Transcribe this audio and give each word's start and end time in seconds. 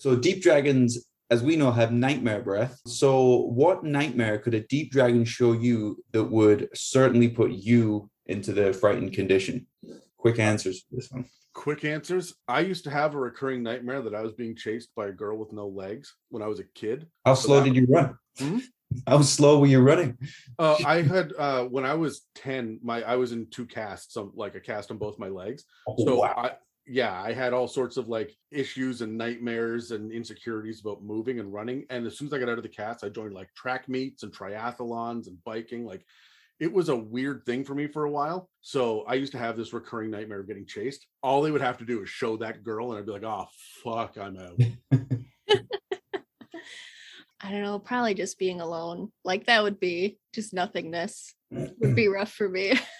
So 0.00 0.16
deep 0.16 0.42
dragons, 0.42 1.04
as 1.28 1.42
we 1.42 1.56
know, 1.56 1.70
have 1.70 1.92
nightmare 1.92 2.40
breath. 2.40 2.80
So 2.86 3.42
what 3.42 3.84
nightmare 3.84 4.38
could 4.38 4.54
a 4.54 4.60
deep 4.60 4.90
dragon 4.90 5.26
show 5.26 5.52
you 5.52 6.02
that 6.12 6.24
would 6.24 6.70
certainly 6.74 7.28
put 7.28 7.50
you 7.50 8.08
into 8.24 8.54
the 8.54 8.72
frightened 8.72 9.12
condition? 9.12 9.66
Quick 10.16 10.38
answers 10.38 10.80
for 10.88 10.96
this 10.96 11.10
one. 11.10 11.26
Quick 11.52 11.84
answers. 11.84 12.32
I 12.48 12.60
used 12.60 12.84
to 12.84 12.90
have 12.90 13.14
a 13.14 13.18
recurring 13.18 13.62
nightmare 13.62 14.00
that 14.00 14.14
I 14.14 14.22
was 14.22 14.32
being 14.32 14.56
chased 14.56 14.88
by 14.96 15.08
a 15.08 15.12
girl 15.12 15.36
with 15.36 15.52
no 15.52 15.68
legs 15.68 16.14
when 16.30 16.42
I 16.42 16.46
was 16.46 16.60
a 16.60 16.64
kid. 16.74 17.06
How 17.26 17.34
So 17.34 17.48
slow 17.48 17.58
that- 17.58 17.64
did 17.66 17.76
you 17.76 17.86
run? 17.86 18.16
Hmm? 18.38 18.58
How 19.06 19.20
slow 19.20 19.60
were 19.60 19.66
you 19.66 19.80
running? 19.80 20.16
Uh, 20.58 20.76
I 20.84 21.02
had 21.02 21.32
uh, 21.38 21.64
when 21.64 21.84
I 21.84 21.94
was 21.94 22.22
ten, 22.34 22.80
my 22.82 23.02
I 23.02 23.16
was 23.16 23.30
in 23.32 23.46
two 23.50 23.64
casts, 23.66 24.14
so 24.14 24.32
like 24.34 24.56
a 24.56 24.60
cast 24.60 24.90
on 24.90 24.96
both 24.96 25.16
my 25.18 25.28
legs. 25.28 25.64
So 25.98 26.16
wow. 26.16 26.34
I 26.36 26.50
yeah, 26.92 27.22
I 27.22 27.32
had 27.32 27.52
all 27.52 27.68
sorts 27.68 27.96
of 27.96 28.08
like 28.08 28.36
issues 28.50 29.00
and 29.00 29.16
nightmares 29.16 29.92
and 29.92 30.10
insecurities 30.10 30.80
about 30.80 31.04
moving 31.04 31.38
and 31.38 31.52
running. 31.52 31.86
And 31.88 32.04
as 32.04 32.18
soon 32.18 32.26
as 32.26 32.34
I 32.34 32.40
got 32.40 32.48
out 32.48 32.58
of 32.58 32.64
the 32.64 32.68
cast, 32.68 33.04
I 33.04 33.08
joined 33.08 33.32
like 33.32 33.54
track 33.54 33.88
meets 33.88 34.24
and 34.24 34.32
triathlons 34.32 35.28
and 35.28 35.42
biking. 35.44 35.86
Like 35.86 36.04
it 36.58 36.72
was 36.72 36.88
a 36.88 36.96
weird 36.96 37.46
thing 37.46 37.62
for 37.64 37.76
me 37.76 37.86
for 37.86 38.06
a 38.06 38.10
while. 38.10 38.50
So 38.60 39.02
I 39.02 39.14
used 39.14 39.30
to 39.32 39.38
have 39.38 39.56
this 39.56 39.72
recurring 39.72 40.10
nightmare 40.10 40.40
of 40.40 40.48
getting 40.48 40.66
chased. 40.66 41.06
All 41.22 41.42
they 41.42 41.52
would 41.52 41.60
have 41.60 41.78
to 41.78 41.84
do 41.84 42.02
is 42.02 42.08
show 42.08 42.36
that 42.38 42.64
girl, 42.64 42.90
and 42.90 42.98
I'd 42.98 43.06
be 43.06 43.12
like, 43.12 43.22
oh 43.22 43.46
fuck, 43.84 44.18
I'm 44.18 44.36
out. 44.36 44.60
I 47.42 47.52
don't 47.52 47.62
know, 47.62 47.78
probably 47.78 48.14
just 48.14 48.36
being 48.36 48.60
alone. 48.60 49.12
Like 49.24 49.46
that 49.46 49.62
would 49.62 49.78
be 49.78 50.18
just 50.34 50.52
nothingness. 50.52 51.34
Would 51.52 51.94
be 51.94 52.08
rough 52.12 52.32
for 52.32 52.48
me. 52.48 52.76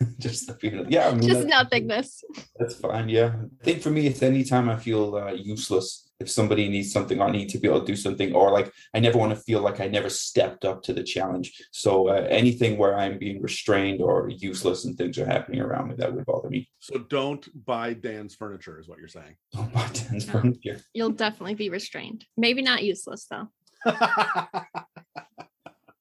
just 0.18 0.46
the 0.46 0.54
feeling. 0.54 0.86
Yeah, 0.90 1.08
I 1.08 1.12
mean, 1.12 1.28
just 1.28 1.40
that- 1.40 1.48
nothingness. 1.48 2.24
That's 2.58 2.74
fine. 2.74 3.08
Yeah. 3.08 3.34
I 3.60 3.64
think 3.64 3.82
for 3.82 3.90
me, 3.90 4.06
it's 4.06 4.22
anytime 4.22 4.68
I 4.68 4.76
feel 4.76 5.14
uh, 5.16 5.32
useless. 5.32 6.06
If 6.20 6.28
somebody 6.30 6.68
needs 6.68 6.92
something, 6.92 7.18
I 7.22 7.30
need 7.30 7.48
to 7.48 7.56
be 7.58 7.66
able 7.66 7.80
to 7.80 7.86
do 7.86 7.96
something, 7.96 8.34
or 8.34 8.50
like 8.52 8.70
I 8.92 9.00
never 9.00 9.16
want 9.16 9.34
to 9.34 9.40
feel 9.40 9.62
like 9.62 9.80
I 9.80 9.88
never 9.88 10.10
stepped 10.10 10.66
up 10.66 10.82
to 10.82 10.92
the 10.92 11.02
challenge. 11.02 11.50
So 11.72 12.08
uh, 12.08 12.26
anything 12.28 12.76
where 12.76 12.94
I'm 12.94 13.16
being 13.18 13.40
restrained 13.40 14.02
or 14.02 14.28
useless 14.28 14.84
and 14.84 14.98
things 14.98 15.16
are 15.18 15.24
happening 15.24 15.62
around 15.62 15.88
me, 15.88 15.94
that 15.96 16.12
would 16.14 16.26
bother 16.26 16.50
me. 16.50 16.68
So 16.78 16.98
don't 16.98 17.48
buy 17.64 17.94
Dan's 17.94 18.34
furniture, 18.34 18.78
is 18.78 18.86
what 18.86 18.98
you're 18.98 19.08
saying. 19.08 19.36
Don't 19.54 19.72
buy 19.72 19.88
Dan's 19.94 20.26
No. 20.26 20.32
furniture. 20.34 20.80
You'll 20.92 21.08
definitely 21.12 21.54
be 21.54 21.70
restrained. 21.70 22.26
Maybe 22.36 22.60
not 22.60 22.82
useless 22.82 23.26
though. 23.30 23.48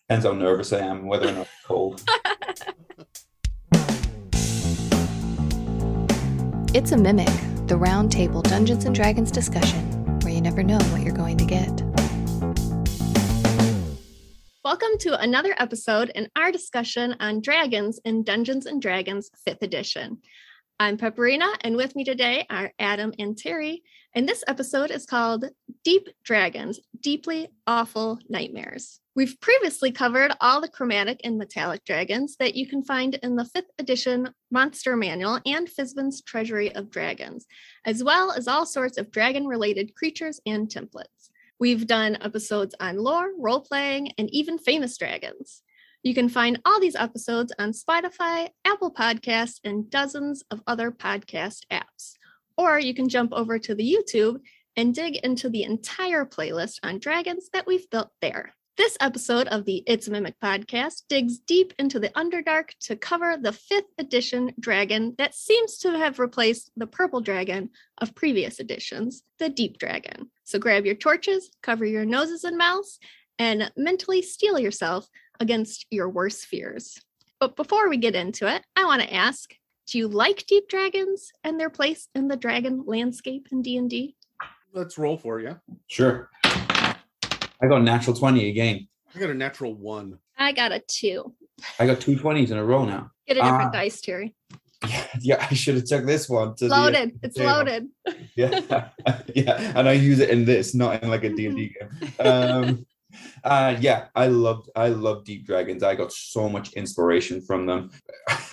Depends 0.09 0.25
how 0.25 0.33
nervous 0.33 0.73
I 0.73 0.79
am, 0.79 1.07
whether 1.07 1.29
or 1.29 1.31
not 1.31 1.41
it's 1.43 1.65
cold. 1.65 2.03
It's 6.71 6.91
a 6.91 6.97
Mimic, 6.97 7.27
the 7.67 7.75
round 7.75 8.11
table 8.11 8.43
Dungeons 8.43 8.85
and 8.85 8.93
Dragons 8.93 9.31
discussion 9.31 10.19
where 10.19 10.31
you 10.31 10.39
never 10.39 10.61
know 10.61 10.77
what 10.77 11.01
you're 11.01 11.15
going 11.15 11.35
to 11.37 11.43
get. 11.43 11.67
Welcome 14.63 14.99
to 14.99 15.19
another 15.19 15.55
episode 15.57 16.11
in 16.13 16.29
our 16.35 16.51
discussion 16.51 17.15
on 17.19 17.41
dragons 17.41 17.99
in 18.05 18.23
Dungeons 18.23 18.67
and 18.67 18.79
Dragons 18.79 19.31
5th 19.47 19.63
edition. 19.63 20.19
I'm 20.79 20.95
Pepperina, 20.95 21.51
and 21.61 21.75
with 21.75 21.95
me 21.95 22.03
today 22.03 22.45
are 22.51 22.71
Adam 22.77 23.13
and 23.17 23.35
Terry. 23.35 23.81
And 24.13 24.29
this 24.29 24.43
episode 24.47 24.91
is 24.91 25.07
called 25.07 25.45
Deep 25.83 26.07
Dragons 26.23 26.79
Deeply 27.01 27.49
Awful 27.65 28.19
Nightmares. 28.29 28.99
We've 29.19 29.37
previously 29.41 29.91
covered 29.91 30.31
all 30.39 30.61
the 30.61 30.69
chromatic 30.69 31.19
and 31.25 31.37
metallic 31.37 31.83
dragons 31.83 32.37
that 32.37 32.55
you 32.55 32.65
can 32.65 32.81
find 32.81 33.15
in 33.15 33.35
the 33.35 33.43
5th 33.43 33.67
edition 33.77 34.33
Monster 34.49 34.95
Manual 34.95 35.41
and 35.45 35.67
Fizban's 35.67 36.21
Treasury 36.21 36.73
of 36.73 36.89
Dragons, 36.89 37.45
as 37.83 38.01
well 38.01 38.31
as 38.31 38.47
all 38.47 38.65
sorts 38.65 38.97
of 38.97 39.11
dragon 39.11 39.45
related 39.45 39.93
creatures 39.93 40.39
and 40.45 40.69
templates. 40.69 41.31
We've 41.59 41.85
done 41.85 42.17
episodes 42.21 42.73
on 42.79 42.95
lore, 42.95 43.31
role 43.37 43.59
playing, 43.59 44.13
and 44.17 44.29
even 44.33 44.57
famous 44.57 44.97
dragons. 44.97 45.63
You 46.01 46.13
can 46.13 46.29
find 46.29 46.61
all 46.63 46.79
these 46.79 46.95
episodes 46.95 47.51
on 47.59 47.73
Spotify, 47.73 48.47
Apple 48.63 48.93
Podcasts, 48.93 49.59
and 49.65 49.89
dozens 49.89 50.45
of 50.49 50.63
other 50.65 50.91
podcast 50.91 51.65
apps. 51.69 52.13
Or 52.58 52.79
you 52.79 52.93
can 52.93 53.09
jump 53.09 53.33
over 53.33 53.59
to 53.59 53.75
the 53.75 53.83
YouTube 53.83 54.39
and 54.77 54.95
dig 54.95 55.17
into 55.17 55.49
the 55.49 55.63
entire 55.63 56.23
playlist 56.23 56.79
on 56.83 56.99
dragons 56.99 57.49
that 57.52 57.67
we've 57.67 57.89
built 57.89 58.11
there. 58.21 58.53
This 58.79 58.95
episode 59.01 59.49
of 59.49 59.65
the 59.65 59.83
It's 59.87 60.07
a 60.07 60.11
Mimic 60.11 60.39
podcast 60.41 61.01
digs 61.09 61.37
deep 61.37 61.73
into 61.79 61.99
the 61.99 62.11
Underdark 62.11 62.69
to 62.83 62.95
cover 62.95 63.35
the 63.35 63.51
5th 63.51 63.89
edition 63.97 64.53
dragon 64.57 65.15
that 65.17 65.35
seems 65.35 65.79
to 65.79 65.97
have 65.97 66.17
replaced 66.17 66.71
the 66.77 66.87
purple 66.87 67.19
dragon 67.19 67.71
of 67.97 68.15
previous 68.15 68.61
editions, 68.61 69.23
the 69.37 69.49
Deep 69.49 69.79
Dragon. 69.79 70.31
So 70.45 70.59
grab 70.59 70.85
your 70.85 70.95
torches, 70.95 71.51
cover 71.61 71.83
your 71.85 72.05
noses 72.05 72.45
and 72.45 72.57
mouths, 72.57 72.99
and 73.37 73.69
mentally 73.75 74.21
steel 74.21 74.57
yourself 74.57 75.09
against 75.41 75.85
your 75.91 76.07
worst 76.07 76.45
fears. 76.45 76.97
But 77.37 77.57
before 77.57 77.89
we 77.89 77.97
get 77.97 78.15
into 78.15 78.47
it, 78.47 78.63
I 78.77 78.85
want 78.85 79.01
to 79.01 79.13
ask, 79.13 79.53
do 79.87 79.97
you 79.97 80.07
like 80.07 80.45
deep 80.47 80.69
dragons 80.69 81.33
and 81.43 81.59
their 81.59 81.69
place 81.69 82.07
in 82.15 82.29
the 82.29 82.37
dragon 82.37 82.85
landscape 82.87 83.49
in 83.51 83.61
D&D? 83.61 84.15
Let's 84.71 84.97
roll 84.97 85.17
for 85.17 85.41
you. 85.41 85.59
Sure. 85.87 86.29
I 87.61 87.67
got 87.67 87.81
a 87.81 87.83
natural 87.83 88.15
20 88.15 88.49
again. 88.49 88.87
I 89.15 89.20
got 89.20 89.30
a 89.30 89.33
natural 89.33 89.73
one. 89.73 90.20
I 90.37 90.52
got 90.52 90.71
a 90.71 90.80
2. 90.80 91.33
I 91.80 91.86
got 91.86 91.99
two 91.99 92.15
20s 92.15 92.52
in 92.52 92.58
a 92.58 92.64
row 92.64 92.86
now. 92.86 93.11
Get 93.27 93.37
a 93.37 93.42
different 93.42 93.64
Ah. 93.67 93.71
dice, 93.71 93.99
Terry. 94.02 94.33
Yeah, 94.87 95.05
yeah, 95.21 95.47
I 95.52 95.53
should 95.53 95.75
have 95.75 95.86
took 95.86 96.05
this 96.05 96.30
one. 96.30 96.55
To 96.55 96.67
the- 96.70 96.75
Loaded. 96.75 97.20
It's 97.21 97.36
table. 97.36 97.52
loaded. 97.52 97.87
yeah 98.36 98.89
yeah 99.36 99.73
and 99.75 99.89
i 99.89 99.92
use 99.92 100.20
it 100.20 100.30
in 100.30 100.45
this 100.45 100.73
not 100.73 101.03
in 101.03 101.09
like 101.09 101.23
a 101.25 101.30
d&d 101.30 101.73
game 101.75 102.14
um 102.25 102.86
uh 103.43 103.76
yeah 103.80 104.05
i 104.15 104.27
loved 104.27 104.70
i 104.76 104.87
love 104.87 105.26
deep 105.26 105.45
dragons 105.45 105.83
i 105.83 105.93
got 105.95 106.11
so 106.14 106.47
much 106.47 106.71
inspiration 106.73 107.41
from 107.41 107.65
them 107.65 107.89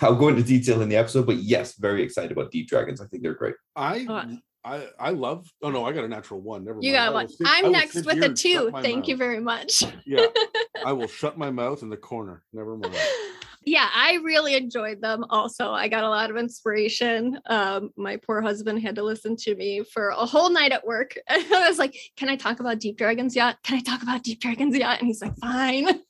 i'll 0.01 0.15
go 0.15 0.27
into 0.27 0.43
detail 0.43 0.81
in 0.81 0.89
the 0.89 0.95
episode 0.97 1.25
but 1.25 1.37
yes 1.37 1.75
very 1.75 2.01
excited 2.03 2.31
about 2.31 2.51
deep 2.51 2.67
dragons 2.67 2.99
i 2.99 3.05
think 3.05 3.23
they're 3.23 3.33
great 3.35 3.55
I. 3.75 4.39
I 4.67 4.87
I 4.99 5.09
love. 5.11 5.49
Oh 5.61 5.71
no, 5.71 5.85
I 5.85 5.93
got 5.93 6.03
a 6.03 6.07
natural 6.07 6.41
one. 6.41 6.65
Never 6.65 6.79
You 6.81 6.91
mind. 6.93 7.05
Got 7.05 7.13
one. 7.13 7.29
sit- 7.29 7.47
I'm 7.49 7.71
next 7.71 7.95
with 8.05 8.21
a 8.23 8.33
2. 8.33 8.71
my 8.71 8.81
Thank 8.81 9.07
you 9.07 9.15
very 9.15 9.39
much. 9.39 9.83
Yeah, 10.05 10.25
I 10.85 10.93
will 10.93 11.07
shut 11.07 11.37
my 11.37 11.49
mouth 11.49 11.81
in 11.83 11.89
the 11.89 11.97
corner. 11.97 12.43
Never 12.53 12.75
mind. 12.77 12.95
yeah, 13.65 13.87
I 13.93 14.19
really 14.23 14.55
enjoyed 14.55 15.01
them. 15.01 15.25
Also, 15.29 15.71
I 15.71 15.87
got 15.87 16.03
a 16.03 16.09
lot 16.09 16.29
of 16.29 16.37
inspiration. 16.37 17.39
Um, 17.45 17.91
my 17.95 18.17
poor 18.17 18.41
husband 18.41 18.81
had 18.81 18.95
to 18.95 19.03
listen 19.03 19.35
to 19.37 19.55
me 19.55 19.83
for 19.83 20.09
a 20.09 20.25
whole 20.25 20.49
night 20.49 20.71
at 20.73 20.85
work. 20.85 21.17
And 21.27 21.43
I 21.53 21.69
was 21.69 21.79
like, 21.79 21.95
"Can 22.17 22.27
I 22.29 22.35
talk 22.35 22.59
about 22.59 22.79
deep 22.79 22.97
dragons 22.97 23.35
yet? 23.35 23.57
Can 23.63 23.77
I 23.77 23.81
talk 23.81 24.03
about 24.03 24.23
deep 24.23 24.41
dragons 24.41 24.77
yet?" 24.77 24.99
And 24.99 25.07
he's 25.07 25.21
like, 25.21 25.37
"Fine." 25.37 26.01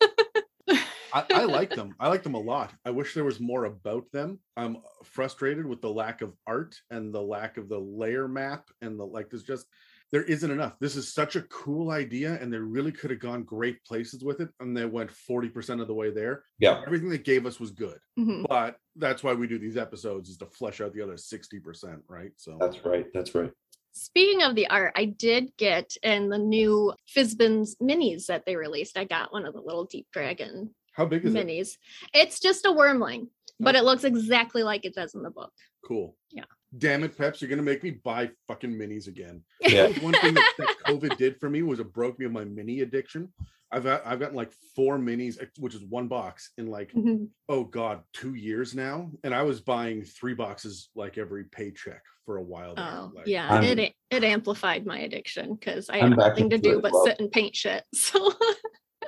I, 1.32 1.42
I 1.42 1.44
like 1.46 1.70
them. 1.72 1.96
I 2.00 2.08
like 2.10 2.24
them 2.24 2.34
a 2.36 2.40
lot. 2.40 2.74
I 2.86 2.92
wish 2.92 3.14
there 3.14 3.24
was 3.24 3.40
more 3.40 3.66
about 3.66 4.12
them. 4.12 4.40
I'm 4.56 4.78
frustrated 5.04 5.66
with 5.66 5.82
the 5.82 5.90
lack 5.90 6.22
of 6.22 6.34
art 6.46 6.76
and 6.92 7.14
the 7.14 7.22
lack 7.22 7.58
of 7.58 7.70
the 7.70 7.80
layer 7.80 8.28
map 8.28 8.70
and 8.82 9.00
the 9.00 9.06
like. 9.06 9.30
There's 9.30 9.44
just 9.44 9.66
there 10.12 10.24
isn't 10.24 10.50
enough. 10.50 10.78
This 10.80 10.96
is 10.96 11.14
such 11.14 11.36
a 11.36 11.42
cool 11.44 11.92
idea, 11.92 12.38
and 12.42 12.52
they 12.52 12.58
really 12.58 12.94
could 12.94 13.10
have 13.10 13.20
gone 13.20 13.44
great 13.44 13.84
places 13.84 14.24
with 14.24 14.40
it. 14.40 14.50
And 14.62 14.76
they 14.76 14.86
went 14.86 15.12
40% 15.12 15.82
of 15.82 15.88
the 15.88 15.94
way 15.94 16.12
there. 16.12 16.44
yeah 16.60 16.82
Everything 16.86 17.10
they 17.10 17.18
gave 17.18 17.46
us 17.46 17.60
was 17.60 17.72
good, 17.72 18.00
Mhm. 18.18 18.48
but 18.48 18.78
that's 18.96 19.22
why 19.24 19.34
we 19.34 19.48
do 19.48 19.60
these 19.60 19.76
episodes 19.78 20.30
is 20.30 20.38
to 20.38 20.46
flesh 20.46 20.80
out 20.82 20.94
the 20.94 21.02
other 21.02 21.18
60%, 21.18 22.02
right? 22.08 22.32
So 22.38 22.58
that's 22.60 22.86
right 22.86 23.06
that's 23.14 23.36
right 23.36 23.52
Speaking 23.94 24.44
of 24.44 24.54
the 24.56 24.68
art, 24.68 24.94
I 24.96 25.06
did 25.06 25.52
get 25.58 25.92
in 26.04 26.30
the 26.30 26.38
new 26.38 26.94
Fizbin's 27.16 27.76
minis 27.82 28.28
that 28.28 28.46
they 28.46 28.56
released. 28.56 28.96
I 28.96 29.06
got 29.06 29.34
one 29.34 29.46
of 29.48 29.56
the 29.56 29.60
little 29.62 29.86
deep 29.86 30.06
dragon 30.14 30.76
how 30.98 31.06
big 31.06 31.24
is 31.26 31.36
it? 31.36 31.46
minis. 31.48 31.78
It's 32.14 32.40
just 32.40 32.66
a 32.66 32.70
wormling, 32.70 33.28
but 33.60 33.76
Oh. 33.76 33.80
it 33.80 33.86
looks 33.86 34.04
exactly 34.04 34.64
like 34.64 34.84
it 34.84 34.96
does 34.96 35.14
in 35.16 35.22
the 35.22 35.30
book. 35.30 35.54
Cool. 35.86 36.18
Yeah. 36.32 36.44
Damn 36.78 37.04
it, 37.04 37.18
Peps, 37.18 37.42
you're 37.42 37.50
gonna 37.50 37.62
make 37.62 37.84
me 37.84 37.92
buy 37.92 38.32
fucking 38.48 38.72
minis 38.74 39.08
again. 39.08 39.44
yeah 39.62 39.88
one 40.00 40.14
thing 40.16 40.34
that, 40.34 40.54
that 40.58 40.76
COVID 40.88 41.16
did 41.18 41.40
for 41.40 41.50
me 41.50 41.62
was 41.62 41.80
it 41.80 41.94
broke 41.94 42.20
me 42.20 42.26
of 42.26 42.32
my 42.34 42.44
mini 42.44 42.82
addiction. 42.82 43.32
I've 43.72 43.84
got, 43.84 44.02
I've 44.06 44.20
gotten 44.20 44.36
like 44.36 44.52
four 44.76 44.98
minis, 44.98 45.38
which 45.60 45.76
is 45.76 45.84
one 45.84 46.08
box 46.08 46.52
in 46.58 46.68
like 46.68 46.92
Mhm. 46.94 47.28
oh 47.48 47.64
god 47.66 48.02
two 48.14 48.34
years 48.36 48.74
now, 48.74 49.12
and 49.24 49.34
I 49.36 49.44
was 49.44 49.62
buying 49.62 50.04
three 50.04 50.34
boxes 50.34 50.90
like 50.96 51.18
every 51.18 51.44
paycheck 51.46 52.02
for 52.26 52.38
a 52.38 52.44
while. 52.44 52.76
There. 52.76 52.86
Oh, 52.90 53.12
like, 53.16 53.28
yeah, 53.28 53.48
I'm- 53.48 53.64
it 53.64 53.94
it 54.10 54.24
amplified 54.24 54.86
my 54.86 55.00
addiction 55.00 55.56
because 55.56 55.90
I 55.90 56.00
I'm 56.00 56.12
had 56.12 56.18
nothing 56.18 56.50
to 56.50 56.58
do 56.58 56.82
but 56.82 56.92
well. 56.92 57.06
sit 57.06 57.20
and 57.20 57.32
paint 57.32 57.56
shit. 57.56 57.84
So 57.94 58.34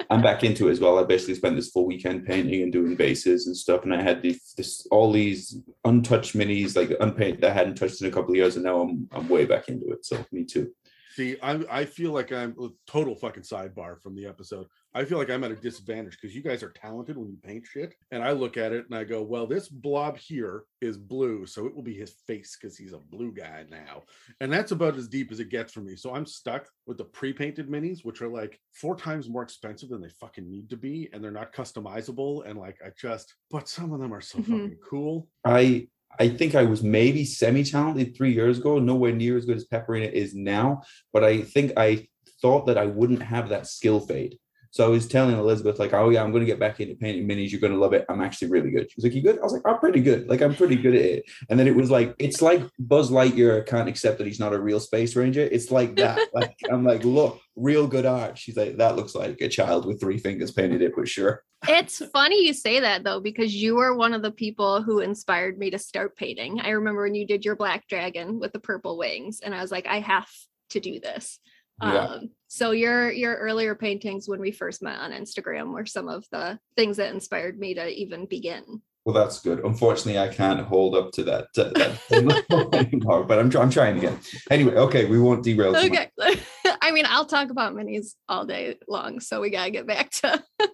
i'm 0.09 0.21
back 0.21 0.43
into 0.43 0.67
it 0.67 0.71
as 0.71 0.79
well. 0.79 0.97
I 0.97 1.03
basically 1.03 1.35
spent 1.35 1.55
this 1.55 1.69
full 1.69 1.85
weekend 1.85 2.25
painting 2.25 2.61
and 2.63 2.71
doing 2.71 2.95
bases 2.95 3.47
and 3.47 3.55
stuff. 3.55 3.83
And 3.83 3.93
i 3.93 4.01
had 4.01 4.21
these 4.21 4.53
this 4.57 4.85
all 4.91 5.11
these 5.11 5.57
untouched 5.85 6.35
minis 6.35 6.75
like 6.75 6.95
unpainted 6.99 7.41
that 7.41 7.51
i 7.51 7.53
hadn't 7.53 7.75
touched 7.75 8.01
in 8.01 8.07
a 8.07 8.11
couple 8.11 8.31
of 8.31 8.37
years. 8.37 8.55
And 8.55 8.65
now 8.65 8.81
i'm 8.81 9.07
i'm 9.11 9.27
way 9.27 9.45
back 9.45 9.69
into 9.69 9.91
it. 9.91 10.05
So 10.05 10.25
me 10.31 10.43
too 10.43 10.71
See, 11.19 11.35
I 11.43 11.59
I 11.69 11.83
feel 11.83 12.13
like 12.13 12.31
I'm 12.31 12.55
a 12.61 12.69
total 12.89 13.13
fucking 13.13 13.43
sidebar 13.43 14.01
from 14.01 14.15
the 14.15 14.25
episode. 14.25 14.67
I 14.95 15.03
feel 15.03 15.17
like 15.17 15.29
I'm 15.29 15.43
at 15.43 15.51
a 15.51 15.55
disadvantage 15.57 16.17
because 16.19 16.33
you 16.33 16.41
guys 16.41 16.63
are 16.63 16.71
talented 16.71 17.17
when 17.17 17.27
you 17.27 17.35
paint 17.43 17.65
shit. 17.65 17.93
And 18.11 18.23
I 18.23 18.31
look 18.31 18.55
at 18.55 18.71
it 18.71 18.85
and 18.85 18.97
I 18.97 19.03
go, 19.03 19.21
well, 19.21 19.45
this 19.45 19.67
blob 19.67 20.17
here 20.17 20.63
is 20.79 20.97
blue. 20.97 21.45
So 21.45 21.65
it 21.65 21.75
will 21.75 21.83
be 21.83 21.93
his 21.93 22.13
face 22.25 22.57
because 22.57 22.77
he's 22.77 22.93
a 22.93 22.99
blue 22.99 23.33
guy 23.33 23.65
now. 23.69 24.03
And 24.39 24.49
that's 24.49 24.71
about 24.71 24.95
as 24.95 25.09
deep 25.09 25.29
as 25.29 25.41
it 25.41 25.49
gets 25.49 25.73
for 25.73 25.81
me. 25.81 25.97
So 25.97 26.15
I'm 26.15 26.25
stuck 26.25 26.69
with 26.87 26.97
the 26.97 27.03
pre 27.03 27.33
painted 27.33 27.67
minis, 27.67 28.05
which 28.05 28.21
are 28.21 28.29
like 28.29 28.57
four 28.71 28.95
times 28.95 29.27
more 29.27 29.43
expensive 29.43 29.89
than 29.89 29.99
they 30.01 30.13
fucking 30.21 30.49
need 30.49 30.69
to 30.69 30.77
be. 30.77 31.09
And 31.11 31.21
they're 31.21 31.31
not 31.31 31.51
customizable. 31.51 32.47
And 32.49 32.57
like, 32.57 32.77
I 32.81 32.91
just, 32.97 33.35
but 33.51 33.67
some 33.67 33.91
of 33.91 33.99
them 33.99 34.13
are 34.13 34.21
so 34.21 34.37
Mhm. 34.37 34.45
fucking 34.45 34.77
cool. 34.89 35.27
I 35.43 35.89
I 36.17 36.29
think 36.29 36.55
I 36.55 36.63
was 36.63 36.83
maybe 36.83 37.25
semi-talented 37.25 38.15
three 38.15 38.33
years 38.33 38.59
ago, 38.59 38.79
nowhere 38.79 39.13
near 39.13 39.37
as 39.37 39.45
good 39.45 39.57
as 39.57 39.65
Pepperina 39.65 40.11
is 40.11 40.33
now. 40.33 40.81
But 41.13 41.23
I 41.23 41.41
think 41.41 41.73
I 41.77 42.07
thought 42.41 42.67
that 42.67 42.77
I 42.77 42.85
wouldn't 42.85 43.21
have 43.21 43.49
that 43.49 43.67
skill 43.67 43.99
fade. 43.99 44.37
So 44.71 44.85
I 44.85 44.87
was 44.87 45.07
telling 45.07 45.37
Elizabeth, 45.37 45.79
like, 45.79 45.93
oh 45.93 46.09
yeah, 46.09 46.23
I'm 46.23 46.31
gonna 46.31 46.45
get 46.45 46.59
back 46.59 46.79
into 46.79 46.95
painting 46.95 47.27
minis. 47.27 47.51
You're 47.51 47.61
gonna 47.61 47.77
love 47.77 47.93
it. 47.93 48.05
I'm 48.09 48.21
actually 48.21 48.49
really 48.49 48.71
good. 48.71 48.89
She 48.89 48.95
was 48.97 49.03
like, 49.03 49.13
You 49.13 49.21
good? 49.21 49.39
I 49.39 49.43
was 49.43 49.53
like, 49.53 49.63
I'm 49.65 49.79
pretty 49.79 50.01
good. 50.01 50.27
Like, 50.29 50.41
I'm 50.41 50.55
pretty 50.55 50.75
good 50.75 50.95
at 50.95 51.01
it. 51.01 51.25
And 51.49 51.59
then 51.59 51.67
it 51.67 51.75
was 51.75 51.89
like, 51.89 52.15
it's 52.19 52.41
like 52.41 52.61
Buzz 52.77 53.09
Lightyear 53.11 53.65
can't 53.65 53.89
accept 53.89 54.17
that 54.19 54.27
he's 54.27 54.39
not 54.39 54.53
a 54.53 54.59
real 54.59 54.79
space 54.79 55.15
ranger. 55.15 55.41
It's 55.41 55.71
like 55.71 55.95
that. 55.95 56.19
like, 56.33 56.55
I'm 56.69 56.83
like, 56.83 57.03
look, 57.03 57.39
real 57.55 57.87
good 57.87 58.05
art. 58.05 58.37
She's 58.37 58.57
like, 58.57 58.77
that 58.77 58.95
looks 58.95 59.15
like 59.15 59.41
a 59.41 59.49
child 59.49 59.85
with 59.85 59.99
three 59.99 60.17
fingers 60.17 60.51
painted 60.51 60.81
it, 60.81 60.93
but 60.95 61.07
sure. 61.07 61.43
It's 61.67 62.01
funny 62.13 62.45
you 62.45 62.53
say 62.53 62.79
that 62.79 63.03
though, 63.03 63.19
because 63.19 63.53
you 63.53 63.75
were 63.75 63.95
one 63.95 64.13
of 64.13 64.21
the 64.21 64.31
people 64.31 64.81
who 64.81 64.99
inspired 64.99 65.57
me 65.57 65.69
to 65.71 65.79
start 65.79 66.15
painting. 66.15 66.61
I 66.61 66.69
remember 66.69 67.03
when 67.03 67.15
you 67.15 67.27
did 67.27 67.43
your 67.43 67.55
black 67.55 67.87
dragon 67.87 68.39
with 68.39 68.53
the 68.53 68.59
purple 68.59 68.97
wings, 68.97 69.41
and 69.41 69.53
I 69.53 69.61
was 69.61 69.71
like, 69.71 69.87
I 69.87 69.99
have 69.99 70.29
to 70.69 70.79
do 70.79 70.99
this. 70.99 71.39
Yeah. 71.81 72.05
Um, 72.05 72.29
so 72.47 72.71
your 72.71 73.11
your 73.11 73.35
earlier 73.35 73.75
paintings 73.75 74.27
when 74.27 74.39
we 74.39 74.51
first 74.51 74.81
met 74.81 74.99
on 74.99 75.11
Instagram 75.11 75.73
were 75.73 75.85
some 75.85 76.09
of 76.09 76.25
the 76.31 76.59
things 76.75 76.97
that 76.97 77.13
inspired 77.13 77.59
me 77.59 77.73
to 77.75 77.87
even 77.87 78.25
begin. 78.25 78.81
Well, 79.05 79.15
that's 79.25 79.39
good. 79.39 79.59
Unfortunately, 79.61 80.19
I 80.19 80.27
can't 80.27 80.59
hold 80.59 80.93
up 80.93 81.11
to 81.13 81.23
that, 81.23 81.47
uh, 81.57 81.71
that 81.75 82.73
anymore, 82.93 83.23
but 83.23 83.39
I'm, 83.39 83.55
I'm 83.57 83.69
trying 83.69 83.97
again. 83.97 84.19
Anyway, 84.51 84.75
okay, 84.75 85.05
we 85.05 85.19
won't 85.19 85.43
derail. 85.43 85.75
Okay. 85.75 86.11
I 86.81 86.91
mean, 86.91 87.05
I'll 87.07 87.25
talk 87.25 87.49
about 87.49 87.73
minis 87.73 88.13
all 88.27 88.45
day 88.45 88.77
long, 88.87 89.19
so 89.19 89.41
we 89.41 89.49
gotta 89.49 89.71
get 89.71 89.87
back 89.87 90.11
to 90.11 90.43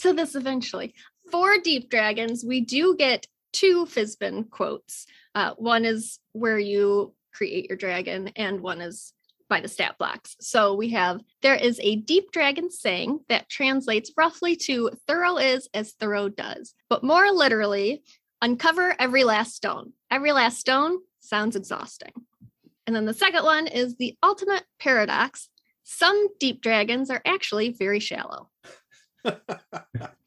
to 0.00 0.12
this 0.12 0.34
eventually. 0.34 0.94
For 1.30 1.58
Deep 1.58 1.90
Dragons, 1.90 2.44
we 2.44 2.60
do 2.60 2.96
get 2.96 3.26
two 3.52 3.86
Fizbin 3.86 4.50
quotes. 4.50 5.06
Uh, 5.34 5.52
one 5.56 5.84
is 5.84 6.18
where 6.32 6.58
you 6.58 7.14
create 7.32 7.68
your 7.68 7.78
dragon, 7.78 8.30
and 8.36 8.60
one 8.60 8.80
is 8.80 9.12
by 9.48 9.60
the 9.60 9.68
stat 9.68 9.96
blocks. 9.98 10.36
So 10.40 10.74
we 10.74 10.90
have 10.90 11.20
there 11.42 11.54
is 11.54 11.80
a 11.82 11.96
deep 11.96 12.32
dragon 12.32 12.70
saying 12.70 13.20
that 13.28 13.48
translates 13.48 14.12
roughly 14.16 14.56
to 14.56 14.90
thorough 15.06 15.36
is 15.36 15.68
as 15.74 15.92
thorough 15.92 16.28
does, 16.28 16.74
but 16.88 17.04
more 17.04 17.30
literally, 17.30 18.02
uncover 18.42 18.94
every 18.98 19.24
last 19.24 19.54
stone. 19.54 19.92
Every 20.10 20.32
last 20.32 20.58
stone 20.58 20.98
sounds 21.20 21.56
exhausting. 21.56 22.12
And 22.86 22.94
then 22.94 23.04
the 23.04 23.14
second 23.14 23.44
one 23.44 23.66
is 23.66 23.96
the 23.96 24.16
ultimate 24.22 24.64
paradox. 24.78 25.48
Some 25.82 26.28
deep 26.38 26.62
dragons 26.62 27.10
are 27.10 27.22
actually 27.24 27.70
very 27.70 28.00
shallow. 28.00 28.50
Oh, 29.24 29.38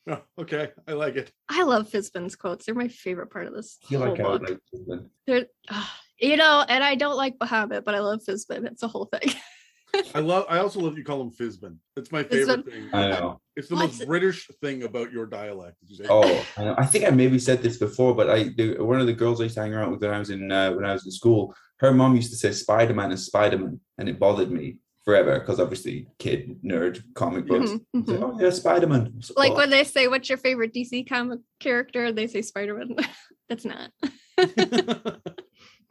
okay, 0.39 0.71
I 0.87 0.93
like 0.93 1.15
it. 1.15 1.31
I 1.47 1.63
love 1.63 1.89
Fizbin's 1.89 2.35
quotes. 2.35 2.65
They're 2.65 2.75
my 2.75 2.87
favorite 2.87 3.29
part 3.29 3.47
of 3.47 3.53
this 3.53 3.77
I 3.85 3.87
feel 3.87 3.99
whole 3.99 4.09
like 4.09 4.19
I 4.19 4.23
like 4.23 4.59
Fizbin. 4.73 5.09
They're, 5.27 5.45
ah, 5.69 5.99
you 6.19 6.37
know, 6.37 6.65
and 6.67 6.83
I 6.83 6.95
don't 6.95 7.17
like 7.17 7.37
Bahamut, 7.37 7.83
but 7.83 7.95
I 7.95 7.99
love 7.99 8.21
Fizbin. 8.27 8.65
It's 8.65 8.83
a 8.83 8.87
whole 8.87 9.05
thing. 9.05 9.33
I 10.13 10.19
love. 10.19 10.45
I 10.49 10.59
also 10.59 10.79
love 10.79 10.97
you 10.97 11.03
call 11.03 11.19
him 11.21 11.31
Fizbin. 11.31 11.77
It's 11.97 12.11
my 12.11 12.21
favorite 12.23 12.63
thing. 12.65 12.89
I 12.93 13.09
know. 13.09 13.41
It's 13.55 13.69
the 13.69 13.75
What's 13.75 13.93
most 13.93 14.01
it- 14.01 14.07
British 14.07 14.47
thing 14.61 14.83
about 14.83 15.11
your 15.11 15.25
dialect. 15.25 15.77
You 15.87 15.95
say, 15.95 16.05
Oh, 16.09 16.45
I, 16.57 16.63
know. 16.63 16.75
I 16.77 16.85
think 16.85 17.05
I 17.05 17.09
maybe 17.09 17.39
said 17.39 17.63
this 17.63 17.77
before, 17.77 18.13
but 18.13 18.29
I 18.29 18.43
the, 18.55 18.75
one 18.83 19.01
of 19.01 19.07
the 19.07 19.13
girls 19.13 19.41
I 19.41 19.45
used 19.45 19.55
to 19.55 19.61
hang 19.61 19.73
around 19.73 19.91
with 19.91 20.01
when 20.01 20.11
I 20.11 20.19
was 20.19 20.29
in 20.29 20.51
uh, 20.51 20.73
when 20.73 20.85
I 20.85 20.93
was 20.93 21.05
in 21.05 21.11
school, 21.11 21.55
her 21.79 21.91
mom 21.91 22.15
used 22.15 22.29
to 22.31 22.37
say 22.37 22.51
Spider 22.51 22.93
Man 22.93 23.11
is 23.11 23.25
Spider 23.25 23.57
Man, 23.57 23.79
and 23.97 24.07
it 24.07 24.19
bothered 24.19 24.51
me 24.51 24.77
forever 25.03 25.39
because 25.39 25.59
obviously 25.59 26.07
kid 26.19 26.59
nerd 26.63 27.01
comic 27.15 27.47
books. 27.47 27.71
Mhm, 27.71 28.07
Say, 28.07 28.13
mhm. 28.13 28.21
oh 28.21 28.37
yeah, 28.39 28.51
Spider 28.51 28.85
Man. 28.85 29.19
Like 29.35 29.55
when 29.55 29.71
they 29.71 29.83
say, 29.85 30.07
What's 30.07 30.29
your 30.29 30.37
favorite 30.37 30.71
DC 30.71 31.09
comic 31.09 31.39
character? 31.59 32.11
They 32.11 32.27
say 32.27 32.43
Spider 32.43 32.75
Man. 32.75 32.95
That's 33.49 33.65
not. 33.65 33.91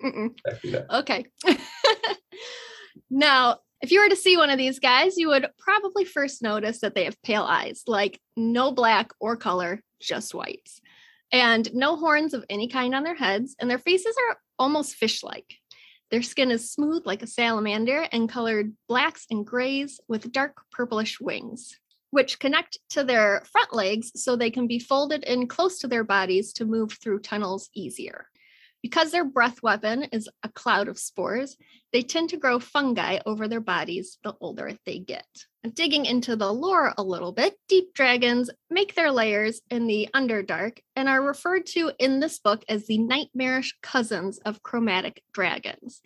Mm-mm. 0.02 0.34
Okay. 0.90 1.26
now, 3.10 3.58
if 3.80 3.92
you 3.92 4.00
were 4.00 4.08
to 4.08 4.16
see 4.16 4.36
one 4.36 4.50
of 4.50 4.58
these 4.58 4.78
guys, 4.78 5.16
you 5.16 5.28
would 5.28 5.48
probably 5.58 6.04
first 6.04 6.42
notice 6.42 6.80
that 6.80 6.94
they 6.94 7.04
have 7.04 7.20
pale 7.22 7.44
eyes, 7.44 7.82
like 7.86 8.20
no 8.36 8.72
black 8.72 9.12
or 9.20 9.36
color, 9.36 9.82
just 10.00 10.34
whites, 10.34 10.80
and 11.32 11.72
no 11.74 11.96
horns 11.96 12.34
of 12.34 12.44
any 12.50 12.68
kind 12.68 12.94
on 12.94 13.04
their 13.04 13.14
heads, 13.14 13.54
and 13.60 13.70
their 13.70 13.78
faces 13.78 14.14
are 14.28 14.38
almost 14.58 14.96
fish 14.96 15.22
like. 15.22 15.54
Their 16.10 16.22
skin 16.22 16.50
is 16.50 16.72
smooth 16.72 17.02
like 17.04 17.22
a 17.22 17.26
salamander 17.26 18.08
and 18.10 18.28
colored 18.28 18.74
blacks 18.88 19.26
and 19.30 19.46
grays 19.46 20.00
with 20.08 20.32
dark 20.32 20.56
purplish 20.72 21.20
wings, 21.20 21.78
which 22.10 22.38
connect 22.38 22.78
to 22.90 23.04
their 23.04 23.42
front 23.52 23.74
legs 23.74 24.10
so 24.16 24.34
they 24.34 24.50
can 24.50 24.66
be 24.66 24.78
folded 24.78 25.22
in 25.24 25.46
close 25.46 25.78
to 25.80 25.88
their 25.88 26.04
bodies 26.04 26.52
to 26.54 26.64
move 26.64 26.92
through 26.92 27.20
tunnels 27.20 27.68
easier. 27.74 28.26
Because 28.82 29.10
their 29.10 29.24
breath 29.24 29.62
weapon 29.62 30.04
is 30.04 30.28
a 30.42 30.48
cloud 30.48 30.88
of 30.88 30.98
spores, 30.98 31.56
they 31.92 32.02
tend 32.02 32.30
to 32.30 32.36
grow 32.36 32.60
fungi 32.60 33.18
over 33.26 33.48
their 33.48 33.60
bodies 33.60 34.18
the 34.22 34.34
older 34.40 34.72
they 34.86 34.98
get. 34.98 35.26
Digging 35.74 36.06
into 36.06 36.36
the 36.36 36.52
lore 36.52 36.94
a 36.96 37.02
little 37.02 37.32
bit, 37.32 37.56
deep 37.68 37.92
dragons 37.92 38.50
make 38.70 38.94
their 38.94 39.10
layers 39.10 39.60
in 39.70 39.86
the 39.86 40.08
Underdark 40.14 40.78
and 40.94 41.08
are 41.08 41.20
referred 41.20 41.66
to 41.66 41.90
in 41.98 42.20
this 42.20 42.38
book 42.38 42.64
as 42.68 42.86
the 42.86 42.98
nightmarish 42.98 43.76
cousins 43.82 44.38
of 44.38 44.62
chromatic 44.62 45.22
dragons. 45.32 46.00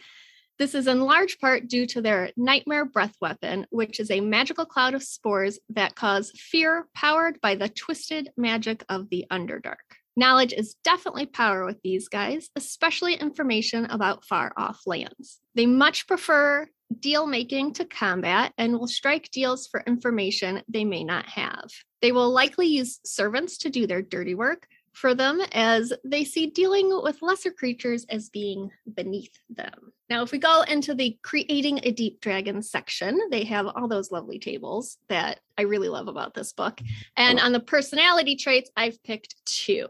This 0.59 0.75
is 0.75 0.87
in 0.87 1.01
large 1.01 1.39
part 1.39 1.69
due 1.69 1.87
to 1.89 2.01
their 2.01 2.31
nightmare 2.37 2.85
breath 2.85 3.17
weapon, 3.21 3.67
which 3.71 4.01
is 4.01 4.11
a 4.11 4.21
magical 4.21 4.65
cloud 4.65 4.95
of 4.95 5.03
spores 5.03 5.59
that 5.71 5.95
cause 5.95 6.31
fear 6.37 6.87
powered 6.95 7.41
by 7.41 7.55
the 7.55 7.69
twisted 7.69 8.31
magic 8.37 8.85
of 8.89 9.11
the 9.11 9.27
Underdark. 9.31 9.99
Knowledge 10.15 10.53
is 10.53 10.75
definitely 10.85 11.27
power 11.27 11.65
with 11.65 11.81
these 11.83 12.09
guys, 12.09 12.51
especially 12.55 13.15
information 13.15 13.87
about 13.87 14.25
far 14.27 14.53
off 14.57 14.83
lands. 14.87 15.41
They 15.55 15.67
much 15.67 16.07
prefer 16.07 16.69
deal 17.01 17.27
making 17.27 17.73
to 17.75 17.87
combat 17.87 18.53
and 18.59 18.79
will 18.79 18.87
strike 18.87 19.31
deals 19.31 19.67
for 19.67 19.83
information 19.87 20.63
they 20.69 20.85
may 20.85 21.05
not 21.05 21.27
have. 21.27 21.71
They 22.03 22.13
will 22.13 22.31
likely 22.31 22.67
use 22.67 23.01
servants 23.05 23.59
to 23.59 23.71
do 23.71 23.87
their 23.87 24.03
dirty 24.03 24.35
work 24.35 24.67
for 24.93 25.15
them 25.15 25.41
as 25.53 25.93
they 26.05 26.25
see 26.25 26.47
dealing 26.47 26.91
with 27.03 27.23
lesser 27.23 27.51
creatures 27.51 28.05
as 28.11 28.29
being 28.29 28.71
beneath 28.95 29.39
them. 29.51 29.93
Now, 30.11 30.23
if 30.23 30.31
we 30.31 30.39
go 30.39 30.63
into 30.63 30.95
the 30.95 31.19
creating 31.23 31.81
a 31.83 31.91
deep 31.91 32.21
dragon 32.21 32.63
section, 32.63 33.19
they 33.31 33.45
have 33.45 33.67
all 33.67 33.89
those 33.89 34.13
lovely 34.13 34.39
tables 34.39 34.99
that 35.09 35.41
I 35.57 35.63
really 35.63 35.89
love 35.89 36.09
about 36.09 36.35
this 36.35 36.53
book. 36.53 36.77
Mm-hmm. 36.77 36.93
And 37.17 37.41
on 37.41 37.53
the 37.53 37.61
personality 37.61 38.37
traits, 38.37 38.71
I've 38.77 39.03
picked 39.03 39.35
two. 39.47 39.89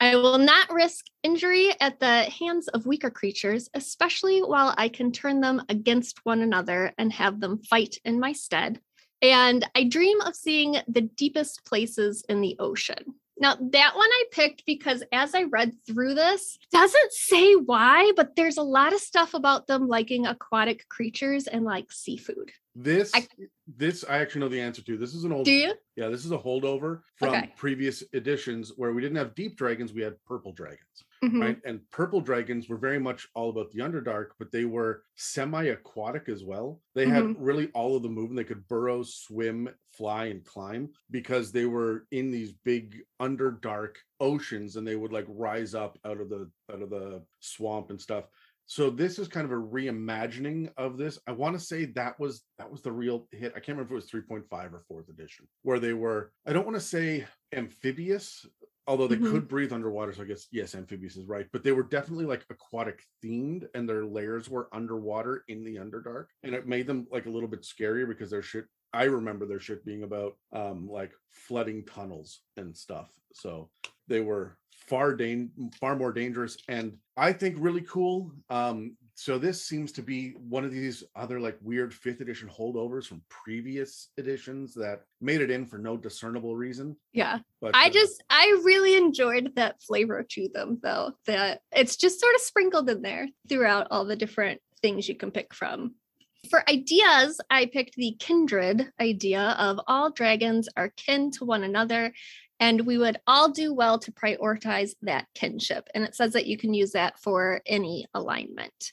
I 0.00 0.14
will 0.14 0.38
not 0.38 0.72
risk 0.72 1.06
injury 1.24 1.72
at 1.80 1.98
the 1.98 2.22
hands 2.30 2.68
of 2.68 2.86
weaker 2.86 3.10
creatures, 3.10 3.68
especially 3.74 4.40
while 4.40 4.72
I 4.78 4.88
can 4.88 5.10
turn 5.10 5.40
them 5.40 5.60
against 5.68 6.24
one 6.24 6.42
another 6.42 6.92
and 6.98 7.12
have 7.12 7.40
them 7.40 7.58
fight 7.64 7.96
in 8.04 8.20
my 8.20 8.32
stead. 8.32 8.80
And 9.22 9.68
I 9.74 9.84
dream 9.84 10.20
of 10.20 10.36
seeing 10.36 10.76
the 10.86 11.00
deepest 11.00 11.64
places 11.64 12.24
in 12.28 12.40
the 12.40 12.54
ocean. 12.60 13.14
Now, 13.40 13.54
that 13.54 13.94
one 13.94 14.08
I 14.10 14.24
picked 14.32 14.66
because 14.66 15.02
as 15.12 15.34
I 15.34 15.44
read 15.44 15.74
through 15.86 16.14
this, 16.14 16.58
doesn't 16.72 17.12
say 17.12 17.54
why, 17.54 18.12
but 18.16 18.34
there's 18.34 18.56
a 18.56 18.62
lot 18.62 18.92
of 18.92 19.00
stuff 19.00 19.34
about 19.34 19.66
them 19.66 19.86
liking 19.86 20.26
aquatic 20.26 20.88
creatures 20.88 21.46
and 21.46 21.64
like 21.64 21.92
seafood. 21.92 22.50
This, 22.80 23.10
I- 23.12 23.26
this 23.66 24.04
I 24.08 24.18
actually 24.18 24.42
know 24.42 24.48
the 24.48 24.60
answer 24.60 24.82
to. 24.82 24.96
This 24.96 25.12
is 25.12 25.24
an 25.24 25.32
old. 25.32 25.46
Do 25.46 25.52
you? 25.52 25.74
Yeah, 25.96 26.08
this 26.10 26.24
is 26.24 26.30
a 26.30 26.38
holdover 26.38 27.00
from 27.16 27.30
Okay. 27.30 27.52
previous 27.56 28.04
editions 28.12 28.72
where 28.76 28.92
we 28.92 29.02
didn't 29.02 29.16
have 29.16 29.34
deep 29.34 29.56
dragons, 29.56 29.92
we 29.92 30.00
had 30.00 30.14
purple 30.24 30.52
dragons, 30.52 31.04
Mhm. 31.24 31.40
right? 31.40 31.60
And 31.64 31.80
purple 31.90 32.20
dragons 32.20 32.68
were 32.68 32.76
very 32.76 33.00
much 33.00 33.26
all 33.34 33.50
about 33.50 33.72
the 33.72 33.80
Underdark, 33.80 34.28
but 34.38 34.52
they 34.52 34.64
were 34.64 35.02
semi-aquatic 35.16 36.28
as 36.28 36.44
well. 36.44 36.80
They 36.94 37.06
had 37.06 37.24
Mhm. 37.24 37.36
really 37.40 37.68
all 37.72 37.96
of 37.96 38.04
the 38.04 38.08
movement. 38.08 38.36
They 38.36 38.44
could 38.44 38.68
burrow, 38.68 39.02
swim, 39.02 39.68
fly, 39.90 40.26
and 40.26 40.44
climb 40.44 40.92
because 41.10 41.50
they 41.50 41.66
were 41.66 42.06
in 42.12 42.30
these 42.30 42.52
big 42.52 43.02
Underdark 43.20 43.96
oceans 44.20 44.76
and 44.76 44.86
they 44.86 44.94
would 44.94 45.12
like 45.12 45.26
rise 45.28 45.74
up 45.74 45.98
out 46.04 46.20
of 46.20 46.28
the 46.28 46.48
out 46.72 46.82
of 46.82 46.90
the 46.90 47.24
swamp 47.40 47.90
and 47.90 48.00
stuff. 48.00 48.28
So 48.70 48.90
this 48.90 49.18
is 49.18 49.28
kind 49.28 49.46
of 49.46 49.50
a 49.50 49.54
reimagining 49.54 50.70
of 50.76 50.98
this. 50.98 51.18
I 51.26 51.32
want 51.32 51.58
to 51.58 51.64
say 51.64 51.86
that 51.86 52.20
was 52.20 52.42
that 52.58 52.70
was 52.70 52.82
the 52.82 52.92
real 52.92 53.26
hit. 53.32 53.52
I 53.56 53.60
can't 53.60 53.78
remember 53.78 53.96
if 53.96 54.04
it 54.04 54.12
was 54.14 54.26
3.5 54.26 54.74
or 54.74 54.84
fourth 54.86 55.08
edition, 55.08 55.48
where 55.62 55.80
they 55.80 55.94
were, 55.94 56.32
I 56.46 56.52
don't 56.52 56.66
want 56.66 56.76
to 56.76 56.80
say 56.80 57.26
amphibious, 57.54 58.44
although 58.86 59.08
they 59.08 59.16
Mhm. 59.16 59.30
could 59.30 59.48
breathe 59.48 59.72
underwater. 59.72 60.12
So 60.12 60.22
I 60.22 60.26
guess 60.26 60.48
yes, 60.52 60.74
amphibious 60.74 61.16
is 61.16 61.24
right, 61.24 61.48
but 61.50 61.62
they 61.64 61.72
were 61.72 61.82
definitely 61.82 62.26
like 62.26 62.44
aquatic 62.50 63.02
themed, 63.24 63.66
and 63.74 63.88
their 63.88 64.04
layers 64.04 64.50
were 64.50 64.68
underwater 64.74 65.44
in 65.48 65.64
the 65.64 65.76
Underdark, 65.76 66.26
and 66.42 66.54
it 66.54 66.66
made 66.68 66.86
them 66.86 67.06
like 67.10 67.24
a 67.24 67.30
little 67.30 67.48
bit 67.48 67.62
scarier 67.62 68.06
because 68.06 68.30
their 68.30 68.42
shit. 68.42 68.66
I 68.92 69.04
remember 69.04 69.46
their 69.46 69.60
shit 69.60 69.82
being 69.84 70.02
about 70.02 70.36
um 70.52 70.86
like 70.88 71.12
flooding 71.30 71.86
tunnels 71.86 72.42
and 72.58 72.76
stuff. 72.76 73.10
So 73.32 73.70
they 74.08 74.20
were 74.20 74.58
far 74.86 75.14
dan- 75.14 75.50
far 75.80 75.96
more 75.96 76.12
dangerous 76.12 76.56
and 76.68 76.96
I 77.16 77.32
think 77.32 77.56
really 77.58 77.80
cool. 77.82 78.30
Um, 78.48 78.96
so 79.16 79.36
this 79.36 79.64
seems 79.64 79.90
to 79.92 80.02
be 80.02 80.30
one 80.48 80.64
of 80.64 80.70
these 80.70 81.02
other 81.16 81.40
like 81.40 81.58
weird 81.60 81.92
fifth 81.92 82.20
edition 82.20 82.48
holdovers 82.48 83.06
from 83.06 83.20
previous 83.28 84.10
editions 84.16 84.72
that 84.74 85.00
made 85.20 85.40
it 85.40 85.50
in 85.50 85.66
for 85.66 85.78
no 85.78 85.96
discernible 85.96 86.54
reason. 86.54 86.96
Yeah. 87.12 87.40
But 87.60 87.74
I 87.74 87.88
uh, 87.88 87.90
just 87.90 88.22
I 88.30 88.60
really 88.64 88.96
enjoyed 88.96 89.56
that 89.56 89.82
flavor 89.82 90.24
to 90.30 90.48
them 90.54 90.78
though. 90.80 91.14
That 91.26 91.62
it's 91.72 91.96
just 91.96 92.20
sort 92.20 92.36
of 92.36 92.40
sprinkled 92.40 92.88
in 92.88 93.02
there 93.02 93.26
throughout 93.48 93.88
all 93.90 94.04
the 94.04 94.14
different 94.14 94.60
things 94.80 95.08
you 95.08 95.16
can 95.16 95.32
pick 95.32 95.52
from. 95.52 95.96
For 96.48 96.62
ideas, 96.70 97.40
I 97.50 97.66
picked 97.66 97.96
the 97.96 98.14
kindred 98.20 98.92
idea 99.00 99.56
of 99.58 99.80
all 99.88 100.12
dragons 100.12 100.68
are 100.76 100.90
kin 100.90 101.32
to 101.32 101.44
one 101.44 101.64
another 101.64 102.12
and 102.60 102.82
we 102.86 102.98
would 102.98 103.18
all 103.26 103.50
do 103.50 103.72
well 103.72 103.98
to 104.00 104.12
prioritize 104.12 104.94
that 105.02 105.26
kinship. 105.34 105.88
And 105.94 106.04
it 106.04 106.14
says 106.14 106.32
that 106.32 106.46
you 106.46 106.56
can 106.58 106.74
use 106.74 106.92
that 106.92 107.18
for 107.18 107.60
any 107.66 108.06
alignment. 108.14 108.92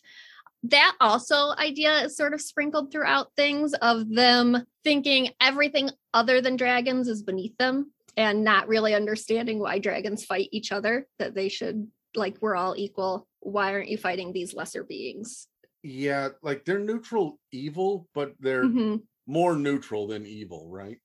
That 0.63 0.95
also 1.00 1.53
idea 1.57 2.05
is 2.05 2.17
sort 2.17 2.34
of 2.34 2.41
sprinkled 2.41 2.91
throughout 2.91 3.31
things 3.36 3.74
of 3.75 4.10
them 4.10 4.65
thinking 4.84 5.29
everything 5.39 5.89
other 6.13 6.41
than 6.41 6.55
dragons 6.55 7.07
is 7.07 7.22
beneath 7.22 7.55
them 7.57 7.91
and 8.17 8.43
not 8.43 8.67
really 8.67 8.95
understanding 8.95 9.60
why 9.60 9.77
dragons 9.79 10.25
fight 10.25 10.50
each 10.51 10.72
other, 10.72 11.05
that 11.19 11.36
they 11.36 11.50
should, 11.50 11.88
like, 12.15 12.38
we're 12.41 12.55
all 12.55 12.74
equal. 12.77 13.27
Why 13.41 13.74
aren't 13.74 13.89
you 13.89 13.98
fighting 13.98 14.31
these 14.34 14.53
lesser 14.53 14.84
beings? 14.84 15.48
yeah, 15.88 16.29
like 16.41 16.65
they're 16.65 16.79
neutral 16.79 17.39
evil, 17.51 18.07
but 18.15 18.34
they're 18.39 18.63
Mhm. 18.63 19.03
more 19.27 19.55
neutral 19.55 20.07
than 20.07 20.25
evil, 20.25 20.67
right? 20.67 20.98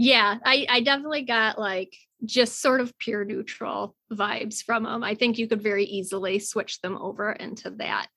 Yeah, 0.00 0.38
I, 0.46 0.66
I 0.70 0.80
definitely 0.80 1.24
got 1.24 1.58
like 1.58 1.94
just 2.24 2.62
sort 2.62 2.80
of 2.80 2.96
pure 2.98 3.22
neutral 3.22 3.94
vibes 4.10 4.62
from 4.64 4.84
them. 4.84 5.04
I 5.04 5.14
think 5.14 5.36
you 5.36 5.46
could 5.46 5.62
very 5.62 5.84
easily 5.84 6.38
switch 6.38 6.80
them 6.80 6.96
over 6.96 7.32
into 7.32 7.68
that. 7.72 8.08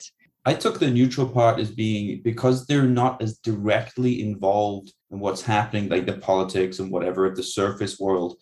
I 0.45 0.53
took 0.53 0.79
the 0.79 0.89
neutral 0.89 1.27
part 1.27 1.59
as 1.59 1.71
being 1.71 2.21
because 2.21 2.65
they're 2.65 2.83
not 2.83 3.21
as 3.21 3.37
directly 3.39 4.21
involved 4.21 4.93
in 5.11 5.19
what's 5.19 5.41
happening, 5.41 5.89
like 5.89 6.05
the 6.05 6.13
politics 6.13 6.79
and 6.79 6.89
whatever 6.89 7.25
of 7.25 7.35
the 7.35 7.43
surface 7.43 7.99
world. 7.99 8.37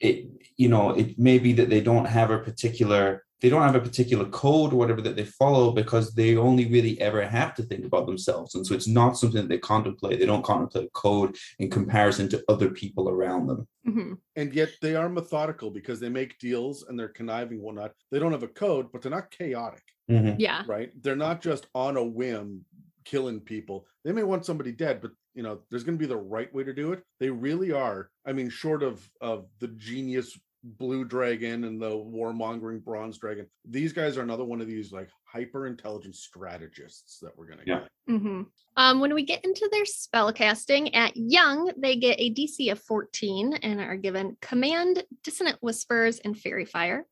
It, 0.00 0.26
you 0.56 0.70
know, 0.70 0.92
it 0.92 1.18
may 1.18 1.38
be 1.38 1.52
that 1.54 1.68
they 1.68 1.82
don't 1.82 2.06
have 2.06 2.30
a 2.30 2.38
particular, 2.38 3.22
they 3.40 3.48
don't 3.48 3.62
have 3.62 3.76
a 3.76 3.80
particular 3.80 4.24
code 4.26 4.72
or 4.72 4.76
whatever 4.76 5.00
that 5.02 5.16
they 5.16 5.24
follow 5.24 5.70
because 5.72 6.14
they 6.14 6.36
only 6.36 6.66
really 6.66 7.00
ever 7.00 7.22
have 7.22 7.54
to 7.54 7.62
think 7.62 7.84
about 7.84 8.06
themselves. 8.06 8.54
And 8.54 8.66
so 8.66 8.74
it's 8.74 8.88
not 8.88 9.16
something 9.16 9.42
that 9.42 9.48
they 9.48 9.58
contemplate. 9.58 10.18
They 10.18 10.26
don't 10.26 10.44
contemplate 10.44 10.92
code 10.92 11.36
in 11.58 11.70
comparison 11.70 12.28
to 12.30 12.42
other 12.48 12.70
people 12.70 13.08
around 13.08 13.46
them. 13.46 13.68
Mhm. 13.86 14.18
And 14.36 14.52
yet 14.52 14.70
they 14.82 14.96
are 14.96 15.08
methodical 15.08 15.70
because 15.70 16.00
they 16.00 16.08
make 16.08 16.38
deals 16.38 16.84
and 16.88 16.98
they're 16.98 17.08
conniving, 17.08 17.60
whatnot. 17.62 17.92
They 18.10 18.18
don't 18.18 18.32
have 18.32 18.42
a 18.42 18.48
code, 18.48 18.90
but 18.92 19.02
they're 19.02 19.10
not 19.10 19.30
chaotic. 19.30 19.82
Mhm. 20.10 20.36
Yeah. 20.38 20.64
right? 20.66 20.90
They're 21.02 21.16
not 21.16 21.42
just 21.42 21.66
on 21.74 21.96
a 21.98 22.04
whim 22.04 22.64
killing 23.04 23.40
people. 23.40 23.86
They 24.04 24.12
may 24.12 24.22
want 24.22 24.46
somebody 24.46 24.72
dead, 24.72 25.00
but 25.00 25.12
you 25.34 25.42
know, 25.44 25.60
there's 25.70 25.84
going 25.84 25.96
to 25.96 26.02
be 26.02 26.06
the 26.06 26.16
right 26.16 26.52
way 26.52 26.64
to 26.64 26.72
do 26.72 26.92
it. 26.92 27.04
They 27.20 27.30
really 27.30 27.70
are. 27.70 28.10
I 28.26 28.32
mean, 28.32 28.48
short 28.48 28.82
of 28.82 29.08
of 29.20 29.46
the 29.60 29.68
genius 29.68 30.36
blue 30.64 31.04
dragon 31.04 31.64
and 31.64 31.80
the 31.80 31.90
warmongering 31.90 32.82
bronze 32.82 33.18
dragon, 33.18 33.46
these 33.64 33.92
guys 33.92 34.16
are 34.16 34.22
another 34.22 34.44
one 34.44 34.60
of 34.60 34.66
these 34.66 34.92
like 34.92 35.08
hyper 35.24 35.66
intelligent 35.66 36.16
strategists 36.16 37.18
that 37.20 37.36
we're 37.36 37.46
going 37.46 37.58
to 37.60 37.64
Yeah. 37.66 37.80
get. 37.80 38.20
hmm 38.20 38.42
Um, 38.76 39.00
when 39.00 39.14
we 39.14 39.22
get 39.24 39.44
into 39.44 39.68
their 39.70 39.84
spell 39.84 40.32
casting 40.32 40.94
at 40.94 41.16
young, 41.16 41.72
they 41.76 41.96
get 41.96 42.20
a 42.20 42.30
DC 42.30 42.70
of 42.70 42.80
14 42.80 43.54
and 43.54 43.80
are 43.80 43.96
given 43.96 44.36
command, 44.40 45.04
dissonant 45.22 45.58
whispers, 45.60 46.18
and 46.20 46.38
faerie 46.38 46.64
fire. 46.64 47.06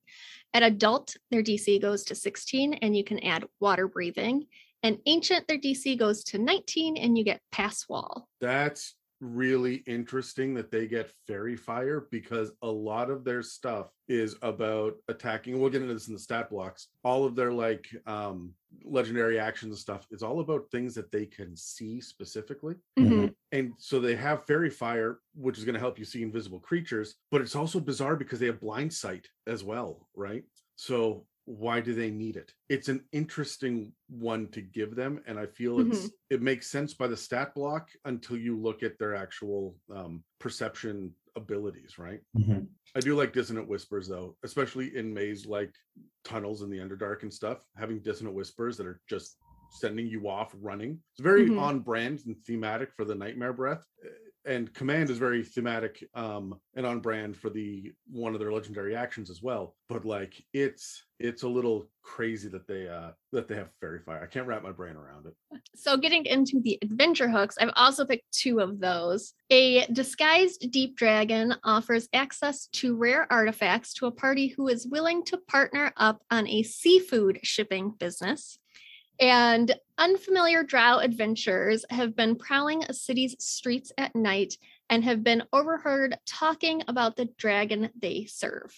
At 0.55 0.63
adult, 0.63 1.17
their 1.31 1.43
DC 1.43 1.81
goes 1.81 2.05
to 2.05 2.15
16 2.15 2.75
and 2.75 2.97
you 2.97 3.05
can 3.05 3.19
add 3.21 3.45
water 3.61 3.89
breathing. 3.89 4.47
And 4.83 4.99
ancient, 5.07 5.49
their 5.49 5.59
DC 5.59 5.99
goes 5.99 6.23
to 6.25 6.39
19 6.39 6.97
and 6.97 7.17
you 7.17 7.25
get 7.25 7.41
pass 7.51 7.89
wall. 7.89 8.29
That's 8.41 8.95
really 9.21 9.77
interesting 9.87 10.53
that 10.55 10.71
they 10.71 10.87
get 10.87 11.11
faerie 11.27 11.57
fire 11.57 12.07
because 12.11 12.53
a 12.63 12.69
lot 12.71 13.11
of 13.11 13.25
their 13.25 13.43
stuff 13.43 13.91
is 14.09 14.37
about 14.43 14.95
attacking 15.09 15.59
we'll 15.59 15.71
get 15.71 15.81
into 15.81 15.95
this 15.95 16.09
in 16.09 16.13
the 16.13 16.21
stat 16.21 16.51
blocks 16.51 16.89
all 17.03 17.25
of 17.25 17.35
their 17.35 17.51
like 17.51 17.89
um 18.07 18.53
legendary 18.85 19.39
actions 19.39 19.71
and 19.71 19.79
stuff 19.79 20.07
is 20.11 20.23
all 20.23 20.41
about 20.41 20.71
things 20.71 20.95
that 20.95 21.11
they 21.11 21.25
can 21.25 21.57
see 21.57 21.99
specifically. 22.01 22.75
Mhm. 22.99 23.35
and 23.53 23.73
so 23.79 24.01
they 24.01 24.15
have 24.15 24.45
faerie 24.47 24.69
fire 24.71 25.21
which 25.35 25.57
is 25.57 25.65
going 25.65 25.75
to 25.75 25.81
help 25.81 25.99
you 25.99 26.05
see 26.05 26.23
invisible 26.23 26.61
creatures 26.61 27.15
but 27.31 27.41
it's 27.41 27.57
also 27.57 27.81
bizarre 27.81 28.17
because 28.17 28.39
they 28.39 28.47
have 28.47 28.61
blind 28.61 28.93
sight 28.93 29.27
as 29.47 29.65
well 29.65 30.09
right? 30.15 30.45
So 30.77 31.27
why 31.47 31.81
do 31.81 31.95
they 31.95 32.11
need 32.11 32.37
it 32.37 32.53
it's 32.69 32.89
an 32.89 33.03
interesting 33.13 33.93
one 34.09 34.49
to 34.49 34.61
give 34.61 34.95
them 34.97 35.23
and 35.27 35.39
i 35.39 35.47
feel 35.47 35.79
it's 35.81 36.11
it 36.29 36.43
makes 36.43 36.67
sense 36.69 36.93
by 36.93 37.07
the 37.07 37.17
stat 37.17 37.55
block 37.55 37.89
until 38.05 38.37
you 38.37 38.59
look 38.59 38.83
at 38.83 38.99
their 38.99 39.15
actual 39.15 39.77
um, 39.95 40.23
perception 40.41 41.15
abilities 41.37 41.99
right 41.99 42.21
Mhm. 42.37 42.67
I 42.97 43.01
do 43.01 43.15
like 43.15 43.33
dissonant 43.35 43.69
whispers 43.69 44.09
though, 44.09 44.37
especially 44.43 44.97
in 44.97 45.13
maze 45.13 45.45
like 45.45 45.73
tunnels 46.25 46.63
in 46.63 46.71
the 46.71 46.79
Underdark 46.79 47.23
and 47.25 47.33
stuff. 47.33 47.59
Having 47.77 48.01
dissonant 48.01 48.35
whispers 48.35 48.79
that 48.79 48.87
are 48.87 49.03
just 49.07 49.37
sending 49.71 50.07
you 50.07 50.29
off 50.31 50.55
running. 50.63 51.03
It's 51.13 51.21
very 51.21 51.47
Mhm. 51.51 51.61
on 51.61 51.81
brand 51.81 52.23
and 52.25 52.37
thematic 52.47 52.95
for 52.97 53.05
the 53.05 53.15
nightmare 53.15 53.53
breath. 53.53 53.85
And 54.47 54.73
command 54.73 55.11
is 55.11 55.19
very 55.19 55.43
thematic 55.43 56.09
um 56.15 56.59
and 56.75 56.87
on 56.87 57.01
brand 57.01 57.37
for 57.37 57.51
the 57.51 57.93
one 58.11 58.35
of 58.35 58.41
their 58.41 58.53
legendary 58.53 58.95
actions 58.95 59.31
as 59.31 59.43
well. 59.43 59.75
But 59.89 60.05
like 60.05 60.35
it's 60.53 61.05
it's 61.19 61.43
a 61.43 61.49
little 61.49 61.89
crazy 62.03 62.49
that 62.49 62.67
they 62.67 62.89
uh 62.89 63.11
that 63.33 63.49
they 63.49 63.57
have 63.57 63.71
faerie 63.81 64.01
fire. 64.01 64.23
I 64.23 64.27
can't 64.27 64.47
wrap 64.47 64.63
my 64.63 64.73
brain 64.73 64.97
around 64.97 65.27
it. 65.27 65.35
So, 65.75 65.97
getting 65.97 66.25
into 66.27 66.61
the 66.61 66.79
adventure 66.83 67.29
hooks, 67.29 67.57
I've 67.61 67.73
also 67.75 68.05
picked 68.05 68.31
two 68.33 68.61
of 68.61 68.81
those. 68.81 69.35
A 69.51 69.87
disguised 69.87 70.71
deep 70.71 70.97
dragon 70.97 71.55
offers 71.65 72.09
access 72.13 72.67
to 72.69 72.97
rare 72.97 73.31
artifacts 73.31 73.93
to 73.95 74.07
a 74.07 74.13
party 74.13 74.49
who 74.49 74.69
is 74.69 74.87
willing 74.87 75.25
to 75.25 75.39
partner 75.49 75.93
up 75.97 76.23
on 76.31 76.47
a 76.49 76.63
seafood 76.63 77.41
shipping 77.43 77.95
business. 77.99 78.59
And 79.19 79.75
unfamiliar 79.99 80.63
drow 80.63 80.99
adventurers 80.99 81.85
have 81.91 82.15
been 82.15 82.37
prowling 82.37 82.85
a 82.85 82.93
city's 82.93 83.35
streets 83.39 83.93
at 83.97 84.15
night 84.15 84.59
and 84.91 85.05
have 85.05 85.25
been 85.25 85.43
overheard 85.53 86.19
talking 86.27 86.83
about 86.87 87.17
the 87.17 87.27
dragon 87.39 87.91
they 87.99 88.27
serve. 88.27 88.75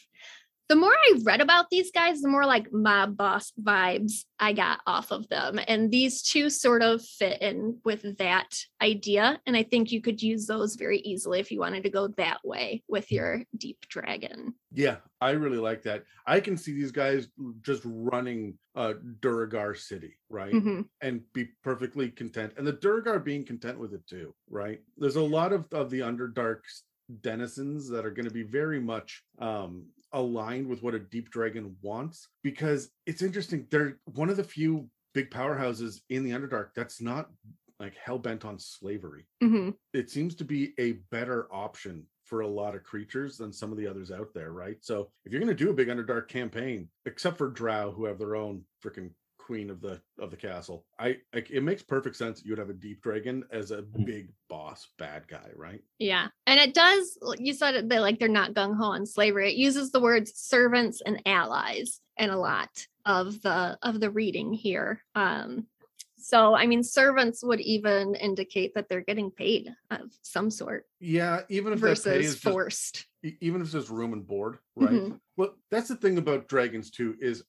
The 0.68 0.76
more 0.76 0.92
I 0.92 1.14
read 1.22 1.40
about 1.40 1.70
these 1.70 1.90
guys, 1.90 2.20
the 2.20 2.28
more 2.28 2.44
like 2.44 2.70
mob 2.72 3.16
boss 3.16 3.52
vibes 3.60 4.25
I 4.38 4.52
got 4.52 4.80
off 4.87 5.10
of 5.10 5.26
them. 5.28 5.58
And 5.66 5.90
these 5.90 6.22
two 6.22 6.50
sort 6.50 6.82
of 6.82 7.02
fit 7.02 7.40
in 7.40 7.78
with 7.84 8.18
that 8.18 8.54
idea. 8.82 9.40
And 9.46 9.56
I 9.56 9.62
think 9.62 9.90
you 9.90 10.02
could 10.02 10.22
use 10.22 10.46
those 10.46 10.76
very 10.76 10.98
easily 10.98 11.40
if 11.40 11.50
you 11.50 11.58
wanted 11.58 11.84
to 11.84 11.90
go 11.90 12.08
that 12.18 12.40
way 12.44 12.82
with 12.87 13.10
your 13.10 13.44
deep 13.56 13.78
dragon. 13.88 14.54
Yeah, 14.72 14.96
I 15.22 15.30
really 15.30 15.56
like 15.56 15.82
that. 15.84 16.04
I 16.26 16.40
can 16.40 16.58
see 16.58 16.72
these 16.75 16.92
guys 16.92 17.28
just 17.62 17.82
running 17.87 18.58
uh 18.76 18.92
Duergar 19.20 19.75
City, 19.75 20.18
right? 20.28 20.52
Mhm. 20.52 20.84
And 21.00 21.22
be 21.32 21.48
perfectly 21.64 22.10
content. 22.10 22.52
And 22.58 22.66
the 22.66 22.75
Duergar 22.75 23.20
being 23.20 23.46
content 23.46 23.78
with 23.78 23.94
it 23.94 24.06
too, 24.06 24.34
right? 24.50 24.80
There's 24.98 25.16
a 25.16 25.22
lot 25.22 25.54
of, 25.54 25.64
of 25.72 25.88
the 25.88 26.00
Underdark 26.00 26.60
denizens 27.22 27.88
that 27.88 28.04
are 28.04 28.10
going 28.10 28.28
to 28.28 28.34
be 28.34 28.42
very 28.42 28.78
much 28.78 29.22
um 29.38 29.87
aligned 30.12 30.66
with 30.66 30.82
what 30.82 30.94
a 30.94 30.98
deep 30.98 31.30
dragon 31.30 31.76
wants 31.82 32.28
because 32.42 32.90
it's 33.06 33.22
interesting. 33.22 33.66
They're 33.70 33.98
one 34.14 34.30
of 34.30 34.36
the 34.36 34.44
few 34.44 34.88
big 35.14 35.30
powerhouses 35.30 36.00
in 36.10 36.22
the 36.24 36.30
Underdark 36.30 36.68
that's 36.74 37.00
not 37.00 37.30
like 37.80 37.94
hell 37.96 38.18
bent 38.18 38.44
on 38.44 38.58
slavery 38.58 39.24
Mhm. 39.42 39.76
it 39.92 40.10
seems 40.10 40.34
to 40.34 40.44
be 40.44 40.74
a 40.78 40.92
better 41.12 41.46
option 41.52 42.04
for 42.24 42.40
a 42.40 42.46
lot 42.48 42.74
of 42.74 42.82
creatures 42.82 43.38
than 43.38 43.52
some 43.52 43.70
of 43.72 43.78
the 43.78 43.86
others 43.86 44.10
out 44.10 44.34
there, 44.34 44.52
right? 44.52 44.76
So 44.84 45.10
if 45.24 45.32
you're 45.32 45.40
going 45.40 45.56
to 45.56 45.64
do 45.64 45.70
a 45.70 45.74
big 45.74 45.88
Underdark 45.88 46.28
campaign, 46.28 46.90
except 47.06 47.38
for 47.38 47.48
Drow, 47.48 47.90
who 47.92 48.04
have 48.04 48.18
their 48.18 48.36
own 48.36 48.64
freaking 48.84 49.12
queen 49.48 49.70
of 49.70 49.80
the 49.80 49.98
of 50.18 50.30
the 50.30 50.36
castle, 50.36 50.84
I 50.98 51.16
like 51.34 51.50
it 51.50 51.62
makes 51.62 51.82
perfect 51.82 52.16
sense 52.16 52.38
that 52.38 52.44
you 52.44 52.52
would 52.52 52.58
have 52.58 52.68
a 52.68 52.74
deep 52.74 53.00
dragon 53.00 53.44
as 53.50 53.70
a 53.70 53.80
Mhm. 53.80 54.04
big 54.04 54.32
boss 54.50 54.88
bad 54.98 55.26
guy, 55.26 55.50
right? 55.56 55.82
Yeah. 55.98 56.28
And 56.46 56.60
it 56.60 56.74
does, 56.74 57.16
you 57.38 57.54
said 57.54 57.74
it, 57.74 57.88
that 57.88 58.02
like 58.02 58.18
they're 58.18 58.28
not 58.28 58.52
gung 58.52 58.76
ho 58.76 58.84
on 58.84 59.06
slavery. 59.06 59.50
It 59.50 59.56
uses 59.56 59.90
the 59.90 60.00
words 60.00 60.34
servants 60.36 61.00
and 61.00 61.22
allies 61.24 62.02
in 62.18 62.28
a 62.28 62.36
lot 62.38 62.86
of 63.06 63.40
the 63.40 63.78
of 63.82 64.00
the 64.00 64.10
reading 64.10 64.52
here. 64.52 65.02
Um 65.14 65.66
so 66.18 66.54
I 66.54 66.66
mean 66.66 66.82
servants 66.82 67.42
would 67.42 67.60
even 67.62 68.14
indicate 68.16 68.74
that 68.74 68.88
they're 68.90 69.00
getting 69.00 69.30
paid 69.30 69.74
of 69.90 70.12
some 70.20 70.50
sort 70.50 70.84
Yeah, 71.00 71.40
even 71.48 71.72
if 71.72 71.80
that 71.80 72.04
pay 72.04 72.18
versus 72.18 72.26
is 72.26 72.38
just 72.38 72.42
forced. 72.52 73.06
e- 73.24 73.38
even 73.40 73.62
if 73.62 73.72
there's 73.72 73.88
room 73.88 74.12
and 74.12 74.26
board, 74.26 74.58
right? 74.76 74.90
Mhm. 74.92 75.20
Well, 75.38 75.54
that's 75.70 75.88
the 75.88 75.96
thing 75.96 76.18
about 76.18 76.48
dragons 76.48 76.90
too, 76.90 77.16
is 77.20 77.44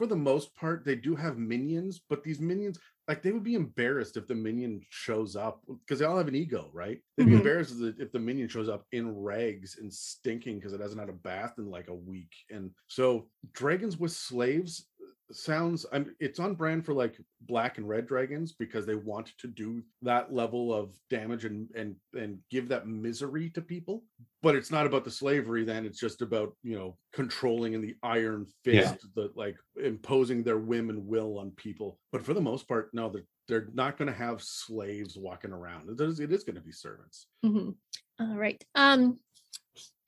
for 0.00 0.06
the 0.06 0.16
most 0.16 0.56
part, 0.56 0.82
they 0.82 0.96
do 0.96 1.14
have 1.14 1.36
minions, 1.36 2.00
but 2.08 2.22
these 2.24 2.40
minions, 2.40 2.78
like 3.06 3.20
they 3.20 3.32
would 3.32 3.42
be 3.42 3.54
embarrassed 3.54 4.16
if 4.16 4.26
the 4.26 4.34
minion 4.34 4.80
shows 4.88 5.36
up 5.36 5.62
because 5.68 5.98
they 5.98 6.06
all 6.06 6.16
have 6.16 6.26
an 6.26 6.34
ego, 6.34 6.70
right? 6.72 7.02
They'd 7.18 7.26
be 7.26 7.32
Mhm. 7.32 7.36
embarrassed 7.36 7.72
if 7.72 7.78
the, 7.98 8.02
if 8.02 8.10
the 8.10 8.18
minion 8.18 8.48
shows 8.48 8.70
up 8.70 8.86
in 8.92 9.14
rags 9.14 9.76
and 9.76 9.92
stinking 9.92 10.56
because 10.58 10.72
it 10.72 10.80
hasn't 10.80 11.00
had 11.00 11.10
a 11.10 11.12
bath 11.12 11.58
in 11.58 11.66
like 11.66 11.88
a 11.88 11.94
week. 11.94 12.32
And 12.48 12.70
so 12.88 13.28
dragons 13.52 13.98
with 13.98 14.12
slaves 14.12 14.88
sounds 15.32 15.86
I'm 15.92 16.14
it's 16.20 16.38
on 16.40 16.54
brand 16.54 16.84
for 16.84 16.92
like 16.94 17.16
black 17.42 17.78
and 17.78 17.88
red 17.88 18.06
dragons 18.06 18.52
because 18.52 18.86
they 18.86 18.94
want 18.94 19.30
to 19.38 19.46
do 19.46 19.82
that 20.02 20.32
level 20.32 20.72
of 20.74 20.94
damage 21.08 21.44
and 21.44 21.68
and 21.74 21.96
and 22.14 22.38
give 22.50 22.68
that 22.68 22.86
misery 22.86 23.50
to 23.50 23.60
people 23.62 24.04
but 24.42 24.54
it's 24.54 24.70
not 24.70 24.86
about 24.86 25.04
the 25.04 25.10
slavery 25.10 25.64
then 25.64 25.84
it's 25.86 26.00
just 26.00 26.22
about 26.22 26.54
you 26.62 26.76
know 26.76 26.96
controlling 27.12 27.72
in 27.74 27.80
the 27.80 27.94
iron 28.02 28.46
fist 28.64 28.98
Yeah. 29.04 29.10
the 29.14 29.30
like 29.34 29.56
imposing 29.82 30.42
their 30.42 30.58
whim 30.58 30.90
and 30.90 31.06
will 31.06 31.38
on 31.38 31.50
people 31.52 31.98
but 32.12 32.24
for 32.24 32.34
the 32.34 32.40
most 32.40 32.66
part 32.68 32.90
no 32.92 33.08
they're 33.08 33.24
they're 33.48 33.68
not 33.74 33.98
going 33.98 34.06
to 34.08 34.14
have 34.16 34.40
slaves 34.42 35.16
walking 35.18 35.52
around 35.52 35.90
it 35.90 36.00
is, 36.00 36.20
it 36.20 36.30
is 36.32 36.44
going 36.44 36.56
to 36.56 36.60
be 36.62 36.72
servants 36.72 37.26
Mhm. 37.44 37.74
All 38.20 38.36
right. 38.36 38.62
Um, 38.74 39.18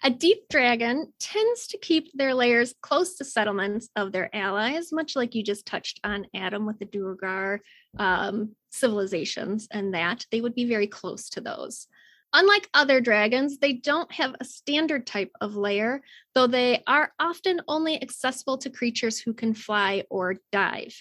a 0.04 0.10
deep 0.10 0.48
dragon 0.50 1.12
tends 1.20 1.68
to 1.68 1.78
keep 1.78 2.10
their 2.12 2.34
layers 2.34 2.74
close 2.82 3.16
to 3.16 3.24
settlements 3.24 3.88
of 3.94 4.10
their 4.10 4.34
allies, 4.34 4.92
much 4.92 5.14
like 5.14 5.34
you 5.34 5.44
just 5.44 5.64
touched 5.64 6.00
on 6.02 6.26
Adam 6.34 6.66
with 6.66 6.78
the 6.78 6.84
Duergar 6.86 7.60
um, 7.98 8.56
civilizations, 8.70 9.68
and 9.70 9.94
that 9.94 10.26
they 10.32 10.40
would 10.40 10.54
be 10.54 10.64
very 10.64 10.88
close 10.88 11.28
to 11.30 11.40
those. 11.40 11.86
Unlike 12.34 12.68
other 12.72 13.00
dragons, 13.00 13.58
they 13.58 13.74
don't 13.74 14.10
have 14.12 14.34
a 14.40 14.44
standard 14.44 15.06
type 15.06 15.30
of 15.40 15.54
layer, 15.54 16.02
though 16.34 16.46
they 16.46 16.82
are 16.86 17.12
often 17.20 17.60
only 17.68 18.02
accessible 18.02 18.58
to 18.58 18.70
creatures 18.70 19.20
who 19.20 19.34
can 19.34 19.54
fly 19.54 20.04
or 20.10 20.36
dive. 20.50 20.94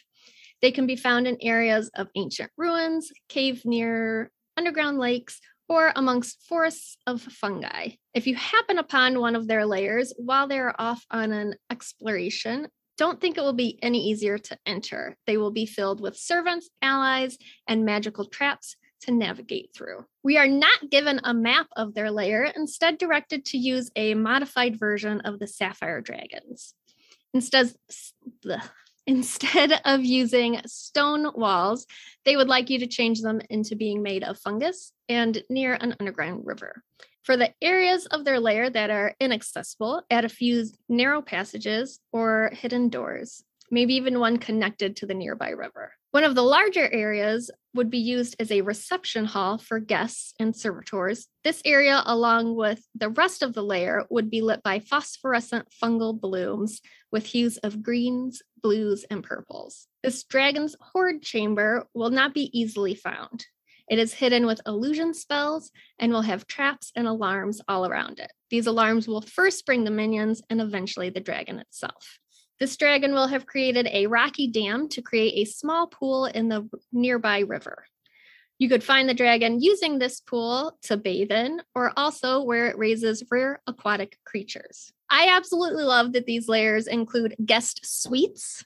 They 0.62 0.72
can 0.72 0.86
be 0.86 0.96
found 0.96 1.27
in 1.27 1.38
areas 1.41 1.89
of 1.96 2.10
ancient 2.15 2.51
ruins, 2.58 3.12
cave 3.29 3.63
near 3.65 4.29
underground 4.58 5.00
lakes, 5.00 5.39
or 5.72 5.94
amongst 5.96 6.46
forests 6.50 6.98
of 7.08 7.22
fungi. 7.22 7.92
If 8.13 8.28
you 8.28 8.36
happen 8.36 8.78
upon 8.78 9.22
one 9.22 9.38
of 9.38 9.48
their 9.48 9.66
layers 9.66 10.13
while 10.18 10.46
they 10.46 10.60
are 10.60 10.75
off 10.78 11.06
on 11.10 11.32
an 11.32 11.56
exploration, 11.72 12.68
don't 12.98 13.22
think 13.22 13.38
it 13.38 13.42
will 13.42 13.54
be 13.54 13.80
any 13.82 14.10
easier 14.10 14.38
to 14.38 14.58
enter. 14.66 15.16
They 15.25 15.38
will 15.38 15.51
be 15.51 15.66
filled 15.66 16.01
with 16.01 16.18
servants, 16.18 16.70
allies, 16.82 17.38
and 17.70 17.86
magical 17.86 18.25
traps 18.25 18.75
to 19.04 19.13
navigate 19.13 19.70
through. 19.74 20.06
We 20.24 20.38
are 20.38 20.48
not 20.48 20.90
given 20.90 21.22
a 21.24 21.34
map 21.34 21.68
of 21.78 21.94
their 21.94 22.12
lair, 22.12 22.51
instead, 22.54 22.98
directed 22.98 23.46
to 23.46 23.58
use 23.58 23.90
a 23.96 24.13
modified 24.13 24.78
version 24.78 25.22
of 25.22 25.40
the 25.40 25.48
sapphire 25.48 26.01
dragons. 26.01 26.74
Instead, 27.34 27.74
bleh. 28.46 28.62
Instead 29.12 29.74
of 29.86 30.03
using 30.03 30.62
stone 30.65 31.30
walls, 31.36 31.86
they 32.25 32.36
would 32.36 32.48
like 32.48 32.70
you 32.70 32.80
to 32.80 32.88
change 32.88 33.22
them 33.22 33.41
into 33.50 33.75
being 33.75 34.01
made 34.01 34.24
of 34.24 34.39
fungus 34.39 34.94
and 35.10 35.44
near 35.50 35.74
an 35.74 35.96
underground 36.00 36.46
river. 36.46 36.84
For 37.24 37.38
the 37.38 37.53
areas 37.62 38.08
of 38.08 38.25
their 38.25 38.39
lair 38.39 38.70
that 38.70 38.89
are 38.89 39.15
inaccessible, 39.20 40.01
add 40.10 40.25
a 40.25 40.30
few 40.30 40.65
narrow 40.89 41.22
passages 41.22 42.00
or 42.12 42.51
hidden 42.53 42.89
doors, 42.89 43.44
maybe 43.70 43.94
even 43.96 44.20
one 44.20 44.38
connected 44.38 44.96
to 44.98 45.06
the 45.06 45.13
nearby 45.13 45.50
river. 45.50 45.94
One 46.12 46.25
of 46.25 46.36
the 46.36 46.44
larger 46.44 46.89
areas 46.91 47.50
would 47.74 47.89
be 47.89 48.00
used 48.00 48.36
as 48.38 48.51
a 48.51 48.62
reception 48.62 49.24
hall 49.24 49.58
for 49.58 49.80
guests 49.80 50.34
and 50.41 50.53
servitors. 50.53 51.27
This 51.46 51.62
area, 51.63 52.03
along 52.06 52.58
with 52.58 52.86
the 52.94 53.08
rest 53.08 53.41
of 53.41 53.53
the 53.53 53.63
layer, 53.63 54.06
would 54.10 54.30
be 54.30 54.41
lit 54.41 54.62
by 54.62 54.80
phosphorescent 54.80 55.70
fungal 55.82 56.20
blooms 56.20 56.82
with 57.13 57.25
hues 57.25 57.58
of 57.60 57.82
greens, 57.82 58.41
blues, 58.62 59.06
and 59.10 59.24
purples. 59.24 59.88
This 60.03 60.25
dragon's 60.25 60.75
hoard 60.82 61.22
chamber 61.22 61.88
will 61.94 62.10
not 62.10 62.34
be 62.34 62.50
easily 62.60 62.94
found. 62.94 63.46
It 63.89 63.98
is 63.98 64.13
hidden 64.13 64.46
with 64.46 64.62
illusion 64.68 65.13
spells 65.13 65.72
and 65.98 66.12
will 66.12 66.24
have 66.24 66.46
traps 66.46 66.91
and 66.94 67.08
alarms 67.08 67.62
all 67.70 67.88
around 67.88 68.20
it. 68.20 68.32
These 68.50 68.68
alarms 68.68 69.08
will 69.08 69.22
first 69.22 69.65
bring 69.65 69.86
the 69.86 69.91
minions 69.91 70.41
and 70.50 70.60
eventually 70.60 71.10
the 71.10 71.22
dragon 71.22 71.60
itself. 71.60 72.20
This 72.62 72.77
dragon 72.77 73.13
will 73.15 73.25
have 73.25 73.48
created 73.48 73.88
a 73.91 74.06
rocky 74.06 74.46
dam 74.46 74.88
to 74.89 75.01
create 75.01 75.34
a 75.36 75.50
small 75.50 75.88
pool 75.88 76.25
in 76.25 76.48
the 76.48 76.70
nearby 76.91 77.39
river. 77.39 77.86
You 78.60 78.70
could 78.70 78.84
find 78.84 79.10
the 79.10 79.15
dragon 79.15 79.60
using 79.60 79.98
this 79.98 80.20
pool 80.20 80.77
to 80.84 80.96
bathe 80.96 81.32
in, 81.32 81.63
or 81.74 81.91
also 81.98 82.44
where 82.44 82.68
it 82.68 82.77
raises 82.77 83.24
rare 83.32 83.63
aquatic 83.65 84.19
creatures. 84.26 84.93
I 85.10 85.30
absolutely 85.30 85.86
love 85.86 86.13
that 86.13 86.28
these 86.28 86.47
layers 86.47 86.86
include 86.86 87.36
guest 87.43 87.80
suites 87.84 88.63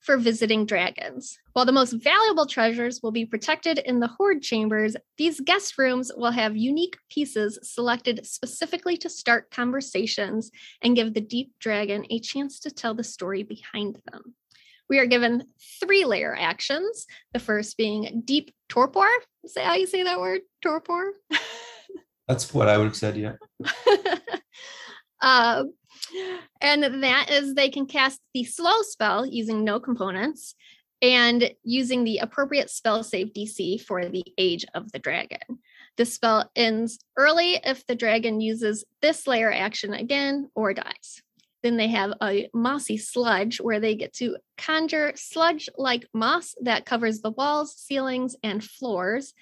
for 0.00 0.16
visiting 0.16 0.64
dragons. 0.64 1.38
While 1.52 1.64
the 1.64 1.72
most 1.72 1.92
valuable 1.92 2.46
treasures 2.46 3.00
will 3.02 3.10
be 3.10 3.26
protected 3.26 3.78
in 3.78 4.00
the 4.00 4.06
hoard 4.06 4.42
chambers, 4.42 4.96
these 5.16 5.40
guest 5.40 5.76
rooms 5.76 6.10
will 6.16 6.30
have 6.30 6.56
unique 6.56 6.96
pieces 7.10 7.58
selected 7.62 8.26
specifically 8.26 8.96
to 8.98 9.10
start 9.10 9.50
conversations 9.50 10.50
and 10.82 10.96
give 10.96 11.14
the 11.14 11.20
deep 11.20 11.52
dragon 11.58 12.06
a 12.10 12.20
chance 12.20 12.60
to 12.60 12.70
tell 12.70 12.94
the 12.94 13.04
story 13.04 13.42
behind 13.42 13.98
them. 14.10 14.34
We 14.88 14.98
are 14.98 15.06
given 15.06 15.44
three 15.80 16.04
layer 16.04 16.34
actions. 16.34 17.06
The 17.32 17.38
first 17.38 17.76
being 17.76 18.22
deep 18.24 18.52
torpor. 18.68 19.08
Is 19.44 19.54
that 19.54 19.66
how 19.66 19.74
you 19.74 19.86
say 19.86 20.02
that 20.02 20.18
word? 20.18 20.40
Torpor? 20.62 21.12
That's 22.28 22.52
what 22.54 22.68
I 22.68 22.78
would 22.78 22.84
have 22.84 22.96
said. 22.96 23.16
Yeah. 23.16 23.34
um, 25.20 25.72
and 26.60 27.02
that 27.02 27.30
is 27.30 27.54
they 27.54 27.70
can 27.70 27.86
cast 27.86 28.20
the 28.34 28.44
slow 28.44 28.82
spell 28.82 29.26
using 29.26 29.64
no 29.64 29.80
components 29.80 30.54
and 31.00 31.50
using 31.62 32.04
the 32.04 32.18
appropriate 32.18 32.70
spell 32.70 33.04
save 33.04 33.32
DC 33.32 33.80
for 33.82 34.08
the 34.08 34.24
age 34.36 34.64
of 34.74 34.90
the 34.92 34.98
dragon. 34.98 35.60
The 35.96 36.04
spell 36.04 36.50
ends 36.56 36.98
early 37.16 37.60
if 37.64 37.86
the 37.86 37.94
dragon 37.94 38.40
uses 38.40 38.84
this 39.02 39.26
layer 39.26 39.52
action 39.52 39.94
again 39.94 40.50
or 40.54 40.74
dies. 40.74 41.22
Then 41.62 41.76
they 41.76 41.88
have 41.88 42.12
a 42.22 42.48
mossy 42.54 42.96
sludge 42.96 43.60
where 43.60 43.80
they 43.80 43.96
get 43.96 44.12
to 44.14 44.36
conjure 44.56 45.12
sludge 45.16 45.68
like 45.76 46.08
moss 46.14 46.54
that 46.62 46.86
covers 46.86 47.20
the 47.20 47.32
walls, 47.32 47.74
ceilings, 47.76 48.36
and 48.42 48.62
floors, 48.62 49.34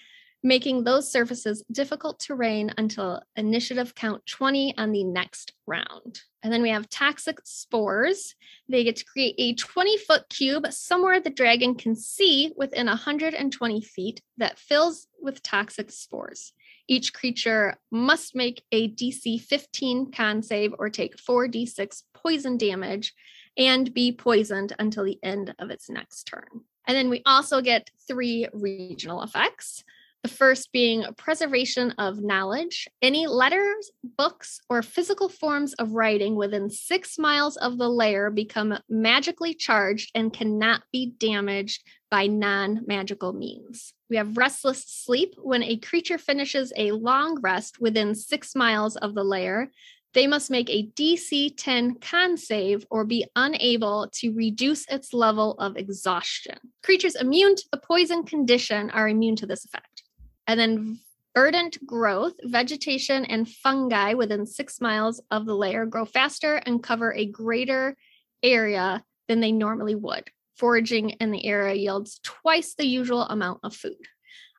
making 0.42 0.84
those 0.84 1.10
surfaces 1.10 1.64
difficult 1.72 2.20
terrain 2.20 2.72
until 2.78 3.20
initiative 3.36 3.94
count 3.94 4.24
20 4.26 4.76
on 4.78 4.92
the 4.92 5.04
next 5.04 5.52
round. 5.66 6.20
And 6.42 6.52
then 6.52 6.62
we 6.62 6.70
have 6.70 6.88
toxic 6.88 7.38
spores. 7.44 8.34
They 8.68 8.84
get 8.84 8.96
to 8.96 9.04
create 9.04 9.34
a 9.38 9.54
20 9.54 9.98
foot 9.98 10.28
cube 10.28 10.66
somewhere 10.70 11.18
the 11.18 11.30
dragon 11.30 11.74
can 11.74 11.96
see 11.96 12.52
within 12.56 12.86
120 12.86 13.80
feet 13.80 14.20
that 14.36 14.58
fills 14.58 15.08
with 15.20 15.42
toxic 15.42 15.90
spores. 15.90 16.52
Each 16.88 17.12
creature 17.12 17.76
must 17.90 18.36
make 18.36 18.62
a 18.70 18.88
DC 18.88 19.40
15 19.40 20.12
con 20.12 20.42
save 20.42 20.72
or 20.78 20.88
take 20.88 21.16
4d6 21.16 22.02
poison 22.14 22.56
damage 22.56 23.12
and 23.56 23.92
be 23.92 24.12
poisoned 24.12 24.72
until 24.78 25.04
the 25.04 25.18
end 25.22 25.54
of 25.58 25.70
its 25.70 25.90
next 25.90 26.24
turn. 26.24 26.46
And 26.86 26.96
then 26.96 27.10
we 27.10 27.22
also 27.26 27.60
get 27.60 27.90
three 28.06 28.46
regional 28.52 29.22
effects. 29.22 29.82
The 30.26 30.32
first 30.32 30.72
being 30.72 31.04
preservation 31.16 31.92
of 31.98 32.20
knowledge. 32.20 32.88
Any 33.00 33.28
letters, 33.28 33.92
books, 34.02 34.60
or 34.68 34.82
physical 34.82 35.28
forms 35.28 35.72
of 35.74 35.92
writing 35.92 36.34
within 36.34 36.68
six 36.68 37.16
miles 37.16 37.56
of 37.56 37.78
the 37.78 37.88
layer 37.88 38.28
become 38.30 38.76
magically 38.88 39.54
charged 39.54 40.10
and 40.16 40.32
cannot 40.32 40.82
be 40.90 41.14
damaged 41.16 41.84
by 42.10 42.26
non 42.26 42.80
magical 42.88 43.34
means. 43.34 43.94
We 44.10 44.16
have 44.16 44.36
restless 44.36 44.82
sleep. 44.88 45.34
When 45.38 45.62
a 45.62 45.76
creature 45.76 46.18
finishes 46.18 46.72
a 46.76 46.90
long 46.90 47.40
rest 47.40 47.80
within 47.80 48.16
six 48.16 48.56
miles 48.56 48.96
of 48.96 49.14
the 49.14 49.22
layer, 49.22 49.70
they 50.12 50.26
must 50.26 50.50
make 50.50 50.68
a 50.70 50.88
DC 50.96 51.54
10 51.56 52.00
con 52.00 52.36
save 52.36 52.84
or 52.90 53.04
be 53.04 53.26
unable 53.36 54.08
to 54.14 54.32
reduce 54.32 54.88
its 54.88 55.14
level 55.14 55.52
of 55.60 55.76
exhaustion. 55.76 56.58
Creatures 56.82 57.14
immune 57.14 57.54
to 57.54 57.64
the 57.70 57.78
poison 57.78 58.24
condition 58.24 58.90
are 58.90 59.08
immune 59.08 59.36
to 59.36 59.46
this 59.46 59.64
effect. 59.64 60.02
And 60.46 60.58
then 60.58 61.00
verdant 61.34 61.84
growth, 61.84 62.34
vegetation 62.44 63.24
and 63.24 63.48
fungi 63.48 64.14
within 64.14 64.46
six 64.46 64.80
miles 64.80 65.20
of 65.30 65.44
the 65.44 65.54
layer 65.54 65.84
grow 65.86 66.04
faster 66.04 66.56
and 66.56 66.82
cover 66.82 67.12
a 67.12 67.26
greater 67.26 67.96
area 68.42 69.04
than 69.28 69.40
they 69.40 69.52
normally 69.52 69.94
would. 69.94 70.30
Foraging 70.56 71.10
in 71.10 71.30
the 71.32 71.44
area 71.44 71.74
yields 71.74 72.20
twice 72.22 72.74
the 72.74 72.86
usual 72.86 73.22
amount 73.22 73.60
of 73.62 73.74
food. 73.74 73.96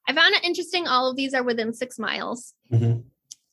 I 0.08 0.14
found 0.14 0.36
it 0.36 0.44
interesting. 0.44 0.88
All 0.88 1.10
of 1.10 1.16
these 1.16 1.34
are 1.34 1.44
within 1.44 1.74
six 1.74 1.98
miles. 1.98 2.54
Mhm. 2.72 3.04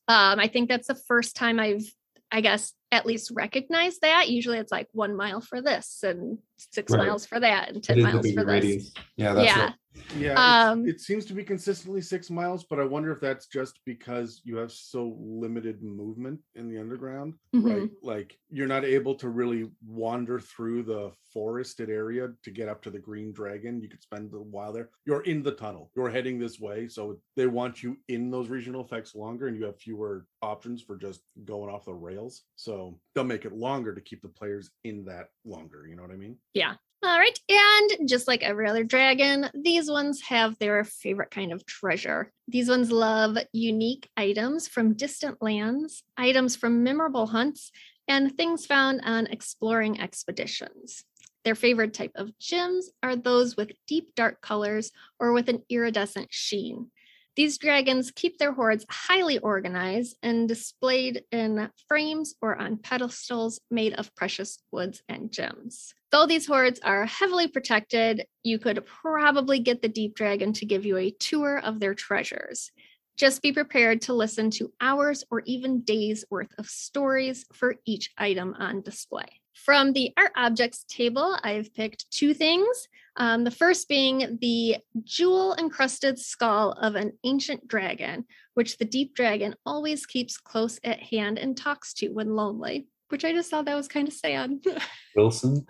Um, 0.07 0.39
I 0.39 0.49
think 0.49 0.69
that's 0.69 0.89
the 0.89 0.95
first 0.95 1.35
time 1.35 1.59
I've, 1.59 1.91
I 2.31 2.43
guess, 2.43 2.75
at 2.95 3.05
least 3.07 3.33
recognize 3.35 3.99
that. 3.99 4.29
Usually 4.31 4.59
it's 4.59 4.73
like 4.73 4.89
one 4.93 5.17
mile 5.17 5.41
for 5.41 5.61
this 5.61 6.03
and 6.05 6.39
six 6.57 6.93
Right. 6.93 7.07
miles 7.07 7.27
for 7.27 7.41
that 7.41 7.71
and 7.71 7.83
10 7.83 8.01
miles 8.03 8.23
bigger 8.23 8.41
for 8.43 8.47
this. 8.47 8.53
radius. 8.65 8.93
Yeah, 9.17 9.35
that's 9.35 9.47
Yeah. 9.57 9.65
right. 9.65 9.75
Yeah, 10.19 10.71
Um, 10.71 10.89
it 10.89 11.01
seems 11.01 11.25
to 11.27 11.35
be 11.35 11.45
consistently 11.45 12.01
six 12.01 12.29
miles, 12.29 12.65
but 12.65 12.81
I 12.81 12.85
wonder 12.85 13.13
if 13.13 13.21
that's 13.21 13.47
just 13.47 13.79
because 13.85 14.41
you 14.45 14.57
have 14.57 14.73
so 14.73 15.17
limited 15.21 15.85
movement 15.85 16.41
in 16.57 16.69
the 16.69 16.79
underground, 16.79 17.35
Mhm. 17.55 17.65
right? 17.81 17.91
Like 18.03 18.37
you're 18.51 18.67
not 18.67 18.85
able 18.85 19.15
to 19.17 19.29
really 19.29 19.71
wander 19.87 20.41
through 20.41 20.83
the 20.83 21.13
forested 21.33 21.91
area 21.91 22.33
to 22.43 22.51
get 22.51 22.69
up 22.69 22.83
to 22.83 22.91
the 22.91 22.99
Green 22.99 23.33
Dragon. 23.33 23.81
You 23.81 23.89
could 23.89 24.03
spend 24.03 24.35
a 24.35 24.41
while 24.41 24.73
there. 24.73 24.91
You're 25.07 25.23
in 25.23 25.45
the 25.45 25.53
tunnel. 25.53 25.93
You're 25.95 26.11
heading 26.11 26.39
this 26.41 26.59
way, 26.59 26.89
so 26.89 27.21
they 27.37 27.47
want 27.47 27.83
you 27.85 27.97
in 28.09 28.31
those 28.33 28.49
regional 28.49 28.81
effects 28.85 29.15
longer, 29.15 29.47
and 29.47 29.57
you 29.57 29.65
have 29.65 29.79
fewer 29.79 30.27
options 30.43 30.83
for 30.83 30.97
just 30.97 31.23
going 31.45 31.73
off 31.73 31.85
the 31.85 31.95
rails. 31.95 32.43
So 32.57 32.84
they'll 33.15 33.25
make 33.25 33.45
it 33.45 33.53
longer 33.53 33.95
to 33.95 34.01
keep 34.01 34.23
the 34.23 34.29
players 34.29 34.71
in 34.85 35.05
that 35.07 35.29
longer. 35.45 35.87
You 35.87 35.97
know 35.97 36.03
what 36.03 36.11
I 36.13 36.17
mean? 36.17 36.37
Yeah. 36.53 36.75
All 37.03 37.19
right. 37.19 37.39
And 37.51 38.09
just 38.09 38.27
like 38.27 38.43
every 38.43 38.67
other 38.67 38.83
dragon, 38.83 39.51
these 39.55 39.91
ones 39.91 40.23
have 40.23 40.59
their 40.59 40.85
favorite 40.85 41.31
kind 41.31 41.53
of 41.53 41.67
treasure. 41.67 42.33
These 42.49 42.71
ones 42.71 42.91
love 42.91 43.37
unique 43.53 44.09
items 44.17 44.69
from 44.69 44.95
distant 44.95 45.43
lands, 45.43 46.03
items 46.17 46.57
from 46.57 46.83
memorable 46.83 47.27
hunts, 47.27 47.71
and 48.09 48.35
things 48.35 48.65
found 48.65 49.03
on 49.05 49.27
exploring 49.27 50.01
expeditions. 50.01 51.05
Their 51.45 51.55
favorite 51.55 51.93
type 51.93 52.13
of 52.15 52.39
gems 52.39 52.89
are 53.03 53.17
those 53.17 53.55
with 53.55 53.73
deep 53.87 54.15
dark 54.15 54.41
colors 54.41 54.91
or 55.21 55.33
with 55.33 55.51
an 55.51 55.63
iridescent 55.69 56.29
sheen. 56.31 56.91
These 57.37 57.59
dragons 57.59 58.13
keep 58.13 58.39
their 58.39 58.53
hoards 58.53 58.87
highly 58.89 59.39
organized 59.39 60.17
and 60.23 60.49
displayed 60.49 61.25
in 61.33 61.69
frames 61.89 62.35
or 62.41 62.57
on 62.57 62.77
pedestals 62.77 63.61
made 63.71 63.95
of 63.95 64.15
precious 64.15 64.59
woods 64.71 65.03
and 65.09 65.33
gems. 65.33 65.95
Though 66.13 66.27
these 66.27 66.47
hoards 66.47 66.79
are 66.85 67.07
heavily 67.07 67.49
protected, 67.49 68.25
you 68.45 68.61
could 68.61 68.87
probably 68.87 69.59
get 69.59 69.83
the 69.83 69.89
deep 69.89 70.15
dragon 70.15 70.53
to 70.55 70.67
give 70.67 70.87
you 70.87 70.97
a 70.97 71.11
tour 71.11 71.59
of 71.59 71.81
their 71.81 71.95
treasures. 71.95 72.71
Just 73.17 73.43
be 73.43 73.53
prepared 73.53 74.03
to 74.03 74.13
listen 74.13 74.51
to 74.53 74.73
hours 74.81 75.25
or 75.29 75.43
even 75.45 75.81
days 75.81 76.25
worth 76.31 76.53
of 76.57 76.67
stories 76.67 77.47
for 77.53 77.77
each 77.85 78.11
item 78.17 78.55
on 78.59 78.83
display. 78.83 79.41
From 79.55 79.93
the 79.93 80.13
art 80.17 80.33
objects 80.37 80.85
table, 80.89 81.39
I've 81.43 81.73
picked 81.75 82.11
two 82.11 82.35
things. 82.35 82.89
Um, 83.17 83.45
the 83.45 83.51
first 83.51 83.89
being 83.89 84.39
the 84.41 84.79
jewel 85.05 85.55
encrusted 85.57 86.19
skull 86.19 86.73
of 86.73 86.97
an 86.97 87.13
ancient 87.23 87.69
dragon, 87.69 88.25
which 88.55 88.77
the 88.77 88.85
deep 88.85 89.15
dragon 89.15 89.55
always 89.65 90.07
keeps 90.07 90.37
close 90.37 90.81
at 90.83 91.01
hand 91.01 91.39
and 91.39 91.57
talks 91.57 91.95
to 91.95 92.09
when 92.09 92.35
lonely, 92.35 92.89
which 93.09 93.25
I 93.25 93.33
just 93.33 93.51
thought 93.51 93.67
that 93.67 93.77
was 93.77 93.89
kind 93.89 94.09
of 94.09 94.15
sad. 94.15 94.59
Wilson. 95.17 95.67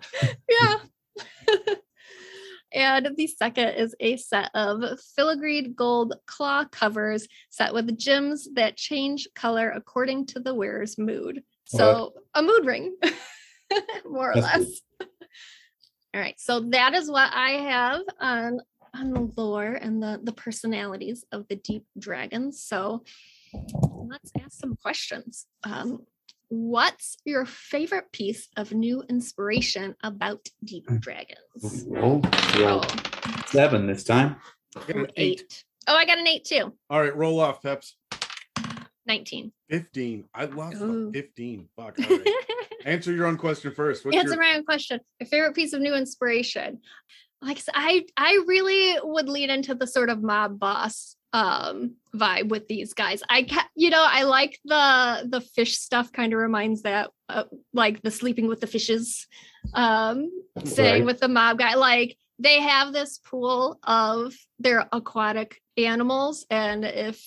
yeah. 0.49 0.75
and 2.73 3.09
the 3.15 3.27
second 3.27 3.69
is 3.75 3.95
a 3.99 4.17
set 4.17 4.49
of 4.55 4.99
filigreed 5.17 5.75
gold 5.75 6.15
claw 6.25 6.65
covers 6.65 7.27
set 7.49 7.73
with 7.73 7.97
gems 7.97 8.47
that 8.55 8.77
change 8.77 9.27
color 9.35 9.69
according 9.69 10.25
to 10.25 10.39
the 10.39 10.55
wearer's 10.55 10.97
mood. 10.97 11.43
So 11.67 12.13
a 12.33 12.43
mood 12.43 12.65
ring, 12.65 12.95
more 14.09 14.31
or 14.31 14.35
That's 14.35 14.51
cool. 14.53 14.61
less. 14.61 14.81
All 16.13 16.21
right. 16.21 16.39
So 16.39 16.61
that 16.71 16.93
is 16.93 17.09
what 17.09 17.31
I 17.33 17.51
have 17.51 18.01
on 18.19 18.59
on 18.93 19.11
the 19.11 19.29
lore 19.35 19.73
and 19.73 20.01
the 20.01 20.19
the 20.23 20.31
personalities 20.31 21.25
of 21.31 21.47
the 21.49 21.57
deep 21.57 21.85
dragons. 21.99 22.61
So 22.61 23.03
let's 23.53 24.31
ask 24.41 24.53
some 24.53 24.75
questions. 24.75 25.45
Um, 25.63 26.05
what's 26.47 27.17
your 27.25 27.45
favorite 27.45 28.11
piece 28.11 28.47
of 28.55 28.71
new 28.71 29.03
inspiration 29.09 29.95
about 30.03 30.47
deep 30.63 30.85
dragons? 30.99 31.85
Oh, 31.97 32.21
roll 32.57 32.83
seven 33.47 33.87
this 33.87 34.03
time. 34.03 34.37
Get 34.87 34.97
eight. 34.97 35.11
eight. 35.17 35.63
Oh, 35.87 35.95
I 35.95 36.05
got 36.05 36.17
an 36.17 36.27
eight 36.27 36.45
too. 36.45 36.73
All 36.89 37.01
right, 37.01 37.15
roll 37.15 37.39
off, 37.39 37.61
Peps. 37.61 37.97
19. 39.07 39.51
15. 39.69 40.25
I 40.33 40.45
lost 40.45 40.77
15. 40.77 41.69
Fuck. 41.75 41.99
All 41.99 42.17
right. 42.17 42.27
Answer 42.85 43.11
your 43.11 43.25
own 43.25 43.37
question 43.37 43.73
first. 43.73 44.05
What's 44.05 44.15
Answer 44.15 44.35
your, 44.35 44.43
my 44.43 44.55
own 44.55 44.63
question. 44.63 44.99
My 45.19 45.25
favorite 45.25 45.55
piece 45.55 45.73
of 45.73 45.81
new 45.81 45.95
inspiration. 45.95 46.79
Like 47.41 47.57
I 47.57 47.59
said, 47.59 47.73
I 47.75 48.05
I 48.15 48.43
really 48.47 48.95
would 49.03 49.27
lean 49.27 49.49
into 49.49 49.75
the 49.75 49.87
sort 49.87 50.09
of 50.09 50.21
mob 50.21 50.59
boss 50.59 51.15
um 51.33 51.95
vibe 52.15 52.49
with 52.49 52.67
these 52.67 52.93
guys. 52.93 53.21
I 53.29 53.43
ca- 53.43 53.67
you 53.75 53.89
know, 53.89 54.05
I 54.07 54.23
like 54.23 54.59
the 54.63 55.27
the 55.27 55.41
fish 55.41 55.77
stuff 55.77 56.11
kind 56.11 56.31
of 56.31 56.39
reminds 56.39 56.83
that 56.83 57.09
uh, 57.27 57.43
like 57.73 58.01
the 58.03 58.11
sleeping 58.11 58.47
with 58.47 58.61
the 58.61 58.67
fishes 58.67 59.27
um 59.73 60.29
saying 60.63 60.93
Right. 61.01 61.05
with 61.05 61.19
the 61.19 61.27
mob 61.27 61.57
guy 61.57 61.73
like 61.73 62.15
they 62.37 62.61
have 62.61 62.93
this 62.93 63.17
pool 63.17 63.79
of 63.83 64.33
their 64.59 64.87
aquatic 64.91 65.59
animals 65.75 66.45
and 66.51 66.85
if 66.85 67.19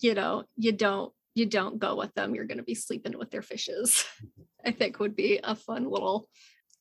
you 0.00 0.14
know 0.14 0.44
you 0.56 0.72
don't 0.72 1.12
you 1.34 1.44
don't 1.46 1.78
go 1.78 1.96
with 1.96 2.14
them 2.14 2.34
you're 2.34 2.46
going 2.46 2.58
to 2.58 2.64
be 2.64 2.74
sleeping 2.74 3.18
with 3.18 3.30
their 3.30 3.42
fishes 3.42 4.06
i 4.66 4.70
think 4.70 4.98
would 4.98 5.16
be 5.16 5.40
a 5.42 5.54
fun 5.54 5.88
little 5.88 6.28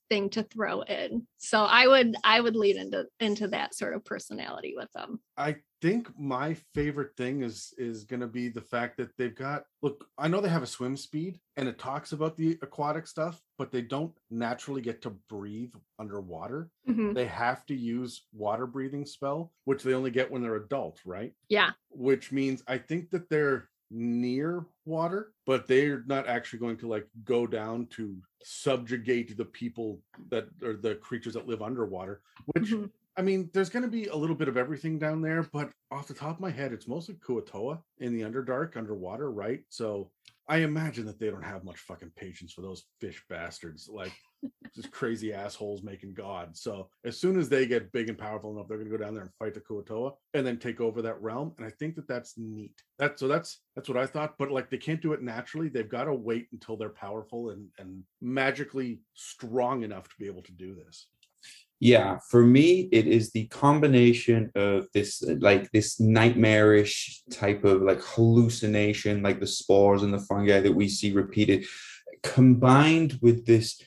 thing 0.10 0.30
to 0.30 0.44
throw 0.44 0.82
in 0.82 1.26
so 1.38 1.64
i 1.64 1.88
would 1.88 2.16
i 2.24 2.40
would 2.40 2.56
lead 2.56 2.76
into 2.76 3.06
into 3.20 3.48
that 3.48 3.74
sort 3.74 3.96
of 3.96 4.06
personality 4.06 4.74
with 4.76 4.92
them 4.94 5.20
I 5.38 5.58
think 5.82 6.08
my 6.18 6.56
favorite 6.74 7.16
thing 7.18 7.44
is 7.44 7.74
is 7.78 8.06
going 8.06 8.22
to 8.22 8.28
be 8.28 8.48
the 8.48 8.62
fact 8.62 8.96
that 8.98 9.10
they've 9.18 9.36
got 9.36 9.64
look, 9.82 10.06
I 10.18 10.30
know 10.30 10.40
they 10.42 10.50
have 10.50 10.64
a 10.64 10.68
swim 10.68 10.96
speed 10.96 11.40
and 11.58 11.68
it 11.68 11.78
talks 11.78 12.14
about 12.14 12.38
the 12.38 12.58
aquatic 12.62 13.06
stuff, 13.06 13.42
but 13.58 13.72
they 13.72 13.82
don't 13.82 14.14
naturally 14.32 14.82
get 14.82 15.02
to 15.02 15.10
breathe 15.30 15.74
underwater. 16.00 16.70
Mhm. 16.88 17.14
They 17.14 17.26
have 17.26 17.66
to 17.66 17.76
use 17.76 18.26
water 18.32 18.66
breathing 18.66 19.06
spell, 19.06 19.52
which 19.66 19.84
they 19.84 19.94
only 19.94 20.10
get 20.12 20.32
when 20.32 20.42
they're 20.42 20.56
adult, 20.56 21.02
right? 21.06 21.34
yeah 21.50 21.72
which 21.90 22.32
means 22.32 22.64
I 22.68 22.78
think 22.78 23.10
that 23.12 23.30
they're 23.30 23.70
near 23.92 24.66
water, 24.86 25.34
but 25.46 25.68
they're 25.68 26.04
not 26.06 26.28
actually 26.28 26.60
going 26.60 26.78
to 26.78 26.88
like 26.88 27.08
go 27.24 27.46
down 27.48 27.88
to 27.88 28.18
subjugate 28.44 29.36
the 29.38 29.46
people 29.46 30.02
that 30.30 30.48
are 30.64 30.76
the 30.76 30.96
creatures 30.96 31.34
that 31.34 31.48
live 31.48 31.62
underwater. 31.62 32.22
Which 32.54 32.72
Mhm. 32.72 32.92
I 33.18 33.22
mean, 33.22 33.50
there's 33.54 33.70
going 33.70 33.84
to 33.84 33.90
be 33.90 34.08
a 34.08 34.16
little 34.16 34.36
bit 34.36 34.50
of 34.50 34.58
everything 34.58 35.00
down 35.00 35.22
there, 35.22 35.44
but 35.54 35.72
off 35.90 36.08
the 36.08 36.14
top 36.14 36.36
of 36.36 36.42
my 36.42 36.50
head, 36.50 36.74
it's 36.74 36.88
mostly 36.88 37.16
Kuo-toa 37.16 37.82
in 38.00 38.14
the 38.14 38.22
Underdark 38.24 38.76
underwater, 38.76 39.32
right? 39.32 39.64
So 39.70 40.12
I 40.50 40.58
imagine 40.58 41.06
that 41.06 41.18
they 41.18 41.30
don't 41.30 41.42
have 41.42 41.64
much 41.64 41.80
fucking 41.80 42.12
patience 42.18 42.52
for 42.52 42.62
those 42.62 42.86
fish 43.00 43.24
bastards, 43.30 43.88
like 43.88 44.12
just 44.76 44.92
crazy 44.92 45.34
assholes 45.34 45.84
making 45.84 46.14
God. 46.14 46.56
So 46.56 46.90
as 47.06 47.18
soon 47.18 47.40
as 47.40 47.50
they 47.50 47.66
get 47.66 47.92
big 47.92 48.10
and 48.10 48.18
powerful 48.18 48.52
enough, 48.52 48.68
they're 48.68 48.78
going 48.78 48.90
to 48.90 48.98
go 48.98 49.04
down 49.04 49.14
there 49.14 49.24
and 49.24 49.34
fight 49.40 49.54
the 49.54 49.62
Kuo-toa 49.62 50.14
and 50.34 50.46
then 50.46 50.58
take 50.58 50.82
over 50.82 51.02
that 51.02 51.22
realm. 51.22 51.54
And 51.58 51.66
I 51.66 51.70
think 51.70 51.96
that 51.96 52.08
that's 52.08 52.38
neat. 52.38 52.72
That's 53.00 53.20
so 53.20 53.28
that's 53.28 53.62
that's 53.76 53.90
what 53.90 53.98
I 53.98 54.06
thought. 54.06 54.36
But 54.38 54.52
like 54.52 54.70
they 54.70 54.78
can't 54.78 55.02
do 55.02 55.14
it 55.14 55.22
naturally. 55.22 55.70
They've 55.70 55.90
got 55.90 56.06
to 56.06 56.14
wait 56.14 56.48
until 56.52 56.78
they're 56.78 56.90
powerful 56.90 57.50
and 57.50 57.68
and 57.80 58.04
magically 58.22 59.02
strong 59.14 59.84
enough 59.84 60.08
to 60.10 60.16
be 60.20 60.28
able 60.28 60.44
to 60.44 60.52
do 60.52 60.76
this. 60.76 61.08
Yeah, 61.80 62.20
for 62.30 62.44
me, 62.44 62.88
it 62.92 63.06
is 63.06 63.32
the 63.32 63.48
combination 63.48 64.50
of 64.56 64.88
this, 64.94 65.22
like 65.40 65.70
this 65.72 66.00
nightmarish 66.00 67.24
type 67.30 67.66
of 67.66 67.82
like 67.82 68.02
hallucination, 68.02 69.22
like 69.22 69.42
the 69.42 69.48
spores 69.48 70.02
and 70.02 70.14
the 70.14 70.20
fungi 70.20 70.62
that 70.62 70.74
we 70.74 70.88
see 70.88 71.12
repeated, 71.12 71.66
combined 72.24 73.20
with 73.22 73.46
this 73.46 73.82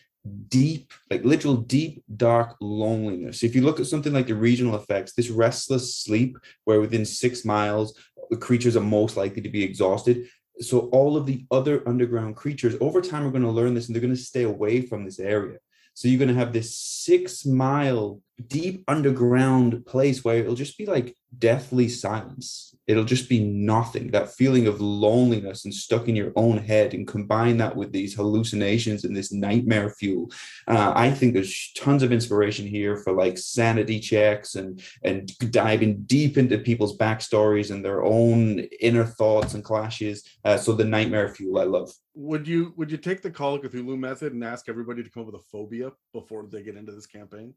deep, 0.48 0.92
like 1.10 1.24
literal 1.24 1.56
deep, 1.56 2.02
dark 2.16 2.56
loneliness. 2.60 3.42
If 3.42 3.54
you 3.54 3.62
look 3.62 3.80
at 3.80 3.86
something 3.86 4.12
like 4.12 4.26
the 4.26 4.34
regional 4.34 4.76
effects, 4.76 5.12
this 5.12 5.30
restless 5.30 5.96
sleep, 5.96 6.36
where 6.64 6.80
within 6.80 7.04
six 7.04 7.44
miles, 7.44 7.98
the 8.30 8.36
creatures 8.36 8.76
are 8.76 8.82
most 8.82 9.16
likely 9.16 9.42
to 9.42 9.48
be 9.48 9.62
exhausted. 9.62 10.28
So 10.60 10.88
all 10.90 11.16
of 11.16 11.26
the 11.26 11.46
other 11.50 11.86
underground 11.88 12.36
creatures 12.36 12.76
over 12.80 13.00
time 13.00 13.26
are 13.26 13.30
going 13.30 13.42
to 13.42 13.50
learn 13.50 13.74
this 13.74 13.86
and 13.86 13.94
they're 13.94 14.02
going 14.02 14.14
to 14.14 14.20
stay 14.20 14.42
away 14.42 14.82
from 14.82 15.04
this 15.04 15.18
area. 15.18 15.58
So 15.94 16.08
you're 16.08 16.18
going 16.18 16.28
to 16.28 16.34
have 16.34 16.52
this 16.52 16.76
six 16.76 17.46
mile 17.46 18.20
deep 18.46 18.84
underground 18.86 19.84
place 19.86 20.24
where 20.24 20.36
it'll 20.36 20.54
just 20.54 20.78
be 20.78 20.86
like 20.86 21.16
deathly 21.36 21.88
silence. 21.88 22.74
It'll 22.86 23.04
just 23.04 23.28
be 23.28 23.40
nothing. 23.40 24.10
That 24.12 24.32
feeling 24.32 24.66
of 24.66 24.80
loneliness 24.80 25.64
and 25.64 25.74
stuck 25.74 26.08
in 26.08 26.16
your 26.16 26.32
own 26.36 26.56
head, 26.56 26.94
and 26.94 27.06
combine 27.06 27.58
that 27.58 27.76
with 27.76 27.92
these 27.92 28.14
hallucinations 28.14 29.04
and 29.04 29.14
this 29.14 29.30
nightmare 29.30 29.90
fuel. 29.90 30.30
Uh, 30.66 30.92
I 30.96 31.10
think 31.10 31.34
there's 31.34 31.72
tons 31.76 32.02
of 32.02 32.12
inspiration 32.12 32.66
here 32.66 32.96
for 32.96 33.12
like 33.12 33.36
sanity 33.36 34.00
checks 34.00 34.54
and 34.54 34.82
and 35.02 35.36
diving 35.50 36.02
deep 36.04 36.38
into 36.38 36.58
people's 36.58 36.96
backstories 36.96 37.70
and 37.70 37.84
their 37.84 38.02
own 38.02 38.60
inner 38.80 39.04
thoughts 39.04 39.52
and 39.54 39.62
clashes. 39.62 40.24
Uh, 40.44 40.56
so 40.56 40.72
the 40.72 40.84
nightmare 40.84 41.28
fuel, 41.28 41.58
I 41.58 41.64
love. 41.64 41.92
Would 42.14 42.48
you 42.48 42.72
would 42.76 42.90
you 42.90 42.96
take 42.96 43.20
the 43.20 43.30
Call 43.30 43.56
of 43.56 43.62
Cthulhu 43.62 43.98
method 43.98 44.32
and 44.32 44.42
ask 44.42 44.68
everybody 44.68 45.02
to 45.02 45.10
come 45.10 45.22
up 45.22 45.32
with 45.32 45.42
a 45.42 45.44
phobia 45.52 45.92
before 46.14 46.46
they 46.50 46.62
get 46.62 46.76
into 46.76 46.92
this 46.92 47.06
campaign? 47.06 47.52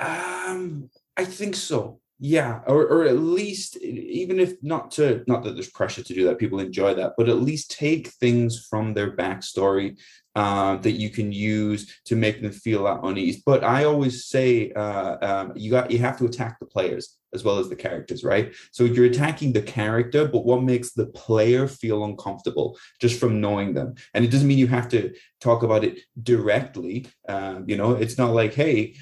Um, 0.00 0.90
I 1.16 1.24
think 1.24 1.54
so. 1.56 2.00
Yeah, 2.20 2.60
or 2.68 2.86
or 2.86 3.04
at 3.04 3.18
least 3.18 3.76
even 3.78 4.38
if 4.38 4.54
not 4.62 4.92
to 4.92 5.24
not 5.26 5.42
that 5.42 5.54
there's 5.54 5.70
pressure 5.70 6.02
to 6.02 6.14
do 6.14 6.24
that, 6.24 6.38
people 6.38 6.60
enjoy 6.60 6.94
that, 6.94 7.14
but 7.18 7.28
at 7.28 7.42
least 7.42 7.72
take 7.72 8.06
things 8.08 8.66
from 8.70 8.94
their 8.94 9.16
backstory 9.16 9.98
uh, 10.36 10.76
that 10.76 10.92
you 10.92 11.10
can 11.10 11.32
use 11.32 11.92
to 12.06 12.16
make 12.16 12.40
them 12.40 12.52
feel 12.52 12.86
at 12.86 13.02
unease. 13.02 13.42
But 13.44 13.64
I 13.64 13.84
always 13.84 14.26
say 14.26 14.70
uh, 14.72 15.16
um, 15.22 15.52
you 15.56 15.70
got 15.72 15.90
you 15.90 15.98
have 15.98 16.16
to 16.18 16.24
attack 16.24 16.58
the 16.60 16.66
players 16.66 17.18
as 17.34 17.42
well 17.42 17.58
as 17.58 17.68
the 17.68 17.76
characters, 17.76 18.22
right? 18.22 18.54
So 18.70 18.84
you're 18.84 19.06
attacking 19.06 19.52
the 19.52 19.62
character, 19.62 20.26
but 20.26 20.44
what 20.44 20.62
makes 20.62 20.92
the 20.92 21.06
player 21.06 21.66
feel 21.66 22.04
uncomfortable 22.04 22.78
just 23.00 23.18
from 23.18 23.40
knowing 23.40 23.74
them? 23.74 23.94
And 24.14 24.24
it 24.24 24.30
doesn't 24.30 24.46
mean 24.46 24.58
you 24.58 24.68
have 24.68 24.88
to 24.90 25.12
talk 25.40 25.64
about 25.64 25.84
it 25.84 25.98
directly. 26.22 27.06
Uh, 27.28 27.60
you 27.66 27.76
know, 27.76 27.92
it's 27.92 28.18
not 28.18 28.32
like, 28.32 28.54
hey, 28.54 28.94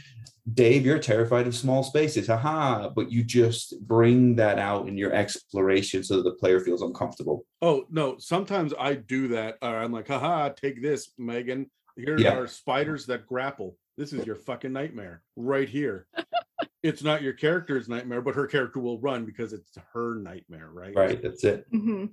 Dave, 0.54 0.84
you're 0.84 0.98
terrified 0.98 1.46
of 1.46 1.54
small 1.54 1.82
spaces. 1.84 2.26
Haha. 2.26 2.88
But 2.88 3.12
you 3.12 3.22
just 3.22 3.80
bring 3.86 4.34
that 4.36 4.58
out 4.58 4.88
in 4.88 4.98
your 4.98 5.12
exploration 5.14 6.02
so 6.02 6.16
that 6.16 6.24
the 6.24 6.34
player 6.34 6.58
feels 6.60 6.82
uncomfortable. 6.82 7.46
Oh, 7.60 7.84
no. 7.90 8.16
Sometimes 8.18 8.74
I 8.78 8.94
do 8.94 9.28
that. 9.28 9.58
Or 9.62 9.68
I'm 9.78 9.92
like, 9.92 10.08
haha, 10.08 10.48
take 10.50 10.82
this, 10.82 11.12
Megan. 11.18 11.70
Here 11.96 12.18
Yeah. 12.18 12.36
are 12.36 12.46
spiders 12.48 13.06
that 13.06 13.26
grapple. 13.26 13.76
This 13.96 14.12
is 14.12 14.26
your 14.26 14.36
fucking 14.36 14.72
nightmare 14.72 15.22
right 15.36 15.68
here. 15.68 16.06
it's 16.82 17.02
not 17.04 17.22
your 17.22 17.34
character's 17.34 17.88
nightmare, 17.88 18.22
but 18.22 18.34
her 18.34 18.46
character 18.46 18.80
will 18.80 18.98
run 19.00 19.24
because 19.24 19.52
it's 19.52 19.70
her 19.92 20.16
nightmare, 20.16 20.70
right? 20.72 20.94
Right. 20.96 21.22
That's 21.22 21.44
it. 21.44 21.70
Mhm. 21.72 22.10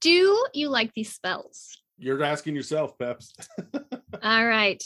Do 0.00 0.46
you 0.54 0.68
like 0.68 0.92
these 0.94 1.12
spells? 1.12 1.76
You're 1.98 2.22
asking 2.22 2.54
yourself, 2.54 2.96
Peps. 2.98 3.34
All 4.22 4.46
right. 4.46 4.82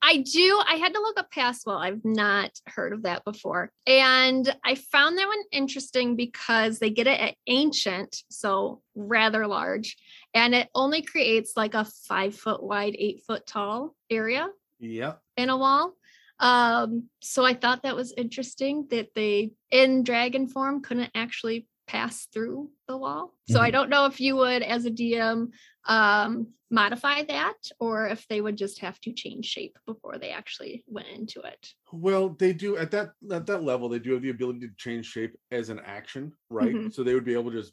I 0.00 0.18
do. 0.18 0.62
I 0.66 0.74
had 0.76 0.94
to 0.94 1.00
look 1.00 1.18
up 1.18 1.30
Passwall. 1.32 1.80
I've 1.80 2.04
not 2.04 2.52
heard 2.66 2.92
of 2.92 3.02
that 3.02 3.24
before. 3.24 3.72
And 3.86 4.48
I 4.64 4.76
found 4.76 5.18
that 5.18 5.26
one 5.26 5.42
interesting 5.50 6.14
because 6.14 6.78
they 6.78 6.90
get 6.90 7.06
it 7.08 7.18
at 7.20 7.34
ancient, 7.46 8.22
so 8.30 8.80
rather 8.94 9.46
large, 9.46 9.96
and 10.34 10.54
it 10.54 10.68
only 10.74 11.02
creates 11.02 11.54
like 11.56 11.74
a 11.74 11.84
five 12.06 12.34
foot 12.36 12.62
wide, 12.62 12.94
eight 12.98 13.22
foot 13.26 13.46
tall 13.46 13.96
area 14.08 14.48
yeah. 14.78 15.14
in 15.36 15.50
a 15.50 15.56
wall. 15.56 15.94
Um, 16.40 17.08
so 17.20 17.44
I 17.44 17.54
thought 17.54 17.82
that 17.82 17.96
was 17.96 18.12
interesting 18.16 18.86
that 18.90 19.08
they 19.16 19.50
in 19.72 20.04
dragon 20.04 20.46
form 20.46 20.82
couldn't 20.82 21.10
actually 21.14 21.66
pass 21.88 22.26
through 22.32 22.70
the 22.86 22.96
wall. 22.96 23.34
So 23.48 23.60
I 23.60 23.70
Mhm. 23.70 23.72
don't 23.72 23.90
know 23.90 24.04
if 24.04 24.20
you 24.20 24.36
would, 24.36 24.62
as 24.62 24.84
a 24.84 24.90
DM, 24.90 25.50
um, 25.88 26.48
modify 26.70 27.22
that 27.24 27.54
or 27.80 28.06
if 28.06 28.26
they 28.28 28.40
would 28.40 28.56
just 28.56 28.78
have 28.80 29.00
to 29.00 29.12
change 29.12 29.46
shape 29.46 29.78
before 29.86 30.18
they 30.18 30.30
actually 30.30 30.84
went 30.86 31.08
into 31.08 31.40
it. 31.40 31.72
Well, 31.92 32.28
they 32.38 32.52
do 32.52 32.76
at 32.76 32.90
that 32.90 33.12
at 33.32 33.46
that 33.46 33.62
level. 33.62 33.88
They 33.88 33.98
do 33.98 34.12
have 34.12 34.22
the 34.22 34.30
ability 34.30 34.60
to 34.60 34.74
change 34.76 35.06
shape 35.06 35.34
as 35.50 35.70
an 35.70 35.80
action, 35.84 36.32
right? 36.50 36.74
Mhm. 36.74 36.92
So 36.92 37.02
they 37.02 37.14
would 37.14 37.24
be 37.24 37.32
able 37.34 37.50
to 37.50 37.58
just. 37.58 37.72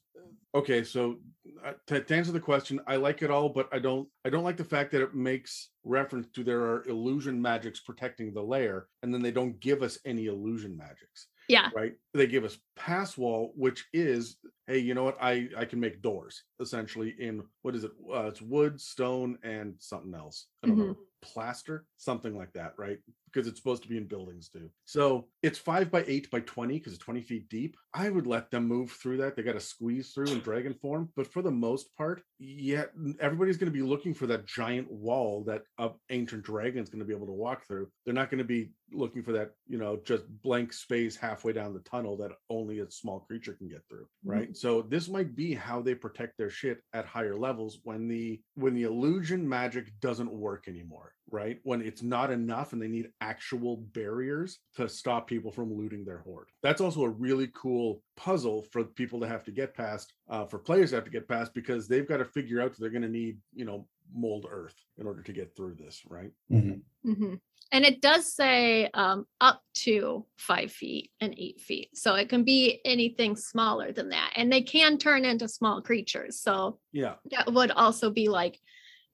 Okay, 0.56 0.86
so 0.86 1.18
uh, 1.66 1.74
to, 1.88 2.00
to 2.00 2.16
answer 2.16 2.32
the 2.32 2.40
question, 2.40 2.80
I 2.88 2.96
like 2.96 3.22
it 3.22 3.30
all, 3.30 3.50
but 3.50 3.68
I 3.74 3.80
don't. 3.80 4.08
I 4.24 4.30
don't 4.30 4.46
like 4.46 4.56
the 4.56 4.64
fact 4.64 4.92
that 4.94 5.02
it 5.02 5.14
makes 5.14 5.72
reference 5.84 6.28
to 6.34 6.46
there 6.46 6.62
are 6.62 6.88
illusion 6.88 7.42
magics 7.42 7.82
protecting 7.82 8.34
the 8.34 8.42
layer, 8.42 8.88
and 9.04 9.14
then 9.14 9.22
they 9.22 9.32
don't 9.32 9.60
give 9.60 9.84
us 9.84 10.00
any 10.06 10.28
illusion 10.28 10.78
magics, 10.78 11.28
Yeah. 11.50 11.70
right? 11.76 11.96
They 12.14 12.28
give 12.28 12.46
us 12.46 12.58
pass 12.78 13.18
wall, 13.18 13.52
which 13.58 13.86
is, 13.92 14.38
hey, 14.68 14.80
you 14.80 14.94
know 14.94 15.04
what? 15.04 15.18
I 15.22 15.50
I 15.58 15.66
can 15.66 15.80
make 15.80 16.02
doors 16.02 16.44
essentially 16.60 17.16
in 17.20 17.44
what 17.62 17.76
is 17.76 17.84
it? 17.84 17.92
Uh, 18.12 18.28
it's 18.28 18.42
wood, 18.42 18.80
stone, 18.80 19.38
and 19.44 19.76
something 19.80 20.14
else. 20.14 20.48
I 20.64 20.68
don't 20.68 20.78
know 20.78 20.96
plaster, 21.26 21.86
something 21.98 22.38
like 22.38 22.54
that, 22.54 22.74
right? 22.78 23.00
Because 23.36 23.50
it's 23.50 23.60
supposed 23.60 23.84
to 23.84 23.90
be 23.90 23.98
in 23.98 24.06
buildings 24.06 24.48
too. 24.48 24.70
So 24.86 25.28
it's 25.44 25.60
five 25.60 25.92
by 25.92 26.06
eight 26.08 26.32
by 26.32 26.40
20 26.40 26.78
because 26.78 26.94
it's 26.94 27.04
20 27.04 27.22
feet 27.22 27.50
deep. 27.50 27.76
I 27.94 28.10
would 28.10 28.28
let 28.28 28.50
them 28.50 28.66
move 28.66 28.92
through 28.92 29.18
that. 29.18 29.36
They 29.36 29.44
got 29.44 29.54
to 29.54 29.60
squeeze 29.60 30.12
through 30.12 30.28
in 30.28 30.40
dragon 30.40 30.74
form. 30.74 31.10
But 31.18 31.28
for 31.28 31.42
the 31.42 31.52
most 31.52 31.94
part, 31.98 32.22
yeah, 32.40 32.86
everybody's 33.20 33.58
going 33.58 33.72
to 33.72 33.78
be 33.78 33.84
looking 33.84 34.14
for 34.14 34.28
that 34.28 34.46
giant 34.46 34.90
wall 34.90 35.44
that 35.48 35.64
a 35.78 35.92
ancient 36.10 36.44
dragon 36.44 36.82
is 36.82 36.90
going 36.90 37.00
to 37.00 37.06
be 37.06 37.14
able 37.14 37.28
to 37.28 37.34
walk 37.34 37.68
through. 37.68 37.90
They're 38.06 38.14
not 38.14 38.30
going 38.30 38.40
to 38.40 38.46
be 38.46 38.72
looking 38.92 39.24
for 39.24 39.34
that, 39.34 39.52
you 39.68 39.78
know, 39.78 40.00
just 40.06 40.24
blank 40.42 40.72
space 40.72 41.16
halfway 41.16 41.54
down 41.54 41.74
the 41.74 41.80
tunnel 41.82 42.16
that 42.18 42.32
only 42.50 42.80
a 42.80 42.90
small 42.90 43.20
creature 43.20 43.54
can 43.54 43.68
get 43.68 43.82
through, 43.90 44.08
right? 44.24 44.44
Mm-hmm. 44.44 44.54
So 44.54 44.82
this 44.84 45.10
might 45.10 45.36
be 45.36 45.54
how 45.54 45.82
they 45.82 45.96
protect 45.96 46.38
their 46.38 46.50
shit 46.50 46.80
at 46.94 47.06
higher 47.06 47.36
levels 47.36 47.80
when 47.84 48.08
the 48.08 48.42
when 48.56 48.74
the 48.74 48.84
illusion 48.84 49.48
magic 49.48 49.92
doesn't 50.00 50.32
work 50.32 50.68
anymore 50.68 51.15
right? 51.30 51.60
When 51.64 51.82
it's 51.82 52.04
not 52.04 52.32
enough 52.32 52.74
and 52.74 52.82
they 52.82 52.88
need 52.88 53.12
actual 53.22 53.78
barriers 53.78 54.60
to 54.76 54.88
stop 54.88 55.28
people 55.28 55.52
from 55.52 55.74
looting 55.74 56.06
their 56.06 56.20
hoard. 56.20 56.50
That's 56.62 56.82
also 56.82 57.04
a 57.04 57.10
really 57.10 57.50
cool 57.56 58.04
puzzle 58.16 58.64
for 58.72 58.84
people 58.84 59.20
to 59.22 59.28
have 59.28 59.44
to 59.46 59.52
get 59.52 59.74
past, 59.74 60.14
uh, 60.30 60.46
for 60.46 60.60
players 60.60 60.92
to 60.92 60.98
have 60.98 61.06
to 61.06 61.12
get 61.12 61.28
past 61.28 61.54
because 61.54 61.88
they've 61.88 62.08
got 62.08 62.18
to 62.18 62.26
figure 62.26 62.62
out 62.62 62.72
that 62.74 62.80
they're 62.80 62.90
going 62.90 63.02
to 63.02 63.10
need, 63.10 63.40
you 63.54 63.66
know, 63.66 63.88
mold 64.14 64.46
earth 64.50 64.76
in 64.98 65.08
order 65.08 65.24
to 65.24 65.34
get 65.34 65.56
through 65.56 65.74
this, 65.76 66.04
right? 66.08 66.32
Mhm. 66.52 66.82
hmm 67.04 67.36
And 67.72 67.84
it 67.84 68.00
does 68.02 68.32
say 68.32 68.88
um, 68.94 69.26
up 69.42 69.64
to 69.86 70.28
five 70.38 70.72
feet 70.72 71.12
and 71.20 71.34
eight 71.38 71.60
feet. 71.60 71.90
So 71.98 72.14
it 72.14 72.30
can 72.30 72.44
be 72.44 72.82
anything 72.86 73.36
smaller 73.36 73.92
than 73.92 74.10
that. 74.10 74.34
And 74.36 74.54
they 74.54 74.62
can 74.62 75.00
turn 75.00 75.26
into 75.26 75.48
small 75.48 75.82
creatures. 75.82 76.40
So 76.40 76.80
Yeah. 76.92 77.16
that 77.32 77.52
would 77.52 77.72
also 77.72 78.12
be 78.12 78.30
like, 78.30 78.60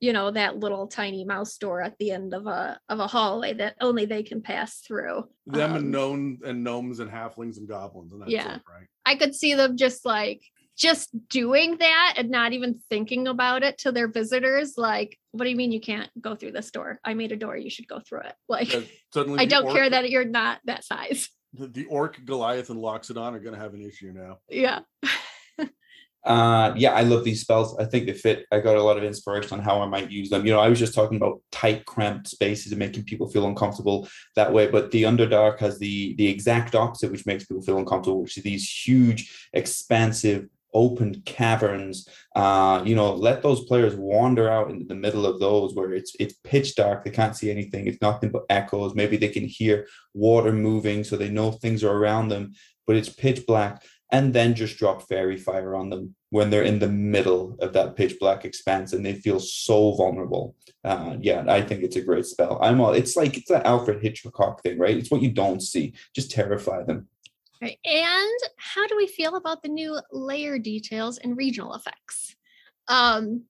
you 0.02 0.14
know, 0.14 0.32
that 0.32 0.58
little 0.58 0.88
tiny 0.88 1.24
mouse 1.24 1.58
door 1.58 1.82
at 1.82 1.98
the 2.00 2.10
end 2.12 2.34
of 2.34 2.48
a 2.48 2.78
of 2.90 3.00
a 3.00 3.08
hallway 3.08 3.54
that 3.54 3.76
only 3.80 4.06
they 4.06 4.24
can 4.24 4.42
pass 4.42 4.80
through. 4.80 5.24
Them 5.46 5.72
Um, 5.72 5.78
and 5.78 5.92
gnome 5.92 6.40
and 6.44 6.64
gnomes 6.64 7.00
and 7.00 7.10
halflings 7.10 7.58
and 7.58 7.68
goblins 7.68 8.12
and 8.12 8.22
that's 8.22 8.32
Yeah. 8.32 8.56
it, 8.56 8.62
right? 8.68 8.88
I 9.06 9.16
could 9.16 9.36
see 9.36 9.54
them 9.54 9.78
just 9.78 10.04
like 10.04 10.42
just 10.76 11.10
doing 11.30 11.78
that 11.78 12.16
and 12.18 12.32
not 12.32 12.54
even 12.54 12.80
thinking 12.90 13.28
about 13.28 13.62
it 13.62 13.78
to 13.78 13.92
their 13.92 14.08
visitors. 14.08 14.74
Like, 14.78 15.20
what 15.32 15.44
do 15.44 15.52
you 15.52 15.56
mean 15.56 15.72
you 15.72 15.82
can't 15.82 16.10
go 16.20 16.36
through 16.36 16.54
this 16.54 16.72
door? 16.72 17.00
I 17.04 17.14
made 17.14 17.32
a 17.32 17.38
door. 17.38 17.56
You 17.56 17.70
should 17.70 17.88
go 17.88 18.00
through 18.00 18.22
it. 18.22 18.34
Like, 18.50 18.70
suddenly 19.14 19.40
I 19.40 19.46
don't 19.46 19.72
care 19.72 19.88
that 19.90 20.10
you're 20.10 20.26
not 20.26 20.60
that 20.66 20.84
size. 20.84 21.30
the, 21.54 21.68
the 21.68 21.86
orc 21.86 22.26
Goliath 22.26 22.72
and 22.72 22.80
Loxodon 22.80 23.34
are 23.34 23.40
going 23.40 23.54
to 23.54 23.60
have 23.62 23.76
an 23.76 23.82
issue 23.84 24.12
now. 24.16 24.40
Yeah. 24.50 24.80
Uh, 26.24 26.74
yeah, 26.76 26.94
I 26.94 27.02
love 27.02 27.24
these 27.24 27.42
spells. 27.42 27.76
I 27.80 27.86
think 27.86 28.06
they 28.06 28.14
fit. 28.14 28.46
I 28.52 28.60
got 28.60 28.76
a 28.76 28.84
lot 28.84 28.98
of 28.98 29.04
inspiration 29.04 29.58
on 29.58 29.66
how 29.66 29.82
I 29.82 29.88
might 29.88 30.12
use 30.12 30.30
them. 30.30 30.46
You 30.46 30.52
know, 30.52 30.60
I 30.60 30.70
was 30.70 30.78
just 30.78 30.94
talking 30.94 31.18
about 31.18 31.42
tight, 31.52 31.86
cramped 31.86 32.28
spaces 32.28 32.72
and 32.72 32.80
making 32.80 33.06
people 33.06 33.28
feel 33.28 33.48
uncomfortable 33.48 34.08
that 34.36 34.54
way. 34.54 34.68
But 34.68 34.92
the 34.92 35.04
Underdark 35.04 35.60
has 35.60 35.80
the 35.80 36.16
the 36.16 36.28
exact 36.28 36.76
opposite, 36.76 37.12
which 37.12 37.26
makes 37.26 37.46
people 37.46 37.64
feel 37.64 37.80
uncomfortable, 37.80 38.22
which 38.22 38.38
is 38.38 38.44
these 38.44 38.70
huge, 38.70 39.50
expansive, 39.54 40.48
open 40.76 41.22
caverns. 41.26 42.08
Uh, 42.36 42.84
you 42.86 42.96
know, 42.96 43.14
let 43.14 43.42
those 43.42 43.66
players 43.66 43.96
wander 43.96 44.48
out 44.48 44.70
into 44.70 44.86
the 44.86 44.96
middle 44.96 45.26
of 45.26 45.40
those 45.40 45.74
where 45.74 45.92
it's 45.92 46.16
it's 46.20 46.36
pitch 46.44 46.76
dark. 46.76 47.04
They 47.04 47.12
can't 47.12 47.36
see 47.36 47.50
anything. 47.50 47.88
It's 47.88 48.02
nothing 48.02 48.30
but 48.30 48.46
echoes. 48.48 48.94
Maybe 48.94 49.18
they 49.18 49.30
can 49.30 49.46
hear 49.46 49.88
water 50.14 50.52
moving, 50.52 51.04
so 51.04 51.18
they 51.18 51.30
know 51.30 51.52
things 51.52 51.84
are 51.84 51.98
around 51.98 52.30
them, 52.30 52.54
but 52.86 52.96
it's 52.96 53.10
pitch 53.10 53.46
black 53.48 53.84
and 54.12 54.34
then 54.34 54.54
just 54.56 54.78
drop 54.78 55.08
faerie 55.08 55.38
fire 55.38 55.76
on 55.76 55.90
them 55.90 56.16
when 56.30 56.50
they're 56.50 56.64
in 56.64 56.80
the 56.80 56.88
middle 56.88 57.58
of 57.60 57.74
that 57.74 57.96
pitch 57.96 58.18
black 58.20 58.46
expanse 58.46 58.94
and 58.94 59.06
they 59.06 59.14
feel 59.14 59.40
so 59.40 59.94
vulnerable. 59.96 60.56
Uh, 60.84 61.16
yeah, 61.20 61.44
I 61.48 61.62
think 61.62 61.84
it's 61.84 61.96
a 61.96 62.02
great 62.02 62.26
spell. 62.26 62.60
I'm 62.62 62.82
all. 62.82 62.94
It's 62.94 63.16
like 63.16 63.38
it's 63.38 63.50
that 63.50 63.66
Alfred 63.66 64.02
Hitchcock 64.02 64.62
thing, 64.64 64.78
right? 64.78 64.98
It's 64.98 65.12
what 65.12 65.22
you 65.22 65.32
don't 65.32 65.62
see. 65.62 65.94
Just 66.16 66.32
terrify 66.32 66.84
them. 66.84 67.08
Right. 67.62 67.78
And 67.86 68.40
how 68.58 68.88
do 68.88 68.98
we 68.98 69.08
feel 69.08 69.36
about 69.36 69.62
the 69.62 69.70
new 69.70 70.00
layer 70.12 70.58
details 70.58 71.18
and 71.20 71.38
regional 71.38 71.76
effects? 71.76 72.36
Um, 72.88 73.44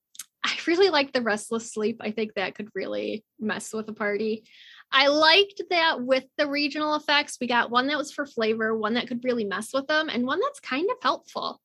I 0.44 0.58
really 0.68 0.90
like 0.90 1.14
the 1.14 1.22
restless 1.22 1.72
sleep. 1.72 1.98
I 2.02 2.12
think 2.12 2.34
that 2.34 2.56
could 2.56 2.70
really 2.74 3.24
mess 3.40 3.74
with 3.74 3.88
a 3.90 3.94
party. 3.94 4.44
I 4.92 5.08
liked 5.08 5.62
that 5.70 6.02
with 6.02 6.26
the 6.38 6.48
regional 6.50 6.96
effects, 6.96 7.38
we 7.40 7.48
got 7.48 7.72
one 7.72 7.88
that 7.88 7.98
was 7.98 8.12
for 8.12 8.26
flavor, 8.26 8.76
one 8.76 8.96
that 8.96 9.08
could 9.08 9.24
really 9.24 9.46
mess 9.46 9.74
with 9.74 9.88
them, 9.88 10.10
and 10.10 10.26
one 10.26 10.40
that's 10.40 10.60
kind 10.60 10.90
of 10.90 10.98
helpful. 11.02 11.62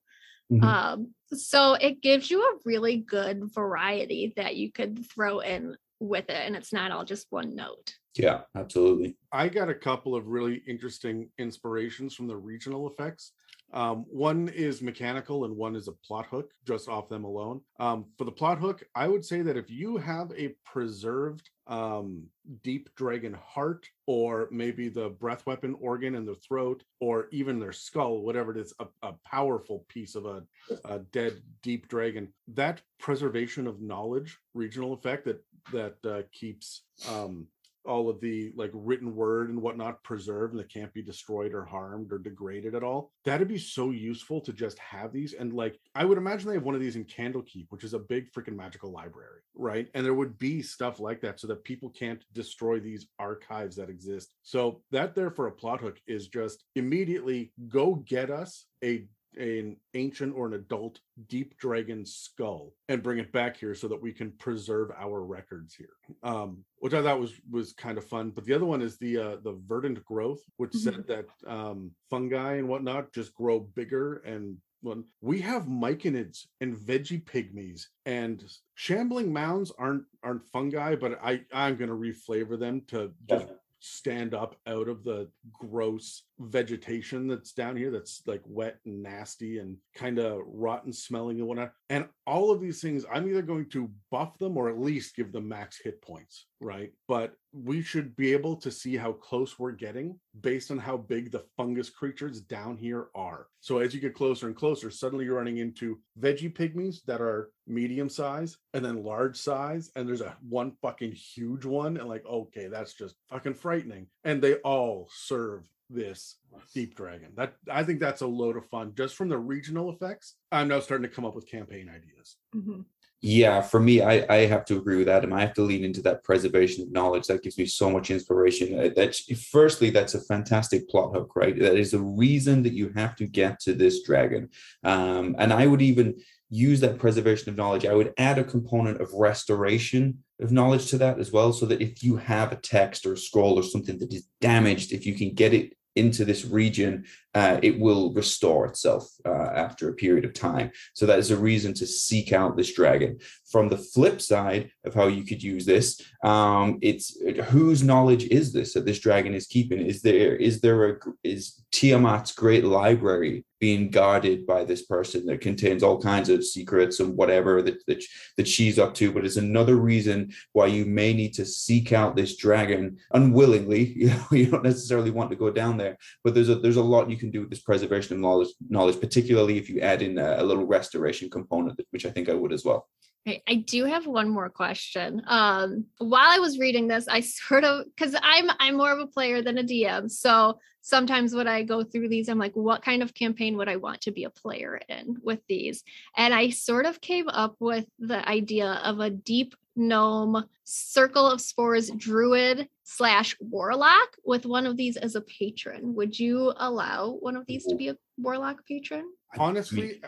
Mhm. 0.52 0.62
Um, 0.62 1.14
so 1.32 1.74
it 1.74 2.00
gives 2.00 2.30
you 2.30 2.42
a 2.42 2.58
really 2.64 2.98
good 2.98 3.52
variety 3.52 4.32
that 4.36 4.56
you 4.56 4.70
could 4.70 5.08
throw 5.10 5.40
in 5.40 5.76
with 5.98 6.28
it, 6.28 6.36
and 6.46 6.54
it's 6.54 6.72
not 6.72 6.92
all 6.92 7.04
just 7.04 7.26
one 7.30 7.54
note. 7.54 7.94
Yeah, 8.16 8.42
absolutely. 8.54 9.16
I 9.32 9.48
got 9.48 9.68
a 9.68 9.74
couple 9.74 10.14
of 10.14 10.28
really 10.28 10.62
interesting 10.66 11.30
inspirations 11.38 12.14
from 12.14 12.28
the 12.28 12.36
regional 12.36 12.88
effects. 12.88 13.32
Um, 13.72 14.04
one 14.08 14.48
is 14.48 14.80
mechanical 14.80 15.44
and 15.44 15.56
one 15.56 15.76
is 15.76 15.88
a 15.88 15.92
plot 15.92 16.26
hook, 16.26 16.52
just 16.66 16.88
off 16.88 17.08
them 17.08 17.24
alone. 17.24 17.60
Um, 17.80 18.06
for 18.16 18.24
the 18.24 18.32
plot 18.32 18.58
hook, 18.58 18.82
I 18.94 19.08
would 19.08 19.24
say 19.24 19.42
that 19.42 19.56
if 19.56 19.70
you 19.70 19.96
have 19.96 20.32
a 20.36 20.54
preserved 20.64 21.50
um, 21.66 22.24
deep 22.62 22.88
dragon 22.94 23.34
heart, 23.34 23.88
or 24.06 24.48
maybe 24.52 24.88
the 24.88 25.08
breath 25.08 25.44
weapon 25.46 25.74
organ 25.80 26.14
in 26.14 26.24
their 26.24 26.36
throat, 26.36 26.84
or 27.00 27.26
even 27.32 27.58
their 27.58 27.72
skull, 27.72 28.22
whatever 28.22 28.52
it 28.52 28.58
is, 28.58 28.72
a, 28.78 28.86
a 29.02 29.12
powerful 29.24 29.84
piece 29.88 30.14
of 30.14 30.26
a, 30.26 30.42
a 30.84 31.00
dead 31.10 31.42
deep 31.62 31.88
dragon, 31.88 32.28
that 32.48 32.80
preservation 32.98 33.66
of 33.66 33.80
knowledge 33.80 34.38
regional 34.54 34.92
effect 34.92 35.24
that 35.24 35.42
that 35.72 35.96
uh, 36.08 36.22
keeps 36.32 36.82
um, 37.10 37.46
all 37.86 38.08
of 38.08 38.20
the 38.20 38.52
like 38.56 38.70
written 38.74 39.14
word 39.14 39.50
and 39.50 39.60
whatnot 39.60 40.02
preserved 40.02 40.52
and 40.52 40.60
that 40.60 40.72
can't 40.72 40.92
be 40.92 41.02
destroyed 41.02 41.54
or 41.54 41.64
harmed 41.64 42.12
or 42.12 42.18
degraded 42.18 42.74
at 42.74 42.82
all. 42.82 43.12
That'd 43.24 43.48
be 43.48 43.58
so 43.58 43.90
useful 43.90 44.40
to 44.42 44.52
just 44.52 44.78
have 44.78 45.12
these. 45.12 45.32
And 45.32 45.52
like 45.52 45.78
I 45.94 46.04
would 46.04 46.18
imagine 46.18 46.48
they 46.48 46.54
have 46.54 46.64
one 46.64 46.74
of 46.74 46.80
these 46.80 46.96
in 46.96 47.04
Candlekeep, 47.04 47.66
which 47.70 47.84
is 47.84 47.94
a 47.94 47.98
big 47.98 48.32
freaking 48.32 48.56
magical 48.56 48.92
library, 48.92 49.40
right? 49.54 49.88
And 49.94 50.04
there 50.04 50.14
would 50.14 50.38
be 50.38 50.62
stuff 50.62 51.00
like 51.00 51.20
that 51.22 51.40
so 51.40 51.46
that 51.46 51.64
people 51.64 51.90
can't 51.90 52.24
destroy 52.32 52.80
these 52.80 53.06
archives 53.18 53.76
that 53.76 53.90
exist. 53.90 54.30
So 54.42 54.82
that 54.90 55.14
there 55.14 55.30
for 55.30 55.46
a 55.46 55.52
plot 55.52 55.80
hook 55.80 55.98
is 56.06 56.28
just 56.28 56.64
immediately 56.74 57.52
go 57.68 57.96
get 58.06 58.30
us 58.30 58.66
a 58.84 59.06
an 59.36 59.76
ancient 59.94 60.34
or 60.36 60.46
an 60.46 60.54
adult 60.54 61.00
deep 61.28 61.56
dragon 61.58 62.04
skull 62.04 62.72
and 62.88 63.02
bring 63.02 63.18
it 63.18 63.32
back 63.32 63.56
here 63.56 63.74
so 63.74 63.88
that 63.88 64.00
we 64.00 64.12
can 64.12 64.30
preserve 64.32 64.90
our 64.98 65.22
records 65.24 65.74
here 65.74 65.96
um 66.22 66.64
which 66.78 66.94
i 66.94 67.02
thought 67.02 67.20
was 67.20 67.34
was 67.50 67.72
kind 67.72 67.98
of 67.98 68.04
fun 68.04 68.30
but 68.30 68.44
the 68.44 68.52
other 68.52 68.64
one 68.64 68.82
is 68.82 68.98
the 68.98 69.16
uh 69.18 69.36
the 69.42 69.58
verdant 69.66 70.04
growth 70.04 70.40
which 70.56 70.72
Mhm. 70.72 70.78
said 70.78 71.06
that 71.06 71.26
um 71.46 71.90
fungi 72.10 72.54
and 72.56 72.68
whatnot 72.68 73.12
just 73.12 73.34
grow 73.34 73.60
bigger 73.60 74.18
and 74.18 74.56
well, 74.82 75.02
we 75.20 75.40
have 75.40 75.64
myconids 75.64 76.46
and 76.60 76.76
vegepygmies 76.76 77.86
and 78.04 78.44
shambling 78.74 79.32
mounds 79.32 79.72
aren't 79.78 80.04
aren't 80.22 80.44
fungi 80.44 80.94
but 80.94 81.18
i 81.22 81.40
i'm 81.52 81.76
going 81.76 81.90
to 81.90 81.96
reflavor 81.96 82.58
them 82.58 82.82
to 82.88 83.12
just 83.28 83.46
stand 83.80 84.34
up 84.34 84.56
out 84.66 84.88
of 84.88 85.04
the 85.04 85.28
gross 85.52 86.22
vegetation 86.38 87.26
that's 87.26 87.52
down 87.52 87.76
here 87.76 87.90
that's 87.90 88.22
like 88.26 88.42
wet 88.46 88.78
and 88.84 89.02
nasty 89.02 89.58
and 89.58 89.76
kind 89.94 90.18
of 90.18 90.40
rotten 90.46 90.92
smelling 90.92 91.38
and 91.38 91.48
whatnot. 91.48 91.72
And 91.88 92.06
all 92.26 92.50
of 92.50 92.60
these 92.60 92.80
things, 92.80 93.04
I'm 93.12 93.28
either 93.28 93.42
going 93.42 93.68
to 93.70 93.90
buff 94.10 94.38
them 94.38 94.56
or 94.56 94.68
at 94.68 94.78
least 94.78 95.16
give 95.16 95.32
them 95.32 95.48
max 95.48 95.80
hit 95.82 96.02
points, 96.02 96.46
right? 96.60 96.92
But 97.08 97.34
we 97.52 97.80
should 97.80 98.16
be 98.16 98.32
able 98.32 98.56
to 98.56 98.70
see 98.70 98.96
how 98.96 99.12
close 99.12 99.58
we're 99.58 99.72
getting 99.72 100.18
based 100.40 100.70
on 100.70 100.78
how 100.78 100.96
big 100.96 101.30
the 101.30 101.44
fungus 101.56 101.88
creatures 101.88 102.40
down 102.40 102.76
here 102.76 103.08
are. 103.14 103.46
So 103.60 103.78
as 103.78 103.94
you 103.94 104.00
get 104.00 104.14
closer 104.14 104.46
and 104.46 104.56
closer, 104.56 104.90
suddenly 104.90 105.24
you're 105.24 105.36
running 105.36 105.58
into 105.58 105.98
vegepygmies 106.20 107.04
that 107.06 107.20
are 107.20 107.50
medium 107.66 108.08
size 108.08 108.56
and 108.74 108.84
then 108.84 109.02
large 109.02 109.36
size 109.36 109.90
and 109.96 110.08
there's 110.08 110.20
a 110.20 110.36
one 110.48 110.72
fucking 110.82 111.12
huge 111.12 111.64
one 111.64 111.96
and 111.96 112.08
like 112.08 112.24
okay 112.26 112.68
that's 112.68 112.94
just 112.94 113.16
fucking 113.28 113.54
frightening 113.54 114.06
and 114.24 114.40
they 114.40 114.54
all 114.56 115.08
serve 115.12 115.68
this 115.88 116.36
deep 116.74 116.96
dragon 116.96 117.28
that 117.36 117.54
i 117.70 117.82
think 117.84 118.00
that's 118.00 118.22
a 118.22 118.26
load 118.26 118.56
of 118.56 118.66
fun 118.66 118.92
just 118.96 119.14
from 119.14 119.28
the 119.28 119.38
regional 119.38 119.90
effects 119.90 120.34
i'm 120.50 120.68
now 120.68 120.80
starting 120.80 121.08
to 121.08 121.14
come 121.14 121.24
up 121.24 121.34
with 121.34 121.48
campaign 121.48 121.88
ideas 121.88 122.36
Mhm. 122.54 122.84
Yeah, 123.22 123.62
for 123.62 123.80
me, 123.80 124.02
I, 124.02 124.26
I 124.28 124.46
have 124.46 124.66
to 124.66 124.76
agree 124.76 124.98
with 124.98 125.08
Adam. 125.08 125.32
I 125.32 125.40
have 125.40 125.54
to 125.54 125.62
lean 125.62 125.84
into 125.84 126.02
that 126.02 126.22
preservation 126.22 126.82
of 126.84 126.92
knowledge. 126.92 127.26
That 127.26 127.42
gives 127.42 127.56
me 127.56 127.64
so 127.64 127.90
much 127.90 128.10
inspiration. 128.10 128.78
Uh, 128.78 128.90
That 128.94 129.16
firstly, 129.50 129.88
that's 129.88 130.14
a 130.14 130.20
fantastic 130.20 130.86
plot 130.88 131.14
hook, 131.14 131.34
right? 131.34 131.58
That 131.58 131.76
is 131.76 131.94
a 131.94 132.00
reason 132.00 132.62
that 132.64 132.74
you 132.74 132.92
have 132.94 133.16
to 133.16 133.26
get 133.26 133.58
to 133.60 133.72
this 133.72 134.02
dragon. 134.02 134.50
Um, 134.84 135.34
and 135.38 135.50
I 135.50 135.66
would 135.66 135.80
even 135.80 136.16
use 136.50 136.80
that 136.80 136.98
preservation 136.98 137.48
of 137.48 137.56
knowledge. 137.56 137.86
I 137.86 137.94
would 137.94 138.12
add 138.18 138.38
a 138.38 138.44
component 138.44 139.00
of 139.00 139.12
restoration 139.14 140.22
of 140.38 140.52
knowledge 140.52 140.90
to 140.90 140.98
that 140.98 141.18
as 141.18 141.32
well, 141.32 141.52
so 141.54 141.64
that 141.66 141.80
if 141.80 142.04
you 142.04 142.16
have 142.18 142.52
a 142.52 142.56
text 142.56 143.06
or 143.06 143.14
a 143.14 143.18
scroll 143.18 143.58
or 143.58 143.62
something 143.62 143.98
that 143.98 144.12
is 144.12 144.28
damaged, 144.42 144.92
if 144.92 145.06
you 145.06 145.14
can 145.14 145.32
get 145.32 145.54
it 145.54 145.72
into 145.96 146.24
this 146.24 146.44
region, 146.44 147.04
uh, 147.34 147.58
it 147.62 147.78
will 147.78 148.12
restore 148.12 148.66
itself 148.66 149.08
uh, 149.24 149.50
after 149.54 149.88
a 149.88 149.94
period 149.94 150.24
of 150.24 150.34
time. 150.34 150.70
So 150.94 151.06
that 151.06 151.18
is 151.18 151.30
a 151.30 151.36
reason 151.36 151.72
to 151.74 151.86
seek 151.86 152.32
out 152.32 152.56
this 152.56 152.74
dragon. 152.74 153.18
From 153.50 153.68
the 153.68 153.78
flip 153.78 154.20
side 154.20 154.70
of 154.84 154.94
how 154.94 155.06
you 155.06 155.24
could 155.24 155.42
use 155.42 155.64
this, 155.64 156.00
um, 156.22 156.78
it's 156.82 157.16
whose 157.46 157.82
knowledge 157.82 158.24
is 158.24 158.52
this 158.52 158.74
that 158.74 158.84
this 158.84 159.00
dragon 159.00 159.34
is 159.34 159.46
keeping? 159.46 159.80
Is 159.80 160.02
there 160.02 160.36
is 160.36 160.60
there 160.60 160.90
a 160.90 160.98
is 161.24 161.62
Tiamat's 161.72 162.32
great 162.32 162.64
library 162.64 163.45
being 163.60 163.90
guarded 163.90 164.46
by 164.46 164.64
this 164.64 164.82
person 164.84 165.26
that 165.26 165.40
contains 165.40 165.82
all 165.82 166.00
kinds 166.00 166.28
of 166.28 166.44
secrets 166.44 167.00
and 167.00 167.16
whatever 167.16 167.62
that 167.62 167.84
that, 167.86 168.04
that 168.36 168.48
she's 168.48 168.78
up 168.78 168.94
to? 168.94 169.12
But 169.12 169.24
it's 169.24 169.36
another 169.36 169.76
reason 169.76 170.32
why 170.52 170.66
you 170.66 170.84
may 170.84 171.12
need 171.12 171.34
to 171.34 171.44
seek 171.44 171.92
out 171.92 172.16
this 172.16 172.36
dragon 172.36 172.98
unwillingly. 173.12 173.96
You 174.06 174.10
know, 174.10 174.26
you 174.30 174.46
don't 174.46 174.62
necessarily 174.62 175.10
want 175.10 175.30
to 175.30 175.36
go 175.36 175.50
down 175.50 175.76
there, 175.76 175.96
but 176.22 176.34
there's 176.34 176.48
a 176.48 176.56
there's 176.56 176.76
a 176.76 176.82
lot 176.82 177.10
you 177.10 177.16
can 177.16 177.30
do 177.30 177.40
with 177.40 177.50
this 177.50 177.60
preservation 177.60 178.14
of 178.14 178.20
knowledge, 178.20 178.48
knowledge, 178.68 179.00
particularly 179.00 179.58
if 179.58 179.68
you 179.68 179.80
add 179.80 180.02
in 180.02 180.18
a, 180.18 180.36
a 180.38 180.44
little 180.44 180.66
restoration 180.66 181.28
component, 181.28 181.80
which 181.90 182.06
I 182.06 182.10
think 182.10 182.28
I 182.28 182.34
would 182.34 182.52
as 182.52 182.64
well. 182.64 182.86
Okay, 183.26 183.42
I 183.48 183.56
do 183.56 183.84
have 183.84 184.06
one 184.06 184.28
more 184.28 184.48
question. 184.48 185.20
Um, 185.26 185.86
while 185.98 186.28
I 186.28 186.38
was 186.38 186.60
reading 186.60 186.86
this, 186.86 187.08
I 187.08 187.20
sort 187.20 187.64
of 187.64 187.86
because 187.86 188.14
I'm 188.22 188.50
I'm 188.60 188.76
more 188.76 188.92
of 188.92 189.00
a 189.00 189.06
player 189.06 189.42
than 189.42 189.58
a 189.58 189.64
DM, 189.64 190.10
so 190.10 190.58
sometimes 190.82 191.34
when 191.34 191.48
I 191.48 191.64
go 191.64 191.82
through 191.82 192.08
these, 192.08 192.28
I'm 192.28 192.38
like, 192.38 192.54
what 192.54 192.84
kind 192.84 193.02
of 193.02 193.12
campaign 193.12 193.56
would 193.56 193.68
I 193.68 193.76
want 193.76 194.02
to 194.02 194.12
be 194.12 194.22
a 194.22 194.30
player 194.30 194.80
in 194.88 195.16
with 195.20 195.40
these? 195.48 195.82
And 196.16 196.32
I 196.32 196.50
sort 196.50 196.86
of 196.86 197.00
came 197.00 197.28
up 197.28 197.56
with 197.58 197.86
the 197.98 198.26
idea 198.28 198.80
of 198.84 199.00
a 199.00 199.10
deep 199.10 199.56
gnome 199.74 200.44
circle 200.62 201.28
of 201.28 201.40
spores 201.40 201.90
druid 201.90 202.68
slash 202.84 203.36
warlock 203.40 204.16
with 204.24 204.46
one 204.46 204.64
of 204.64 204.76
these 204.76 204.96
as 204.96 205.16
a 205.16 205.20
patron. 205.22 205.94
Would 205.96 206.18
you 206.18 206.52
allow 206.56 207.18
one 207.20 207.36
of 207.36 207.46
these 207.46 207.66
to 207.66 207.74
be 207.74 207.88
a 207.88 207.96
warlock 208.16 208.64
patron? 208.66 209.10
Honestly 209.38 210.00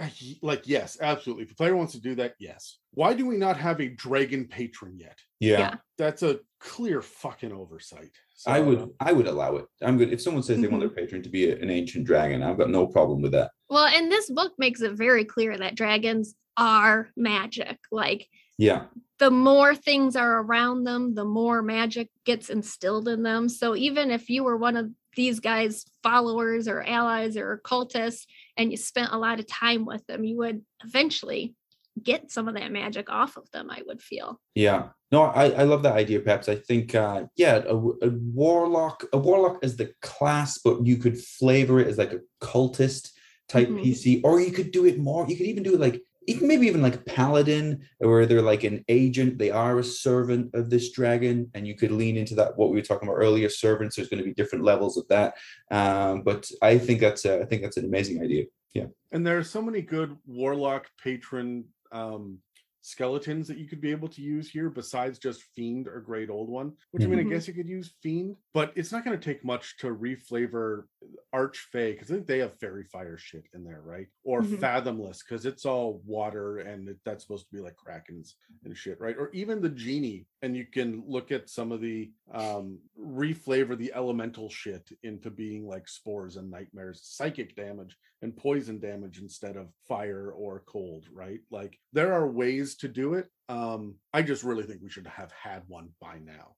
uh, 0.00 0.08
like 0.42 0.62
yes 0.66 0.98
absolutely 1.00 1.44
if 1.44 1.52
a 1.52 1.54
player 1.54 1.76
wants 1.76 1.92
to 1.92 2.00
do 2.00 2.14
that 2.14 2.34
yes 2.38 2.78
why 2.94 3.12
do 3.14 3.26
we 3.26 3.36
not 3.36 3.56
have 3.56 3.80
a 3.80 3.88
dragon 3.88 4.46
patron 4.46 4.96
yet 4.98 5.18
Yeah. 5.40 5.76
that's 5.98 6.22
a 6.22 6.40
clear 6.60 7.02
fucking 7.02 7.52
oversight 7.52 8.12
So, 8.34 8.50
I 8.50 8.60
would 8.60 8.90
I 9.00 9.12
would 9.12 9.26
allow 9.28 9.56
it. 9.56 9.66
I'm 9.82 9.98
good. 9.98 10.12
If 10.12 10.20
someone 10.20 10.42
says 10.42 10.60
they 10.60 10.68
want 10.68 10.80
their 10.80 10.90
patron 10.90 11.22
to 11.22 11.28
be 11.28 11.50
a- 11.50 11.58
an 11.58 11.70
ancient 11.70 12.04
dragon, 12.06 12.42
I've 12.42 12.58
got 12.58 12.70
no 12.70 12.86
problem 12.86 13.20
with 13.22 13.32
that. 13.32 13.50
Well, 13.68 13.86
and 13.86 14.10
this 14.10 14.28
book 14.30 14.52
makes 14.58 14.80
it 14.80 14.92
very 14.92 15.24
clear 15.24 15.56
that 15.58 15.74
dragons 15.76 16.34
are 16.56 17.08
magic. 17.16 17.78
Like 17.92 18.28
Yeah. 18.58 18.86
the 19.18 19.30
more 19.30 19.74
things 19.74 20.16
are 20.16 20.40
around 20.42 20.84
them, 20.84 21.14
the 21.14 21.24
more 21.24 21.62
magic 21.62 22.08
gets 22.24 22.48
instilled 22.50 23.08
in 23.08 23.22
them. 23.22 23.48
So 23.48 23.74
even 23.76 24.10
if 24.10 24.28
you 24.28 24.44
were 24.44 24.56
one 24.56 24.76
of 24.76 24.90
these 25.16 25.40
guys' 25.40 25.84
followers 26.02 26.66
or 26.68 26.82
allies 26.82 27.36
or 27.36 27.60
cultists 27.64 28.24
and 28.56 28.70
you 28.70 28.76
spent 28.76 29.12
a 29.12 29.18
lot 29.18 29.40
of 29.40 29.46
time 29.46 29.84
with 29.84 30.04
them, 30.06 30.24
you 30.24 30.36
would 30.38 30.62
eventually 30.84 31.54
get 32.02 32.30
some 32.30 32.48
of 32.48 32.54
that 32.54 32.72
magic 32.72 33.10
off 33.10 33.36
of 33.36 33.50
them, 33.50 33.70
I 33.70 33.82
would 33.86 34.00
feel. 34.02 34.40
Yeah. 34.54 34.88
No, 35.10 35.24
I, 35.24 35.50
I 35.50 35.62
love 35.64 35.82
that 35.82 35.94
idea, 35.96 36.20
Peps. 36.20 36.48
I 36.48 36.56
think 36.56 36.94
uh 36.94 37.24
yeah, 37.36 37.56
a, 37.66 37.76
a 37.76 38.10
warlock, 38.10 39.04
a 39.12 39.18
warlock 39.18 39.62
is 39.62 39.76
the 39.76 39.92
class, 40.00 40.58
but 40.58 40.86
you 40.86 40.96
could 40.96 41.18
flavor 41.18 41.80
it 41.80 41.88
as 41.88 41.98
like 41.98 42.12
a 42.14 42.20
cultist 42.40 43.10
type 43.48 43.68
Mhm. 43.68 43.82
PC, 43.84 44.20
or 44.24 44.40
you 44.40 44.52
could 44.52 44.70
do 44.70 44.86
it 44.86 44.98
more. 44.98 45.26
You 45.28 45.36
could 45.36 45.46
even 45.46 45.62
do 45.62 45.74
it 45.74 45.80
like 45.80 46.00
even 46.26 46.48
maybe 46.48 46.66
even 46.66 46.82
like 46.82 46.94
a 46.94 46.98
paladin, 46.98 47.86
where 47.98 48.26
they're 48.26 48.42
like 48.42 48.64
an 48.64 48.84
agent, 48.88 49.38
they 49.38 49.50
are 49.50 49.78
a 49.78 49.84
servant 49.84 50.54
of 50.54 50.70
this 50.70 50.92
dragon, 50.92 51.50
and 51.54 51.66
you 51.66 51.76
could 51.76 51.90
lean 51.90 52.16
into 52.16 52.34
that 52.36 52.56
what 52.56 52.70
we 52.70 52.76
were 52.76 52.82
talking 52.82 53.08
about 53.08 53.18
earlier, 53.18 53.48
servants. 53.48 53.96
There's 53.96 54.08
going 54.08 54.22
to 54.22 54.28
be 54.28 54.34
different 54.34 54.64
levels 54.64 54.96
of 54.96 55.06
that. 55.08 55.34
Um, 55.70 56.22
but 56.22 56.48
I 56.60 56.78
think 56.78 57.00
that's 57.00 57.24
a, 57.24 57.40
I 57.40 57.44
think 57.44 57.62
that's 57.62 57.76
an 57.76 57.84
amazing 57.84 58.22
idea. 58.22 58.44
Yeah. 58.74 58.86
And 59.10 59.26
there 59.26 59.38
are 59.38 59.44
so 59.44 59.60
many 59.62 59.82
good 59.82 60.16
warlock 60.26 60.88
patron 61.02 61.64
um 61.92 62.38
skeletons 62.82 63.46
that 63.46 63.58
you 63.58 63.68
could 63.68 63.80
be 63.80 63.92
able 63.92 64.08
to 64.08 64.22
use 64.22 64.50
here 64.50 64.68
besides 64.68 65.18
just 65.18 65.42
fiend 65.54 65.86
or 65.86 66.00
great 66.00 66.28
old 66.28 66.48
one 66.48 66.72
which 66.90 67.04
i 67.04 67.06
mean 67.06 67.20
i 67.20 67.22
guess 67.22 67.46
you 67.46 67.54
could 67.54 67.68
use 67.68 67.94
fiend 68.02 68.34
but 68.54 68.72
it's 68.74 68.90
not 68.90 69.04
going 69.04 69.16
to 69.16 69.24
take 69.24 69.44
much 69.44 69.76
to 69.76 69.94
reflavor 69.94 70.84
archfey 71.34 71.92
because 71.92 72.10
i 72.10 72.14
think 72.14 72.26
they 72.26 72.38
have 72.38 72.58
faerie 72.58 72.84
fire 72.84 73.16
shit 73.18 73.44
in 73.54 73.64
there 73.64 73.80
right? 73.84 74.06
Or 74.24 74.42
Mhm. 74.42 74.58
fathomless 74.60 75.22
because 75.22 75.46
it's 75.46 75.64
all 75.64 76.02
water 76.04 76.58
and 76.58 76.88
it, 76.88 76.98
that's 77.04 77.24
supposed 77.24 77.46
to 77.48 77.56
be 77.56 77.62
like 77.62 77.76
krakens 77.76 78.34
and 78.64 78.76
shit 78.76 79.00
right? 79.00 79.16
Or 79.18 79.30
even 79.32 79.60
the 79.60 79.68
genie 79.70 80.26
and 80.42 80.56
you 80.56 80.66
can 80.66 81.02
look 81.06 81.32
at 81.32 81.48
some 81.48 81.72
of 81.72 81.80
the 81.80 82.12
um 82.32 82.78
reflavor 83.00 83.76
the 83.76 83.92
elemental 83.94 84.48
shit 84.50 84.88
into 85.02 85.30
being 85.30 85.66
like 85.66 85.88
spores 85.88 86.36
and 86.36 86.50
nightmares 86.50 87.00
psychic 87.02 87.56
damage 87.56 87.96
and 88.22 88.36
poison 88.36 88.78
damage 88.78 89.18
instead 89.20 89.56
of 89.56 89.68
fire 89.88 90.30
or 90.32 90.62
cold 90.66 91.06
right? 91.12 91.40
Like 91.50 91.78
there 91.92 92.12
are 92.12 92.28
ways 92.28 92.76
to 92.76 92.88
do 92.88 93.14
it 93.14 93.28
um 93.48 93.96
i 94.12 94.22
just 94.22 94.44
really 94.44 94.62
think 94.64 94.80
we 94.82 94.88
should 94.90 95.06
have 95.06 95.32
had 95.32 95.62
one 95.66 95.88
by 96.00 96.18
now 96.18 96.54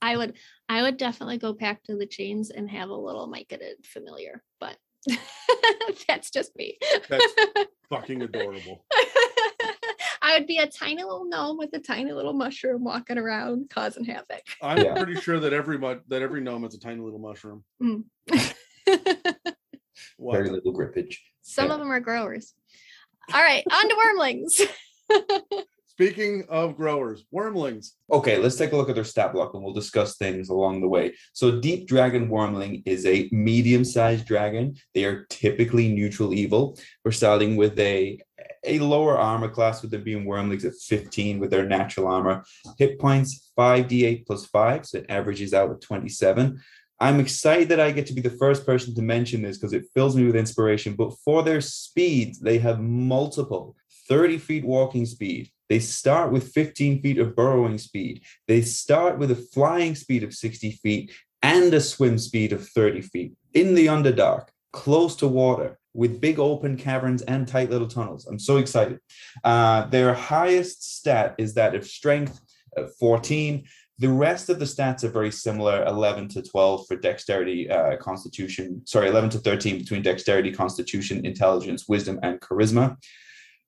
I 0.00 0.16
would 0.16 0.34
I 0.68 0.82
would 0.82 0.96
definitely 0.96 1.38
go 1.38 1.52
back 1.52 1.82
to 1.84 1.96
the 1.96 2.06
chains 2.06 2.50
and 2.50 2.70
have 2.70 2.90
a 2.90 2.94
little 2.94 3.28
myconid 3.28 3.84
familiar, 3.84 4.42
but 4.60 4.76
that's 6.08 6.30
just 6.30 6.54
me. 6.56 6.78
That's 7.08 7.32
fucking 7.90 8.22
adorable 8.22 8.84
I 10.20 10.36
would 10.38 10.46
be 10.46 10.58
a 10.58 10.66
tiny 10.66 11.02
little 11.02 11.24
gnome 11.24 11.56
with 11.56 11.70
a 11.72 11.78
tiny 11.78 12.12
little 12.12 12.34
mushroom 12.34 12.84
walking 12.84 13.16
around 13.16 13.70
causing 13.70 14.04
havoc. 14.04 14.42
i'm 14.60 14.78
Yeah. 14.84 14.94
pretty 14.96 15.14
sure 15.14 15.40
that 15.40 15.52
every 15.54 15.78
that 15.78 16.20
every 16.22 16.42
gnome 16.42 16.64
has 16.64 16.74
a 16.74 16.80
tiny 16.80 17.00
little 17.00 17.18
mushroom 17.18 17.64
mm. 17.82 18.04
What? 20.16 20.34
Very 20.36 20.50
little 20.50 20.72
grippage. 20.72 21.16
Some 21.42 21.68
Yeah. 21.68 21.74
of 21.74 21.78
them 21.80 21.90
are 21.90 22.00
growers. 22.00 22.54
All 23.32 23.42
right, 23.42 23.64
on 23.72 23.88
to 23.88 23.94
wyrmlings. 23.96 25.68
Speaking 26.00 26.44
of 26.48 26.76
growers, 26.76 27.24
wyrmlings. 27.34 27.88
Okay, 28.08 28.38
let's 28.38 28.54
take 28.54 28.70
a 28.70 28.76
look 28.76 28.88
at 28.88 28.94
their 28.94 29.02
stat 29.02 29.32
block 29.32 29.54
and 29.54 29.64
we'll 29.64 29.72
discuss 29.72 30.16
things 30.16 30.48
along 30.48 30.80
the 30.80 30.86
way. 30.86 31.12
So, 31.32 31.60
Deep 31.60 31.88
Dragon 31.88 32.28
Wyrmling 32.28 32.84
is 32.86 33.04
a 33.04 33.28
medium 33.32 33.84
sized 33.84 34.24
dragon. 34.24 34.76
They 34.94 35.06
are 35.06 35.26
typically 35.28 35.88
neutral 35.88 36.32
evil. 36.32 36.78
We're 37.04 37.10
starting 37.10 37.56
with 37.56 37.76
a 37.80 38.20
a 38.62 38.78
lower 38.78 39.18
armor 39.18 39.48
class 39.48 39.82
with 39.82 39.90
them 39.90 40.04
being 40.04 40.24
wyrmlings 40.24 40.64
at 40.64 40.74
15 40.74 41.40
with 41.40 41.50
their 41.50 41.66
natural 41.66 42.06
armor. 42.06 42.44
Hit 42.78 43.00
points 43.00 43.50
5d8 43.58 44.24
plus 44.24 44.46
5, 44.46 44.86
so 44.86 44.98
it 44.98 45.06
averages 45.08 45.52
out 45.52 45.72
at 45.72 45.80
27. 45.80 46.60
I'm 47.00 47.18
excited 47.18 47.70
that 47.70 47.80
I 47.80 47.90
get 47.90 48.06
to 48.06 48.14
be 48.14 48.20
the 48.20 48.30
first 48.38 48.64
person 48.64 48.94
to 48.94 49.02
mention 49.02 49.42
this 49.42 49.58
because 49.58 49.72
it 49.72 49.86
fills 49.94 50.14
me 50.14 50.26
with 50.26 50.36
inspiration. 50.36 50.94
But 50.94 51.14
for 51.24 51.42
their 51.42 51.60
speed, 51.60 52.36
they 52.40 52.58
have 52.58 52.80
multiple 52.80 53.74
30 54.08 54.38
feet 54.38 54.64
walking 54.64 55.06
speed. 55.06 55.50
They 55.68 55.78
start 55.80 56.32
with 56.32 56.52
15 56.52 57.02
feet 57.02 57.18
of 57.18 57.36
burrowing 57.36 57.78
speed. 57.78 58.22
They 58.46 58.62
start 58.62 59.18
with 59.18 59.30
a 59.30 59.36
flying 59.36 59.94
speed 59.94 60.24
of 60.24 60.34
60 60.34 60.72
feet 60.72 61.12
and 61.42 61.72
a 61.74 61.80
swim 61.80 62.18
speed 62.18 62.52
of 62.52 62.66
30 62.68 63.02
feet 63.02 63.32
in 63.54 63.74
the 63.74 63.86
Underdark, 63.86 64.48
close 64.72 65.14
to 65.16 65.28
water, 65.28 65.78
with 65.94 66.20
big 66.20 66.38
open 66.38 66.76
caverns 66.76 67.22
and 67.22 67.46
tight 67.46 67.70
little 67.70 67.88
tunnels. 67.88 68.26
I'm 68.26 68.38
so 68.38 68.58
excited. 68.58 69.00
Uh, 69.44 69.86
their 69.86 70.14
highest 70.14 70.96
stat 70.96 71.34
is 71.38 71.54
that 71.54 71.74
of 71.74 71.86
strength, 71.86 72.40
uh, 72.76 72.84
14. 72.98 73.64
The 73.98 74.08
rest 74.08 74.48
of 74.48 74.60
the 74.60 74.64
stats 74.64 75.02
are 75.02 75.08
very 75.08 75.32
similar 75.32 75.84
11 75.84 76.28
to 76.28 76.42
12 76.42 76.86
for 76.86 76.96
dexterity, 76.96 77.68
uh, 77.68 77.96
constitution, 77.96 78.82
sorry, 78.84 79.08
11 79.08 79.30
to 79.30 79.38
13 79.38 79.78
between 79.78 80.02
dexterity, 80.02 80.52
constitution, 80.52 81.26
intelligence, 81.26 81.88
wisdom, 81.88 82.20
and 82.22 82.40
charisma. 82.40 82.96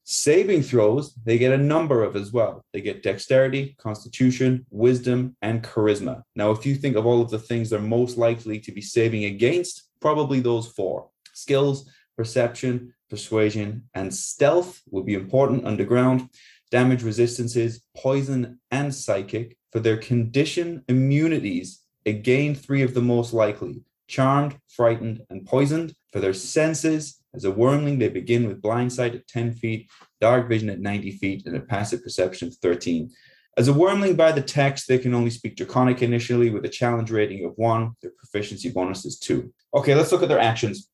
Saving 0.05 0.63
throws, 0.63 1.15
they 1.25 1.39
get 1.39 1.53
a 1.53 1.59
number 1.59 2.03
of 2.03 2.17
as 2.17 2.33
well. 2.33 2.65
They 2.73 2.81
get 2.81 3.03
dexterity, 3.03 3.77
constitution, 3.79 4.67
wisdom, 4.71 5.37
and 5.43 5.63
charisma. 5.63 6.23
Now, 6.35 6.51
if 6.51 6.67
you 6.67 6.75
think 6.75 6.97
of 6.97 7.07
all 7.07 7.23
of 7.23 7.31
the 7.31 7.39
things 7.39 7.71
they're 7.71 7.81
most 7.81 8.17
likely 8.17 8.59
to 8.61 8.73
be 8.73 8.81
saving 8.81 9.25
against, 9.25 9.89
probably 10.01 10.41
those 10.41 10.67
four 10.67 11.09
skills, 11.35 11.89
perception, 12.17 12.93
persuasion, 13.09 13.85
and 13.95 14.15
stealth 14.15 14.81
will 14.91 15.03
be 15.03 15.15
important 15.15 15.67
underground. 15.67 16.29
Damage 16.71 17.03
resistances, 17.03 17.83
poison, 17.97 18.61
and 18.71 18.95
psychic 18.95 19.57
for 19.73 19.81
their 19.81 19.97
condition 19.97 20.85
immunities, 20.89 21.81
again, 22.07 22.55
three 22.55 22.83
of 22.83 22.95
the 22.95 23.03
most 23.03 23.33
likely 23.33 23.83
charmed, 24.07 24.57
frightened, 24.69 25.23
and 25.31 25.47
poisoned. 25.47 25.95
For 26.13 26.21
their 26.21 26.35
senses, 26.35 27.21
as 27.35 27.45
a 27.45 27.53
wyrmling, 27.53 27.99
they 27.99 28.09
begin 28.09 28.49
with 28.49 28.63
blind 28.63 28.93
sight 28.93 29.15
at 29.15 29.29
10 29.29 29.55
feet, 29.55 29.89
dark 30.21 30.49
vision 30.49 30.69
at 30.69 30.81
90 30.81 31.13
feet, 31.13 31.47
and 31.47 31.57
a 31.57 31.61
passive 31.61 32.03
perception 32.03 32.49
of 32.49 32.55
13. 32.57 33.11
As 33.57 33.69
a 33.69 33.73
wyrmling 33.73 34.17
by 34.17 34.33
the 34.33 34.43
text, 34.43 34.89
they 34.89 34.99
can 34.99 35.15
only 35.15 35.31
speak 35.31 35.57
Draconic 35.57 36.03
initially 36.03 36.51
with 36.51 36.65
a 36.65 36.69
challenge 36.69 37.11
rating 37.11 37.45
of 37.45 37.53
one. 37.57 37.93
Their 38.03 38.13
proficiency 38.17 38.71
bonus 38.71 39.05
is 39.05 39.19
two. 39.19 39.53
Okay, 39.75 39.95
let's 39.95 40.13
look 40.13 40.23
at 40.23 40.29
their 40.29 40.41
actions. 40.41 40.90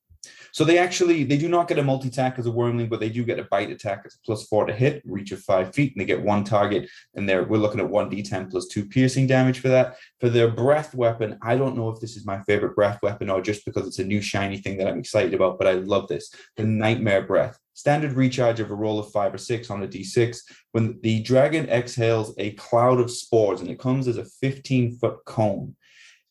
So 0.57 0.65
they 0.65 0.79
actually 0.79 1.23
they 1.25 1.37
do 1.37 1.51
not 1.51 1.69
get 1.69 1.79
a 1.79 1.83
multi 1.83 2.09
attack 2.09 2.39
as 2.39 2.47
a 2.47 2.51
wyrmling, 2.51 2.89
but 2.89 2.99
they 2.99 3.11
do 3.11 3.25
get 3.25 3.39
a 3.39 3.47
bite 3.51 3.71
attack 3.71 4.05
as 4.07 4.15
a 4.15 4.19
plus 4.25 4.47
four 4.47 4.65
to 4.65 4.73
hit, 4.73 5.03
reach 5.05 5.31
of 5.31 5.41
five 5.41 5.75
feet, 5.75 5.93
and 5.93 6.01
they 6.01 6.07
get 6.07 6.23
one 6.23 6.45
target. 6.45 6.89
And 7.15 7.29
there 7.29 7.45
we're 7.45 7.59
looking 7.59 7.79
at 7.79 7.91
one 7.91 8.11
d10 8.11 8.51
plus 8.51 8.67
two 8.67 8.87
piercing 8.87 9.27
damage 9.27 9.61
for 9.61 9.69
that. 9.69 9.99
For 10.19 10.31
their 10.31 10.51
breath 10.51 10.95
weapon, 10.95 11.39
I 11.43 11.59
don't 11.59 11.77
know 11.77 11.91
if 11.91 12.01
this 12.01 12.17
is 12.17 12.25
my 12.25 12.41
favorite 12.45 12.75
breath 12.75 13.01
weapon 13.03 13.29
or 13.29 13.43
just 13.43 13.67
because 13.67 13.87
it's 13.87 13.99
a 13.99 14.05
new 14.05 14.23
shiny 14.23 14.57
thing 14.57 14.79
that 14.79 14.89
I'm 14.89 14.99
excited 14.99 15.35
about, 15.35 15.59
but 15.59 15.67
I 15.67 15.73
love 15.73 16.09
this. 16.09 16.33
The 16.57 16.65
nightmare 16.65 17.27
breath. 17.27 17.59
Standard 17.75 18.15
recharge 18.15 18.59
of 18.59 18.71
a 18.71 18.75
roll 18.75 18.99
of 18.99 19.13
five 19.13 19.35
or 19.35 19.39
six 19.39 19.69
on 19.69 19.83
a 19.83 19.87
d6. 19.87 20.39
When 20.73 20.99
the 21.03 21.21
dragon 21.21 21.69
exhales 21.69 22.33
a 22.39 22.53
cloud 22.53 22.99
of 22.99 23.11
spores, 23.11 23.61
and 23.61 23.69
it 23.69 23.79
comes 23.79 24.09
as 24.09 24.17
a 24.17 24.25
15 24.25 24.97
foot 24.97 25.19
cone. 25.27 25.77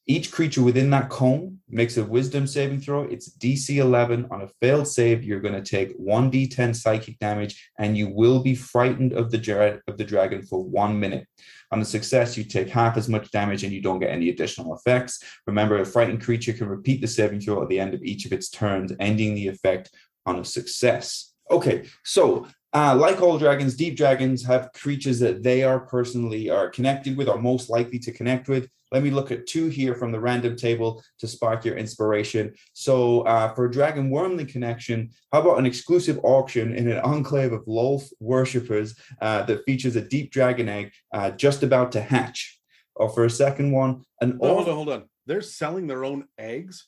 Each 0.07 0.31
creature 0.31 0.61
within 0.61 0.91
that 0.91 1.09
cone 1.09 1.59
makes 1.67 1.97
a 1.97 2.03
wisdom 2.03 2.45
saving 2.45 2.79
throw. 2.79 3.03
It's 3.03 3.35
DC 3.37 3.77
11. 3.77 4.27
On 4.29 4.43
a 4.43 4.47
failed 4.61 4.87
save, 4.87 5.23
you're 5.23 5.39
going 5.39 5.55
to 5.55 5.67
take 5.67 5.97
1d10 5.99 6.75
psychic 6.75 7.17
damage 7.17 7.71
and 7.79 7.97
you 7.97 8.09
will 8.09 8.43
be 8.43 8.53
frightened 8.53 9.13
of 9.13 9.31
the, 9.31 9.39
jar- 9.39 9.81
of 9.87 9.97
the 9.97 10.03
dragon 10.03 10.43
for 10.43 10.63
one 10.63 10.99
minute. 10.99 11.25
On 11.71 11.81
a 11.81 11.85
success, 11.85 12.37
you 12.37 12.43
take 12.43 12.69
half 12.69 12.97
as 12.97 13.09
much 13.09 13.31
damage 13.31 13.63
and 13.63 13.73
you 13.73 13.81
don't 13.81 13.99
get 13.99 14.11
any 14.11 14.29
additional 14.29 14.75
effects. 14.75 15.23
Remember, 15.47 15.79
a 15.79 15.85
frightened 15.85 16.21
creature 16.21 16.53
can 16.53 16.67
repeat 16.67 17.01
the 17.01 17.07
saving 17.07 17.41
throw 17.41 17.63
at 17.63 17.69
the 17.69 17.79
end 17.79 17.95
of 17.95 18.03
each 18.03 18.27
of 18.27 18.31
its 18.31 18.49
turns, 18.49 18.93
ending 18.99 19.33
the 19.33 19.47
effect 19.47 19.89
on 20.27 20.37
a 20.37 20.45
success. 20.45 21.33
Okay, 21.49 21.85
so 22.03 22.47
uh, 22.75 22.93
like 22.93 23.21
all 23.21 23.37
dragons, 23.37 23.73
deep 23.73 23.95
dragons 23.95 24.43
have 24.45 24.73
creatures 24.73 25.17
that 25.17 25.41
they 25.41 25.63
are 25.63 25.79
personally 25.79 26.49
are 26.49 26.69
connected 26.69 27.15
with 27.15 27.29
or 27.29 27.39
most 27.39 27.69
likely 27.69 27.97
to 27.97 28.11
connect 28.11 28.49
with. 28.49 28.67
Let 28.91 29.01
me 29.01 29.11
look 29.11 29.31
at 29.31 29.47
two 29.47 29.67
here 29.67 29.95
from 29.95 30.11
the 30.11 30.19
random 30.19 30.57
table 30.57 31.01
to 31.19 31.27
spark 31.27 31.63
your 31.63 31.77
inspiration. 31.77 32.53
So 32.73 33.21
uh, 33.21 33.53
for 33.53 33.65
a 33.65 33.71
dragon 33.71 34.11
wyrmling 34.11 34.49
connection, 34.49 35.11
how 35.31 35.39
about 35.39 35.57
an 35.57 35.65
exclusive 35.65 36.19
auction 36.23 36.75
in 36.75 36.91
an 36.91 36.99
enclave 36.99 37.53
of 37.53 37.65
Lolth 37.65 38.11
worshippers 38.19 38.93
uh, 39.21 39.43
that 39.43 39.63
features 39.63 39.95
a 39.95 40.01
deep 40.01 40.33
dragon 40.33 40.67
egg 40.67 40.91
uh, 41.13 41.31
just 41.31 41.63
about 41.63 41.93
to 41.93 42.01
hatch? 42.01 42.59
Or 42.95 43.07
for 43.07 43.23
a 43.23 43.29
second 43.29 43.71
one, 43.71 44.03
an 44.19 44.37
oh, 44.41 44.55
hold 44.55 44.67
on, 44.67 44.75
hold 44.75 44.89
on. 44.89 45.03
They're 45.25 45.41
selling 45.41 45.87
their 45.87 46.03
own 46.03 46.25
eggs. 46.37 46.87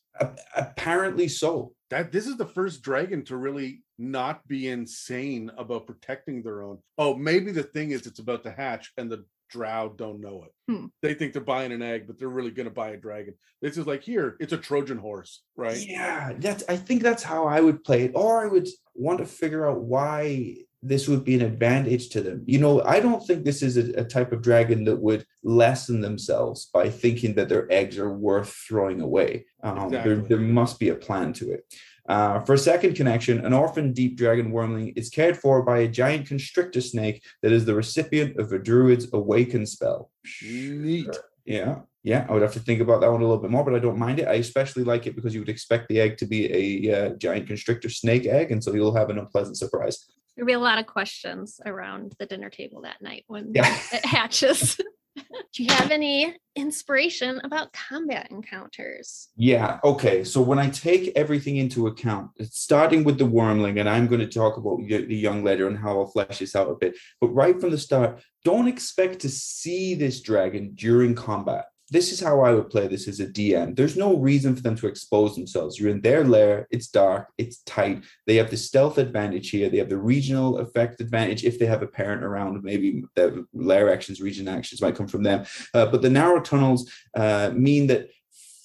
apparently 0.54 1.30
so. 1.30 1.74
That 1.90 2.12
this 2.12 2.28
is 2.28 2.38
the 2.38 2.46
first 2.46 2.82
dragon 2.82 3.24
to 3.26 3.38
really 3.38 3.84
not 3.98 4.48
be 4.48 4.68
insane 4.68 5.52
about 5.58 5.88
protecting 5.88 6.44
their 6.44 6.62
own. 6.62 6.80
Oh, 6.98 7.16
maybe 7.16 7.52
the 7.52 7.64
thing 7.64 7.92
is 7.92 8.06
it's 8.06 8.20
about 8.20 8.44
to 8.44 8.52
hatch 8.52 8.92
and 8.98 9.10
the 9.10 9.26
drow 9.50 9.94
don't 9.96 10.22
know 10.22 10.46
it. 10.46 10.72
Hmm. 10.72 10.86
They 11.02 11.14
think 11.14 11.34
they're 11.34 11.42
buying 11.42 11.72
an 11.72 11.82
egg, 11.82 12.06
but 12.08 12.20
they're 12.20 12.28
really 12.28 12.52
going 12.52 12.68
to 12.68 12.74
buy 12.74 12.90
a 12.90 12.98
dragon. 12.98 13.34
This 13.62 13.78
is 13.78 13.88
like 13.88 14.04
here, 14.04 14.38
it's 14.40 14.54
a 14.54 14.58
Trojan 14.58 14.98
horse, 14.98 15.42
right? 15.56 15.78
Yeah, 15.78 16.34
that's. 16.38 16.64
I 16.70 16.78
think 16.78 17.02
that's 17.02 17.24
how 17.24 17.48
I 17.48 17.62
would 17.62 17.84
play 17.84 18.04
it, 18.04 18.12
or 18.16 18.44
I 18.44 18.48
would 18.48 18.68
want 18.94 19.20
to 19.20 19.26
figure 19.26 19.70
out 19.70 19.82
why 19.82 20.58
this 20.84 21.08
would 21.08 21.26
be 21.26 21.36
an 21.36 21.42
advantage 21.42 22.10
to 22.10 22.22
them. 22.22 22.44
You 22.46 22.60
know, 22.60 22.84
I 22.84 23.00
don't 23.00 23.26
think 23.26 23.44
this 23.44 23.64
is 23.64 23.78
a, 23.78 24.02
a, 24.02 24.04
type 24.04 24.32
of 24.32 24.44
dragon 24.44 24.84
that 24.86 24.98
would 24.98 25.26
lessen 25.44 26.02
themselves 26.02 26.70
by 26.72 26.90
thinking 26.90 27.34
that 27.34 27.50
their 27.50 27.72
eggs 27.72 27.98
are 27.98 28.14
worth 28.14 28.50
throwing 28.68 29.02
away. 29.02 29.46
Um, 29.64 29.78
exactly. 29.78 30.14
there, 30.14 30.24
there 30.24 30.40
must 30.40 30.80
be 30.80 30.90
a 30.90 30.96
plan 30.96 31.34
to 31.34 31.52
it. 31.52 31.64
Uh, 32.08 32.40
for 32.42 32.54
a 32.54 32.58
second 32.58 32.96
connection, 32.96 33.46
an 33.46 33.54
orphan 33.54 33.92
deep 33.92 34.18
dragon 34.18 34.52
wyrmling 34.52 34.94
is 34.96 35.10
cared 35.10 35.38
for 35.38 35.62
by 35.62 35.80
a 35.80 35.88
giant 35.88 36.28
constrictor 36.28 36.80
snake 36.80 37.24
that 37.42 37.52
is 37.52 37.66
the 37.66 37.76
recipient 37.76 38.38
of 38.38 38.52
a 38.54 38.60
druid's 38.60 39.12
awaken 39.14 39.66
spell. 39.66 40.10
Neat. 40.42 41.10
Yeah, 41.46 41.80
yeah. 42.04 42.26
I 42.30 42.34
would 42.34 42.42
have 42.42 42.54
to 42.54 42.60
think 42.60 42.82
about 42.82 43.02
that 43.02 43.12
one 43.12 43.22
a 43.22 43.26
little 43.26 43.42
bit 43.42 43.52
more, 43.52 43.64
but 43.64 43.76
I 43.76 43.80
don't 43.80 44.00
mind 44.00 44.20
it. 44.20 44.28
I 44.28 44.34
especially 44.34 44.84
like 44.84 45.06
it 45.06 45.16
because 45.16 45.34
you 45.34 45.42
would 45.42 45.50
expect 45.50 45.90
the 45.90 46.00
egg 46.00 46.18
to 46.18 46.26
be 46.26 46.88
a 46.88 47.08
uh, 47.08 47.10
giant 47.16 47.48
constrictor 47.48 47.90
snake 47.90 48.26
egg, 48.26 48.52
and 48.52 48.64
so 48.64 48.74
you'll 48.74 48.96
have 48.96 49.10
an 49.10 49.20
unpleasant 49.20 49.58
surprise. 49.58 50.06
There'll 50.36 50.48
be 50.48 50.54
a 50.54 50.60
lot 50.60 50.78
of 50.78 50.86
questions 50.86 51.60
around 51.66 52.14
the 52.20 52.26
dinner 52.26 52.50
table 52.50 52.82
that 52.84 53.02
night 53.02 53.24
when 53.28 53.54
yeah. 53.54 53.78
it 53.92 54.06
hatches. 54.06 54.80
Do 55.54 55.64
you 55.64 55.74
have 55.74 55.92
any 55.92 56.36
inspiration 56.56 57.40
about 57.44 57.74
combat 57.74 58.28
encounters? 58.32 59.30
Yeah. 59.36 59.80
Okay. 59.84 60.24
So 60.24 60.42
when 60.42 60.60
I 60.60 60.70
take 60.70 61.12
everything 61.16 61.58
into 61.58 61.88
account, 61.88 62.32
starting 62.52 63.04
with 63.04 63.18
the 63.18 63.26
wyrmling, 63.26 63.80
and 63.80 63.90
I'm 63.90 64.08
going 64.08 64.22
to 64.22 64.28
talk 64.28 64.58
about 64.58 64.80
the 64.88 65.16
young 65.16 65.44
leader 65.44 65.68
and 65.68 65.78
how 65.78 66.00
I'll 66.00 66.08
flesh 66.08 66.40
this 66.40 66.56
out 66.56 66.70
a 66.70 66.76
bit. 66.76 66.96
But 67.22 67.30
right 67.30 67.60
from 67.60 67.72
the 67.72 67.78
start, 67.78 68.22
don't 68.44 68.68
expect 68.68 69.20
to 69.20 69.30
see 69.30 69.96
this 69.96 70.22
dragon 70.22 70.74
during 70.76 71.16
combat 71.16 71.66
this 71.90 72.12
is 72.12 72.20
how 72.20 72.42
I 72.42 72.52
would 72.54 72.70
play 72.70 72.88
this 72.88 73.08
as 73.08 73.20
a 73.20 73.28
DM. 73.28 73.76
There's 73.76 73.96
no 73.96 74.18
reason 74.18 74.56
for 74.56 74.62
them 74.62 74.76
to 74.78 74.88
expose 74.88 75.36
themselves. 75.36 75.80
You're 75.80 75.92
in 75.92 76.02
their 76.02 76.26
lair, 76.26 76.68
it's 76.70 76.88
dark, 76.88 77.30
it's 77.38 77.60
tight. 77.60 78.04
They 78.26 78.36
have 78.36 78.50
the 78.50 78.58
stealth 78.58 78.98
advantage 78.98 79.50
here. 79.50 79.70
They 79.70 79.78
have 79.78 79.90
the 79.90 79.98
regional 79.98 80.58
effect 80.58 81.00
advantage 81.00 81.46
if 81.46 81.60
they 81.60 81.66
have 81.66 81.84
a 81.84 81.88
parent 81.88 82.24
around. 82.24 82.62
Maybe 82.64 83.04
the 83.16 83.46
lair 83.54 83.92
actions, 83.92 84.20
region 84.20 84.48
actions 84.48 84.82
might 84.82 84.96
come 84.96 85.08
from 85.08 85.24
them. 85.24 85.46
Uh, 85.74 85.86
but 85.86 86.02
the 86.02 86.10
narrow 86.10 86.42
tunnels 86.42 86.92
uh, 87.16 87.52
mean 87.54 87.88
that 87.88 88.10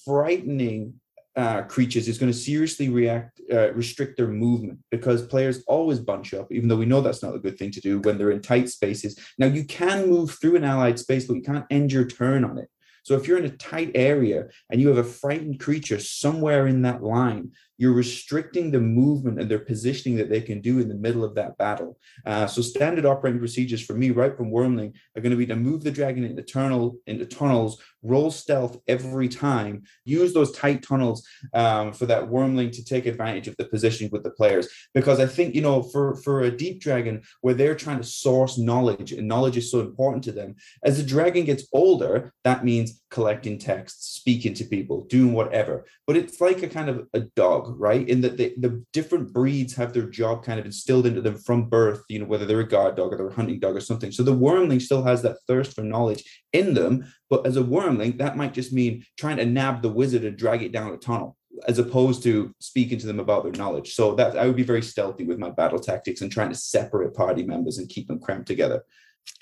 frightening 0.03 0.95
uh, 1.35 1.63
creatures 1.63 2.07
is 2.07 2.17
going 2.17 2.31
to 2.31 2.37
seriously 2.37 2.89
react 2.89 3.41
uh, 3.51 3.73
restrict 3.73 4.17
their 4.17 4.27
movement 4.27 4.77
because 4.91 5.25
players 5.25 5.63
always 5.67 5.99
bunch 5.99 6.33
up 6.33 6.51
even 6.51 6.69
though 6.69 6.77
we 6.77 6.85
know 6.85 7.01
that's 7.01 7.23
not 7.23 7.33
a 7.33 7.39
good 7.39 7.57
thing 7.57 7.71
to 7.71 7.81
do 7.81 7.99
when 8.01 8.17
they're 8.17 8.31
in 8.31 8.41
tight 8.41 8.69
spaces 8.69 9.17
now 9.39 9.47
you 9.47 9.65
can 9.65 10.07
move 10.07 10.29
through 10.39 10.55
an 10.55 10.63
allied 10.63 10.99
space 10.99 11.25
but 11.25 11.33
you 11.33 11.41
can't 11.41 11.65
end 11.71 11.91
your 11.91 12.05
turn 12.05 12.45
on 12.45 12.59
it 12.59 12.69
so 13.03 13.15
if 13.15 13.27
you're 13.27 13.37
in 13.37 13.45
a 13.45 13.57
tight 13.57 13.91
area 13.95 14.47
and 14.69 14.81
you 14.81 14.87
have 14.87 14.97
a 14.97 15.03
frightened 15.03 15.59
creature 15.59 15.99
somewhere 15.99 16.67
in 16.67 16.81
that 16.83 17.03
line, 17.03 17.51
you're 17.83 17.91
restricting 17.91 18.71
the 18.71 18.79
movement 18.79 19.37
and 19.41 19.51
their 19.51 19.59
positioning 19.59 20.17
that 20.17 20.29
they 20.29 20.39
can 20.39 20.61
do 20.61 20.79
in 20.79 20.87
the 20.87 20.95
middle 20.95 21.21
of 21.21 21.35
that 21.35 21.57
battle. 21.57 21.99
Uh, 22.25 22.47
so 22.47 22.61
standard 22.61 23.05
operating 23.05 23.41
procedures 23.41 23.83
for 23.85 23.93
me, 23.93 24.09
right 24.09 24.37
from 24.37 24.51
Wyrmling, 24.51 24.93
are 25.17 25.21
going 25.21 25.31
to 25.31 25.35
be 25.35 25.45
to 25.47 25.57
move 25.57 25.83
the 25.83 25.91
dragon 25.91 26.23
into 26.23 26.41
tunnel 26.43 26.95
into 27.07 27.25
tunnels, 27.25 27.81
roll 28.01 28.31
stealth 28.31 28.77
every 28.87 29.27
time, 29.27 29.83
use 30.05 30.33
those 30.33 30.53
tight 30.53 30.81
tunnels 30.81 31.27
um, 31.53 31.91
for 31.91 32.05
that 32.05 32.29
Wyrmling 32.29 32.71
to 32.71 32.85
take 32.85 33.05
advantage 33.05 33.49
of 33.49 33.57
the 33.57 33.65
positioning 33.65 34.11
with 34.13 34.23
the 34.23 34.31
players. 34.31 34.69
Because 34.93 35.19
I 35.19 35.25
think 35.25 35.53
you 35.53 35.61
know, 35.61 35.83
for 35.83 36.15
for 36.23 36.43
a 36.43 36.55
deep 36.55 36.79
dragon 36.79 37.21
where 37.41 37.53
they're 37.53 37.75
trying 37.75 37.97
to 37.97 38.05
source 38.05 38.57
knowledge 38.57 39.11
and 39.11 39.27
knowledge 39.27 39.57
is 39.57 39.69
so 39.69 39.81
important 39.81 40.23
to 40.23 40.31
them, 40.31 40.55
as 40.85 40.95
the 40.95 41.03
dragon 41.03 41.43
gets 41.43 41.67
older, 41.73 42.31
that 42.45 42.63
means 42.63 43.01
collecting 43.09 43.59
texts, 43.59 44.15
speaking 44.15 44.53
to 44.55 44.63
people, 44.63 45.03
doing 45.05 45.33
whatever. 45.33 45.85
But 46.07 46.17
it's 46.17 46.39
like 46.39 46.63
a 46.63 46.67
kind 46.67 46.89
of 46.89 47.07
a 47.13 47.19
dog, 47.35 47.72
right? 47.79 48.07
In 48.07 48.21
that 48.21 48.37
the, 48.37 48.53
the 48.57 48.83
different 48.93 49.33
breeds 49.33 49.73
have 49.75 49.93
their 49.93 50.09
job 50.09 50.43
kind 50.43 50.59
of 50.59 50.65
instilled 50.65 51.05
into 51.05 51.21
them 51.21 51.37
from 51.37 51.69
birth, 51.69 52.03
you 52.09 52.19
know, 52.19 52.25
whether 52.25 52.45
they're 52.45 52.59
a 52.59 52.67
guard 52.67 52.95
dog 52.95 53.13
or 53.13 53.17
they're 53.17 53.27
a 53.27 53.33
hunting 53.33 53.59
dog 53.59 53.75
or 53.75 53.81
something. 53.81 54.11
So 54.11 54.23
the 54.23 54.35
wyrmling 54.35 54.81
still 54.81 55.03
has 55.03 55.21
that 55.21 55.37
thirst 55.47 55.73
for 55.73 55.83
knowledge 55.83 56.23
in 56.53 56.73
them. 56.73 57.11
But 57.29 57.45
as 57.45 57.57
a 57.57 57.63
wyrmling, 57.63 58.17
that 58.17 58.37
might 58.37 58.53
just 58.53 58.73
mean 58.73 59.05
trying 59.17 59.37
to 59.37 59.45
nab 59.45 59.81
the 59.81 59.89
wizard 59.89 60.23
and 60.23 60.37
drag 60.37 60.61
it 60.61 60.71
down 60.71 60.93
a 60.93 60.97
tunnel 60.97 61.37
as 61.67 61.79
opposed 61.79 62.23
to 62.23 62.53
speaking 62.59 62.97
to 62.99 63.07
them 63.07 63.19
about 63.19 63.43
their 63.43 63.53
knowledge. 63.53 63.93
So 63.93 64.15
that 64.15 64.37
I 64.37 64.47
would 64.47 64.55
be 64.55 64.63
very 64.63 64.81
stealthy 64.81 65.23
with 65.23 65.39
my 65.39 65.49
battle 65.49 65.79
tactics 65.79 66.21
and 66.21 66.31
trying 66.31 66.49
to 66.49 66.55
separate 66.55 67.13
party 67.13 67.43
members 67.43 67.77
and 67.77 67.89
keep 67.89 68.07
them 68.07 68.19
cramped 68.19 68.47
together. 68.47 68.83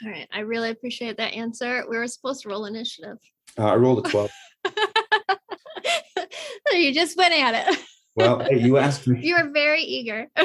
All 0.03 0.11
right. 0.11 0.27
I 0.31 0.39
really 0.39 0.69
appreciate 0.69 1.17
that 1.17 1.33
answer. 1.33 1.83
We 1.89 1.97
were 1.97 2.07
supposed 2.07 2.43
to 2.43 2.49
roll 2.49 2.65
initiative. 2.65 3.17
Uh, 3.57 3.67
I 3.67 3.75
rolled 3.75 4.05
a 4.05 4.09
12. 4.09 4.29
you 6.73 6.93
just 6.93 7.17
went 7.17 7.33
at 7.33 7.67
it. 7.67 7.79
Well, 8.15 8.39
hey, 8.39 8.59
you 8.59 8.77
asked 8.77 9.07
me. 9.07 9.21
You 9.21 9.37
were 9.37 9.49
very 9.51 9.83
eager. 9.83 10.27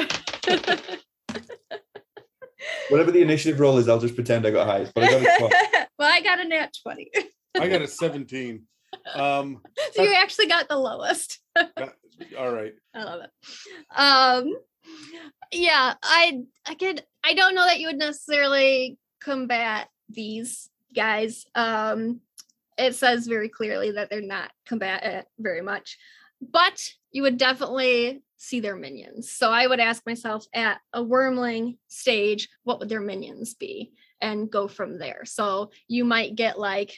Whatever 2.89 3.11
the 3.11 3.21
initiative 3.21 3.59
roll 3.59 3.77
is, 3.77 3.89
I'll 3.89 3.99
just 3.99 4.15
pretend 4.15 4.47
I 4.47 4.51
got 4.51 4.67
highest. 4.67 4.93
But 4.93 5.03
I 5.03 5.11
got 5.11 5.21
a 5.21 5.37
12. 5.37 5.51
well, 5.99 6.11
I 6.11 6.21
got 6.21 6.39
a 6.39 6.47
nat 6.47 6.73
20. 6.81 7.11
I 7.59 7.67
got 7.67 7.81
a 7.81 7.87
17. 7.87 8.63
Um, 9.13 9.61
so 9.93 10.03
you 10.03 10.13
actually 10.13 10.47
got 10.47 10.69
the 10.69 10.77
lowest. 10.77 11.39
all 12.37 12.53
right. 12.53 12.73
I 12.93 13.03
love 13.03 13.21
it. 13.21 13.29
Um, 13.95 14.53
yeah, 15.51 15.95
I 16.01 16.43
I 16.65 16.75
could 16.75 17.03
I 17.23 17.33
don't 17.33 17.55
know 17.55 17.65
that 17.65 17.79
you 17.79 17.87
would 17.87 17.97
necessarily 17.97 18.97
combat 19.21 19.89
these 20.09 20.69
guys. 20.95 21.45
Um, 21.55 22.21
it 22.77 22.95
says 22.95 23.27
very 23.27 23.49
clearly 23.49 23.91
that 23.91 24.09
they're 24.09 24.21
not 24.21 24.51
combatant 24.65 25.27
very 25.39 25.61
much, 25.61 25.97
but 26.41 26.93
you 27.11 27.21
would 27.23 27.37
definitely 27.37 28.21
see 28.37 28.59
their 28.59 28.75
minions. 28.75 29.31
So 29.31 29.51
I 29.51 29.67
would 29.67 29.79
ask 29.79 30.05
myself 30.05 30.45
at 30.53 30.79
a 30.93 31.03
wyrmling 31.03 31.77
stage, 31.87 32.49
what 32.63 32.79
would 32.79 32.89
their 32.89 33.01
minions 33.01 33.55
be? 33.55 33.93
And 34.21 34.49
go 34.49 34.67
from 34.67 34.97
there. 34.97 35.25
So 35.25 35.71
you 35.87 36.05
might 36.05 36.35
get 36.35 36.59
like 36.59 36.97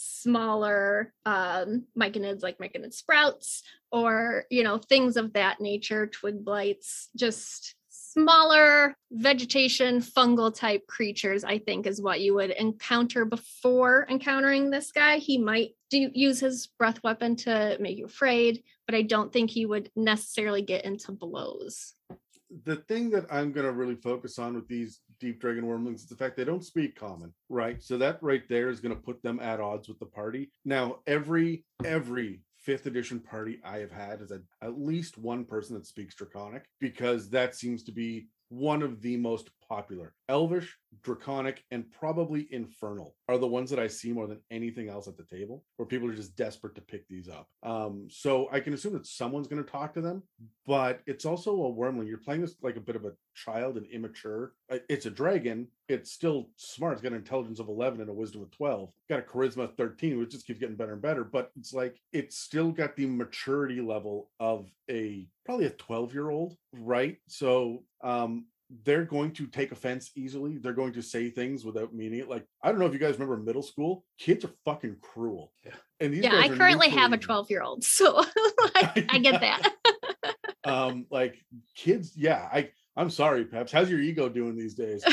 smaller 0.00 1.12
um 1.26 1.84
myconids 1.98 2.40
like 2.40 2.56
myconid 2.58 2.94
sprouts 2.94 3.64
or 3.90 4.44
you 4.48 4.62
know 4.62 4.78
things 4.78 5.16
of 5.16 5.32
that 5.32 5.60
nature 5.60 6.06
twig 6.06 6.44
blights 6.44 7.08
just 7.16 7.74
smaller 7.88 8.94
vegetation 9.10 10.00
fungal 10.00 10.54
type 10.54 10.86
creatures 10.86 11.42
i 11.42 11.58
think 11.58 11.84
is 11.84 12.00
what 12.00 12.20
you 12.20 12.32
would 12.32 12.50
encounter 12.50 13.24
before 13.24 14.06
encountering 14.08 14.70
this 14.70 14.92
guy 14.92 15.16
he 15.16 15.36
might 15.36 15.70
do 15.90 16.08
use 16.14 16.38
his 16.38 16.68
breath 16.78 17.02
weapon 17.02 17.34
to 17.34 17.76
make 17.80 17.98
you 17.98 18.06
afraid 18.06 18.62
but 18.88 18.96
i 18.96 19.02
don't 19.02 19.32
think 19.32 19.50
he 19.50 19.66
would 19.66 19.90
necessarily 19.94 20.62
get 20.62 20.84
into 20.84 21.12
blows. 21.12 21.94
The 22.64 22.76
thing 22.76 23.10
that 23.10 23.26
i'm 23.30 23.52
going 23.52 23.66
to 23.66 23.72
really 23.72 23.96
focus 23.96 24.38
on 24.38 24.54
with 24.54 24.66
these 24.66 25.00
deep 25.20 25.40
dragon 25.40 25.64
wyrmlings 25.64 25.96
is 25.96 26.06
the 26.06 26.16
fact 26.16 26.36
they 26.36 26.44
don't 26.44 26.64
speak 26.64 26.96
common 26.96 27.32
right? 27.48 27.82
So 27.82 27.98
that 27.98 28.18
right 28.22 28.42
there 28.48 28.68
is 28.68 28.80
going 28.80 28.94
to 28.94 29.00
put 29.00 29.22
them 29.22 29.40
at 29.40 29.60
odds 29.60 29.88
with 29.88 29.98
the 29.98 30.06
party. 30.06 30.50
Now 30.64 30.98
every 31.06 31.64
every 31.84 32.42
fifth 32.56 32.86
edition 32.86 33.20
party 33.20 33.60
I 33.64 33.78
have 33.78 33.92
had 33.92 34.20
is 34.20 34.30
a, 34.30 34.40
at 34.62 34.78
least 34.78 35.16
one 35.16 35.44
person 35.44 35.74
that 35.74 35.86
speaks 35.86 36.14
Draconic 36.14 36.64
because 36.80 37.30
that 37.30 37.54
seems 37.54 37.82
to 37.84 37.92
be 37.92 38.28
one 38.50 38.82
of 38.82 39.00
the 39.00 39.16
most 39.16 39.50
popular. 39.68 40.14
Elvish, 40.28 40.76
Draconic, 41.02 41.64
and 41.70 41.90
probably 41.92 42.48
Infernal 42.50 43.14
are 43.28 43.38
the 43.38 43.46
ones 43.46 43.70
that 43.70 43.78
I 43.78 43.86
see 43.86 44.12
more 44.12 44.26
than 44.26 44.40
anything 44.50 44.88
else 44.88 45.08
at 45.08 45.16
the 45.16 45.24
table, 45.24 45.64
where 45.76 45.86
people 45.86 46.08
are 46.08 46.14
just 46.14 46.36
desperate 46.36 46.74
to 46.74 46.80
pick 46.80 47.06
these 47.08 47.28
up. 47.28 47.48
Um, 47.62 48.08
so 48.10 48.48
I 48.50 48.60
can 48.60 48.74
assume 48.74 48.94
that 48.94 49.06
someone's 49.06 49.48
going 49.48 49.62
to 49.62 49.70
talk 49.70 49.94
to 49.94 50.00
them, 50.00 50.22
but 50.66 51.00
it's 51.06 51.24
also 51.24 51.52
a 51.52 51.72
wyrmling. 51.72 52.08
You're 52.08 52.18
playing 52.18 52.40
this 52.40 52.54
like 52.62 52.76
a 52.76 52.80
bit 52.80 52.96
of 52.96 53.04
a 53.04 53.12
child 53.34 53.76
and 53.76 53.86
immature. 53.86 54.52
It's 54.88 55.06
a 55.06 55.10
dragon. 55.10 55.68
It's 55.88 56.12
still 56.12 56.50
smart. 56.56 56.94
It's 56.94 57.02
got 57.02 57.12
an 57.12 57.18
intelligence 57.18 57.60
of 57.60 57.68
11 57.68 58.00
and 58.00 58.10
a 58.10 58.14
wisdom 58.14 58.42
of 58.42 58.50
12. 58.50 58.90
Got 59.08 59.20
a 59.20 59.22
charisma 59.22 59.64
of 59.64 59.76
13, 59.76 60.18
which 60.18 60.30
just 60.30 60.46
keeps 60.46 60.58
getting 60.58 60.76
better 60.76 60.92
and 60.92 61.02
better. 61.02 61.24
But 61.24 61.50
it's 61.58 61.72
like 61.72 61.98
it's 62.12 62.38
still 62.38 62.70
got 62.70 62.96
the 62.96 63.06
maturity 63.06 63.80
level 63.80 64.30
of 64.40 64.70
a 64.90 65.26
probably 65.44 65.66
a 65.66 65.70
12 65.70 66.12
year 66.12 66.30
old, 66.30 66.56
right? 66.74 67.16
So 67.28 67.84
um 68.02 68.46
they're 68.84 69.04
going 69.04 69.32
to 69.32 69.46
take 69.46 69.72
offense 69.72 70.10
easily. 70.14 70.58
They're 70.58 70.72
going 70.72 70.92
to 70.92 71.02
say 71.02 71.30
things 71.30 71.64
without 71.64 71.94
meaning 71.94 72.20
it. 72.20 72.28
Like, 72.28 72.44
I 72.62 72.70
don't 72.70 72.78
know 72.78 72.86
if 72.86 72.92
you 72.92 72.98
guys 72.98 73.14
remember 73.14 73.38
middle 73.38 73.62
school, 73.62 74.04
kids 74.18 74.44
are 74.44 74.50
fucking 74.64 74.96
cruel. 75.00 75.52
Yeah. 75.64 75.72
And 76.00 76.12
these 76.12 76.24
yeah, 76.24 76.36
I 76.36 76.48
currently 76.48 76.90
have 76.90 77.12
a 77.12 77.18
12 77.18 77.50
year 77.50 77.62
old, 77.62 77.82
so 77.84 78.24
I, 78.74 79.06
I 79.08 79.18
get 79.18 79.40
that. 79.40 79.74
um, 80.64 81.06
like 81.10 81.36
kids, 81.74 82.12
yeah, 82.16 82.48
I 82.52 82.70
I'm 82.96 83.10
sorry, 83.10 83.44
Peps. 83.44 83.72
How's 83.72 83.90
your 83.90 84.00
ego 84.00 84.28
doing 84.28 84.56
these 84.56 84.74
days? 84.74 85.04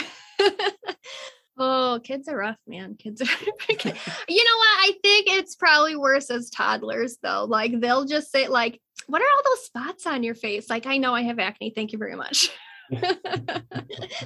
oh, 1.57 1.99
kids 2.03 2.27
are 2.27 2.37
rough, 2.37 2.57
man. 2.67 2.95
Kids 2.95 3.21
are 3.21 3.25
you 3.25 3.43
know 3.45 4.57
what? 4.57 4.79
I 4.79 4.93
think 5.01 5.27
it's 5.29 5.55
probably 5.55 5.95
worse 5.95 6.29
as 6.29 6.49
toddlers 6.49 7.17
though. 7.21 7.45
Like 7.45 7.79
they'll 7.79 8.05
just 8.05 8.31
say, 8.31 8.47
like, 8.47 8.81
what 9.07 9.21
are 9.21 9.25
all 9.25 9.43
those 9.45 9.65
spots 9.65 10.07
on 10.07 10.23
your 10.23 10.35
face? 10.35 10.69
Like, 10.69 10.87
I 10.87 10.97
know 10.97 11.13
I 11.13 11.21
have 11.23 11.39
acne. 11.39 11.71
Thank 11.75 11.93
you 11.93 11.99
very 11.99 12.15
much. 12.15 12.49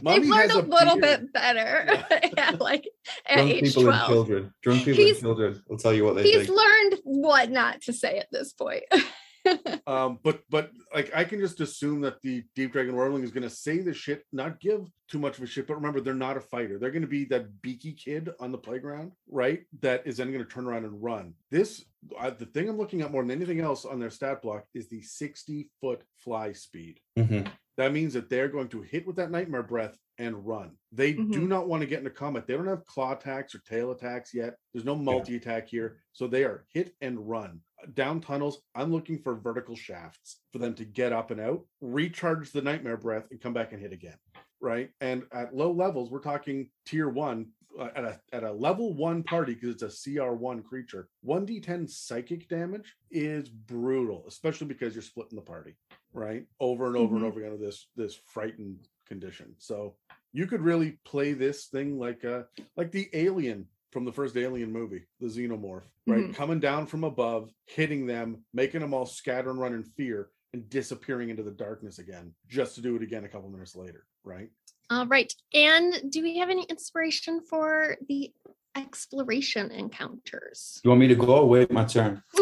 They've 0.03 0.25
learned 0.25 0.51
a, 0.51 0.59
a 0.59 0.61
little 0.61 0.99
bit 0.99 1.31
better. 1.33 1.85
Yeah. 2.09 2.29
yeah, 2.37 2.51
like 2.59 2.87
at 3.27 3.35
Drunk 3.35 3.51
age 3.51 3.63
people 3.63 3.83
12. 3.83 3.99
and 3.99 4.07
children. 4.07 4.53
Drunk 4.61 4.85
people 4.85 5.03
he's, 5.03 5.15
and 5.17 5.21
children. 5.21 5.63
I'll 5.69 5.77
tell 5.77 5.93
you 5.93 6.03
what 6.05 6.15
they 6.15 6.23
He's 6.23 6.47
think. 6.47 6.57
learned 6.57 6.95
what 7.03 7.51
not 7.51 7.81
to 7.81 7.93
say 7.93 8.19
at 8.19 8.27
this 8.31 8.53
point. 8.53 8.83
um, 9.87 10.19
but 10.23 10.41
but 10.49 10.71
like 10.93 11.11
I 11.15 11.23
can 11.23 11.39
just 11.39 11.61
assume 11.61 12.01
that 12.01 12.21
the 12.21 12.43
Deep 12.55 12.73
Dragon 12.73 12.95
Wyrmling 12.95 13.23
is 13.23 13.31
gonna 13.31 13.49
say 13.49 13.79
the 13.79 13.93
shit, 13.93 14.23
not 14.31 14.59
give 14.59 14.87
too 15.09 15.19
much 15.19 15.37
of 15.37 15.43
a 15.43 15.47
shit. 15.47 15.67
But 15.67 15.75
remember, 15.75 16.01
they're 16.01 16.13
not 16.13 16.37
a 16.37 16.41
fighter. 16.41 16.77
They're 16.77 16.91
gonna 16.91 17.07
be 17.07 17.25
that 17.25 17.61
beaky 17.61 17.93
kid 17.93 18.29
on 18.39 18.51
the 18.51 18.57
playground, 18.57 19.11
right? 19.29 19.63
That 19.81 20.05
is 20.05 20.17
then 20.17 20.31
gonna 20.31 20.45
turn 20.45 20.67
around 20.67 20.85
and 20.85 21.01
run. 21.01 21.33
This 21.51 21.85
uh, 22.17 22.31
the 22.31 22.45
thing 22.45 22.69
I'm 22.69 22.77
looking 22.77 23.01
at 23.01 23.11
more 23.11 23.23
than 23.23 23.31
anything 23.31 23.59
else 23.59 23.85
on 23.85 23.99
their 23.99 24.09
stat 24.09 24.41
block 24.41 24.65
is 24.73 24.87
the 24.87 25.01
60 25.01 25.69
foot 25.81 26.01
fly 26.17 26.53
speed. 26.53 26.99
Mm-hmm. 27.17 27.47
That 27.79 27.93
means 27.93 28.13
that 28.15 28.29
they're 28.29 28.49
going 28.49 28.67
to 28.69 28.81
hit 28.81 29.07
with 29.07 29.15
that 29.15 29.31
nightmare 29.31 29.63
breath 29.63 29.97
and 30.17 30.45
run. 30.45 30.71
They 30.91 31.13
mm-hmm. 31.13 31.31
do 31.31 31.47
not 31.47 31.69
want 31.69 31.79
to 31.79 31.87
get 31.87 31.99
into 31.99 32.09
combat. 32.09 32.45
They 32.45 32.55
don't 32.55 32.67
have 32.67 32.85
claw 32.85 33.13
attacks 33.13 33.55
or 33.55 33.59
tail 33.59 33.91
attacks 33.91 34.33
yet. 34.33 34.55
There's 34.73 34.83
no 34.83 34.95
multi 34.95 35.37
attack 35.37 35.69
here. 35.69 35.99
So 36.11 36.27
they 36.27 36.43
are 36.43 36.65
hit 36.73 36.93
and 36.99 37.17
run. 37.29 37.61
Down 37.93 38.19
tunnels, 38.19 38.59
I'm 38.75 38.91
looking 38.91 39.17
for 39.17 39.33
vertical 39.35 39.77
shafts 39.77 40.41
for 40.51 40.59
them 40.59 40.73
to 40.73 40.83
get 40.83 41.13
up 41.13 41.31
and 41.31 41.39
out, 41.39 41.61
recharge 41.79 42.51
the 42.51 42.61
nightmare 42.61 42.97
breath, 42.97 43.27
and 43.31 43.39
come 43.39 43.53
back 43.53 43.71
and 43.71 43.81
hit 43.81 43.93
again. 43.93 44.17
Right. 44.59 44.89
And 44.99 45.23
at 45.31 45.55
low 45.55 45.71
levels, 45.71 46.11
we're 46.11 46.19
talking 46.19 46.69
tier 46.85 47.07
one, 47.07 47.45
uh, 47.79 47.89
at 47.95 48.03
a 48.03 48.19
at 48.33 48.43
a 48.43 48.51
level 48.51 48.93
one 48.93 49.23
party 49.23 49.53
because 49.53 49.81
it's 49.81 50.05
a 50.05 50.11
CR 50.19 50.33
one 50.33 50.63
creature. 50.63 51.07
One 51.21 51.47
d10 51.47 51.89
psychic 51.89 52.49
damage 52.49 52.93
is 53.09 53.47
brutal, 53.47 54.25
especially 54.27 54.67
because 54.67 54.95
you're 54.95 55.01
splitting 55.01 55.37
the 55.37 55.43
party, 55.43 55.75
right? 56.13 56.45
Over 56.59 56.87
and 56.87 56.95
over 56.95 57.07
mm-hmm. 57.07 57.15
and 57.17 57.25
over 57.25 57.39
again 57.39 57.51
with 57.51 57.61
this 57.61 57.87
this 57.95 58.15
frightened 58.25 58.87
condition. 59.07 59.55
So 59.57 59.95
you 60.31 60.47
could 60.47 60.61
really 60.61 60.99
play 61.05 61.33
this 61.33 61.65
thing 61.65 61.97
like 61.99 62.23
uh 62.23 62.43
like 62.77 62.91
the 62.91 63.09
alien 63.13 63.67
from 63.91 64.05
the 64.05 64.11
first 64.11 64.37
alien 64.37 64.71
movie, 64.71 65.05
the 65.19 65.27
xenomorph, 65.27 65.83
right? 66.05 66.19
Mm-hmm. 66.19 66.33
Coming 66.33 66.59
down 66.59 66.85
from 66.85 67.03
above, 67.03 67.51
hitting 67.65 68.05
them, 68.05 68.43
making 68.53 68.81
them 68.81 68.93
all 68.93 69.07
scatter 69.07 69.49
and 69.49 69.59
run 69.59 69.73
in 69.73 69.83
fear, 69.83 70.29
and 70.53 70.69
disappearing 70.69 71.29
into 71.29 71.43
the 71.43 71.51
darkness 71.51 71.99
again, 71.99 72.33
just 72.47 72.75
to 72.75 72.81
do 72.81 72.95
it 72.95 73.03
again 73.03 73.25
a 73.25 73.27
couple 73.27 73.49
minutes 73.49 73.75
later, 73.75 74.05
right? 74.23 74.49
All 74.89 75.07
right. 75.07 75.31
And 75.53 76.11
do 76.11 76.23
we 76.23 76.37
have 76.37 76.49
any 76.49 76.63
inspiration 76.63 77.41
for 77.41 77.97
the 78.07 78.31
exploration 78.75 79.71
encounters? 79.71 80.81
You 80.83 80.89
want 80.89 81.01
me 81.01 81.07
to 81.07 81.15
go 81.15 81.37
or 81.37 81.49
wait 81.49 81.71
my 81.71 81.85
turn? 81.85 82.23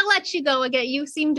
I'll 0.00 0.08
let 0.08 0.32
you 0.32 0.42
go 0.42 0.62
again. 0.62 0.86
You 0.86 1.06
seemed 1.06 1.38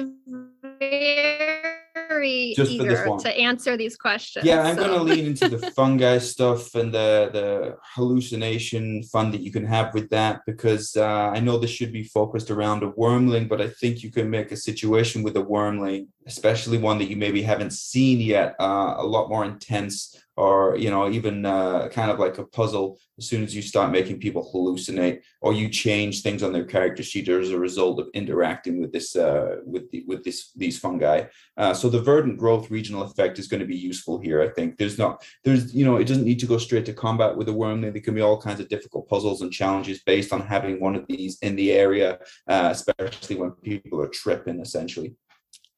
very 0.80 2.54
Just 2.56 2.72
eager 2.72 3.18
to 3.20 3.40
answer 3.40 3.76
these 3.76 3.98
questions. 3.98 4.46
Yeah, 4.46 4.62
I'm 4.62 4.76
so- 4.76 4.86
going 4.86 4.98
to 5.00 5.04
lean 5.04 5.26
into 5.26 5.50
the 5.50 5.72
fungi 5.78 6.20
stuff 6.20 6.76
and 6.76 6.94
the 6.94 7.30
the 7.34 7.78
hallucination 7.96 9.04
fun 9.04 9.32
that 9.32 9.42
you 9.42 9.52
can 9.52 9.66
have 9.66 9.94
with 9.96 10.10
that 10.12 10.42
because 10.46 10.96
uh, 10.96 11.32
I 11.36 11.40
know 11.40 11.58
this 11.58 11.72
should 11.72 11.92
be 11.92 12.04
focused 12.04 12.52
around 12.52 12.84
a 12.84 12.92
wyrmling, 12.92 13.50
but 13.50 13.62
I 13.62 13.70
think 13.70 14.04
you 14.04 14.12
can 14.12 14.30
make 14.30 14.52
a 14.52 14.58
situation 14.58 15.24
with 15.24 15.36
a 15.38 15.44
wyrmling, 15.44 16.08
especially 16.28 16.78
one 16.78 17.00
that 17.00 17.10
you 17.10 17.16
maybe 17.16 17.42
haven't 17.42 17.74
seen 17.74 18.20
yet, 18.20 18.56
uh, 18.60 18.94
a 18.98 19.06
lot 19.06 19.30
more 19.30 19.44
intense 19.44 20.16
or 20.42 20.76
you 20.84 20.90
know 20.94 21.04
even 21.18 21.46
uh, 21.46 21.88
kind 21.90 22.12
of 22.12 22.18
like 22.26 22.38
a 22.38 22.46
puzzle 22.60 22.88
as 23.20 23.26
soon 23.30 23.44
as 23.44 23.56
you 23.56 23.62
start 23.62 23.92
making 23.98 24.18
people 24.26 24.50
hallucinate 24.52 25.18
or 25.42 25.52
you 25.54 25.68
change 25.70 26.22
things 26.22 26.42
on 26.44 26.52
their 26.54 26.66
character 26.76 27.04
sheet 27.04 27.30
as 27.30 27.52
a 27.52 27.66
result 27.68 28.00
of 28.00 28.08
interacting 28.22 28.76
with 28.82 28.92
this 28.92 29.16
uh, 29.16 29.58
with 29.74 29.86
the, 29.92 30.04
with 30.08 30.24
this 30.24 30.52
these 30.64 30.78
fungi 30.80 31.18
uh, 31.62 31.74
so 31.74 31.90
the 31.90 32.02
verdant 32.02 32.38
growth 32.38 32.72
regional 32.72 33.04
effect 33.04 33.38
is 33.38 33.48
going 33.48 33.60
to 33.60 33.66
be 33.66 33.76
useful 33.76 34.18
here. 34.20 34.42
I 34.42 34.50
think 34.50 34.78
there's 34.78 34.98
not 34.98 35.24
there's 35.44 35.76
you 35.76 35.86
know 35.86 35.98
it 35.98 36.08
doesn't 36.08 36.26
need 36.26 36.40
to 36.40 36.48
go 36.48 36.58
straight 36.58 36.86
to 36.86 36.94
combat 36.94 37.36
with 37.38 37.50
a 37.50 37.54
worm. 37.54 37.82
There 37.82 37.92
can 37.92 38.16
be 38.16 38.22
all 38.22 38.42
kinds 38.42 38.60
of 38.60 38.70
difficult 38.70 39.08
puzzles 39.08 39.42
and 39.42 39.52
challenges 39.52 40.02
based 40.04 40.34
on 40.34 40.42
having 40.42 40.80
one 40.80 40.96
of 40.96 41.06
these 41.08 41.38
in 41.42 41.56
the 41.56 41.72
area, 41.72 42.20
uh, 42.48 42.70
especially 42.72 43.36
when 43.36 43.52
people 43.52 44.02
are 44.02 44.08
tripping. 44.08 44.60
Essentially, 44.60 45.14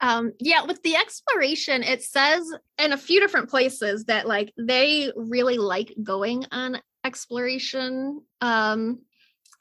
Um, 0.04 0.34
yeah, 0.38 0.64
with 0.64 0.84
the 0.84 0.98
exploration, 0.98 1.82
it 1.82 2.04
says 2.04 2.46
in 2.78 2.92
a 2.92 2.98
few 2.98 3.22
different 3.22 3.50
places 3.50 4.04
that 4.06 4.28
like 4.28 4.52
they 4.58 5.14
really 5.16 5.58
like 5.58 5.96
going 6.04 6.46
on 6.52 6.82
exploration 7.06 8.22
um 8.42 9.00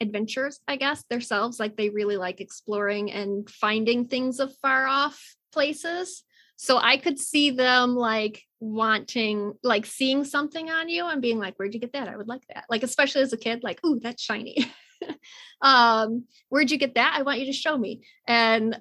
adventures, 0.01 0.59
I 0.67 0.75
guess, 0.75 1.05
themselves. 1.09 1.61
Like 1.61 1.77
they 1.77 1.89
really 1.89 2.17
like 2.17 2.41
exploring 2.41 3.09
and 3.09 3.49
finding 3.49 4.07
things 4.07 4.41
of 4.41 4.53
far 4.57 4.85
off 4.85 5.17
places. 5.53 6.23
So 6.57 6.77
I 6.77 6.97
could 6.97 7.19
see 7.19 7.51
them 7.51 7.95
like 7.95 8.43
wanting, 8.59 9.53
like 9.63 9.85
seeing 9.85 10.25
something 10.25 10.69
on 10.69 10.89
you 10.89 11.05
and 11.07 11.21
being 11.21 11.39
like, 11.39 11.55
Where'd 11.55 11.73
you 11.73 11.79
get 11.79 11.93
that? 11.93 12.09
I 12.09 12.17
would 12.17 12.27
like 12.27 12.45
that. 12.53 12.65
Like, 12.69 12.83
especially 12.83 13.21
as 13.21 13.31
a 13.31 13.37
kid, 13.37 13.63
like, 13.63 13.79
ooh, 13.85 13.97
that's 14.01 14.21
shiny. 14.21 14.69
um, 15.61 16.25
where'd 16.49 16.69
you 16.69 16.77
get 16.77 16.95
that? 16.95 17.15
I 17.17 17.21
want 17.21 17.39
you 17.39 17.45
to 17.45 17.53
show 17.53 17.77
me. 17.77 18.01
And 18.27 18.77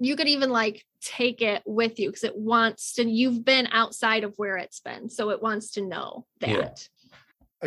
you 0.00 0.16
could 0.16 0.28
even 0.28 0.50
like 0.50 0.84
take 1.04 1.42
it 1.42 1.62
with 1.66 1.98
you 2.00 2.08
because 2.08 2.24
it 2.24 2.36
wants 2.36 2.94
to 2.94 3.04
you've 3.04 3.44
been 3.44 3.68
outside 3.72 4.24
of 4.24 4.32
where 4.36 4.56
it's 4.56 4.80
been 4.80 5.08
so 5.10 5.30
it 5.30 5.42
wants 5.42 5.72
to 5.72 5.82
know 5.82 6.26
that 6.40 6.88
Yeah. 7.10 7.18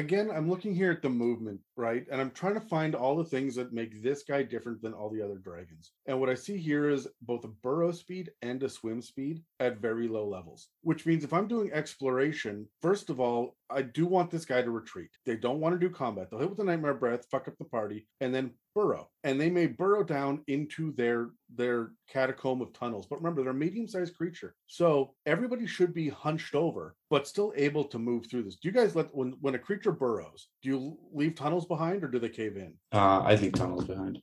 again, 0.01 0.31
I'm 0.31 0.49
looking 0.49 0.73
here 0.73 0.91
at 0.91 1.01
the 1.01 1.09
movement, 1.09 1.59
right? 1.77 2.05
And 2.11 2.19
I'm 2.19 2.31
trying 2.31 2.55
to 2.55 2.61
find 2.61 2.95
all 2.95 3.15
the 3.15 3.23
things 3.23 3.55
that 3.55 3.71
make 3.71 4.01
this 4.01 4.23
guy 4.23 4.43
different 4.43 4.81
than 4.81 4.93
all 4.93 5.09
the 5.09 5.21
other 5.21 5.37
dragons. 5.37 5.91
And 6.07 6.19
what 6.19 6.29
I 6.29 6.33
see 6.33 6.57
here 6.57 6.89
is 6.89 7.07
both 7.21 7.43
a 7.45 7.49
burrow 7.49 7.91
speed 7.91 8.31
and 8.41 8.61
a 8.63 8.69
swim 8.69 9.01
speed 9.01 9.43
at 9.59 9.77
very 9.77 10.07
low 10.07 10.27
levels, 10.27 10.69
which 10.81 11.05
means 11.05 11.23
if 11.23 11.33
I'm 11.33 11.47
doing 11.47 11.71
exploration, 11.71 12.67
first 12.81 13.09
of 13.09 13.19
all, 13.19 13.55
I 13.69 13.81
do 13.81 14.05
want 14.05 14.31
this 14.31 14.45
guy 14.45 14.61
to 14.61 14.71
retreat. 14.71 15.09
They 15.25 15.35
don't 15.35 15.59
want 15.59 15.79
to 15.79 15.79
do 15.79 15.93
combat. 15.93 16.29
They'll 16.29 16.39
hit 16.39 16.49
with 16.49 16.57
the 16.57 16.63
nightmare 16.63 16.93
breath, 16.93 17.27
fuck 17.29 17.47
up 17.47 17.57
the 17.57 17.65
party, 17.65 18.07
and 18.21 18.33
then 18.33 18.51
burrow. 18.73 19.09
And 19.23 19.41
they 19.41 19.49
may 19.49 19.65
burrow 19.65 20.03
down 20.03 20.43
into 20.47 20.93
their 20.93 21.31
their 21.55 21.91
catacomb 22.09 22.61
of 22.61 22.71
tunnels. 22.73 23.07
But 23.09 23.17
remember, 23.17 23.41
they're 23.41 23.51
a 23.51 23.55
medium-sized 23.55 24.15
creature. 24.15 24.55
So 24.67 25.15
everybody 25.25 25.65
should 25.65 25.93
be 25.93 26.09
hunched 26.09 26.55
over, 26.55 26.95
but 27.09 27.27
still 27.27 27.53
able 27.55 27.83
to 27.85 27.99
move 27.99 28.27
through 28.27 28.43
this. 28.43 28.57
Do 28.57 28.67
you 28.67 28.73
guys 28.73 28.95
let 28.95 29.13
when 29.13 29.33
when 29.41 29.55
a 29.55 29.59
creature 29.59 29.91
burrows, 29.91 30.47
do 30.61 30.69
you 30.69 30.97
leave 31.11 31.35
tunnels 31.35 31.65
behind 31.67 32.03
or 32.03 32.07
do 32.07 32.19
they 32.19 32.29
cave 32.29 32.57
in? 32.57 32.73
uh, 32.93 33.19
I 33.19 33.35
leave 33.35 33.53
tunnels 33.53 33.85
behind. 33.85 34.21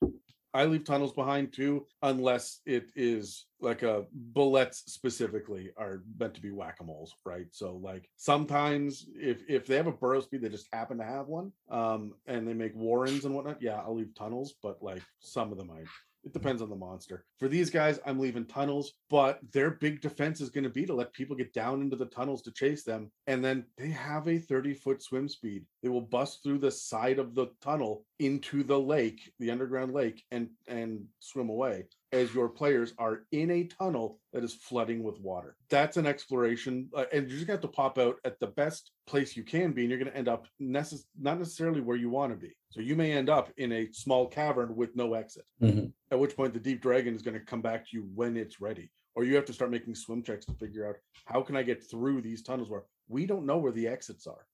I 0.55 0.67
leave 0.67 0.85
tunnels 0.85 1.13
behind 1.13 1.53
too, 1.53 1.85
unless 2.03 2.61
it 2.65 2.87
is 2.95 3.47
like 3.61 3.83
a 3.83 4.07
bulettes 4.33 4.89
specifically 4.89 5.73
are 5.77 6.05
meant 6.17 6.35
to 6.35 6.41
be 6.41 6.53
whack-a-moles, 6.53 7.13
right? 7.27 7.47
So 7.51 7.81
like 7.83 8.09
sometimes 8.17 9.07
if 9.17 9.43
if 9.49 9.67
they 9.67 9.75
have 9.75 9.89
a 9.89 9.93
burrow 9.93 10.21
speed, 10.21 10.43
they 10.43 10.49
just 10.49 10.69
happen 10.73 10.99
to 10.99 11.05
have 11.05 11.27
one, 11.27 11.51
um, 11.71 12.15
and 12.27 12.47
they 12.47 12.55
make 12.55 12.75
warrens 12.77 13.25
and 13.25 13.35
whatnot. 13.35 13.61
Yeah, 13.61 13.81
I'll 13.81 13.97
leave 13.97 14.15
tunnels, 14.15 14.55
but 14.63 14.81
like 14.81 15.03
some 15.19 15.51
of 15.51 15.59
them 15.59 15.73
I 15.73 15.83
it 16.25 16.33
depends 16.33 16.63
on 16.63 16.71
the 16.71 16.77
monster. 16.77 17.25
For 17.39 17.49
these 17.49 17.71
guys, 17.71 17.99
I'm 18.07 18.19
leaving 18.19 18.47
tunnels, 18.47 18.93
but 19.11 19.41
their 19.53 19.71
big 19.71 20.01
defense 20.01 20.41
is 20.41 20.51
going 20.51 20.65
to 20.65 20.71
be 20.71 20.87
to 20.87 20.95
let 20.95 21.13
people 21.13 21.37
get 21.37 21.53
down 21.53 21.83
into 21.83 21.97
the 21.97 22.07
tunnels 22.07 22.43
to 22.43 22.53
chase 22.53 22.83
them. 22.83 23.11
And 23.27 23.45
then 23.45 23.67
they 23.77 23.89
have 23.89 24.27
a 24.29 24.39
30 24.39 24.75
foot 24.75 25.03
swim 25.03 25.29
speed. 25.29 25.65
They 25.83 25.89
will 25.89 26.01
bust 26.01 26.43
through 26.43 26.59
the 26.59 26.71
side 26.71 27.19
of 27.19 27.35
the 27.35 27.49
tunnel 27.61 28.05
into 28.19 28.63
the 28.63 28.79
lake, 28.79 29.33
the 29.39 29.51
underground 29.51 29.93
lake, 29.93 30.23
and 30.31 30.49
and 30.67 31.05
swim 31.21 31.49
away 31.49 31.85
as 32.15 32.33
your 32.33 32.49
players 32.49 32.95
are 32.97 33.25
in 33.33 33.51
a 33.51 33.65
tunnel 33.65 34.21
that 34.33 34.45
is 34.45 34.55
flooding 34.55 35.03
with 35.03 35.19
water. 35.21 35.57
That's 35.69 35.97
an 35.97 36.07
exploration, 36.07 36.89
uh, 36.95 37.07
and 37.13 37.27
you're 37.29 37.37
just 37.37 37.47
gonna 37.49 37.55
have 37.57 37.63
to 37.63 37.77
pop 37.77 37.99
out 37.99 38.21
at 38.25 38.39
the 38.39 38.47
best 38.47 38.93
place 39.07 39.37
you 39.37 39.43
can 39.43 39.73
be, 39.73 39.83
and 39.83 39.91
you're 39.91 39.99
gonna 39.99 40.13
end 40.13 40.29
up 40.29 40.47
necess- 40.63 41.07
not 41.21 41.39
necessarily 41.41 41.81
where 41.81 41.97
you 41.97 42.09
want 42.11 42.33
to 42.33 42.39
be. 42.39 42.55
So 42.71 42.81
you 42.81 42.95
may 42.95 43.13
end 43.13 43.29
up 43.29 43.53
in 43.57 43.73
a 43.73 43.91
small 43.93 44.29
cavern 44.29 44.77
with 44.77 44.95
no 44.95 45.15
exit. 45.15 45.45
Mhm. 45.61 45.93
At 46.13 46.21
which 46.21 46.37
point 46.37 46.55
the 46.55 46.61
deep 46.61 46.81
dragon 46.81 47.15
is 47.15 47.23
going 47.23 47.39
to 47.39 47.45
come 47.45 47.61
back 47.63 47.89
to 47.89 47.97
you 47.97 48.05
when 48.15 48.37
it's 48.37 48.61
ready, 48.61 48.91
or 49.17 49.25
you 49.25 49.35
have 49.35 49.45
to 49.47 49.53
start 49.53 49.71
making 49.73 49.97
swim 49.97 50.23
checks 50.23 50.47
to 50.47 50.55
figure 50.55 50.87
out 50.89 50.97
how 51.25 51.43
can 51.43 51.57
I 51.57 51.65
get 51.65 51.83
through 51.83 52.21
these 52.23 52.43
tunnels 52.43 52.71
where 52.71 52.85
we 53.09 53.27
don't 53.27 53.45
know 53.47 53.59
where 53.59 53.73
the 53.73 53.89
exits 53.89 54.27
are. 54.29 54.47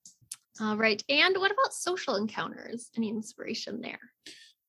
all 0.60 0.76
right 0.76 1.02
and 1.08 1.36
what 1.38 1.50
about 1.52 1.72
social 1.72 2.16
encounters 2.16 2.90
any 2.96 3.08
inspiration 3.08 3.80
there 3.80 4.00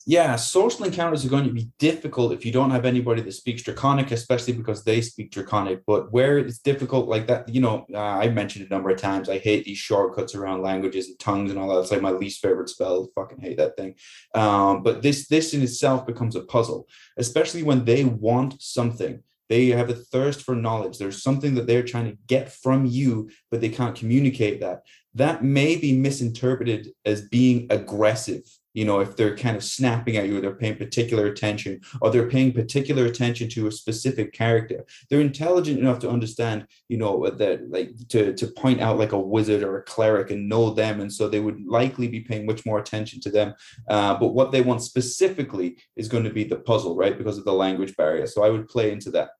Yeah, 0.07 0.35
social 0.35 0.85
encounters 0.85 1.23
are 1.23 1.29
going 1.29 1.43
to 1.43 1.53
be 1.53 1.69
difficult 1.77 2.33
if 2.33 2.43
you 2.43 2.51
don't 2.51 2.71
have 2.71 2.85
anybody 2.85 3.21
that 3.21 3.31
speaks 3.33 3.61
Draconic, 3.61 4.09
especially 4.09 4.53
because 4.53 4.83
they 4.83 4.99
speak 4.99 5.31
Draconic. 5.31 5.85
But 5.85 6.11
where 6.11 6.39
it's 6.39 6.57
difficult, 6.57 7.07
like 7.07 7.27
that, 7.27 7.47
you 7.47 7.61
know, 7.61 7.85
uh, 7.93 7.99
I've 7.99 8.33
mentioned 8.33 8.65
a 8.65 8.73
number 8.73 8.89
of 8.89 8.99
times. 8.99 9.29
I 9.29 9.37
hate 9.37 9.63
these 9.63 9.77
shortcuts 9.77 10.33
around 10.33 10.63
languages 10.63 11.07
and 11.07 11.19
tongues 11.19 11.51
and 11.51 11.59
all 11.59 11.67
that. 11.69 11.81
It's 11.81 11.91
like 11.91 12.01
my 12.01 12.09
least 12.09 12.41
favorite 12.41 12.69
spell. 12.69 13.09
Fucking 13.13 13.41
hate 13.41 13.57
that 13.57 13.77
thing. 13.77 13.93
Um, 14.33 14.81
but 14.81 15.03
this, 15.03 15.27
this 15.27 15.53
in 15.53 15.61
itself 15.61 16.07
becomes 16.07 16.35
a 16.35 16.41
puzzle, 16.41 16.87
especially 17.17 17.61
when 17.61 17.85
they 17.85 18.03
want 18.03 18.59
something. 18.59 19.21
They 19.49 19.67
have 19.67 19.89
a 19.91 19.95
thirst 19.95 20.41
for 20.41 20.55
knowledge. 20.55 20.97
There's 20.97 21.21
something 21.21 21.53
that 21.55 21.67
they're 21.67 21.83
trying 21.83 22.09
to 22.09 22.17
get 22.25 22.51
from 22.51 22.87
you, 22.87 23.29
but 23.51 23.61
they 23.61 23.69
can't 23.69 23.95
communicate 23.95 24.61
that. 24.61 24.81
That 25.13 25.43
may 25.43 25.75
be 25.75 25.95
misinterpreted 25.95 26.89
as 27.05 27.27
being 27.27 27.67
aggressive 27.69 28.43
you 28.74 28.86
know 28.86 28.99
if 28.99 29.15
they're 29.15 29.36
kind 29.36 29.55
of 29.57 29.63
snapping 29.63 30.17
at 30.17 30.28
you 30.28 30.38
or 30.38 30.41
they're 30.41 30.55
paying 30.55 30.76
particular 30.76 31.28
attention 31.28 31.82
or 32.01 32.09
they're 32.09 32.30
paying 32.30 32.51
particular 32.51 33.05
attention 33.05 33.49
to 33.49 33.67
a 33.67 33.72
specific 33.72 34.34
character. 34.34 34.86
They're 35.09 35.22
intelligent 35.22 35.80
enough 35.80 35.99
to 35.99 36.09
understand 36.09 36.67
you 36.88 36.97
know 36.97 37.30
that 37.30 37.69
like 37.69 37.91
to 38.09 38.34
to 38.34 38.47
point 38.47 38.82
out 38.82 38.97
like 38.97 39.11
a 39.11 39.19
wizard 39.19 39.63
or 39.63 39.78
a 39.78 39.84
cleric 39.84 40.32
and 40.32 40.49
know 40.49 40.72
them 40.72 41.01
and 41.01 41.11
so 41.11 41.28
they 41.28 41.39
would 41.39 41.65
likely 41.65 42.07
be 42.07 42.22
paying 42.22 42.45
much 42.45 42.65
more 42.65 42.80
attention 42.80 43.19
to 43.22 43.30
them. 43.30 43.53
Uh, 43.88 44.15
but 44.15 44.30
what 44.30 44.51
they 44.51 44.61
want 44.61 44.82
specifically 44.82 45.78
is 45.95 46.07
going 46.07 46.24
to 46.24 46.30
be 46.30 46.43
the 46.43 46.57
puzzle 46.57 46.95
right 46.95 47.17
because 47.17 47.38
of 47.38 47.45
the 47.45 47.53
language 47.53 47.95
barrier. 47.95 48.28
So 48.28 48.43
i 48.43 48.49
would 48.49 48.67
play 48.67 48.91
into 48.91 49.11
that. 49.11 49.32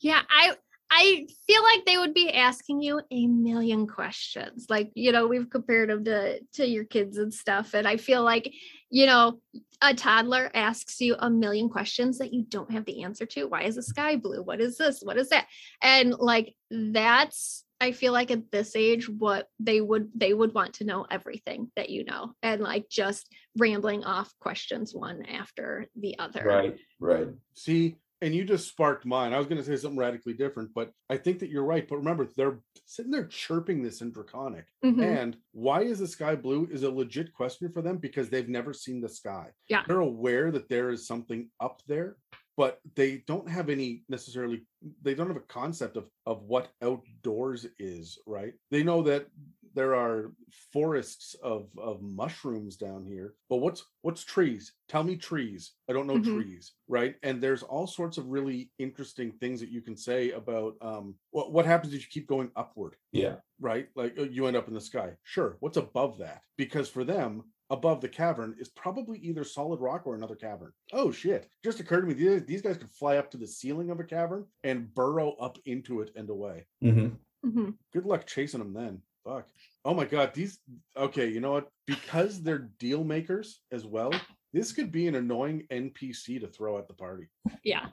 Yeah 0.00 0.22
i 0.28 0.54
I 0.90 1.26
feel 1.46 1.62
like 1.62 1.84
they 1.84 1.98
would 1.98 2.14
be 2.14 2.32
asking 2.32 2.82
you 2.82 3.00
a 3.10 3.26
million 3.26 3.86
questions. 3.86 4.66
Like, 4.68 4.90
you 4.94 5.12
know, 5.12 5.26
we've 5.26 5.50
compared 5.50 5.90
them 5.90 6.04
to 6.04 6.40
to 6.54 6.66
your 6.66 6.84
kids 6.84 7.18
and 7.18 7.32
stuff. 7.32 7.74
And 7.74 7.88
I 7.88 7.96
feel 7.96 8.22
like, 8.22 8.52
you 8.90 9.06
know, 9.06 9.40
a 9.82 9.94
toddler 9.94 10.50
asks 10.54 11.00
you 11.00 11.16
a 11.18 11.28
million 11.28 11.68
questions 11.68 12.18
that 12.18 12.32
you 12.32 12.44
don't 12.48 12.70
have 12.70 12.84
the 12.84 13.02
answer 13.02 13.26
to. 13.26 13.46
Why 13.46 13.62
is 13.62 13.74
the 13.76 13.82
sky 13.82 14.16
blue? 14.16 14.42
What 14.42 14.60
is 14.60 14.76
this? 14.76 15.00
What 15.02 15.16
is 15.16 15.30
that? 15.30 15.46
And 15.82 16.14
like 16.14 16.54
that's 16.70 17.64
I 17.80 17.92
feel 17.92 18.12
like 18.12 18.30
at 18.30 18.50
this 18.50 18.76
age, 18.76 19.08
what 19.08 19.48
they 19.58 19.80
would 19.80 20.08
they 20.14 20.32
would 20.32 20.54
want 20.54 20.74
to 20.74 20.84
know 20.84 21.06
everything 21.10 21.70
that 21.76 21.90
you 21.90 22.04
know 22.04 22.32
and 22.42 22.62
like 22.62 22.88
just 22.88 23.28
rambling 23.58 24.04
off 24.04 24.32
questions 24.40 24.94
one 24.94 25.26
after 25.26 25.86
the 25.96 26.18
other. 26.18 26.42
right 26.44 26.76
right 26.98 27.28
See, 27.54 27.96
and 28.20 28.34
you 28.34 28.44
just 28.44 28.68
sparked 28.68 29.04
mine. 29.04 29.32
I 29.32 29.38
was 29.38 29.46
going 29.46 29.60
to 29.60 29.64
say 29.64 29.76
something 29.76 29.98
radically 29.98 30.34
different, 30.34 30.70
but 30.74 30.92
I 31.10 31.16
think 31.16 31.38
that 31.40 31.50
you're 31.50 31.64
right. 31.64 31.86
But 31.86 31.96
remember, 31.98 32.26
they're 32.36 32.60
sitting 32.86 33.10
there 33.10 33.26
chirping 33.26 33.82
this 33.82 34.00
in 34.00 34.12
Draconic. 34.12 34.66
Mhm. 34.84 35.02
And 35.02 35.36
why 35.52 35.82
is 35.82 35.98
the 35.98 36.06
sky 36.06 36.34
blue 36.36 36.66
is 36.70 36.82
a 36.82 36.90
legit 36.90 37.32
question 37.32 37.70
for 37.72 37.82
them 37.82 37.98
because 37.98 38.30
they've 38.30 38.48
never 38.48 38.72
seen 38.72 39.00
the 39.00 39.08
sky. 39.08 39.50
Yeah. 39.68 39.84
They're 39.86 40.00
aware 40.00 40.50
that 40.52 40.68
there 40.68 40.90
is 40.90 41.06
something 41.06 41.50
up 41.60 41.82
there, 41.86 42.16
but 42.56 42.80
they 42.94 43.18
don't 43.26 43.48
have 43.48 43.68
any 43.68 44.04
necessarily 44.08 44.66
they 45.02 45.14
don't 45.14 45.28
have 45.28 45.36
a 45.36 45.40
concept 45.40 45.96
of 45.96 46.08
of 46.26 46.42
what 46.44 46.72
outdoors 46.82 47.66
is, 47.78 48.18
right? 48.26 48.54
They 48.70 48.82
know 48.82 49.02
that 49.02 49.26
there 49.74 49.94
are 49.94 50.32
forests 50.72 51.34
of 51.42 51.68
of 51.78 52.02
mushrooms 52.02 52.76
down 52.76 53.04
here, 53.04 53.34
but 53.48 53.56
what's 53.56 53.84
what's 54.02 54.24
trees? 54.24 54.72
Tell 54.88 55.02
me 55.04 55.16
trees. 55.16 55.72
I 55.88 55.92
don't 55.92 56.06
know 56.06 56.18
Mhm. 56.18 56.34
trees, 56.34 56.72
right? 56.88 57.16
And 57.22 57.42
there's 57.42 57.62
all 57.62 57.86
sorts 57.86 58.18
of 58.18 58.26
really 58.28 58.70
interesting 58.78 59.32
things 59.32 59.60
that 59.60 59.70
you 59.70 59.82
can 59.82 59.96
say 59.96 60.30
about 60.30 60.76
um 60.80 61.18
what 61.30 61.52
what 61.52 61.66
happens 61.66 61.92
if 61.94 62.00
you 62.02 62.08
keep 62.10 62.26
going 62.28 62.50
upward 62.56 62.96
yeah 63.12 63.36
right? 63.60 63.88
Like 63.94 64.18
uh, 64.18 64.24
you 64.24 64.46
end 64.46 64.56
up 64.56 64.68
in 64.68 64.74
the 64.74 64.80
sky. 64.80 65.16
Sure. 65.22 65.56
What's 65.60 65.76
above 65.76 66.18
that? 66.18 66.42
Because 66.56 66.88
for 66.88 67.04
them, 67.04 67.44
above 67.70 68.00
the 68.00 68.08
cavern 68.08 68.56
is 68.58 68.68
probably 68.68 69.18
either 69.20 69.44
solid 69.44 69.80
rock 69.80 70.06
or 70.06 70.14
another 70.16 70.34
cavern. 70.36 70.72
Oh 70.92 71.10
shit. 71.12 71.48
Just 71.64 71.80
occurred 71.80 72.02
to 72.02 72.06
me 72.08 72.14
these, 72.14 72.44
these 72.44 72.62
guys 72.62 72.76
could 72.76 72.90
fly 72.90 73.16
up 73.16 73.30
to 73.30 73.36
the 73.38 73.46
ceiling 73.46 73.90
of 73.90 74.00
a 74.00 74.04
cavern 74.04 74.46
and 74.64 74.92
burrow 74.92 75.32
up 75.34 75.58
into 75.64 76.00
it 76.00 76.10
and 76.16 76.28
away. 76.30 76.66
Mhm. 76.82 77.16
hmm 77.44 77.70
Good 77.92 78.06
luck 78.06 78.26
chasing 78.26 78.58
them 78.60 78.72
then. 78.74 79.02
Fuck. 79.24 79.46
Oh 79.84 79.94
my 79.94 80.04
god, 80.04 80.34
these 80.34 80.58
okay, 80.96 81.28
you 81.28 81.40
know 81.40 81.52
what? 81.52 81.68
Because 81.86 82.42
they're 82.42 82.70
deal 82.78 83.04
makers 83.04 83.60
as 83.72 83.86
well, 83.86 84.12
this 84.52 84.72
could 84.72 84.92
be 84.92 85.08
an 85.08 85.14
annoying 85.14 85.66
NPC 85.70 86.40
to 86.40 86.46
throw 86.46 86.78
at 86.78 86.88
the 86.88 86.94
party. 86.94 87.28
Yeah. 87.62 87.86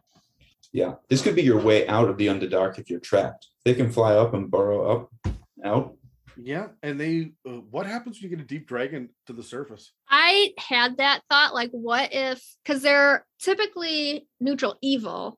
Yeah, 0.73 0.95
this 1.09 1.21
could 1.21 1.35
be 1.35 1.41
your 1.41 1.59
way 1.59 1.87
out 1.87 2.07
of 2.07 2.17
the 2.17 2.27
Underdark 2.27 2.79
if 2.79 2.89
you're 2.89 2.99
trapped. 2.99 3.47
They 3.65 3.73
can 3.73 3.91
fly 3.91 4.13
up 4.13 4.33
and 4.33 4.49
burrow 4.49 5.09
up, 5.25 5.35
out. 5.65 5.95
Yeah, 6.37 6.67
and 6.81 6.99
they 6.99 7.33
uh, 7.45 7.61
what 7.71 7.85
happens 7.85 8.17
when 8.17 8.29
you 8.29 8.37
get 8.37 8.43
a 8.43 8.47
deep 8.47 8.67
dragon 8.67 9.09
to 9.27 9.33
the 9.33 9.43
surface? 9.43 9.91
I 10.09 10.53
had 10.57 10.97
that 10.97 11.21
thought 11.29 11.53
like, 11.53 11.71
what 11.71 12.13
if, 12.13 12.41
because 12.63 12.81
they're 12.81 13.25
typically 13.39 14.27
neutral 14.39 14.77
evil, 14.81 15.37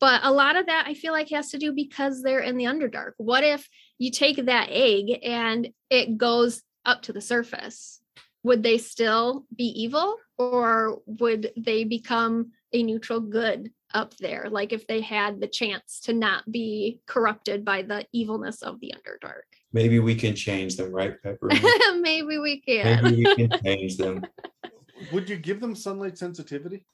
but 0.00 0.20
a 0.24 0.32
lot 0.32 0.56
of 0.56 0.66
that 0.66 0.86
I 0.88 0.94
feel 0.94 1.12
like 1.12 1.30
has 1.30 1.50
to 1.50 1.58
do 1.58 1.72
because 1.72 2.22
they're 2.22 2.40
in 2.40 2.56
the 2.56 2.64
Underdark. 2.64 3.12
What 3.18 3.44
if 3.44 3.68
you 4.02 4.10
take 4.10 4.46
that 4.46 4.68
egg 4.70 5.20
and 5.22 5.68
it 5.88 6.18
goes 6.18 6.62
up 6.84 7.02
to 7.02 7.12
the 7.12 7.20
surface? 7.20 8.00
Would 8.42 8.64
they 8.64 8.78
still 8.78 9.44
be 9.56 9.66
evil 9.80 10.16
or 10.38 11.00
would 11.06 11.52
they 11.56 11.84
become 11.84 12.50
a 12.72 12.82
neutral 12.82 13.20
good 13.20 13.70
up 13.94 14.16
there? 14.16 14.48
Like 14.50 14.72
if 14.72 14.88
they 14.88 15.02
had 15.02 15.40
the 15.40 15.46
chance 15.46 16.00
to 16.00 16.12
not 16.12 16.50
be 16.50 17.00
corrupted 17.06 17.64
by 17.64 17.82
the 17.82 18.04
evilness 18.12 18.62
of 18.62 18.80
the 18.80 18.92
Underdark. 18.96 19.46
Maybe 19.72 20.00
we 20.00 20.16
can 20.16 20.34
change 20.34 20.76
them, 20.76 20.90
right, 20.90 21.22
Pepper? 21.22 21.48
Maybe 22.00 22.38
we 22.38 22.60
can. 22.60 23.04
Maybe 23.04 23.24
we 23.24 23.36
can 23.36 23.60
change 23.64 23.98
them. 23.98 24.26
Would 25.12 25.28
you 25.28 25.36
give 25.36 25.60
them 25.60 25.76
sunlight 25.76 26.18
sensitivity? 26.18 26.84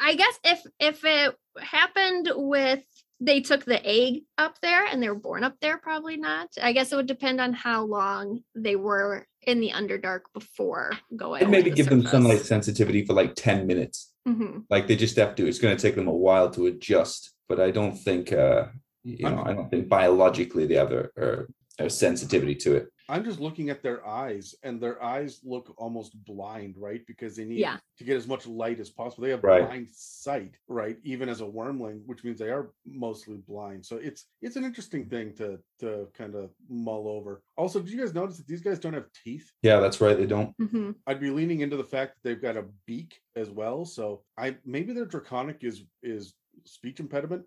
I 0.00 0.14
guess 0.14 0.38
if 0.44 0.62
if 0.80 1.04
it 1.04 1.34
happened 1.60 2.30
with 2.34 2.84
they 3.20 3.40
took 3.40 3.64
the 3.64 3.84
egg 3.84 4.22
up 4.36 4.60
there 4.60 4.86
and 4.86 5.02
they 5.02 5.08
were 5.08 5.14
born 5.14 5.42
up 5.42 5.54
there, 5.60 5.78
probably 5.78 6.16
not. 6.16 6.48
I 6.62 6.72
guess 6.72 6.92
it 6.92 6.96
would 6.96 7.06
depend 7.06 7.40
on 7.40 7.52
how 7.52 7.84
long 7.84 8.40
they 8.54 8.76
were 8.76 9.26
in 9.42 9.60
the 9.60 9.70
Underdark 9.70 10.22
before 10.32 10.92
going. 11.16 11.42
And 11.42 11.50
maybe 11.50 11.70
the 11.70 11.76
give 11.76 11.88
them 11.88 12.06
sunlight 12.06 12.42
sensitivity 12.42 13.04
for 13.04 13.14
like 13.14 13.34
10 13.34 13.66
minutes. 13.66 14.12
Mhm. 14.26 14.64
Like 14.70 14.86
they 14.86 14.96
just 14.96 15.16
have 15.16 15.34
to, 15.36 15.46
it's 15.46 15.58
going 15.58 15.76
to 15.76 15.82
take 15.82 15.96
them 15.96 16.06
a 16.06 16.14
while 16.14 16.50
to 16.50 16.66
adjust. 16.66 17.32
But 17.48 17.60
I 17.60 17.70
don't 17.70 17.96
think, 17.96 18.32
uh, 18.32 18.66
you 19.02 19.28
know, 19.28 19.42
I 19.44 19.52
don't 19.52 19.70
think 19.70 19.88
biologically 19.88 20.66
they 20.66 20.74
have 20.74 20.92
a, 20.92 21.08
a, 21.16 21.86
a 21.86 21.90
sensitivity 21.90 22.54
to 22.56 22.76
it. 22.76 22.88
I'm 23.10 23.24
just 23.24 23.40
looking 23.40 23.70
at 23.70 23.82
their 23.82 24.06
eyes, 24.06 24.54
and 24.62 24.78
their 24.80 25.02
eyes 25.02 25.40
look 25.42 25.72
almost 25.78 26.22
blind, 26.24 26.76
right? 26.76 27.06
Because 27.06 27.36
they 27.36 27.44
need 27.46 27.60
Yeah. 27.60 27.78
to 27.96 28.04
get 28.04 28.16
as 28.16 28.26
much 28.28 28.46
light 28.46 28.80
as 28.80 28.90
possible. 28.90 29.24
They 29.24 29.30
have 29.30 29.42
Right. 29.42 29.66
blind 29.66 29.88
sight, 29.90 30.58
right? 30.68 30.98
Even 31.04 31.28
as 31.30 31.40
a 31.40 31.44
wyrmling, 31.44 32.04
which 32.04 32.22
means 32.22 32.38
they 32.38 32.50
are 32.50 32.70
mostly 32.84 33.38
blind. 33.38 33.86
So 33.86 33.96
it's 33.96 34.26
it's 34.42 34.56
an 34.56 34.64
interesting 34.64 35.08
thing 35.08 35.34
to 35.36 35.58
to 35.78 36.08
kind 36.12 36.34
of 36.34 36.54
mull 36.68 37.08
over. 37.08 37.42
Also, 37.56 37.80
did 37.80 37.90
you 37.90 37.98
guys 37.98 38.12
notice 38.14 38.36
that 38.36 38.46
these 38.46 38.60
guys 38.60 38.78
don't 38.78 38.92
have 38.94 39.10
teeth? 39.24 39.50
Yeah, 39.62 39.80
that's 39.80 40.00
right. 40.02 40.16
They 40.16 40.26
don't. 40.26 40.54
Mhm. 40.58 40.94
I'd 41.06 41.20
be 41.20 41.30
leaning 41.30 41.60
into 41.60 41.76
the 41.78 41.84
fact 41.84 42.14
that 42.16 42.22
they've 42.28 42.42
got 42.42 42.56
a 42.58 42.68
beak 42.84 43.22
as 43.36 43.50
well. 43.50 43.86
So 43.86 44.24
I 44.36 44.58
maybe 44.66 44.92
their 44.92 45.06
draconic 45.06 45.64
is 45.64 45.84
is 46.02 46.34
speech 46.64 47.00
impediment 47.00 47.46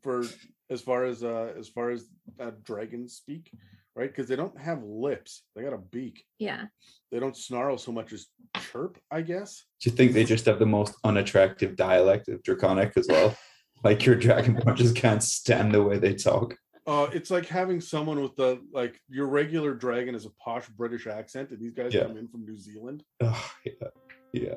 for 0.00 0.24
as 0.70 0.80
far 0.80 1.04
as 1.04 1.22
uh 1.22 1.52
as 1.58 1.68
far 1.68 1.90
as 1.90 2.08
uh, 2.40 2.52
dragons 2.62 3.14
speak, 3.16 3.52
right? 3.96 4.10
Because 4.10 4.28
they 4.28 4.36
don't 4.36 4.58
have 4.60 4.82
lips; 4.82 5.42
they 5.54 5.62
got 5.62 5.72
a 5.72 5.78
beak. 5.78 6.24
Yeah. 6.38 6.64
They 7.12 7.20
don't 7.20 7.36
snarl 7.36 7.78
so 7.78 7.92
much 7.92 8.12
as 8.12 8.26
chirp, 8.72 8.98
I 9.10 9.20
guess. 9.22 9.64
Do 9.80 9.90
you 9.90 9.96
think 9.96 10.12
they 10.12 10.24
just 10.24 10.46
have 10.46 10.58
the 10.58 10.66
most 10.66 10.94
unattractive 11.04 11.76
dialect 11.76 12.28
of 12.28 12.42
Draconic 12.42 12.92
as 12.96 13.06
well? 13.08 13.36
like 13.84 14.06
your 14.06 14.16
Dragonborn 14.16 14.76
just 14.76 14.96
can't 14.96 15.22
stand 15.22 15.72
the 15.74 15.82
way 15.82 15.98
they 15.98 16.14
talk. 16.14 16.56
Uh, 16.86 17.08
it's 17.12 17.30
like 17.30 17.46
having 17.46 17.80
someone 17.80 18.20
with 18.20 18.34
the 18.36 18.60
like 18.72 18.98
your 19.08 19.26
regular 19.26 19.74
dragon 19.74 20.14
is 20.14 20.26
a 20.26 20.30
posh 20.42 20.66
British 20.68 21.06
accent, 21.06 21.50
and 21.50 21.60
these 21.60 21.72
guys 21.72 21.94
Yeah. 21.94 22.02
come 22.04 22.16
in 22.16 22.28
from 22.28 22.44
New 22.44 22.56
Zealand. 22.58 23.02
Oh, 23.22 23.50
yeah. 23.64 23.88
Yeah. 24.32 24.54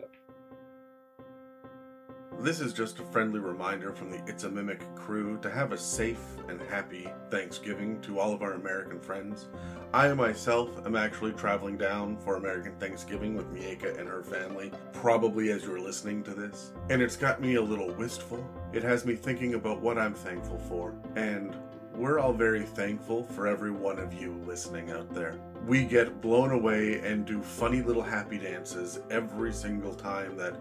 This 2.40 2.60
is 2.60 2.72
just 2.72 3.00
a 3.00 3.04
friendly 3.04 3.40
reminder 3.40 3.92
from 3.92 4.12
the 4.12 4.22
It's 4.28 4.44
a 4.44 4.50
Mimic 4.50 4.84
crew 4.94 5.40
to 5.42 5.50
have 5.50 5.72
a 5.72 5.78
safe 5.78 6.22
and 6.48 6.62
happy 6.62 7.10
Thanksgiving 7.32 8.00
to 8.02 8.20
all 8.20 8.32
of 8.32 8.44
our 8.44 8.54
American 8.54 9.00
friends. 9.00 9.48
I 9.92 10.14
myself 10.14 10.86
am 10.86 10.96
actually 10.96 11.32
traveling 11.32 11.78
down 11.78 12.16
for 12.18 12.36
American 12.36 12.76
Thanksgiving 12.76 13.36
with 13.36 13.52
Mieka 13.52 14.00
and 14.00 14.08
her 14.08 14.22
family, 14.22 14.72
probably 14.94 15.50
as 15.50 15.64
you're 15.64 15.80
listening 15.80 16.22
to 16.26 16.36
this. 16.36 16.74
And 16.92 17.02
it's 17.02 17.16
got 17.16 17.42
me 17.42 17.56
a 17.56 17.62
little 17.62 17.92
wistful. 17.96 18.48
It 18.72 18.84
has 18.84 19.04
me 19.04 19.16
thinking 19.16 19.56
about 19.56 19.82
what 19.82 19.98
I'm 19.98 20.14
thankful 20.14 20.60
for. 20.60 20.94
And 21.16 21.56
we're 21.96 22.20
all 22.20 22.34
very 22.34 22.62
thankful 22.62 23.24
for 23.24 23.48
every 23.48 23.72
one 23.72 23.98
of 23.98 24.14
you 24.14 24.40
listening 24.46 24.92
out 24.92 25.12
there. 25.12 25.40
We 25.66 25.84
get 25.86 26.22
blown 26.22 26.52
away 26.52 27.00
and 27.00 27.26
do 27.26 27.42
funny 27.42 27.82
little 27.82 28.04
happy 28.04 28.38
dances 28.38 29.00
every 29.10 29.52
single 29.52 29.96
time 29.96 30.38
that 30.38 30.56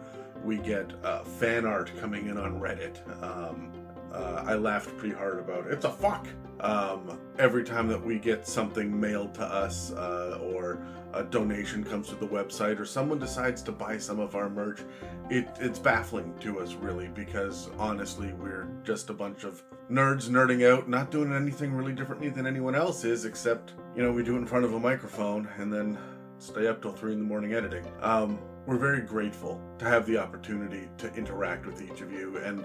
we 0.45 0.59
get 0.59 0.93
uh, 1.05 1.25
fan 1.25 1.67
art 1.67 1.93
coming 2.01 2.27
in 2.29 2.39
on 2.39 2.61
Reddit. 2.61 2.97
Um, 3.23 3.73
uh, 4.13 4.45
I 4.47 4.55
laughed 4.55 4.97
pretty 4.97 5.15
hard 5.15 5.39
about 5.39 5.67
it. 5.67 5.73
It's 5.73 5.85
a 5.85 5.91
fuck. 5.91 6.27
Um, 6.61 7.19
every 7.39 7.65
time 7.65 7.87
that 7.89 8.03
we 8.03 8.19
get 8.19 8.47
something 8.47 8.99
mailed 8.99 9.35
to 9.35 9.43
us, 9.43 9.93
uh, 9.93 10.39
or 10.43 10.79
a 11.13 11.23
donation 11.23 11.85
comes 11.85 12.09
to 12.09 12.15
the 12.15 12.27
website, 12.27 12.79
or 12.79 12.87
someone 12.87 13.19
decides 13.19 13.63
to 13.63 13.73
buy 13.73 13.99
some 13.99 14.19
of 14.19 14.35
our 14.35 14.49
merch, 14.49 14.81
it, 15.29 15.49
it's 15.61 15.79
baffling 15.79 16.35
to 16.41 16.61
us, 16.61 16.75
really, 16.75 17.09
because 17.09 17.69
honestly, 17.79 18.33
we're 18.35 18.69
just 18.85 19.11
a 19.11 19.15
bunch 19.15 19.45
of 19.45 19.63
nerds 19.91 20.29
nerding 20.31 20.67
out, 20.67 20.89
not 20.89 21.11
doing 21.11 21.33
anything 21.33 21.75
really 21.75 21.93
differently 21.93 22.31
than 22.31 22.47
anyone 22.47 22.75
else 22.75 23.05
is, 23.05 23.27
except, 23.27 23.75
you 23.95 24.03
know, 24.03 24.13
we 24.13 24.23
do 24.23 24.35
it 24.37 24.39
in 24.39 24.47
front 24.47 24.65
of 24.65 24.73
a 24.73 24.81
microphone 24.81 25.49
and 25.59 25.71
then 25.71 25.99
stay 26.39 26.67
up 26.69 26.81
till 26.81 26.93
three 26.93 27.13
in 27.13 27.19
the 27.19 27.25
morning 27.25 27.53
editing. 27.53 27.85
Um, 28.01 28.39
we're 28.67 28.77
very 28.77 29.01
grateful 29.01 29.61
to 29.79 29.85
have 29.85 30.07
the 30.07 30.19
opportunity 30.19 30.89
to 30.99 31.13
interact 31.15 31.67
with 31.67 31.81
each 31.81 32.01
of 32.01 32.13
you, 32.13 32.37
and 32.39 32.65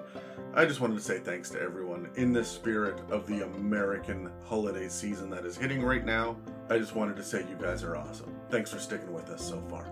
I 0.54 0.66
just 0.66 0.82
wanted 0.82 0.95
to 0.95 1.02
say 1.02 1.20
thanks 1.20 1.49
to 1.52 1.62
everyone 1.62 2.10
in 2.16 2.34
the 2.34 2.43
spirit 2.43 2.99
of 3.10 3.28
the 3.28 3.45
American 3.45 4.30
holiday 4.43 4.89
season 4.89 5.30
that 5.30 5.45
is 5.45 5.56
hitting 5.56 5.82
right 5.82 6.06
now. 6.06 6.36
I 6.70 6.78
just 6.78 6.95
wanted 6.95 7.16
to 7.18 7.24
say 7.24 7.45
you 7.49 7.58
guys 7.62 7.84
are 7.84 7.95
awesome. 7.95 8.36
Thanks 8.49 8.72
for 8.72 8.80
sticking 8.80 9.14
with 9.14 9.30
us 9.30 9.47
so 9.47 9.62
far. 9.70 9.88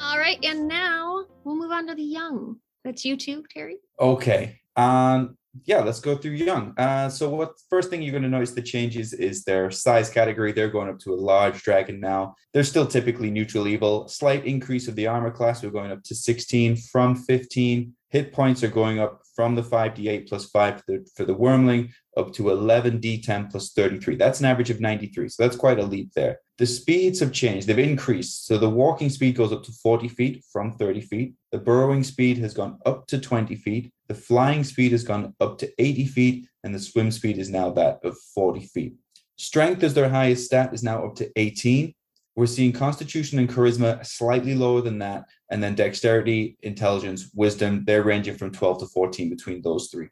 All 0.00 0.18
right. 0.18 0.38
And 0.42 0.66
now 0.66 1.26
we'll 1.44 1.56
move 1.56 1.70
on 1.70 1.86
to 1.88 1.94
the 1.94 2.02
young. 2.02 2.56
That's 2.84 3.04
you 3.04 3.16
too, 3.16 3.44
Terry. 3.52 3.78
Okay. 4.00 4.60
Um, 4.76 5.36
yeah, 5.64 5.80
let's 5.80 6.00
go 6.00 6.16
through 6.16 6.32
young. 6.32 6.74
Uh, 6.78 7.08
so 7.08 7.28
what 7.28 7.52
first 7.68 7.90
thing 7.90 8.02
you're 8.02 8.12
going 8.12 8.22
to 8.22 8.28
notice 8.28 8.52
the 8.52 8.62
changes 8.62 9.12
is 9.12 9.44
their 9.44 9.70
size 9.70 10.08
category. 10.08 10.52
They're 10.52 10.68
going 10.68 10.88
up 10.88 10.98
to 11.00 11.12
a 11.12 11.16
large 11.16 11.62
dragon 11.62 12.00
now. 12.00 12.34
They're 12.52 12.64
still 12.64 12.86
typically 12.86 13.30
neutral 13.30 13.68
evil. 13.68 14.08
Slight 14.08 14.46
increase 14.46 14.88
of 14.88 14.96
the 14.96 15.06
armor 15.06 15.30
class. 15.30 15.62
We're 15.62 15.70
going 15.70 15.92
up 15.92 16.02
to 16.04 16.14
16 16.14 16.76
from 16.76 17.16
15. 17.16 17.92
Hit 18.08 18.32
points 18.32 18.62
are 18.62 18.68
going 18.68 18.98
up 18.98 19.20
from 19.36 19.54
the 19.54 19.62
5d8 19.62 20.28
plus 20.28 20.46
5 20.50 20.76
for 20.76 20.84
the, 20.86 21.06
for 21.16 21.24
the 21.24 21.34
wyrmling 21.34 21.90
up 22.16 22.32
to 22.34 22.44
11d10 22.44 23.50
plus 23.50 23.72
33. 23.72 24.16
That's 24.16 24.40
an 24.40 24.46
average 24.46 24.70
of 24.70 24.80
93. 24.80 25.28
So 25.28 25.42
that's 25.42 25.56
quite 25.56 25.78
a 25.78 25.84
leap 25.84 26.12
there. 26.14 26.38
The 26.62 26.66
speeds 26.66 27.18
have 27.18 27.32
changed. 27.32 27.66
They've 27.66 27.76
increased. 27.76 28.46
So 28.46 28.56
the 28.56 28.70
walking 28.70 29.10
speed 29.10 29.34
goes 29.34 29.52
up 29.52 29.64
to 29.64 29.72
40 29.72 30.06
feet 30.06 30.44
from 30.52 30.70
30 30.70 31.00
feet. 31.00 31.34
The 31.50 31.58
burrowing 31.58 32.04
speed 32.04 32.38
has 32.38 32.54
gone 32.54 32.78
up 32.86 33.08
to 33.08 33.18
20 33.18 33.56
feet. 33.56 33.92
The 34.06 34.14
flying 34.14 34.62
speed 34.62 34.92
has 34.92 35.02
gone 35.02 35.34
up 35.40 35.58
to 35.58 35.72
80 35.80 36.06
feet. 36.06 36.46
And 36.62 36.72
the 36.72 36.78
swim 36.78 37.10
speed 37.10 37.38
is 37.38 37.50
now 37.50 37.70
that 37.70 37.98
of 38.04 38.16
40 38.32 38.60
feet. 38.66 38.94
Strength 39.38 39.82
as 39.82 39.94
their 39.94 40.08
highest 40.08 40.44
stat 40.44 40.72
is 40.72 40.84
now 40.84 41.04
up 41.04 41.16
to 41.16 41.32
18. 41.34 41.92
We're 42.36 42.46
seeing 42.46 42.72
constitution 42.72 43.40
and 43.40 43.48
charisma 43.48 44.06
slightly 44.06 44.54
lower 44.54 44.82
than 44.82 45.00
that. 45.00 45.24
And 45.50 45.60
then 45.60 45.74
dexterity, 45.74 46.58
intelligence, 46.62 47.28
wisdom, 47.34 47.82
they're 47.86 48.04
ranging 48.04 48.36
from 48.36 48.52
12 48.52 48.78
to 48.78 48.86
14 48.86 49.28
between 49.28 49.62
those 49.62 49.88
three. 49.88 50.10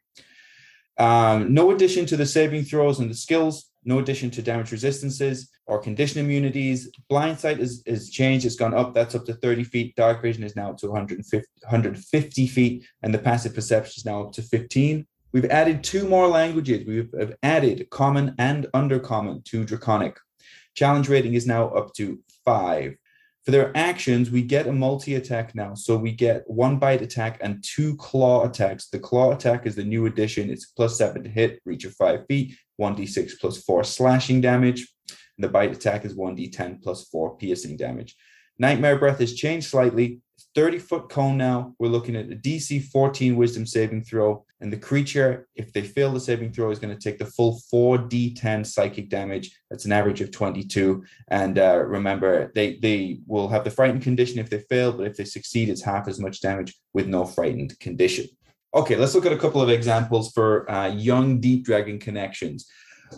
Um, 1.01 1.55
no 1.55 1.71
addition 1.71 2.05
to 2.07 2.17
the 2.17 2.27
saving 2.27 2.65
throws 2.65 3.01
and 3.01 3.09
the 3.09 3.15
skills, 3.15 3.71
no 3.85 4.01
addition 4.01 4.31
to 4.33 4.43
damage 4.43 4.71
resistances 4.71 5.51
or 5.67 5.79
condition 5.79 6.21
immunities. 6.21 6.91
Blind 7.09 7.41
sight 7.41 7.59
is, 7.59 7.83
is 7.87 8.11
changed, 8.11 8.45
it's 8.45 8.55
gone 8.55 8.75
up, 8.75 8.93
that's 8.93 9.15
up 9.15 9.25
to 9.25 9.33
30 9.33 9.65
feet. 9.65 9.97
Dark 9.97 10.21
vision 10.21 10.45
is 10.45 10.57
now 10.57 10.71
up 10.71 10.77
to 10.77 10.89
150, 10.89 11.49
150 11.63 12.47
feet, 12.49 12.87
and 13.03 13.15
the 13.15 13.19
passive 13.19 13.55
perception 13.55 13.95
is 13.97 14.05
now 14.05 14.25
up 14.25 14.33
to 14.33 14.43
15. 14.43 15.07
We've 15.33 15.47
added 15.47 15.83
two 15.83 16.07
more 16.07 16.27
languages. 16.27 16.87
We've 16.87 17.35
added 17.43 17.89
common 17.89 18.35
and 18.39 18.67
undercommon 18.75 19.43
to 19.47 19.65
Draconic. 19.65 20.19
Challenge 20.75 21.09
rating 21.09 21.33
is 21.33 21.47
now 21.47 21.69
up 21.69 21.95
to 21.95 22.19
five. 22.45 22.97
For 23.45 23.53
their 23.53 23.75
actions, 23.75 24.31
we 24.31 24.43
get 24.43 24.67
a 24.67 24.73
multi 24.73 25.15
attack 25.15 25.55
now. 25.55 25.75
So 25.75 25.97
we 25.97 26.13
get 26.13 26.43
one 26.47 26.79
bite 26.79 27.01
attack 27.01 27.39
and 27.41 27.65
two 27.65 27.97
claw 27.97 28.47
attacks. 28.47 28.89
The 28.89 28.99
claw 28.99 29.33
attack 29.33 29.67
is 29.67 29.75
the 29.75 29.85
new 29.85 30.07
addition. 30.07 30.51
It's 30.51 30.67
plus 30.67 30.99
seven 30.99 31.25
to 31.25 31.31
hit, 31.31 31.61
reach 31.65 31.85
of 31.85 31.95
five 31.95 32.27
feet, 32.27 32.57
1d6 32.81 33.41
plus 33.41 33.63
four 33.63 33.83
slashing 33.83 34.43
damage. 34.43 34.87
And 35.09 35.45
the 35.45 35.49
bite 35.49 35.73
attack 35.73 36.05
is 36.05 36.15
1d10 36.15 36.83
plus 36.83 37.09
four 37.09 37.39
piercing 37.39 37.79
damage. 37.79 38.15
Nightmare 38.61 38.99
Breath 38.99 39.21
has 39.21 39.33
changed 39.33 39.69
slightly. 39.69 40.21
30 40.55 40.79
foot 40.81 41.09
cone 41.09 41.39
now. 41.39 41.75
We're 41.79 41.89
looking 41.89 42.15
at 42.15 42.31
a 42.31 42.37
DC 42.37 42.85
14 42.85 43.35
wisdom 43.35 43.65
saving 43.65 44.05
throw. 44.05 44.45
And 44.61 44.71
the 44.71 44.77
creature, 44.77 45.49
if 45.55 45.73
they 45.73 45.81
fail 45.81 46.13
the 46.13 46.21
saving 46.21 46.53
throw, 46.53 46.71
is 46.71 46.79
going 46.79 46.95
to 46.95 47.01
take 47.01 47.19
the 47.19 47.25
full 47.25 47.59
4d10 47.73 48.67
psychic 48.67 49.09
damage. 49.09 49.59
That's 49.71 49.87
an 49.87 49.93
average 49.93 50.21
of 50.21 50.31
22. 50.31 51.03
And 51.29 51.59
uh, 51.59 51.79
remember, 51.79 52.53
they, 52.55 52.77
they 52.83 53.21
will 53.27 53.49
have 53.49 53.65
the 53.65 53.71
frightened 53.71 54.03
condition 54.03 54.39
if 54.39 54.51
they 54.51 54.59
fail, 54.69 54.93
but 54.93 55.07
if 55.07 55.17
they 55.17 55.25
succeed, 55.25 55.71
it's 55.71 55.83
half 55.83 56.07
as 56.07 56.21
much 56.21 56.43
damage 56.43 56.75
with 56.93 57.07
no 57.07 57.25
frightened 57.25 57.79
condition. 57.81 58.27
Okay, 58.75 58.97
let's 58.97 59.15
look 59.15 59.25
at 59.25 59.33
a 59.33 59.39
couple 59.39 59.63
of 59.63 59.71
examples 59.71 60.33
for 60.33 60.71
uh, 60.71 60.89
young 60.89 61.41
deep 61.41 61.65
dragon 61.65 61.99
connections. 61.99 62.67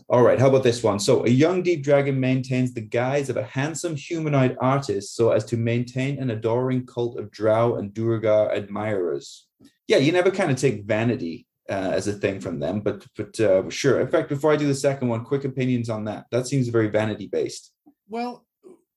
All 0.09 0.23
right, 0.23 0.39
how 0.39 0.49
about 0.49 0.63
this 0.63 0.83
one? 0.83 0.99
So, 0.99 1.25
a 1.25 1.31
young 1.31 1.63
deep 1.63 1.83
dragon 1.83 2.19
maintains 2.19 2.73
the 2.73 2.81
guise 2.81 3.29
of 3.29 3.37
a 3.37 3.45
handsome 3.45 3.97
humanoid 3.97 4.57
artist 4.61 5.17
so 5.17 5.31
as 5.31 5.45
to 5.47 5.57
maintain 5.57 6.19
an 6.19 6.31
adoring 6.31 6.87
cult 6.87 7.19
of 7.19 7.31
drow 7.31 7.77
and 7.77 7.93
duergar 7.93 8.53
admirers. 8.53 9.47
Yeah, 9.89 9.99
you 9.99 10.13
never 10.13 10.31
kind 10.31 10.51
of 10.51 10.57
take 10.57 10.85
vanity 10.85 11.47
uh, 11.69 11.91
as 11.93 12.09
a 12.09 12.13
thing 12.13 12.41
from 12.41 12.59
them, 12.59 12.81
but 12.81 13.07
but 13.17 13.39
uh, 13.41 13.69
sure. 13.71 14.01
In 14.01 14.09
fact, 14.09 14.29
before 14.29 14.53
I 14.53 14.57
do 14.57 14.67
the 14.67 14.75
second 14.75 15.09
one, 15.09 15.25
quick 15.25 15.45
opinions 15.45 15.89
on 15.91 16.05
that. 16.05 16.27
That 16.31 16.47
seems 16.47 16.69
very 16.69 16.89
vanity 16.89 17.27
based. 17.27 17.73
Well, 18.09 18.45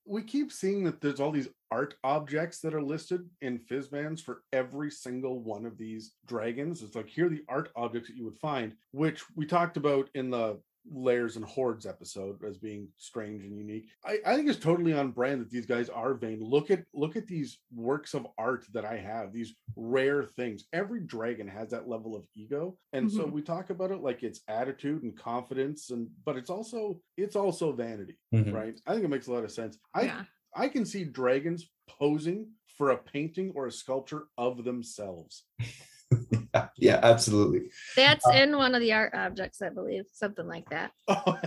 we 0.05 0.21
keep 0.21 0.51
seeing 0.51 0.83
that 0.83 1.01
there's 1.01 1.19
all 1.19 1.31
these 1.31 1.49
art 1.71 1.95
objects 2.03 2.59
that 2.59 2.73
are 2.73 2.81
listed 2.81 3.27
in 3.41 3.59
Fizban's 3.59 4.21
for 4.21 4.43
every 4.53 4.91
single 4.91 5.39
one 5.39 5.65
of 5.65 5.77
these 5.77 6.13
dragons. 6.27 6.81
It's 6.81 6.95
like 6.95 7.09
here 7.09 7.25
are 7.25 7.29
the 7.29 7.43
art 7.49 7.69
objects 7.75 8.09
that 8.09 8.17
you 8.17 8.25
would 8.25 8.37
find, 8.37 8.73
which 8.91 9.23
we 9.35 9.45
talked 9.45 9.77
about 9.77 10.09
in 10.13 10.29
the 10.29 10.59
layers 10.91 11.35
and 11.35 11.45
hordes 11.45 11.85
episode 11.85 12.43
as 12.43 12.57
being 12.57 12.87
strange 12.97 13.43
and 13.43 13.57
unique. 13.57 13.87
I, 14.05 14.19
I 14.25 14.35
think 14.35 14.49
it's 14.49 14.59
totally 14.59 14.93
on 14.93 15.11
brand 15.11 15.41
that 15.41 15.49
these 15.49 15.65
guys 15.65 15.89
are 15.89 16.13
vain. 16.13 16.39
Look 16.41 16.69
at 16.71 16.85
look 16.93 17.15
at 17.15 17.27
these 17.27 17.59
works 17.73 18.13
of 18.13 18.27
art 18.37 18.65
that 18.73 18.85
I 18.85 18.97
have, 18.97 19.33
these 19.33 19.55
rare 19.75 20.23
things. 20.23 20.65
Every 20.73 21.01
dragon 21.01 21.47
has 21.47 21.69
that 21.71 21.87
level 21.87 22.15
of 22.15 22.23
ego. 22.35 22.77
And 22.93 23.11
so 23.11 23.25
Mhm. 23.25 23.31
we 23.31 23.41
talk 23.41 23.69
about 23.71 23.91
it 23.91 24.01
like 24.01 24.23
it's 24.23 24.41
attitude 24.47 25.03
and 25.03 25.17
confidence 25.17 25.89
and 25.89 26.07
but 26.23 26.37
it's 26.37 26.49
also 26.49 27.01
it's 27.17 27.35
also 27.35 27.71
vanity, 27.71 28.17
Mhm. 28.33 28.53
right? 28.53 28.79
I 28.85 28.93
think 28.93 29.05
it 29.05 29.09
makes 29.09 29.27
a 29.27 29.33
lot 29.33 29.43
of 29.43 29.51
sense. 29.51 29.77
I 29.93 30.03
yeah. 30.03 30.25
I 30.55 30.69
can 30.69 30.85
see 30.85 31.03
dragons 31.03 31.69
posing 31.89 32.51
for 32.77 32.91
a 32.91 32.97
painting 32.97 33.51
or 33.55 33.67
a 33.67 33.71
sculpture 33.71 34.27
of 34.37 34.63
themselves. 34.63 35.43
yeah, 36.85 36.93
yeah, 36.93 36.99
absolutely. 37.11 37.61
That's 37.95 38.25
Uh, 38.27 38.31
in 38.41 38.57
one 38.57 38.75
of 38.75 38.81
the 38.81 38.93
art 38.93 39.13
objects, 39.13 39.61
I 39.61 39.69
believe, 39.69 40.05
something 40.11 40.47
like 40.47 40.69
that. 40.69 40.91
Oh, 41.07 41.37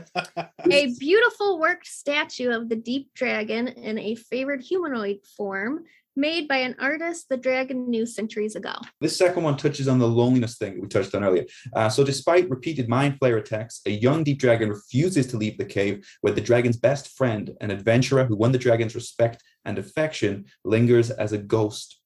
A 0.71 0.87
beautiful 0.99 1.59
worked 1.59 1.87
statue 1.87 2.51
of 2.51 2.69
the 2.69 2.77
deep 2.77 3.11
dragon 3.15 3.69
in 3.69 3.99
a 3.99 4.15
favored 4.15 4.63
humanoid 4.63 5.19
form 5.37 5.85
made 6.17 6.49
by 6.49 6.57
an 6.57 6.75
artist 6.81 7.29
the 7.29 7.37
dragon 7.37 7.89
knew 7.89 8.05
centuries 8.05 8.57
ago. 8.57 8.75
This 9.01 9.17
second 9.17 9.45
one 9.45 9.57
touches 9.57 9.87
on 9.87 10.01
the 10.01 10.09
loneliness 10.09 10.59
thing 10.59 10.81
we 10.81 10.89
touched 10.89 11.15
on 11.15 11.23
earlier. 11.23 11.47
Uh, 11.73 11.89
so, 11.89 12.03
despite 12.03 12.51
repeated 12.51 12.89
mind 12.89 13.19
flayer 13.21 13.39
attacks, 13.39 13.81
a 13.87 13.91
young 13.91 14.25
deep 14.25 14.41
dragon 14.41 14.69
refuses 14.69 15.29
to 15.29 15.37
leave 15.37 15.57
the 15.59 15.65
cave 15.65 16.05
where 16.23 16.33
the 16.33 16.41
dragon's 16.41 16.77
best 16.77 17.17
friend, 17.17 17.45
an 17.61 17.71
adventurer 17.71 18.25
who 18.25 18.35
won 18.37 18.51
the 18.51 18.59
dragon's 18.59 18.97
respect 18.97 19.43
and 19.65 19.79
affection, 19.79 20.47
lingers 20.65 21.11
as 21.11 21.33
a 21.33 21.39
ghost. 21.39 22.01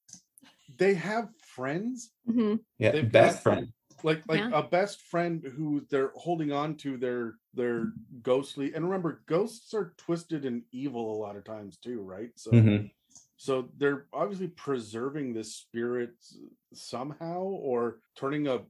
they 0.78 0.94
have 0.94 1.28
friends 1.56 2.11
Mhm. 2.28 2.60
Yeah, 2.78 2.92
They've 2.92 3.10
best 3.12 3.36
got- 3.36 3.42
friend. 3.42 3.72
like 4.04 4.22
like 4.28 4.40
Yeah. 4.40 4.50
a 4.58 4.62
best 4.62 5.00
friend 5.02 5.42
who 5.44 5.86
they're 5.88 6.12
holding 6.16 6.50
on 6.52 6.76
to 6.78 6.96
their 6.96 7.38
their 7.54 7.92
ghostly 8.22 8.74
and 8.74 8.84
remember 8.84 9.22
ghosts 9.26 9.74
are 9.74 9.94
twisted 9.96 10.44
and 10.44 10.64
evil 10.72 11.12
a 11.14 11.18
lot 11.20 11.36
of 11.36 11.44
times 11.44 11.76
too 11.78 12.00
right 12.02 12.30
so 12.36 12.50
Mhm. 12.50 12.90
so 13.36 13.70
they're 13.76 14.06
obviously 14.12 14.48
preserving 14.48 15.32
this 15.34 15.54
spirit 15.54 16.14
somehow 16.72 17.42
or 17.42 18.00
turning 18.16 18.48
a 18.48 18.64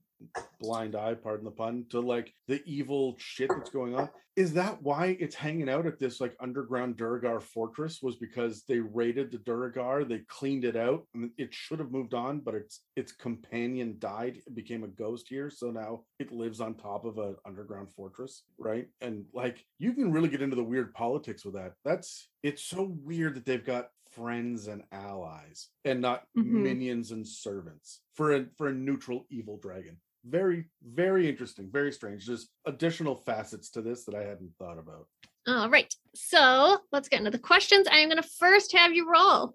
blind 0.61 0.95
eye 0.95 1.14
pardon 1.14 1.45
the 1.45 1.51
pun 1.51 1.85
to 1.91 2.01
like 2.01 2.33
the 2.49 2.62
evil 2.66 3.14
shit 3.18 3.49
that's 3.49 3.70
going 3.70 3.95
on. 3.95 4.09
Is 4.35 4.55
that 4.55 4.81
why 4.83 5.16
it's 5.20 5.35
hanging 5.35 5.68
out 5.68 5.87
at 5.87 5.99
this 5.99 6.18
like 6.20 6.35
underground 6.41 6.97
Duergar 6.97 7.41
fortress 7.41 8.01
was 8.01 8.16
because 8.16 8.64
they 8.66 8.79
raided 8.81 9.31
the 9.31 9.39
Duergar 9.39 10.05
they 10.05 10.20
cleaned 10.29 10.64
it 10.64 10.77
out 10.77 11.07
and 11.14 11.31
it 11.37 11.53
should 11.53 11.79
have 11.81 11.91
moved 11.91 12.14
on 12.14 12.41
but 12.41 12.55
its 12.55 12.81
its 12.97 13.12
companion 13.12 13.97
died 13.99 14.39
it 14.47 14.55
became 14.55 14.85
a 14.85 14.89
ghost 14.89 15.27
here 15.29 15.51
so 15.51 15.70
now 15.70 16.05
it 16.18 16.33
lives 16.33 16.61
on 16.62 16.75
top 16.75 17.05
of 17.05 17.18
an 17.18 17.37
underground 17.45 17.93
fortress 17.93 18.45
right? 18.59 18.87
And 19.03 19.27
like 19.35 19.64
you 19.79 19.93
can 19.93 20.11
really 20.11 20.31
get 20.31 20.41
into 20.43 20.57
the 20.57 20.64
weird 20.64 20.95
politics 20.95 21.45
with 21.45 21.55
that. 21.55 21.73
That's 21.85 22.29
it's 22.43 22.64
so 22.64 22.97
weird 23.03 23.35
that 23.35 23.45
they've 23.45 23.64
got 23.64 23.89
friends 24.12 24.66
and 24.68 24.83
allies 24.93 25.68
and 25.85 26.01
not 26.01 26.25
Mhm. 26.37 26.45
minions 26.45 27.11
and 27.12 27.27
servants 27.27 28.01
for 28.14 28.33
a 28.33 28.47
for 28.57 28.68
a 28.68 28.75
neutral 28.75 29.27
evil 29.31 29.59
dragon 29.59 29.99
very 30.25 30.66
very 30.95 31.29
interesting 31.29 31.68
very 31.73 31.91
strange 31.93 32.27
there's 32.27 32.49
additional 32.66 33.16
facets 33.16 33.70
to 33.70 33.83
this 33.83 34.05
that 34.05 34.14
i 34.14 34.23
hadn't 34.23 34.53
thought 34.59 34.79
about 34.79 35.07
All 35.49 35.68
right. 35.68 35.93
So 36.14 36.79
let's 36.93 37.09
get 37.09 37.18
into 37.18 37.33
the 37.33 37.39
questions. 37.39 37.89
I'm 37.91 38.09
going 38.09 38.23
to 38.23 38.29
first 38.39 38.73
have 38.77 38.93
you 38.93 39.11
roll. 39.11 39.55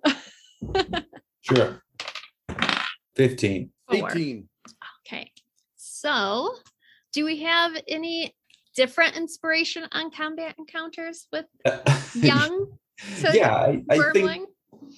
Sure. 1.41 1.82
15. 3.15 3.70
Four. 3.89 4.09
18 4.11 4.49
Okay. 5.05 5.32
So, 5.78 6.55
do 7.13 7.24
we 7.24 7.41
have 7.43 7.72
any 7.88 8.36
different 8.76 9.15
inspiration 9.15 9.86
on 9.93 10.11
combat 10.11 10.55
encounters 10.59 11.28
with 11.32 11.45
young? 12.15 12.68
So 13.18 13.32
yeah, 13.32 13.53
I, 13.53 13.84
I 13.91 14.11
think 14.11 14.49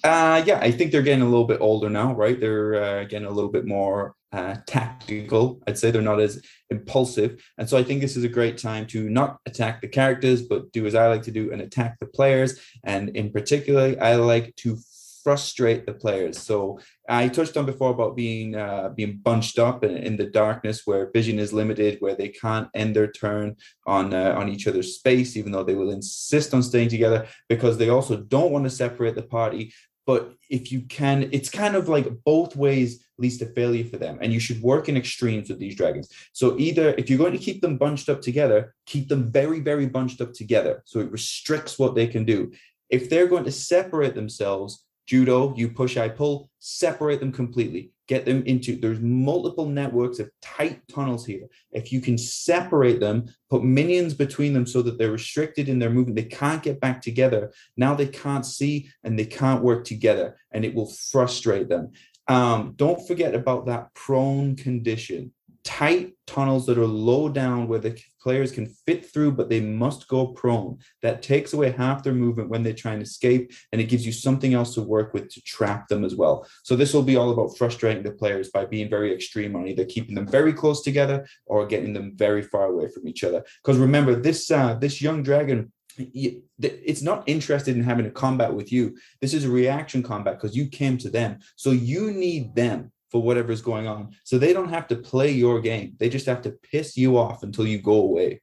Uh, 0.02 0.42
yeah, 0.46 0.58
I 0.58 0.70
think 0.70 0.90
they're 0.90 1.02
getting 1.02 1.20
a 1.20 1.28
little 1.28 1.44
bit 1.44 1.60
older 1.60 1.90
now, 1.90 2.14
right? 2.14 2.40
They're 2.40 2.82
uh, 2.82 3.04
getting 3.04 3.28
a 3.28 3.30
little 3.30 3.50
bit 3.50 3.66
more 3.66 4.14
uh, 4.32 4.56
tactical. 4.66 5.60
I'd 5.66 5.78
say 5.78 5.90
they're 5.90 6.02
not 6.02 6.20
as 6.20 6.42
impulsive. 6.70 7.42
And 7.58 7.68
so 7.68 7.76
I 7.76 7.82
think 7.82 8.00
this 8.00 8.16
is 8.16 8.24
a 8.24 8.28
great 8.28 8.58
time 8.58 8.86
to 8.88 9.08
not 9.08 9.38
attack 9.46 9.80
the 9.80 9.88
characters, 9.88 10.42
but 10.42 10.72
do 10.72 10.86
as 10.86 10.94
I 10.94 11.08
like 11.08 11.22
to 11.22 11.32
do 11.32 11.52
and 11.52 11.60
attack 11.60 11.98
the 11.98 12.06
players. 12.06 12.60
And 12.84 13.10
in 13.10 13.30
particular, 13.32 13.96
I 14.00 14.14
like 14.14 14.54
to 14.56 14.78
frustrate 15.22 15.86
the 15.86 15.92
players. 15.92 16.38
So 16.38 16.80
I 17.08 17.28
touched 17.28 17.56
on 17.56 17.66
before 17.66 17.90
about 17.90 18.16
being 18.16 18.54
uh, 18.54 18.90
being 18.94 19.18
bunched 19.18 19.58
up 19.58 19.84
in, 19.84 19.96
in 19.96 20.16
the 20.16 20.24
darkness 20.24 20.82
where 20.86 21.10
vision 21.10 21.38
is 21.38 21.52
limited, 21.52 21.98
where 22.00 22.14
they 22.14 22.28
can't 22.28 22.68
end 22.74 22.96
their 22.96 23.10
turn 23.10 23.56
on 23.86 24.14
uh, 24.14 24.34
on 24.36 24.48
each 24.48 24.66
other's 24.66 24.94
space, 24.94 25.36
even 25.36 25.52
though 25.52 25.64
they 25.64 25.74
will 25.74 25.90
insist 25.90 26.54
on 26.54 26.62
staying 26.62 26.88
together 26.88 27.26
because 27.48 27.78
they 27.78 27.90
also 27.90 28.16
don't 28.16 28.52
want 28.52 28.64
to 28.64 28.70
separate 28.70 29.14
the 29.14 29.22
party. 29.22 29.72
But 30.06 30.34
if 30.48 30.72
you 30.72 30.82
can, 30.82 31.28
it's 31.30 31.50
kind 31.50 31.76
of 31.76 31.88
like 31.88 32.08
both 32.24 32.56
ways 32.56 33.04
leads 33.20 33.38
to 33.38 33.46
failure 33.46 33.84
for 33.84 33.96
them. 33.96 34.18
And 34.20 34.32
you 34.32 34.40
should 34.40 34.60
work 34.62 34.88
in 34.88 34.96
extremes 34.96 35.48
with 35.48 35.58
these 35.58 35.76
dragons. 35.76 36.08
So 36.32 36.58
either 36.58 36.94
if 36.98 37.08
you're 37.08 37.18
going 37.18 37.32
to 37.32 37.38
keep 37.38 37.60
them 37.60 37.76
bunched 37.76 38.08
up 38.08 38.20
together, 38.20 38.74
keep 38.86 39.08
them 39.08 39.30
very, 39.30 39.60
very 39.60 39.86
bunched 39.86 40.20
up 40.20 40.32
together. 40.32 40.82
So 40.84 41.00
it 41.00 41.10
restricts 41.12 41.78
what 41.78 41.94
they 41.94 42.06
can 42.06 42.24
do. 42.24 42.52
If 42.88 43.08
they're 43.08 43.28
going 43.28 43.44
to 43.44 43.52
separate 43.52 44.14
themselves, 44.14 44.84
judo, 45.06 45.52
you 45.56 45.68
push, 45.68 45.96
I 45.96 46.08
pull, 46.08 46.50
separate 46.60 47.20
them 47.20 47.32
completely. 47.32 47.90
Get 48.06 48.24
them 48.24 48.42
into 48.46 48.76
there's 48.76 49.00
multiple 49.00 49.66
networks 49.66 50.18
of 50.18 50.30
tight 50.42 50.80
tunnels 50.88 51.24
here. 51.24 51.46
If 51.72 51.92
you 51.92 52.00
can 52.00 52.18
separate 52.18 53.00
them, 53.00 53.26
put 53.48 53.62
minions 53.62 54.14
between 54.14 54.52
them 54.52 54.66
so 54.66 54.82
that 54.82 54.98
they're 54.98 55.12
restricted 55.12 55.68
in 55.68 55.78
their 55.78 55.90
movement, 55.90 56.16
they 56.16 56.24
can't 56.24 56.62
get 56.62 56.80
back 56.80 57.02
together. 57.02 57.52
Now 57.76 57.94
they 57.94 58.06
can't 58.06 58.46
see 58.46 58.88
and 59.04 59.18
they 59.18 59.26
can't 59.26 59.62
work 59.62 59.84
together, 59.84 60.36
and 60.50 60.64
it 60.64 60.74
will 60.74 60.90
frustrate 61.10 61.68
them. 61.68 61.92
Um, 62.30 62.74
don't 62.76 63.04
forget 63.08 63.34
about 63.34 63.66
that 63.66 63.92
prone 63.92 64.54
condition. 64.54 65.32
Tight 65.64 66.12
tunnels 66.28 66.64
that 66.66 66.78
are 66.78 66.86
low 66.86 67.28
down 67.28 67.66
where 67.66 67.80
the 67.80 68.00
players 68.22 68.52
can 68.52 68.66
fit 68.86 69.04
through, 69.04 69.32
but 69.32 69.48
they 69.48 69.60
must 69.60 70.06
go 70.06 70.28
prone. 70.28 70.78
That 71.02 71.22
takes 71.22 71.52
away 71.52 71.72
half 71.72 72.04
their 72.04 72.12
movement 72.12 72.48
when 72.48 72.62
they 72.62 72.72
try 72.72 72.92
and 72.92 73.02
escape, 73.02 73.52
and 73.72 73.80
it 73.80 73.88
gives 73.88 74.06
you 74.06 74.12
something 74.12 74.54
else 74.54 74.74
to 74.74 74.82
work 74.82 75.12
with 75.12 75.28
to 75.30 75.42
trap 75.42 75.88
them 75.88 76.04
as 76.04 76.14
well. 76.14 76.46
So 76.62 76.76
this 76.76 76.94
will 76.94 77.02
be 77.02 77.16
all 77.16 77.32
about 77.32 77.58
frustrating 77.58 78.04
the 78.04 78.12
players 78.12 78.50
by 78.50 78.64
being 78.64 78.88
very 78.88 79.12
extreme 79.12 79.56
on 79.56 79.66
either 79.66 79.84
keeping 79.84 80.14
them 80.14 80.28
very 80.28 80.52
close 80.52 80.82
together 80.82 81.26
or 81.46 81.66
getting 81.66 81.92
them 81.92 82.12
very 82.14 82.42
far 82.42 82.66
away 82.66 82.86
from 82.94 83.08
each 83.08 83.24
other. 83.24 83.44
Because 83.60 83.78
remember, 83.78 84.14
this 84.14 84.52
uh, 84.52 84.74
this 84.74 85.02
young 85.02 85.24
dragon 85.24 85.72
it's 85.98 87.02
not 87.02 87.24
interested 87.26 87.76
in 87.76 87.82
having 87.82 88.06
a 88.06 88.10
combat 88.10 88.52
with 88.52 88.72
you. 88.72 88.96
This 89.20 89.34
is 89.34 89.44
a 89.44 89.50
reaction 89.50 90.02
combat 90.02 90.38
because 90.38 90.56
you 90.56 90.68
came 90.68 90.98
to 90.98 91.10
them. 91.10 91.38
So 91.56 91.70
you 91.70 92.12
need 92.12 92.54
them 92.54 92.92
for 93.10 93.22
whatever's 93.22 93.62
going 93.62 93.86
on. 93.86 94.10
So 94.24 94.38
they 94.38 94.52
don't 94.52 94.68
have 94.68 94.86
to 94.88 94.96
play 94.96 95.30
your 95.30 95.60
game. 95.60 95.94
They 95.98 96.08
just 96.08 96.26
have 96.26 96.42
to 96.42 96.52
piss 96.52 96.96
you 96.96 97.18
off 97.18 97.42
until 97.42 97.66
you 97.66 97.78
go 97.78 97.94
away. 97.94 98.40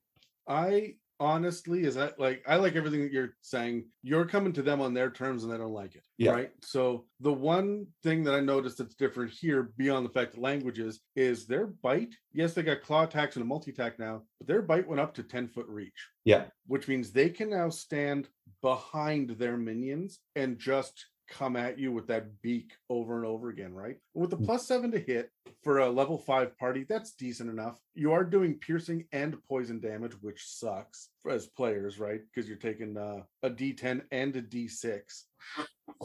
I 0.48 0.95
honestly 1.20 1.84
is 1.84 1.95
that 1.95 2.20
like 2.20 2.43
I 2.47 2.55
like 2.57 2.76
everything 2.76 3.01
that 3.01 3.11
you're 3.11 3.36
saying. 3.41 3.86
You're 4.03 4.26
coming 4.26 4.53
to 4.53 4.61
them 4.61 4.82
on 4.82 4.93
their 4.93 5.09
terms 5.09 5.43
and 5.43 5.51
they 5.51 5.57
don't 5.57 5.74
like 5.74 5.95
it. 5.95 6.03
Yeah. 6.18 6.32
Right. 6.32 6.51
So 6.61 7.05
the 7.20 7.34
one 7.34 7.88
thing 8.03 8.24
that 8.24 8.34
I 8.34 8.39
noticed 8.39 8.78
that's 8.78 8.95
different 8.95 9.32
here, 9.32 9.72
beyond 9.78 10.05
the 10.05 10.11
fact 10.11 10.34
that 10.34 10.41
languages, 10.41 10.99
is 11.15 11.45
their 11.45 11.68
bite. 11.68 12.15
Yes, 12.34 12.53
they 12.53 12.63
got 12.63 12.82
claw 12.82 13.03
attacks 13.03 13.36
and 13.36 13.43
a 13.43 13.47
multi-attack 13.47 13.99
now, 13.99 14.24
but 14.39 14.47
their 14.47 14.61
bite 14.61 14.88
went 14.88 15.01
up 15.01 15.13
to 15.15 15.24
10 15.24 15.47
foot 15.47 15.68
reach. 15.68 16.07
Yeah. 16.26 16.45
Which 16.68 16.88
means 16.88 17.11
they 17.11 17.30
can 17.30 17.49
now 17.49 17.70
stand 17.70 18.30
behind 18.61 19.32
their 19.32 19.57
minions 19.57 20.20
and 20.36 20.57
just 20.57 21.05
come 21.28 21.56
at 21.56 21.78
you 21.78 21.92
with 21.92 22.08
that 22.08 22.42
beak 22.42 22.72
over 22.90 23.18
and 23.18 23.26
over 23.26 23.50
again, 23.50 23.74
right? 23.74 23.98
With 24.14 24.30
the 24.30 24.38
Mm. 24.38 24.46
plus 24.46 24.66
seven 24.68 24.92
to 24.92 25.00
hit 25.00 25.32
for 25.64 25.80
a 25.80 25.90
level 25.90 26.18
five 26.18 26.58
party, 26.58 26.84
that's 26.88 27.14
decent 27.14 27.50
enough. 27.50 27.80
You 27.96 28.14
are 28.14 28.24
doing 28.24 28.58
piercing 28.60 29.06
and 29.12 29.42
poison 29.44 29.80
damage, 29.80 30.14
which 30.22 30.46
sucks 30.48 31.10
for, 31.22 31.32
as 31.32 31.48
players, 31.48 32.00
right? 32.00 32.22
Because 32.34 32.48
you're 32.48 32.58
taking 32.58 32.96
uh, 32.98 33.24
a 33.44 33.50
D10 33.50 34.04
and 34.12 34.36
a 34.36 34.42
D6. 34.42 35.24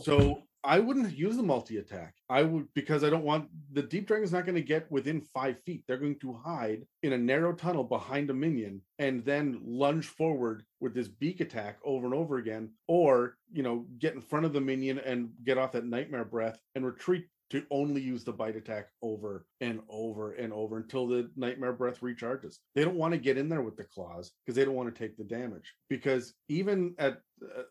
So 0.01 0.43
I 0.65 0.79
wouldn't 0.79 1.17
use 1.17 1.37
the 1.37 1.43
multi 1.43 1.79
attack. 1.79 2.15
I 2.31 2.43
would 2.43 2.69
because 2.75 3.03
I 3.03 3.11
don't 3.11 3.25
want 3.25 3.49
the 3.73 3.83
deep 3.83 4.07
dragon's 4.07 4.33
not 4.33 4.47
going 4.47 4.55
to 4.55 4.63
get 4.63 4.91
within 4.91 5.21
five 5.21 5.57
feet. 5.65 5.83
They're 5.87 5.97
going 5.97 6.19
to 6.21 6.33
hide 6.33 6.87
in 7.03 7.13
a 7.13 7.19
narrow 7.19 7.53
tunnel 7.53 7.85
behind 7.85 8.31
a 8.31 8.35
minion 8.35 8.81
and 8.99 9.25
then 9.25 9.61
lunge 9.65 10.07
forward 10.07 10.65
with 10.81 10.95
this 10.95 11.09
beak 11.09 11.41
attack 11.41 11.79
over 11.85 12.07
and 12.07 12.15
over 12.15 12.39
again, 12.39 12.71
or 12.87 13.37
you 13.53 13.63
know, 13.63 13.87
get 13.99 14.15
in 14.15 14.21
front 14.21 14.47
of 14.47 14.53
the 14.53 14.61
minion 14.61 14.99
and 15.01 15.31
get 15.45 15.59
off 15.59 15.73
that 15.73 15.85
nightmare 15.85 16.25
breath 16.25 16.61
and 16.75 16.87
retreat 16.87 17.27
to 17.53 17.67
only 17.71 18.01
use 18.01 18.25
the 18.25 18.33
bite 18.33 18.57
attack 18.57 18.89
over 19.03 19.45
and 19.61 19.81
over 19.91 20.33
and 20.33 20.55
over 20.55 20.79
until 20.79 21.07
the 21.07 21.31
nightmare 21.37 21.75
breath 21.75 22.01
recharges. 22.01 22.57
They 22.75 22.83
don't 22.83 22.97
want 22.97 23.13
to 23.13 23.19
get 23.19 23.37
in 23.37 23.51
there 23.51 23.61
with 23.61 23.77
the 23.77 23.85
claws 23.85 24.33
because 24.41 24.57
they 24.57 24.65
don't 24.65 24.75
want 24.75 24.95
to 24.95 24.99
take 24.99 25.19
the 25.19 25.25
damage. 25.25 25.75
Because 25.91 26.33
even 26.49 26.95
at 26.99 27.21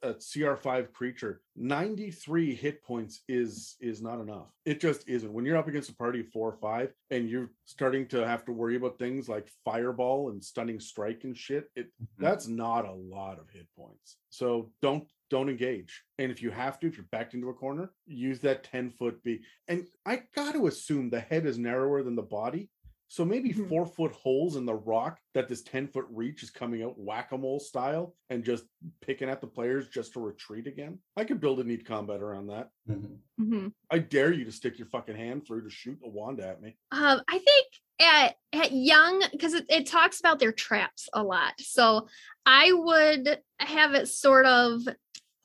a 0.04 0.10
a 0.10 0.14
CR5 0.16 0.92
creature, 0.94 1.42
93 1.56 2.56
hit 2.56 2.84
points 2.84 3.22
is 3.28 3.76
is 3.80 4.02
not 4.02 4.20
enough. 4.20 4.48
It 4.66 4.80
just 4.80 5.08
isn't. 5.08 5.32
When 5.32 5.46
you're 5.46 5.58
up 5.58 5.68
against 5.68 5.90
a 5.90 5.96
party 5.96 6.22
of 6.22 6.30
four 6.30 6.50
or 6.50 6.58
five 6.58 6.94
and 7.10 7.30
you're 7.30 7.52
starting 7.66 8.08
to 8.08 8.26
have 8.28 8.46
to 8.46 8.52
worry 8.52 8.76
about 8.76 9.00
things 9.00 9.30
like 9.30 9.50
fireball 9.66 10.30
and 10.30 10.44
stunning 10.44 10.80
strike 10.80 11.24
and 11.24 11.38
shit, 11.38 11.70
it 11.76 11.88
mm-hmm. 11.88 12.24
that's 12.24 12.48
not 12.48 12.86
a 12.86 12.94
lot 12.94 13.40
of 13.40 13.50
hit 13.50 13.68
points. 13.78 14.18
So 14.30 14.72
don't 14.82 15.08
don't 15.32 15.50
engage. 15.50 16.04
And 16.20 16.32
if 16.32 16.42
you 16.42 16.52
have 16.52 16.80
to, 16.80 16.88
if 16.88 16.98
you're 16.98 17.06
backed 17.12 17.34
into 17.34 17.50
a 17.50 17.54
corner, 17.54 17.92
use 18.06 18.40
that 18.42 18.66
10 18.66 18.92
foot 18.92 19.24
B. 19.24 19.40
And 19.68 19.88
I 20.06 20.24
got 20.36 20.54
to 20.54 20.68
assume 20.68 21.10
the 21.10 21.22
head 21.22 21.46
is 21.46 21.58
narrower 21.58 22.04
than 22.04 22.16
the 22.16 22.22
body. 22.22 22.70
So 23.12 23.26
maybe 23.26 23.50
Mhm. 23.50 23.68
four 23.68 23.86
foot 23.86 24.14
holes 24.14 24.56
in 24.56 24.66
the 24.66 24.74
rock 24.74 25.20
that 25.34 25.50
this 25.50 25.64
10 25.64 25.90
foot 25.90 26.06
reach 26.10 26.44
is 26.44 26.50
coming 26.50 26.82
out 26.82 26.98
whack 26.98 27.34
a 27.34 27.38
mole 27.38 27.60
style 27.60 28.16
and 28.30 28.42
just 28.42 28.64
picking 29.02 29.28
at 29.28 29.42
the 29.42 29.48
players 29.48 29.90
just 29.90 30.14
to 30.14 30.22
retreat 30.22 30.66
again. 30.66 30.98
I 31.18 31.26
could 31.26 31.42
build 31.42 31.60
a 31.60 31.66
neat 31.66 31.86
combat 31.86 32.22
around 32.22 32.48
that. 32.48 32.70
Mhm. 32.88 33.18
hmm 33.38 33.68
I 33.90 34.00
dare 34.00 34.32
you 34.32 34.46
to 34.46 34.52
stick 34.54 34.78
your 34.78 34.88
fucking 34.88 35.18
hand 35.18 35.46
through 35.46 35.64
to 35.64 35.70
shoot 35.70 36.00
a 36.06 36.08
wand 36.08 36.40
at 36.40 36.62
me. 36.62 36.78
Um, 36.92 37.22
I 37.28 37.40
think 37.40 37.68
at 38.00 38.38
at 38.54 38.72
young 38.72 39.22
because 39.34 39.56
it, 39.56 39.66
it 39.68 39.88
talks 39.88 40.22
about 40.22 40.40
their 40.40 40.54
traps 40.54 41.10
a 41.12 41.22
lot. 41.22 41.60
So 41.60 42.08
I 42.46 42.72
would 42.72 43.42
have 43.60 43.94
it 43.94 44.08
sort 44.08 44.46
of 44.46 44.88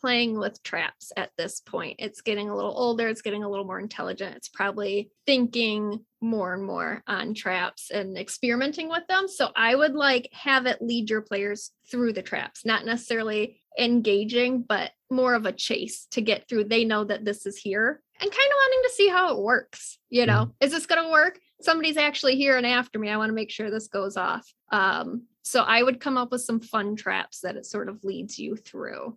playing 0.01 0.39
with 0.39 0.63
traps 0.63 1.13
at 1.17 1.31
this 1.37 1.61
point. 1.61 1.97
It's 1.99 2.21
getting 2.21 2.49
a 2.49 2.55
little 2.55 2.75
older, 2.77 3.09
it's 3.09 3.23
getting 3.23 3.45
a 3.45 3.49
little 3.49 3.65
more 3.65 3.79
intelligent. 3.79 4.37
It's 4.37 4.49
probably 4.49 5.11
thinking 5.27 6.05
more 6.21 6.55
and 6.55 6.65
more 6.65 7.03
on 7.07 7.35
traps 7.35 7.91
and 7.91 8.17
experimenting 8.17 8.89
with 8.89 9.07
them. 9.09 9.29
So 9.29 9.51
I 9.55 9.75
would 9.75 9.95
like 9.95 10.29
have 10.33 10.67
it 10.67 10.83
lead 10.83 11.11
your 11.11 11.23
players 11.23 11.71
through 11.91 12.15
the 12.15 12.23
traps, 12.23 12.65
not 12.65 12.85
necessarily 12.85 13.61
engaging, 13.79 14.63
but 14.63 14.91
more 15.11 15.35
of 15.35 15.47
a 15.47 15.53
chase 15.53 16.07
to 16.13 16.21
get 16.21 16.49
through. 16.49 16.65
They 16.65 16.85
know 16.85 17.05
that 17.05 17.25
this 17.25 17.47
is 17.47 17.57
here 17.57 18.03
and 18.21 18.31
kind 18.31 18.33
of 18.33 18.57
wanting 18.57 18.83
to 18.85 18.95
see 18.95 19.09
how 19.09 19.37
it 19.37 19.43
works. 19.43 19.99
You 20.09 20.27
know, 20.27 20.53
is 20.61 20.73
this 20.73 20.87
going 20.87 21.05
to 21.05 21.11
work? 21.11 21.39
Somebody's 21.61 21.97
actually 21.97 22.37
here 22.37 22.57
and 22.57 22.67
after 22.67 22.99
me. 22.99 23.11
I 23.11 23.17
want 23.17 23.31
to 23.31 23.35
make 23.35 23.51
sure 23.51 23.71
this 23.71 23.89
goes 23.89 24.17
off. 24.17 24.47
Um, 24.73 25.25
so 25.43 25.63
I 25.63 25.83
would 25.83 26.01
come 26.01 26.17
up 26.17 26.33
with 26.33 26.41
some 26.41 26.61
fun 26.61 26.97
traps 26.97 27.41
that 27.41 27.57
it 27.57 27.67
sort 27.67 27.89
of 27.89 28.03
leads 28.03 28.39
you 28.39 28.57
through. 28.57 29.17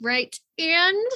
Right. 0.00 0.36
And 0.58 1.10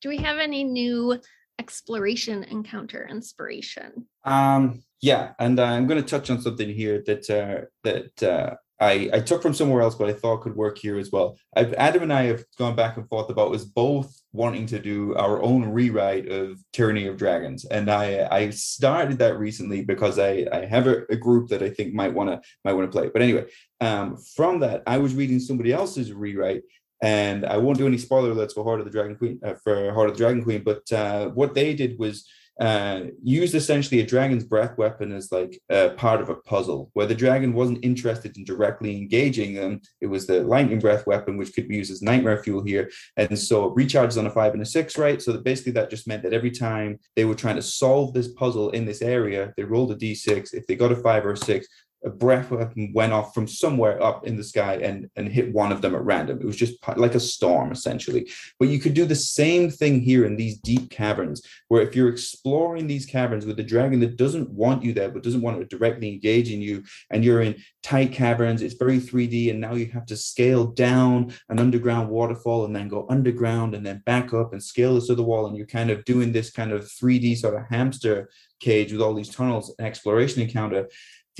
do 0.00 0.08
we 0.08 0.18
have 0.18 0.38
any 0.38 0.64
new 0.64 1.20
exploration 1.58 2.42
encounter 2.44 3.06
inspiration? 3.08 4.06
Um, 4.24 4.82
yeah, 5.02 5.32
and 5.38 5.58
uh, 5.58 5.64
I'm 5.64 5.86
going 5.86 6.02
to 6.02 6.08
touch 6.08 6.30
on 6.30 6.40
something 6.40 6.68
here 6.68 7.02
that 7.06 7.30
uh, 7.30 7.66
that 7.84 8.22
uh, 8.22 8.56
I 8.80 9.10
I 9.12 9.20
took 9.20 9.42
from 9.42 9.54
somewhere 9.54 9.82
else, 9.82 9.94
but 9.94 10.08
I 10.08 10.12
thought 10.12 10.42
could 10.42 10.56
work 10.56 10.78
here 10.78 10.98
as 10.98 11.10
well. 11.10 11.36
I've, 11.54 11.72
Adam 11.74 12.02
and 12.02 12.12
I 12.12 12.24
have 12.24 12.44
gone 12.58 12.76
back 12.76 12.96
and 12.96 13.08
forth 13.08 13.30
about 13.30 13.50
was 13.50 13.64
both 13.64 14.14
wanting 14.32 14.66
to 14.66 14.78
do 14.78 15.14
our 15.16 15.42
own 15.42 15.64
rewrite 15.70 16.28
of 16.28 16.58
Tyranny 16.72 17.06
of 17.06 17.16
Dragons, 17.16 17.64
and 17.64 17.90
I 17.90 18.26
I 18.30 18.50
started 18.50 19.18
that 19.18 19.38
recently 19.38 19.82
because 19.84 20.18
I 20.18 20.46
I 20.52 20.64
have 20.66 20.86
a, 20.86 21.04
a 21.10 21.16
group 21.16 21.48
that 21.48 21.62
I 21.62 21.70
think 21.70 21.94
might 21.94 22.14
want 22.14 22.30
to 22.30 22.40
might 22.64 22.74
want 22.74 22.90
to 22.90 22.98
play. 22.98 23.10
But 23.12 23.22
anyway, 23.22 23.46
um, 23.80 24.18
from 24.34 24.60
that 24.60 24.82
I 24.86 24.98
was 24.98 25.14
reading 25.14 25.40
somebody 25.40 25.72
else's 25.72 26.12
rewrite. 26.12 26.62
And 27.02 27.46
I 27.46 27.56
won't 27.56 27.78
do 27.78 27.86
any 27.86 27.98
spoiler 27.98 28.34
alerts 28.34 28.54
for 28.54 28.64
Heart 28.64 28.80
of 28.80 28.86
the 28.86 28.92
Dragon 28.92 29.16
Queen, 29.16 29.40
uh, 29.44 29.54
for 29.64 29.92
Heart 29.92 30.10
of 30.10 30.16
the 30.16 30.22
Dragon 30.22 30.42
Queen, 30.42 30.62
but 30.62 30.90
uh, 30.92 31.28
what 31.28 31.54
they 31.54 31.74
did 31.74 31.98
was 31.98 32.28
uh, 32.60 33.04
used 33.22 33.54
essentially 33.54 34.02
a 34.02 34.06
dragon's 34.06 34.44
breath 34.44 34.76
weapon 34.76 35.12
as 35.12 35.32
like 35.32 35.58
part 35.96 36.20
of 36.20 36.28
a 36.28 36.34
puzzle 36.34 36.90
where 36.92 37.06
the 37.06 37.14
dragon 37.14 37.54
wasn't 37.54 37.82
interested 37.82 38.36
in 38.36 38.44
directly 38.44 38.98
engaging 38.98 39.54
them. 39.54 39.80
It 40.02 40.08
was 40.08 40.26
the 40.26 40.42
lightning 40.42 40.78
breath 40.78 41.06
weapon, 41.06 41.38
which 41.38 41.54
could 41.54 41.68
be 41.68 41.76
used 41.76 41.90
as 41.90 42.02
nightmare 42.02 42.42
fuel 42.42 42.62
here. 42.62 42.90
And 43.16 43.38
so 43.38 43.74
recharges 43.74 44.18
on 44.18 44.26
a 44.26 44.30
five 44.30 44.52
and 44.52 44.60
a 44.60 44.66
six, 44.66 44.98
right? 44.98 45.22
So 45.22 45.32
that 45.32 45.42
basically 45.42 45.72
that 45.72 45.88
just 45.88 46.06
meant 46.06 46.22
that 46.24 46.34
every 46.34 46.50
time 46.50 46.98
they 47.16 47.24
were 47.24 47.34
trying 47.34 47.56
to 47.56 47.62
solve 47.62 48.12
this 48.12 48.28
puzzle 48.28 48.70
in 48.72 48.84
this 48.84 49.00
area, 49.00 49.54
they 49.56 49.64
rolled 49.64 49.92
a 49.92 49.96
d6. 49.96 50.52
If 50.52 50.66
they 50.66 50.76
got 50.76 50.92
a 50.92 50.96
five 50.96 51.24
or 51.24 51.32
a 51.32 51.38
six, 51.38 51.66
a 52.04 52.10
breath 52.10 52.50
weapon 52.50 52.92
went 52.94 53.12
off 53.12 53.34
from 53.34 53.46
somewhere 53.46 54.02
up 54.02 54.26
in 54.26 54.36
the 54.36 54.44
sky 54.44 54.76
and, 54.76 55.10
and 55.16 55.28
hit 55.28 55.52
one 55.52 55.70
of 55.70 55.82
them 55.82 55.94
at 55.94 56.04
random. 56.04 56.40
It 56.40 56.46
was 56.46 56.56
just 56.56 56.74
like 56.96 57.14
a 57.14 57.20
storm, 57.20 57.72
essentially. 57.72 58.30
But 58.58 58.68
you 58.68 58.78
could 58.78 58.94
do 58.94 59.04
the 59.04 59.14
same 59.14 59.70
thing 59.70 60.00
here 60.00 60.24
in 60.24 60.36
these 60.36 60.58
deep 60.58 60.90
caverns, 60.90 61.42
where 61.68 61.82
if 61.82 61.94
you're 61.94 62.08
exploring 62.08 62.86
these 62.86 63.04
caverns 63.06 63.44
with 63.44 63.60
a 63.60 63.64
dragon 63.64 64.00
that 64.00 64.16
doesn't 64.16 64.50
want 64.50 64.82
you 64.82 64.94
there, 64.94 65.10
but 65.10 65.22
doesn't 65.22 65.42
want 65.42 65.58
to 65.58 65.76
directly 65.76 66.10
engage 66.10 66.50
in 66.50 66.62
you, 66.62 66.82
and 67.10 67.24
you're 67.24 67.42
in 67.42 67.56
tight 67.82 68.12
caverns, 68.12 68.62
it's 68.62 68.74
very 68.74 68.98
3D, 68.98 69.50
and 69.50 69.60
now 69.60 69.74
you 69.74 69.86
have 69.86 70.06
to 70.06 70.16
scale 70.16 70.66
down 70.66 71.34
an 71.48 71.58
underground 71.58 72.08
waterfall 72.08 72.64
and 72.64 72.74
then 72.74 72.88
go 72.88 73.06
underground 73.10 73.74
and 73.74 73.84
then 73.84 74.02
back 74.06 74.32
up 74.32 74.52
and 74.52 74.62
scale 74.62 74.94
this 74.94 75.10
other 75.10 75.22
wall, 75.22 75.46
and 75.46 75.56
you're 75.56 75.66
kind 75.66 75.90
of 75.90 76.04
doing 76.04 76.32
this 76.32 76.50
kind 76.50 76.72
of 76.72 76.84
3D 76.84 77.36
sort 77.36 77.54
of 77.54 77.66
hamster 77.68 78.30
cage 78.60 78.92
with 78.92 79.00
all 79.00 79.14
these 79.14 79.30
tunnels 79.30 79.74
and 79.78 79.86
exploration 79.86 80.42
encounter 80.42 80.86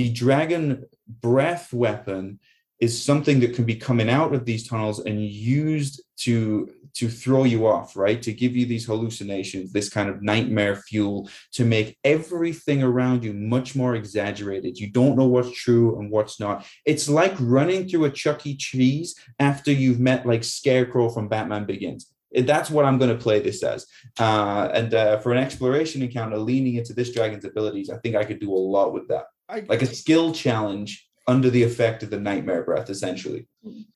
the 0.01 0.09
dragon 0.09 0.87
breath 1.07 1.75
weapon 1.75 2.41
is 2.81 3.05
something 3.05 3.41
that 3.41 3.55
can 3.55 3.67
be 3.67 3.75
coming 3.75 4.09
out 4.09 4.33
of 4.33 4.47
these 4.47 4.67
tunnels 4.67 4.99
and 5.01 5.23
used 5.23 6.03
to 6.17 6.71
to 6.95 7.07
throw 7.07 7.45
you 7.45 7.67
off 7.67 7.95
right? 7.97 8.23
To 8.23 8.33
give 8.33 8.57
you 8.57 8.65
these 8.65 8.87
hallucinations 8.87 9.75
this 9.75 9.91
kind 9.91 10.09
of 10.09 10.23
nightmare 10.23 10.77
fuel 10.77 11.29
to 11.53 11.67
make 11.67 11.99
everything 12.03 12.83
around 12.83 13.23
you 13.25 13.35
much 13.35 13.77
more 13.77 13.95
exaggerated. 13.95 14.81
You 14.81 14.91
don't 14.91 15.19
know 15.19 15.27
what's 15.27 15.53
true 15.53 15.99
and 15.99 16.11
what's 16.11 16.41
not. 16.41 16.65
It's 16.87 17.07
like 17.07 17.35
running 17.39 17.87
through 17.87 18.07
a 18.07 18.11
chuck 18.11 18.47
e. 18.47 18.57
Cheese 18.57 19.15
after 19.39 19.71
you've 19.71 20.01
met 20.01 20.25
like 20.25 20.45
scarecrow 20.45 21.11
from 21.11 21.29
batman 21.29 21.67
begins. 21.67 22.11
That's 22.33 22.71
what 22.71 22.87
I'm 22.87 22.99
going 22.99 23.15
to 23.15 23.23
play 23.23 23.41
this 23.41 23.63
as. 23.63 23.87
Uh, 24.19 24.71
and 24.73 24.95
uh, 24.95 25.19
for 25.19 25.33
an 25.33 25.39
exploration 25.39 26.01
encounter, 26.01 26.39
leaning 26.39 26.77
into 26.77 26.95
this 26.95 27.13
dragon's 27.13 27.45
abilities, 27.45 27.91
I 27.91 27.99
think 27.99 28.15
I 28.15 28.25
could 28.25 28.41
do 28.41 28.53
a 28.53 28.67
lot 28.77 28.95
with 28.95 29.09
that 29.09 29.25
I 29.51 29.65
like 29.69 29.83
a 29.83 29.87
skill 29.87 30.33
challenge 30.33 31.09
under 31.27 31.51
the 31.51 31.63
effect 31.63 32.03
of 32.03 32.11
the 32.11 32.19
nightmare 32.19 32.65
breath 32.65 32.91
essentially 32.91 33.47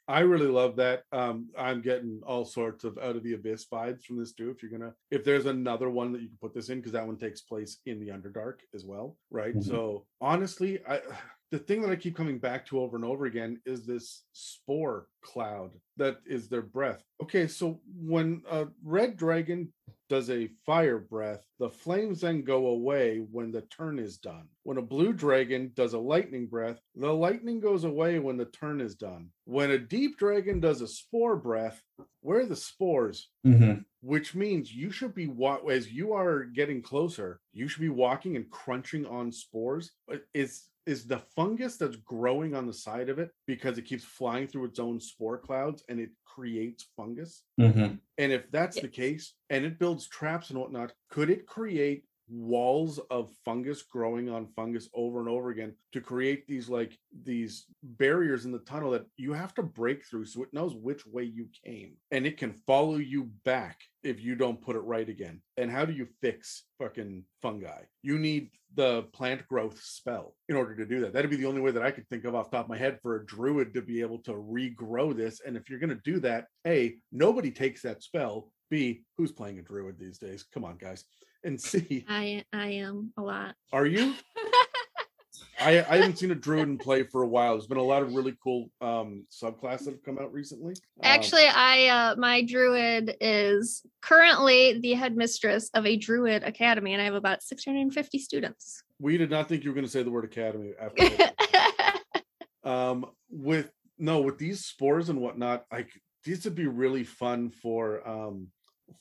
I 0.06 0.20
really 0.20 0.48
love 0.48 0.76
that. 0.76 1.04
Um, 1.12 1.48
I'm 1.58 1.80
getting 1.80 2.20
all 2.26 2.44
sorts 2.44 2.84
of 2.84 2.98
out 2.98 3.16
of 3.16 3.22
the 3.22 3.32
abyss 3.32 3.66
vibes 3.72 4.04
from 4.04 4.18
this 4.18 4.32
too. 4.32 4.50
If 4.50 4.62
you're 4.62 4.70
gonna, 4.70 4.92
if 5.10 5.24
there's 5.24 5.46
another 5.46 5.88
one 5.88 6.12
that 6.12 6.20
you 6.20 6.28
can 6.28 6.36
put 6.40 6.52
this 6.52 6.68
in, 6.68 6.78
because 6.78 6.92
that 6.92 7.06
one 7.06 7.16
takes 7.16 7.40
place 7.40 7.78
in 7.86 7.98
the 7.98 8.08
Underdark 8.08 8.56
as 8.74 8.84
well, 8.84 9.16
right? 9.30 9.56
Mhm. 9.56 9.64
So 9.64 10.06
honestly, 10.20 10.80
I 10.86 11.00
the 11.54 11.60
thing 11.60 11.82
that 11.82 11.90
I 11.90 11.94
keep 11.94 12.16
coming 12.16 12.40
back 12.40 12.66
to 12.66 12.80
over 12.80 12.96
and 12.96 13.04
over 13.04 13.26
again 13.26 13.60
is 13.64 13.86
this 13.86 14.24
spore 14.32 15.06
cloud 15.22 15.70
that 15.96 16.18
is 16.26 16.48
their 16.48 16.62
breath. 16.62 17.04
Okay, 17.22 17.46
so 17.46 17.80
when 17.96 18.42
a 18.50 18.66
red 18.82 19.16
dragon 19.16 19.72
does 20.08 20.30
a 20.30 20.50
fire 20.66 20.98
breath, 20.98 21.44
the 21.60 21.70
flames 21.70 22.22
then 22.22 22.42
go 22.42 22.66
away 22.66 23.24
when 23.30 23.52
the 23.52 23.60
turn 23.60 24.00
is 24.00 24.18
done. 24.18 24.48
When 24.64 24.78
a 24.78 24.82
blue 24.82 25.12
dragon 25.12 25.70
does 25.76 25.92
a 25.92 25.98
lightning 25.98 26.48
breath, 26.48 26.80
the 26.96 27.12
lightning 27.12 27.60
goes 27.60 27.84
away 27.84 28.18
when 28.18 28.36
the 28.36 28.46
turn 28.46 28.80
is 28.80 28.96
done. 28.96 29.28
When 29.44 29.70
a 29.70 29.78
deep 29.78 30.18
dragon 30.18 30.58
does 30.58 30.80
a 30.80 30.88
spore 30.88 31.36
breath, 31.36 31.80
where 32.20 32.40
are 32.40 32.46
the 32.46 32.56
spores? 32.56 33.28
Which 34.00 34.34
means 34.34 34.74
you 34.74 34.90
should 34.90 35.14
be 35.14 35.32
as 35.70 35.92
you 35.92 36.14
are 36.14 36.42
getting 36.42 36.82
closer, 36.82 37.38
you 37.52 37.68
should 37.68 37.80
be 37.80 37.88
walking 37.90 38.34
and 38.34 38.50
crunching 38.50 39.06
on 39.06 39.30
spores. 39.30 39.92
Uh, 40.12 40.16
Is 40.86 41.00
is 41.00 41.06
the 41.06 41.18
fungus 41.18 41.76
that's 41.76 41.96
growing 41.96 42.54
on 42.54 42.66
the 42.66 42.72
side 42.72 43.08
of 43.08 43.18
it 43.18 43.30
because 43.46 43.78
it 43.78 43.82
keeps 43.82 44.04
flying 44.04 44.46
through 44.46 44.66
its 44.66 44.78
own 44.78 45.00
spore 45.00 45.38
clouds 45.38 45.82
and 45.88 46.00
it 46.00 46.10
creates 46.24 46.86
fungus? 46.96 47.42
Mm-hmm. 47.60 47.94
And 48.18 48.32
if 48.32 48.50
that's 48.50 48.76
Yeah. 48.76 48.82
the 48.82 48.88
case, 48.88 49.34
and 49.50 49.64
it 49.64 49.78
builds 49.78 50.08
traps 50.08 50.50
and 50.50 50.58
whatnot, 50.58 50.92
could 51.10 51.30
it 51.30 51.46
create 51.46 52.04
walls 52.28 52.98
of 53.10 53.30
fungus 53.44 53.82
growing 53.82 54.28
on 54.28 54.46
fungus 54.56 54.88
over 54.94 55.20
and 55.20 55.28
over 55.28 55.50
again 55.50 55.74
to 55.92 56.00
create 56.00 56.46
these 56.46 56.68
like 56.68 56.98
these 57.22 57.66
barriers 57.82 58.44
in 58.44 58.52
the 58.52 58.58
tunnel 58.60 58.90
that 58.90 59.06
you 59.16 59.32
have 59.32 59.54
to 59.54 59.62
break 59.62 60.04
through 60.04 60.24
so 60.24 60.42
it 60.42 60.52
knows 60.52 60.74
which 60.74 61.06
way 61.06 61.22
you 61.22 61.48
came 61.64 61.92
and 62.10 62.26
it 62.26 62.38
can 62.38 62.52
follow 62.66 62.96
you 62.96 63.30
back 63.44 63.80
if 64.04 64.22
you 64.22 64.34
don't 64.34 64.60
put 64.60 64.76
it 64.76 64.80
right 64.80 65.08
again. 65.08 65.40
And 65.56 65.70
how 65.70 65.84
do 65.84 65.92
you 65.92 66.06
fix 66.20 66.64
fucking 66.78 67.24
fungi? 67.40 67.82
You 68.02 68.18
need 68.18 68.50
the 68.74 69.04
plant 69.14 69.48
growth 69.48 69.80
spell 69.80 70.34
in 70.48 70.56
order 70.56 70.76
to 70.76 70.84
do 70.84 71.00
that. 71.00 71.12
That'd 71.12 71.30
be 71.30 71.36
the 71.36 71.46
only 71.46 71.62
way 71.62 71.70
that 71.70 71.82
I 71.82 71.90
could 71.90 72.08
think 72.08 72.24
of 72.24 72.34
off 72.34 72.50
top 72.50 72.66
of 72.66 72.68
my 72.68 72.76
head 72.76 72.98
for 73.00 73.16
a 73.16 73.26
druid 73.26 73.72
to 73.74 73.82
be 73.82 74.02
able 74.02 74.18
to 74.20 74.32
regrow 74.32 75.16
this. 75.16 75.40
And 75.44 75.56
if 75.56 75.70
you're 75.70 75.78
going 75.78 75.90
to 75.90 76.00
do 76.04 76.20
that, 76.20 76.46
A, 76.66 76.96
nobody 77.10 77.50
takes 77.50 77.82
that 77.82 78.02
spell. 78.02 78.50
B, 78.70 79.04
who's 79.16 79.32
playing 79.32 79.58
a 79.58 79.62
druid 79.62 79.98
these 79.98 80.18
days? 80.18 80.44
Come 80.52 80.64
on, 80.64 80.76
guys. 80.76 81.04
And 81.44 81.60
see 81.60 82.04
i 82.08 82.42
am 82.52 83.12
a 83.16 83.22
lot. 83.22 83.54
are 83.72 83.86
you? 83.86 84.14
I, 85.60 85.78
I 85.78 85.96
haven't 85.98 86.18
seen 86.18 86.30
a 86.30 86.34
druid 86.34 86.68
in 86.68 86.78
play 86.78 87.04
for 87.04 87.22
a 87.22 87.26
while. 87.26 87.52
There's 87.52 87.66
been 87.66 87.78
a 87.78 87.82
lot 87.82 88.02
of 88.02 88.14
really 88.14 88.36
cool 88.42 88.70
um 88.80 89.24
subclasses 89.30 89.84
that 89.84 89.92
have 89.92 90.02
come 90.02 90.18
out 90.18 90.32
recently. 90.32 90.72
Um, 90.72 91.02
Actually, 91.02 91.46
I 91.46 91.86
uh 91.88 92.16
my 92.16 92.42
druid 92.42 93.16
is 93.20 93.82
currently 94.02 94.80
the 94.80 94.94
headmistress 94.94 95.70
of 95.74 95.86
a 95.86 95.96
druid 95.96 96.42
academy, 96.42 96.92
and 96.92 97.00
I 97.00 97.04
have 97.04 97.14
about 97.14 97.42
650 97.42 98.18
students. 98.18 98.82
we 98.98 99.16
did 99.16 99.30
not 99.30 99.48
think 99.48 99.64
you 99.64 99.70
were 99.70 99.74
going 99.74 99.86
to 99.86 99.90
say 99.90 100.02
the 100.02 100.10
word 100.10 100.24
academy 100.24 100.72
after 100.80 101.08
that. 101.08 102.00
um 102.64 103.06
with 103.30 103.70
no 103.98 104.20
with 104.20 104.38
these 104.38 104.64
spores 104.64 105.08
and 105.08 105.20
whatnot 105.20 105.64
like 105.70 105.90
these 106.24 106.44
would 106.44 106.54
be 106.54 106.66
really 106.66 107.04
fun 107.04 107.50
for 107.50 108.06
um 108.08 108.48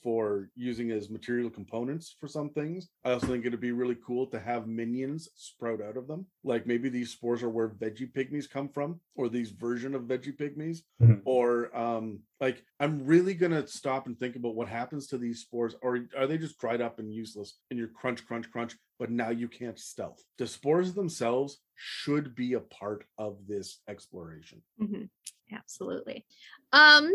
for 0.01 0.49
using 0.55 0.91
as 0.91 1.09
material 1.09 1.49
components 1.49 2.15
for 2.19 2.27
some 2.27 2.49
things 2.49 2.89
i 3.03 3.11
also 3.11 3.27
think 3.27 3.45
it'd 3.45 3.59
be 3.59 3.71
really 3.71 3.97
cool 4.05 4.25
to 4.27 4.39
have 4.39 4.67
minions 4.67 5.29
sprout 5.36 5.81
out 5.81 5.97
of 5.97 6.07
them 6.07 6.25
like 6.43 6.65
maybe 6.67 6.89
these 6.89 7.11
spores 7.11 7.43
are 7.43 7.49
where 7.49 7.69
vegepygmies 7.69 8.49
come 8.49 8.67
from 8.69 8.99
or 9.15 9.29
these 9.29 9.51
version 9.51 9.93
of 9.95 10.03
vegepygmies 10.03 10.79
Mhm. 11.01 11.21
or 11.25 11.75
um 11.77 12.19
like 12.39 12.63
i'm 12.79 13.05
really 13.05 13.34
gonna 13.34 13.65
stop 13.67 14.07
and 14.07 14.17
think 14.17 14.36
about 14.36 14.55
what 14.55 14.67
happens 14.67 15.07
to 15.07 15.17
these 15.17 15.41
spores 15.41 15.75
or 15.81 16.07
are 16.17 16.27
they 16.27 16.38
just 16.38 16.59
dried 16.59 16.81
up 16.81 16.99
and 16.99 17.13
useless 17.13 17.57
and 17.69 17.77
you're 17.79 17.88
crunch 17.89 18.25
crunch 18.25 18.49
crunch 18.51 18.75
but 18.99 19.11
now 19.11 19.29
you 19.29 19.47
can't 19.47 19.79
stealth 19.79 20.23
the 20.38 20.47
spores 20.47 20.93
themselves 20.93 21.59
should 21.75 22.36
be 22.36 22.53
a 22.53 22.59
part 22.59 23.05
of 23.17 23.38
this 23.47 23.81
exploration 23.88 24.61
Mhm. 24.81 25.09
Absolutely. 25.51 26.25
Um, 26.71 27.13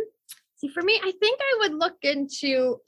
see, 0.59 0.69
for 0.69 0.83
me, 0.83 1.01
I 1.03 1.13
think 1.13 1.41
I 1.41 1.57
would 1.61 1.75
look 1.75 1.97
into 2.03 2.81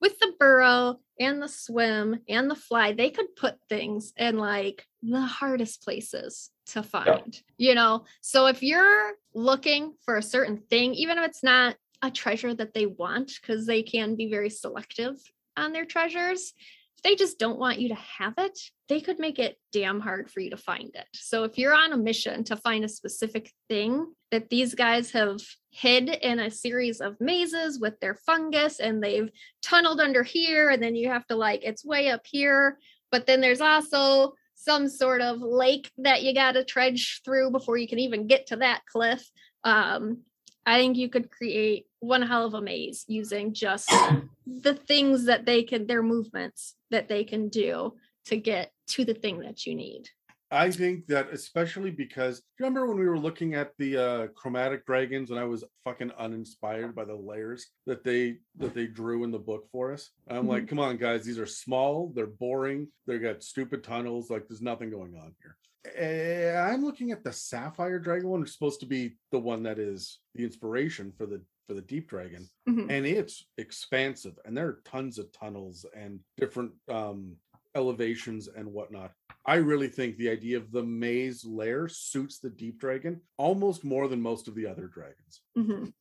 with 0.00 0.18
the 0.18 0.32
burrow 0.38 0.96
and 1.18 1.40
the 1.42 1.48
swim 1.48 2.20
and 2.28 2.50
the 2.50 2.54
fly, 2.54 2.92
they 2.92 3.10
could 3.10 3.34
put 3.36 3.56
things 3.68 4.12
in 4.16 4.36
like 4.36 4.86
the 5.02 5.20
hardest 5.20 5.82
places 5.82 6.50
to 6.66 6.82
find, 6.82 7.40
you 7.56 7.74
know. 7.74 8.04
So 8.20 8.46
if 8.46 8.62
you're 8.62 9.12
looking 9.34 9.94
for 10.04 10.16
a 10.16 10.22
certain 10.22 10.58
thing, 10.68 10.94
even 10.94 11.18
if 11.18 11.24
it's 11.24 11.42
not 11.42 11.76
a 12.02 12.10
treasure 12.10 12.52
that 12.54 12.74
they 12.74 12.86
want, 12.86 13.32
because 13.40 13.66
they 13.66 13.82
can 13.82 14.16
be 14.16 14.30
very 14.30 14.50
selective 14.50 15.16
on 15.56 15.72
their 15.72 15.86
treasures, 15.86 16.52
if 16.96 17.02
they 17.02 17.14
just 17.14 17.38
don't 17.38 17.58
want 17.58 17.78
you 17.78 17.90
to 17.90 17.94
have 17.94 18.34
it, 18.38 18.58
they 18.88 19.00
could 19.00 19.18
make 19.18 19.38
it 19.38 19.58
damn 19.72 20.00
hard 20.00 20.30
for 20.30 20.40
you 20.40 20.50
to 20.50 20.56
find 20.56 20.90
it. 20.94 21.06
So 21.12 21.44
if 21.44 21.58
you're 21.58 21.74
on 21.74 21.92
a 21.92 21.96
mission 21.96 22.44
to 22.44 22.56
find 22.56 22.84
a 22.84 22.88
specific 22.88 23.52
thing 23.68 24.06
that 24.30 24.48
these 24.48 24.74
guys 24.74 25.10
have 25.12 25.40
hid 25.70 26.08
in 26.08 26.40
a 26.40 26.50
series 26.50 27.00
of 27.00 27.20
mazes 27.20 27.78
with 27.78 27.98
their 28.00 28.14
fungus 28.14 28.80
and 28.80 29.02
they've 29.02 29.30
tunneled 29.62 30.00
under 30.00 30.22
here 30.22 30.70
and 30.70 30.82
then 30.82 30.94
you 30.94 31.08
have 31.08 31.26
to 31.26 31.36
like 31.36 31.62
it's 31.64 31.84
way 31.84 32.08
up 32.08 32.22
here, 32.24 32.78
but 33.10 33.26
then 33.26 33.40
there's 33.40 33.60
also 33.60 34.32
some 34.54 34.88
sort 34.88 35.20
of 35.20 35.40
lake 35.40 35.90
that 35.98 36.22
you 36.22 36.34
got 36.34 36.52
to 36.52 36.64
trudge 36.64 37.20
through 37.24 37.50
before 37.50 37.76
you 37.76 37.86
can 37.86 37.98
even 37.98 38.26
get 38.26 38.46
to 38.46 38.56
that 38.56 38.80
cliff. 38.90 39.30
Um 39.64 40.22
I 40.66 40.78
think 40.78 40.96
you 40.96 41.08
could 41.08 41.30
create 41.30 41.86
one 42.00 42.22
hell 42.22 42.44
of 42.44 42.54
a 42.54 42.60
maze 42.60 43.04
using 43.06 43.54
just 43.54 43.88
the 44.46 44.74
things 44.74 45.24
that 45.26 45.46
they 45.46 45.62
can, 45.62 45.86
their 45.86 46.02
movements 46.02 46.74
that 46.90 47.08
they 47.08 47.22
can 47.22 47.48
do 47.48 47.94
to 48.26 48.36
get 48.36 48.72
to 48.88 49.04
the 49.04 49.14
thing 49.14 49.38
that 49.40 49.64
you 49.64 49.76
need. 49.76 50.08
I 50.50 50.70
think 50.70 51.06
that 51.06 51.32
especially 51.32 51.90
because 51.90 52.40
remember 52.60 52.86
when 52.86 52.98
we 52.98 53.08
were 53.08 53.18
looking 53.18 53.54
at 53.54 53.72
the 53.78 53.96
uh 53.96 54.26
chromatic 54.28 54.86
dragons 54.86 55.30
and 55.30 55.40
I 55.40 55.44
was 55.44 55.64
fucking 55.82 56.12
uninspired 56.16 56.94
by 56.94 57.04
the 57.04 57.16
lairs 57.16 57.66
that 57.86 58.04
they 58.04 58.36
that 58.58 58.72
they 58.72 58.86
drew 58.86 59.24
in 59.24 59.32
the 59.32 59.40
book 59.40 59.66
for 59.72 59.92
us. 59.92 60.10
I'm 60.28 60.46
like, 60.46 60.68
come 60.68 60.78
on, 60.78 60.98
guys, 60.98 61.24
these 61.24 61.40
are 61.40 61.46
small, 61.46 62.12
they're 62.14 62.26
boring, 62.26 62.86
they 63.08 63.18
got 63.18 63.42
stupid 63.42 63.82
tunnels, 63.82 64.30
like 64.30 64.46
there's 64.46 64.62
nothing 64.62 64.90
going 64.90 65.16
on 65.16 65.34
here. 65.42 65.56
Eh, 65.94 66.54
I'm 66.56 66.84
looking 66.84 67.10
at 67.12 67.22
the 67.22 67.32
sapphire 67.32 67.98
dragon 67.98 68.28
one, 68.28 68.40
which 68.40 68.48
is 68.50 68.54
supposed 68.54 68.80
to 68.80 68.86
be 68.86 69.16
the 69.30 69.38
one 69.38 69.62
that 69.64 69.78
is 69.78 70.20
the 70.34 70.44
inspiration 70.44 71.12
for 71.16 71.26
the 71.26 71.42
for 71.66 71.74
the 71.74 71.82
deep 71.82 72.08
dragon 72.08 72.48
Mhm. 72.68 72.86
and 72.90 73.04
it's 73.04 73.44
expansive 73.58 74.38
and 74.44 74.56
there 74.56 74.68
are 74.68 74.80
tons 74.84 75.18
of 75.18 75.32
tunnels 75.32 75.84
and 75.96 76.20
different 76.36 76.70
um 76.88 77.36
elevations 77.74 78.46
and 78.46 78.72
whatnot 78.72 79.10
i 79.46 79.56
really 79.56 79.88
think 79.88 80.16
the 80.16 80.30
idea 80.30 80.56
of 80.58 80.70
the 80.70 80.84
maze 80.84 81.44
lair 81.44 81.88
suits 81.88 82.38
the 82.38 82.50
deep 82.50 82.78
dragon 82.78 83.20
almost 83.36 83.82
more 83.82 84.06
than 84.06 84.20
most 84.22 84.46
of 84.46 84.54
the 84.54 84.64
other 84.64 84.86
dragons 84.86 85.42
Mhm. 85.58 85.92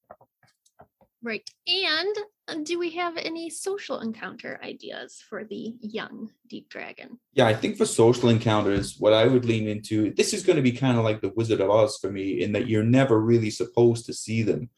Right. 1.23 1.49
And 1.65 2.15
do 2.63 2.77
we 2.77 2.91
have 2.91 3.17
any 3.17 3.49
social 3.49 3.99
encounter 3.99 4.59
ideas 4.63 5.23
for 5.27 5.43
the 5.43 5.75
young 5.79 6.29
deep 6.47 6.69
dragon? 6.69 7.17
Yeah, 7.33 7.47
I 7.47 7.53
think 7.53 7.77
for 7.77 7.85
social 7.85 8.29
encounters, 8.29 8.97
what 8.99 9.13
I 9.13 9.25
would 9.25 9.45
lean 9.45 9.67
into, 9.67 10.13
this 10.13 10.33
is 10.33 10.43
going 10.43 10.57
to 10.57 10.61
be 10.61 10.71
kind 10.71 10.97
of 10.97 11.03
like 11.03 11.21
the 11.21 11.33
Wizard 11.35 11.61
of 11.61 11.69
Oz 11.69 11.97
for 11.97 12.11
me, 12.11 12.43
in 12.43 12.51
that 12.53 12.67
you're 12.67 12.83
never 12.83 13.19
really 13.19 13.49
supposed 13.49 14.05
to 14.05 14.13
see 14.13 14.43
them. 14.43 14.69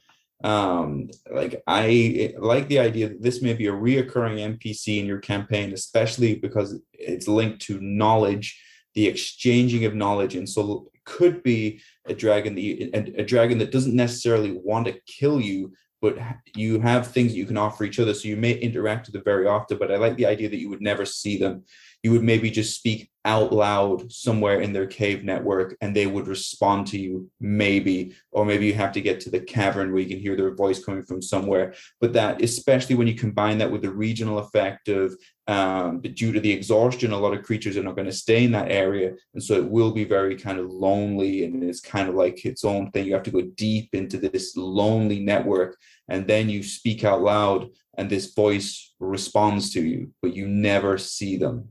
Um, 0.43 1.09
like 1.31 1.61
I 1.65 2.35
like 2.37 2.67
the 2.67 2.79
idea 2.79 3.09
that 3.09 3.21
this 3.21 3.41
may 3.41 3.53
be 3.53 3.67
a 3.67 3.71
reoccurring 3.71 4.59
NPC 4.59 4.99
in 4.99 5.05
your 5.05 5.19
campaign, 5.19 5.73
especially 5.73 6.35
because 6.35 6.79
it's 6.93 7.27
linked 7.27 7.61
to 7.63 7.81
knowledge, 7.81 8.61
the 8.93 9.07
exchanging 9.07 9.85
of 9.85 9.95
knowledge, 9.95 10.35
and 10.35 10.47
so 10.47 10.89
could 11.05 11.41
be 11.41 11.81
a 12.05 12.13
dragon 12.13 12.53
that 12.53 12.61
you, 12.61 12.89
a, 12.93 13.21
a 13.21 13.23
dragon 13.23 13.57
that 13.57 13.71
doesn't 13.71 13.95
necessarily 13.95 14.51
want 14.51 14.85
to 14.85 14.99
kill 15.07 15.41
you, 15.41 15.73
but 16.01 16.17
you 16.55 16.79
have 16.79 17.07
things 17.07 17.31
that 17.31 17.37
you 17.37 17.45
can 17.45 17.57
offer 17.57 17.83
each 17.83 17.99
other. 17.99 18.13
So 18.13 18.27
you 18.27 18.37
may 18.37 18.53
interact 18.53 19.07
with 19.07 19.13
them 19.13 19.23
very 19.23 19.47
often. 19.47 19.77
But 19.77 19.91
I 19.91 19.97
like 19.97 20.15
the 20.15 20.25
idea 20.25 20.49
that 20.49 20.59
you 20.59 20.69
would 20.69 20.81
never 20.81 21.05
see 21.05 21.37
them 21.37 21.63
you 22.03 22.11
would 22.11 22.23
maybe 22.23 22.49
just 22.49 22.75
speak 22.75 23.09
out 23.27 23.51
loud 23.51 24.09
somewhere 24.09 24.61
in 24.61 24.71
their 24.71 24.87
cave 24.87 25.25
network 25.25 25.75
and 25.81 25.93
they 25.93 26.07
would 26.07 26.27
respond 26.27 26.87
to 26.87 26.97
you 26.97 27.29
maybe. 27.41 28.15
Or 28.31 28.45
maybe 28.45 28.65
you 28.65 28.73
have 28.75 28.93
to 28.93 29.01
get 29.01 29.19
to 29.21 29.29
the 29.29 29.41
cavern 29.41 29.91
where 29.91 30.01
you 30.01 30.07
can 30.07 30.19
hear 30.19 30.37
their 30.37 30.55
voice 30.55 30.83
coming 30.83 31.03
from 31.03 31.21
somewhere. 31.21 31.73
But 31.99 32.13
that 32.13 32.41
especially 32.41 32.95
when 32.95 33.07
you 33.07 33.15
combine 33.15 33.57
that 33.57 33.69
with 33.69 33.81
the 33.81 33.91
regional 33.91 34.39
effect 34.39 34.87
of 34.87 35.13
um, 35.47 36.01
due 36.01 36.31
to 36.31 36.39
the 36.39 36.51
exhaustion 36.51 37.11
a 37.11 37.17
lot 37.17 37.33
of 37.33 37.43
creatures 37.43 37.77
are 37.77 37.83
not 37.83 37.95
going 37.95 38.07
to 38.07 38.13
stay 38.13 38.45
in 38.45 38.53
that 38.53 38.71
area. 38.71 39.11
And 39.33 39.43
so 39.43 39.55
it 39.55 39.69
will 39.69 39.91
be 39.91 40.05
very 40.05 40.37
kind 40.37 40.57
of 40.57 40.71
lonely 40.71 41.43
and 41.43 41.61
it's 41.63 41.81
kind 41.81 42.07
of 42.07 42.15
like 42.15 42.45
its 42.45 42.63
own 42.63 42.91
thing. 42.91 43.07
You 43.07 43.13
have 43.13 43.23
to 43.23 43.31
go 43.31 43.41
deep 43.41 43.93
into 43.93 44.17
this 44.17 44.55
lonely 44.55 45.19
network 45.19 45.77
and 46.07 46.25
then 46.25 46.49
you 46.49 46.63
speak 46.63 47.03
out 47.03 47.21
loud 47.21 47.67
and 47.97 48.09
this 48.09 48.33
voice 48.33 48.93
responds 48.99 49.73
to 49.73 49.81
you 49.81 50.11
but 50.21 50.33
you 50.33 50.47
never 50.47 50.97
see 50.97 51.35
them 51.35 51.69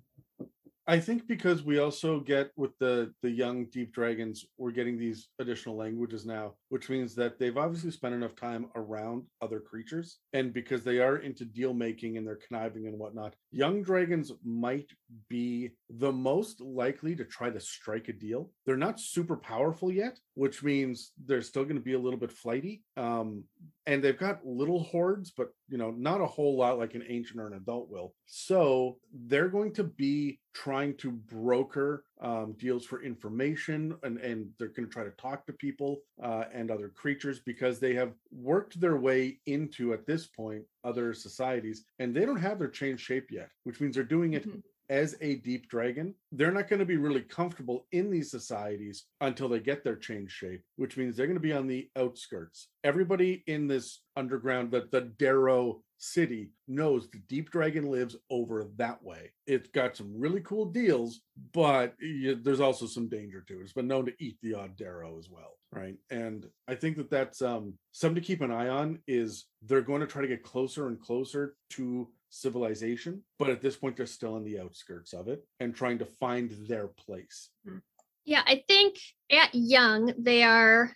I 0.89 1.01
think 1.01 1.27
because 1.27 1.65
we 1.65 1.79
also 1.79 2.21
get 2.21 2.53
with 2.57 2.79
the 2.79 3.13
the 3.21 3.31
young 3.31 3.67
deep 3.67 3.93
dragons, 3.93 4.45
we're 4.57 4.71
getting 4.71 4.97
these 4.97 5.29
additional 5.41 5.77
languages 5.77 6.25
now, 6.25 6.55
which 6.69 6.89
means 6.89 7.15
that 7.17 7.39
they've 7.39 7.57
obviously 7.57 7.91
spent 7.91 8.15
enough 8.15 8.37
time 8.37 8.67
around 8.77 9.25
other 9.43 9.59
creatures, 9.59 10.19
and 10.33 10.53
because 10.53 10.85
they 10.85 11.01
are 11.01 11.17
into 11.17 11.45
deal 11.45 11.75
making 11.75 12.17
and 12.17 12.27
they're 12.27 12.39
conniving 12.47 12.87
and 12.87 12.97
whatnot, 12.99 13.35
young 13.51 13.83
dragons 13.83 14.31
might 14.45 14.91
be 15.29 15.71
the 15.91 16.13
most 16.13 16.61
likely 16.61 17.17
to 17.17 17.25
try 17.25 17.51
to 17.51 17.61
strike 17.61 18.09
a 18.09 18.13
deal. 18.13 18.51
They're 18.65 18.77
not 18.77 19.01
super 19.01 19.37
powerful 19.37 19.91
yet, 19.91 20.21
which 20.35 20.63
means 20.63 21.11
they're 21.25 21.43
still 21.43 21.65
going 21.65 21.77
to 21.77 21.83
be 21.83 21.95
a 21.95 21.99
little 21.99 22.21
bit 22.21 22.31
flighty. 22.31 22.85
Um, 22.97 23.45
and 23.87 24.03
they've 24.03 24.19
got 24.19 24.45
little 24.45 24.83
hoards, 24.83 25.33
but 25.37 25.51
you 25.69 25.79
know, 25.79 25.91
not 25.91 26.21
a 26.21 26.27
whole 26.27 26.57
lot 26.57 26.79
like 26.79 26.95
an 26.95 27.05
ancient 27.09 27.41
or 27.41 27.47
an 27.47 27.55
adult 27.55 27.89
will. 27.89 28.15
So 28.27 28.99
they're 29.13 29.49
going 29.49 29.73
to 29.75 29.85
be 29.85 30.41
trying 30.65 30.97
to 30.97 31.11
broker 31.11 32.05
um, 32.21 32.55
deals 32.59 32.85
for 32.87 33.03
information, 33.03 33.95
and 34.03 34.19
and 34.19 34.49
they're 34.59 34.69
going 34.69 34.87
to 34.89 34.93
try 34.93 35.05
to 35.05 35.11
talk 35.13 35.47
to 35.47 35.53
people 35.53 35.99
uh, 36.23 36.45
and 36.53 36.71
other 36.71 36.89
creatures 36.89 37.41
because 37.41 37.79
they 37.79 37.95
have 37.95 38.13
worked 38.33 38.81
their 38.81 38.97
way 38.97 39.39
into 39.47 39.93
at 39.93 40.07
this 40.07 40.27
point 40.27 40.63
other 40.85 41.13
societies, 41.13 41.85
and 41.99 42.15
they 42.15 42.25
don't 42.25 42.41
have 42.41 42.59
their 42.59 42.69
change 42.81 43.01
shape 43.01 43.31
yet, 43.31 43.51
which 43.65 43.81
means 43.81 43.95
they're 43.95 44.05
doing 44.05 44.33
it 44.35 44.47
Mhm. 44.49 44.63
as 44.89 45.17
a 45.21 45.35
deep 45.37 45.69
dragon, 45.69 46.15
they're 46.33 46.53
not 46.53 46.69
going 46.69 46.79
to 46.79 46.87
be 46.87 46.97
really 46.97 47.23
comfortable 47.23 47.87
in 47.91 48.09
these 48.11 48.31
societies 48.31 49.05
until 49.21 49.49
they 49.49 49.59
get 49.61 49.83
their 49.83 49.97
change 49.97 50.31
shape, 50.31 50.63
which 50.77 50.97
means 50.97 51.17
they're 51.17 51.27
going 51.27 51.43
to 51.43 51.51
be 51.51 51.53
on 51.53 51.67
the 51.67 51.91
outskirts. 51.97 52.69
Everybody 52.85 53.43
in 53.49 53.67
this 53.67 54.03
underground, 54.17 54.71
the, 54.71 54.89
the 54.93 55.01
Darrow 55.19 55.83
city 55.99 56.51
knows 56.69 57.09
the 57.11 57.19
deep 57.29 57.51
dragon 57.51 57.91
lives 57.91 58.17
over 58.31 58.67
that 58.77 59.03
way. 59.03 59.33
It's 59.47 59.69
got 59.69 59.97
some 59.97 60.13
really 60.17 60.41
cool 60.41 60.67
deals 60.67 61.21
but 61.53 61.95
there's 62.43 62.61
also 62.61 62.87
some 62.87 63.09
danger 63.09 63.43
to 63.49 63.61
it. 63.61 63.63
It's 63.63 63.73
been 63.73 63.87
known 63.87 64.07
to 64.07 64.13
eat 64.19 64.37
the 64.43 64.55
odd 64.55 64.77
darrow 64.77 65.19
as 65.19 65.29
well 65.31 65.57
right? 65.73 65.97
And 66.11 66.47
i 66.69 66.75
think 66.75 66.97
that 66.97 67.11
that's 67.11 67.43
um 67.43 67.75
something 67.93 68.21
to 68.21 68.27
keep 68.27 68.41
an 68.41 68.51
eye 68.51 68.69
on 68.69 68.99
is 69.07 69.47
they're 69.63 69.81
going 69.81 70.01
to 70.01 70.07
try 70.07 70.23
to 70.23 70.29
get 70.29 70.43
closer 70.43 70.89
and 70.89 71.01
closer 71.01 71.55
to 71.71 72.09
civilization 72.31 73.23
but 73.39 73.51
at 73.51 73.63
this 73.63 73.77
point 73.77 73.97
they're 73.97 74.07
still 74.07 74.37
in 74.37 74.45
the 74.45 74.59
outskirts 74.59 75.13
of 75.13 75.29
it 75.29 75.45
and 75.61 75.75
trying 75.75 75.99
to 75.99 76.05
find 76.05 76.51
their 76.69 76.89
place. 76.89 77.51
Hmm. 77.67 77.79
yeah 78.25 78.43
i 78.47 78.63
think 78.69 78.97
at 79.31 79.55
young 79.55 80.13
they 80.19 80.43
are 80.43 80.93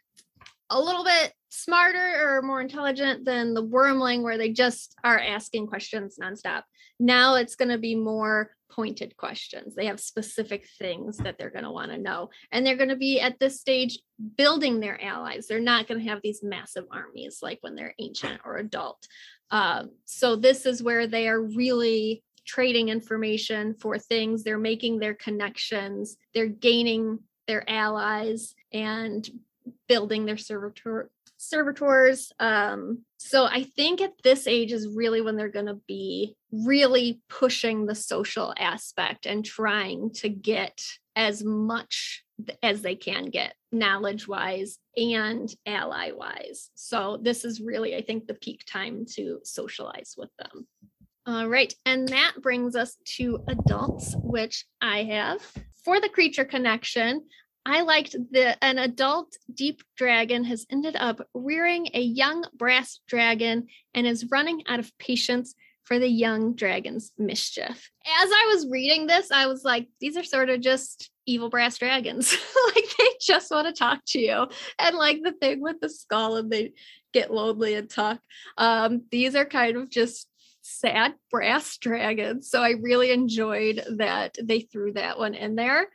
a 0.70 0.80
little 0.80 1.04
bit 1.04 1.32
smarter 1.50 2.36
or 2.38 2.42
more 2.42 2.60
intelligent 2.60 3.24
than 3.24 3.54
the 3.54 3.64
wyrmling 3.64 4.22
where 4.22 4.38
they 4.38 4.50
just 4.50 4.94
are 5.02 5.18
asking 5.18 5.66
questions 5.66 6.16
nonstop. 6.20 6.62
Now 6.98 7.34
it's 7.34 7.56
going 7.56 7.70
to 7.70 7.78
be 7.78 7.96
more 7.96 8.52
pointed 8.70 9.16
questions. 9.16 9.74
They 9.74 9.86
have 9.86 9.98
specific 9.98 10.66
things 10.78 11.16
that 11.18 11.38
they're 11.38 11.50
going 11.50 11.64
to 11.64 11.72
want 11.72 11.90
to 11.90 11.98
know. 11.98 12.30
And 12.52 12.64
they're 12.64 12.76
going 12.76 12.90
to 12.90 12.96
be 12.96 13.20
at 13.20 13.38
this 13.40 13.60
stage 13.60 13.98
building 14.36 14.78
their 14.78 15.02
allies. 15.02 15.46
They're 15.46 15.60
not 15.60 15.88
going 15.88 16.00
to 16.00 16.08
have 16.08 16.20
these 16.22 16.42
massive 16.42 16.84
armies 16.92 17.40
like 17.42 17.58
when 17.62 17.74
they're 17.74 17.94
ancient 17.98 18.40
or 18.44 18.58
adult. 18.58 19.06
Um, 19.50 19.90
so 20.04 20.36
this 20.36 20.66
is 20.66 20.82
where 20.82 21.08
they 21.08 21.28
are 21.28 21.42
really 21.42 22.22
trading 22.46 22.88
information 22.88 23.74
for 23.74 23.98
things. 23.98 24.44
They're 24.44 24.58
making 24.58 24.98
their 24.98 25.14
connections. 25.14 26.16
They're 26.32 26.46
gaining 26.46 27.18
their 27.46 27.68
allies 27.68 28.54
and 28.72 29.28
building 29.88 30.24
their 30.24 30.36
servitor 30.36 31.10
servitors. 31.36 32.32
Um, 32.38 33.04
so 33.18 33.46
I 33.46 33.64
think 33.64 34.00
at 34.02 34.12
this 34.22 34.46
age 34.46 34.72
is 34.72 34.88
really 34.94 35.22
when 35.22 35.36
they're 35.36 35.48
going 35.48 35.66
to 35.66 35.80
be 35.88 36.36
really 36.52 37.22
pushing 37.30 37.86
the 37.86 37.94
social 37.94 38.52
aspect 38.58 39.24
and 39.24 39.44
trying 39.44 40.10
to 40.16 40.28
get 40.28 40.82
as 41.16 41.42
much 41.42 42.24
as 42.62 42.82
they 42.82 42.94
can 42.94 43.26
get 43.26 43.54
knowledge 43.72 44.28
wise 44.28 44.78
and 44.96 45.52
ally 45.66 46.10
wise. 46.12 46.70
So 46.74 47.18
this 47.22 47.44
is 47.44 47.60
really, 47.60 47.96
I 47.96 48.02
think, 48.02 48.26
the 48.26 48.34
peak 48.34 48.64
time 48.66 49.06
to 49.14 49.40
socialize 49.42 50.14
with 50.16 50.30
them. 50.38 50.66
All 51.26 51.48
right. 51.48 51.72
And 51.86 52.08
that 52.08 52.34
brings 52.42 52.76
us 52.76 52.96
to 53.16 53.42
adults, 53.46 54.14
which 54.16 54.66
I 54.80 55.04
have. 55.04 55.40
For 55.84 56.00
the 56.00 56.08
creature 56.08 56.44
connection, 56.44 57.22
I 57.66 57.82
liked 57.82 58.16
that 58.32 58.58
an 58.62 58.78
adult 58.78 59.36
deep 59.52 59.82
dragon 59.96 60.44
has 60.44 60.66
ended 60.70 60.96
up 60.96 61.20
rearing 61.34 61.88
a 61.92 62.00
young 62.00 62.44
brass 62.54 63.00
dragon 63.06 63.66
and 63.94 64.06
is 64.06 64.30
running 64.30 64.62
out 64.66 64.80
of 64.80 64.96
patience 64.98 65.54
for 65.84 65.98
the 65.98 66.08
young 66.08 66.54
dragon's 66.54 67.12
mischief. 67.18 67.90
As 68.06 68.30
I 68.30 68.52
was 68.54 68.68
reading 68.70 69.06
this, 69.06 69.30
I 69.30 69.46
was 69.46 69.64
like, 69.64 69.88
these 70.00 70.16
are 70.16 70.24
sort 70.24 70.48
of 70.48 70.60
just 70.60 71.10
evil 71.26 71.50
brass 71.50 71.78
dragons. 71.78 72.32
like 72.74 72.84
they 72.98 73.08
just 73.20 73.50
want 73.50 73.66
to 73.66 73.72
talk 73.72 74.00
to 74.08 74.18
you. 74.18 74.46
And 74.78 74.96
like 74.96 75.20
the 75.22 75.32
thing 75.32 75.60
with 75.60 75.80
the 75.80 75.88
skull 75.88 76.36
and 76.36 76.50
they 76.50 76.72
get 77.12 77.32
lonely 77.32 77.74
and 77.74 77.90
talk. 77.90 78.20
Um, 78.56 79.02
these 79.10 79.34
are 79.34 79.44
kind 79.44 79.76
of 79.76 79.90
just 79.90 80.28
sad 80.62 81.14
brass 81.30 81.76
dragons. 81.76 82.50
So 82.50 82.62
I 82.62 82.74
really 82.80 83.10
enjoyed 83.10 83.82
that 83.96 84.36
they 84.42 84.60
threw 84.60 84.92
that 84.92 85.18
one 85.18 85.34
in 85.34 85.56
there 85.56 85.88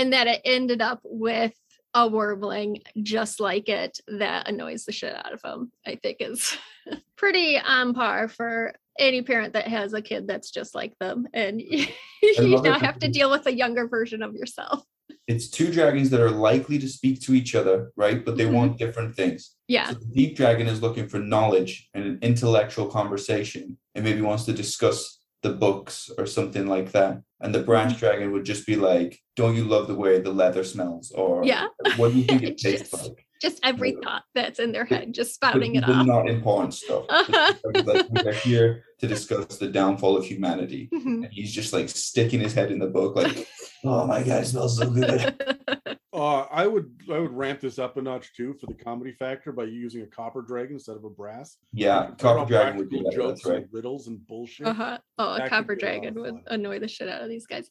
and 0.00 0.12
that 0.12 0.26
it 0.26 0.40
ended 0.44 0.80
up 0.80 1.00
with 1.04 1.52
a 1.92 2.08
wyrmling 2.08 2.82
just 3.02 3.40
like 3.40 3.68
it 3.68 3.98
that 4.06 4.48
annoys 4.48 4.84
the 4.84 4.92
shit 4.92 5.14
out 5.14 5.32
of 5.32 5.42
him 5.42 5.70
i 5.86 5.96
think 5.96 6.18
is 6.20 6.56
pretty 7.16 7.58
on 7.58 7.92
par 7.92 8.28
for 8.28 8.72
any 8.98 9.22
parent 9.22 9.54
that 9.54 9.66
has 9.66 9.92
a 9.92 10.02
kid 10.02 10.26
that's 10.26 10.50
just 10.50 10.74
like 10.74 10.92
them 11.00 11.26
and 11.32 11.60
you 12.22 12.62
now 12.62 12.78
have 12.78 12.98
to 12.98 13.08
deal 13.08 13.30
with 13.30 13.46
a 13.46 13.52
younger 13.52 13.88
version 13.88 14.22
of 14.22 14.34
yourself. 14.34 14.84
It's 15.26 15.48
two 15.48 15.72
dragons 15.72 16.10
that 16.10 16.20
are 16.20 16.30
likely 16.30 16.78
to 16.78 16.88
speak 16.88 17.20
to 17.22 17.34
each 17.34 17.54
other 17.54 17.92
right 17.96 18.24
but 18.24 18.36
they 18.36 18.44
mm-hmm. 18.44 18.54
want 18.54 18.78
different 18.78 19.16
things. 19.16 19.54
Yeah. 19.68 19.88
So 19.88 19.94
the 19.94 20.06
deep 20.06 20.36
dragon 20.36 20.66
is 20.66 20.82
looking 20.82 21.08
for 21.08 21.18
knowledge 21.18 21.88
and 21.94 22.04
an 22.04 22.18
intellectual 22.20 22.86
conversation 22.86 23.78
and 23.94 24.04
maybe 24.04 24.20
wants 24.20 24.44
to 24.44 24.52
discuss 24.52 25.19
the 25.42 25.52
books 25.52 26.10
or 26.18 26.26
something 26.26 26.66
like 26.66 26.92
that. 26.92 27.22
And 27.40 27.54
the 27.54 27.62
brass 27.62 27.92
mm-hmm. 27.92 27.98
dragon 27.98 28.32
would 28.32 28.44
just 28.44 28.66
be 28.66 28.76
like, 28.76 29.18
Don't 29.36 29.56
you 29.56 29.64
love 29.64 29.88
the 29.88 29.94
way 29.94 30.20
the 30.20 30.32
leather 30.32 30.64
smells? 30.64 31.10
Or 31.12 31.44
yeah. 31.44 31.66
what 31.96 32.12
do 32.12 32.18
you 32.18 32.24
think 32.24 32.42
it 32.42 32.58
tastes 32.58 32.90
just, 32.90 33.02
like? 33.02 33.26
Just 33.40 33.60
every 33.62 33.96
thought 34.02 34.24
that's 34.34 34.58
in 34.58 34.72
their 34.72 34.84
head, 34.84 35.14
just 35.14 35.34
spouting 35.34 35.76
it 35.76 35.88
off. 35.88 36.06
Not 36.06 36.28
important 36.28 36.74
stuff. 36.74 37.06
Uh-huh. 37.08 37.54
like 37.84 38.06
we're 38.10 38.34
here 38.34 38.84
to 38.98 39.06
discuss 39.06 39.56
the 39.56 39.68
downfall 39.68 40.18
of 40.18 40.26
humanity. 40.26 40.90
Mm-hmm. 40.92 41.24
And 41.24 41.32
he's 41.32 41.52
just 41.52 41.72
like 41.72 41.88
sticking 41.88 42.40
his 42.40 42.52
head 42.52 42.70
in 42.70 42.78
the 42.78 42.86
book, 42.86 43.16
like, 43.16 43.48
oh 43.82 44.06
my 44.06 44.22
god, 44.22 44.42
it 44.42 44.46
smells 44.46 44.76
so 44.76 44.90
good. 44.90 45.34
Uh, 46.20 46.46
I 46.50 46.66
would 46.66 46.90
I 47.10 47.18
would 47.18 47.32
ramp 47.32 47.60
this 47.60 47.78
up 47.78 47.96
a 47.96 48.02
notch 48.02 48.34
too 48.34 48.52
for 48.60 48.66
the 48.66 48.74
comedy 48.74 49.12
factor 49.12 49.52
by 49.52 49.64
using 49.64 50.02
a 50.02 50.06
copper 50.06 50.42
dragon 50.42 50.74
instead 50.74 50.96
of 50.96 51.04
a 51.04 51.08
brass. 51.08 51.56
Yeah, 51.72 52.10
copper 52.18 52.44
dragon 52.44 52.76
would 52.76 52.90
be 52.90 53.02
jokes 53.10 53.46
right. 53.46 53.62
and 53.62 53.68
riddles 53.72 54.06
and 54.06 54.26
bullshit. 54.26 54.66
Uh-huh. 54.66 54.98
Oh, 55.16 55.36
a 55.36 55.48
copper 55.48 55.74
dragon 55.74 56.18
a 56.18 56.20
would 56.20 56.34
annoy 56.48 56.78
the 56.78 56.88
shit 56.88 57.08
out 57.08 57.22
of 57.22 57.30
these 57.30 57.46
guys. 57.46 57.70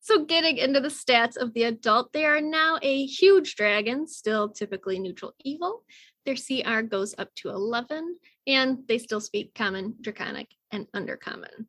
So 0.00 0.26
getting 0.26 0.58
into 0.58 0.80
the 0.80 0.88
stats 0.88 1.38
of 1.38 1.54
the 1.54 1.62
adult, 1.62 2.12
they 2.12 2.26
are 2.26 2.42
now 2.42 2.78
a 2.82 3.06
huge 3.06 3.56
dragon, 3.56 4.06
still 4.06 4.50
typically 4.50 4.98
neutral 4.98 5.32
evil. 5.42 5.82
Their 6.26 6.34
CR 6.34 6.82
goes 6.82 7.14
up 7.16 7.34
to 7.36 7.48
11, 7.48 8.18
and 8.46 8.80
they 8.88 8.98
still 8.98 9.20
speak 9.22 9.54
common, 9.54 9.94
draconic, 10.02 10.48
and 10.70 10.86
undercommon. 10.94 11.64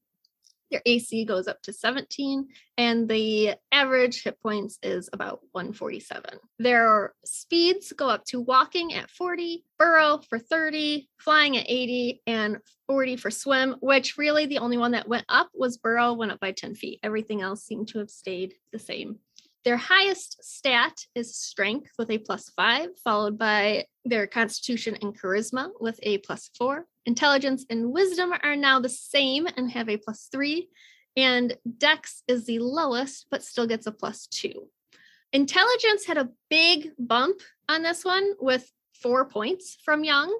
Their 0.71 0.81
AC 0.85 1.25
goes 1.25 1.47
up 1.47 1.61
to 1.63 1.73
17, 1.73 2.47
and 2.77 3.09
the 3.09 3.55
average 3.71 4.23
hit 4.23 4.39
points 4.41 4.79
is 4.81 5.09
about 5.11 5.41
147. 5.51 6.39
Their 6.59 7.13
speeds 7.25 7.91
go 7.95 8.07
up 8.07 8.23
to 8.25 8.39
walking 8.39 8.93
at 8.93 9.09
40, 9.09 9.65
burrow 9.77 10.21
for 10.29 10.39
30, 10.39 11.09
flying 11.19 11.57
at 11.57 11.65
80, 11.67 12.21
and 12.25 12.57
40 12.87 13.17
for 13.17 13.29
swim, 13.29 13.75
which 13.81 14.17
really 14.17 14.45
the 14.45 14.59
only 14.59 14.77
one 14.77 14.91
that 14.91 15.09
went 15.09 15.25
up 15.27 15.49
was 15.53 15.77
burrow, 15.77 16.13
went 16.13 16.31
up 16.31 16.39
by 16.39 16.53
10 16.53 16.75
feet. 16.75 16.99
Everything 17.03 17.41
else 17.41 17.63
seemed 17.63 17.89
to 17.89 17.99
have 17.99 18.09
stayed 18.09 18.53
the 18.71 18.79
same. 18.79 19.19
Their 19.63 19.77
highest 19.77 20.43
stat 20.43 21.05
is 21.13 21.35
strength 21.35 21.91
with 21.99 22.09
a 22.09 22.17
plus 22.17 22.49
five, 22.55 22.89
followed 23.03 23.37
by 23.37 23.85
their 24.05 24.25
constitution 24.25 24.97
and 25.01 25.19
charisma 25.19 25.69
with 25.79 25.99
a 26.01 26.17
plus 26.19 26.49
four. 26.57 26.87
Intelligence 27.05 27.65
and 27.69 27.91
wisdom 27.91 28.33
are 28.43 28.55
now 28.55 28.79
the 28.79 28.89
same 28.89 29.47
and 29.57 29.71
have 29.71 29.89
a 29.89 29.97
plus 29.97 30.27
three. 30.31 30.69
And 31.17 31.57
dex 31.77 32.23
is 32.27 32.45
the 32.45 32.59
lowest, 32.59 33.25
but 33.29 33.43
still 33.43 33.67
gets 33.67 33.87
a 33.87 33.91
plus 33.91 34.27
two. 34.27 34.69
Intelligence 35.33 36.05
had 36.05 36.17
a 36.17 36.29
big 36.49 36.91
bump 36.97 37.41
on 37.67 37.83
this 37.83 38.05
one 38.05 38.33
with 38.39 38.71
four 38.93 39.25
points 39.25 39.77
from 39.83 40.03
young. 40.03 40.37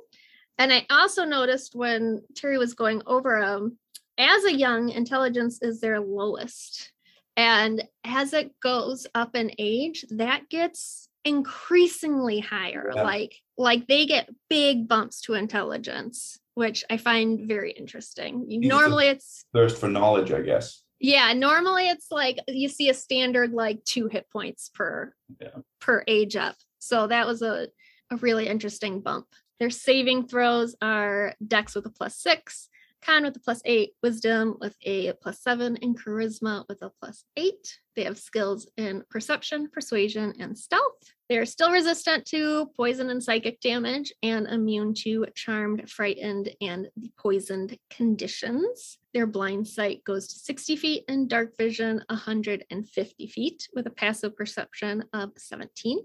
And 0.58 0.72
I 0.72 0.86
also 0.90 1.26
noticed 1.26 1.76
when 1.76 2.22
Terry 2.36 2.58
was 2.58 2.74
going 2.74 3.02
over 3.06 3.42
them, 3.42 3.64
um, 3.64 3.78
as 4.18 4.44
a 4.44 4.54
young, 4.54 4.90
intelligence 4.90 5.60
is 5.62 5.82
their 5.82 6.00
lowest. 6.00 6.92
And 7.36 7.84
as 8.04 8.34
it 8.34 8.60
goes 8.60 9.08
up 9.16 9.36
in 9.36 9.52
age, 9.58 10.06
that 10.12 10.50
gets 10.50 11.10
increasingly 11.24 12.40
higher. 12.40 12.92
Yeah. 12.94 13.04
Like 13.04 13.36
like 13.58 13.88
they 13.88 14.06
get 14.06 14.30
big 14.50 14.88
bumps 14.88 15.22
to 15.22 15.34
intelligence, 15.34 16.40
which 16.62 16.84
I 16.92 16.98
find 16.98 17.48
very 17.48 17.72
interesting. 17.72 18.46
normally 18.48 19.08
it's 19.08 19.46
thirst 19.52 19.80
for 19.80 19.90
knowledge, 19.90 20.32
I 20.32 20.42
guess. 20.42 20.84
Yeah, 21.00 21.34
normally 21.34 21.90
it's 21.90 22.12
like 22.12 22.38
you 22.48 22.70
see 22.70 22.88
a 22.90 22.94
standard 22.94 23.52
like 23.52 23.84
two 23.84 24.08
hit 24.08 24.30
points 24.32 24.70
per 24.72 25.12
yeah. 25.42 25.58
per 25.80 26.04
age 26.08 26.36
up. 26.36 26.56
So 26.78 27.08
that 27.08 27.26
was 27.26 27.42
a, 27.42 27.70
a 28.12 28.18
really 28.18 28.48
interesting 28.48 29.02
bump. 29.02 29.26
Their 29.60 29.72
saving 29.72 30.28
throws 30.28 30.76
are 30.84 31.34
dex 31.46 31.74
with 31.74 31.88
a 31.88 31.90
plus 31.90 32.16
six, 32.20 32.70
Con 33.04 33.24
with 33.24 33.36
a 33.36 33.40
plus 33.40 33.62
eight, 33.66 33.94
wisdom 34.04 34.58
with 34.60 34.76
a 34.84 35.14
plus 35.14 35.42
seven, 35.42 35.78
and 35.82 35.98
charisma 35.98 36.66
with 36.70 36.82
a 36.82 36.92
plus 37.00 37.24
eight. 37.36 37.80
They 37.96 38.04
have 38.04 38.18
skills 38.18 38.70
in 38.78 39.04
perception, 39.10 39.70
persuasion, 39.70 40.34
and 40.40 40.58
stealth. 40.58 41.14
They 41.28 41.38
are 41.38 41.46
still 41.46 41.72
resistant 41.72 42.26
to 42.28 42.68
poison 42.76 43.10
and 43.10 43.24
psychic 43.24 43.60
damage 43.62 44.14
and 44.22 44.48
immune 44.48 44.94
to 44.96 45.26
charmed, 45.34 45.90
frightened, 45.90 46.50
and 46.62 46.90
the 46.96 47.12
poisoned 47.18 47.78
conditions. 47.90 48.98
Their 49.14 49.28
blind 49.28 49.68
sight 49.68 50.04
goes 50.04 50.28
to 50.28 50.40
60 50.40 50.76
feet 50.76 51.04
and 51.08 51.30
dark 51.30 51.58
vision 51.58 52.04
150 52.10 53.28
feet 53.28 53.68
with 53.74 53.88
a 53.88 53.92
passive 53.92 54.36
perception 54.36 55.06
of 55.14 55.32
17. 55.38 56.00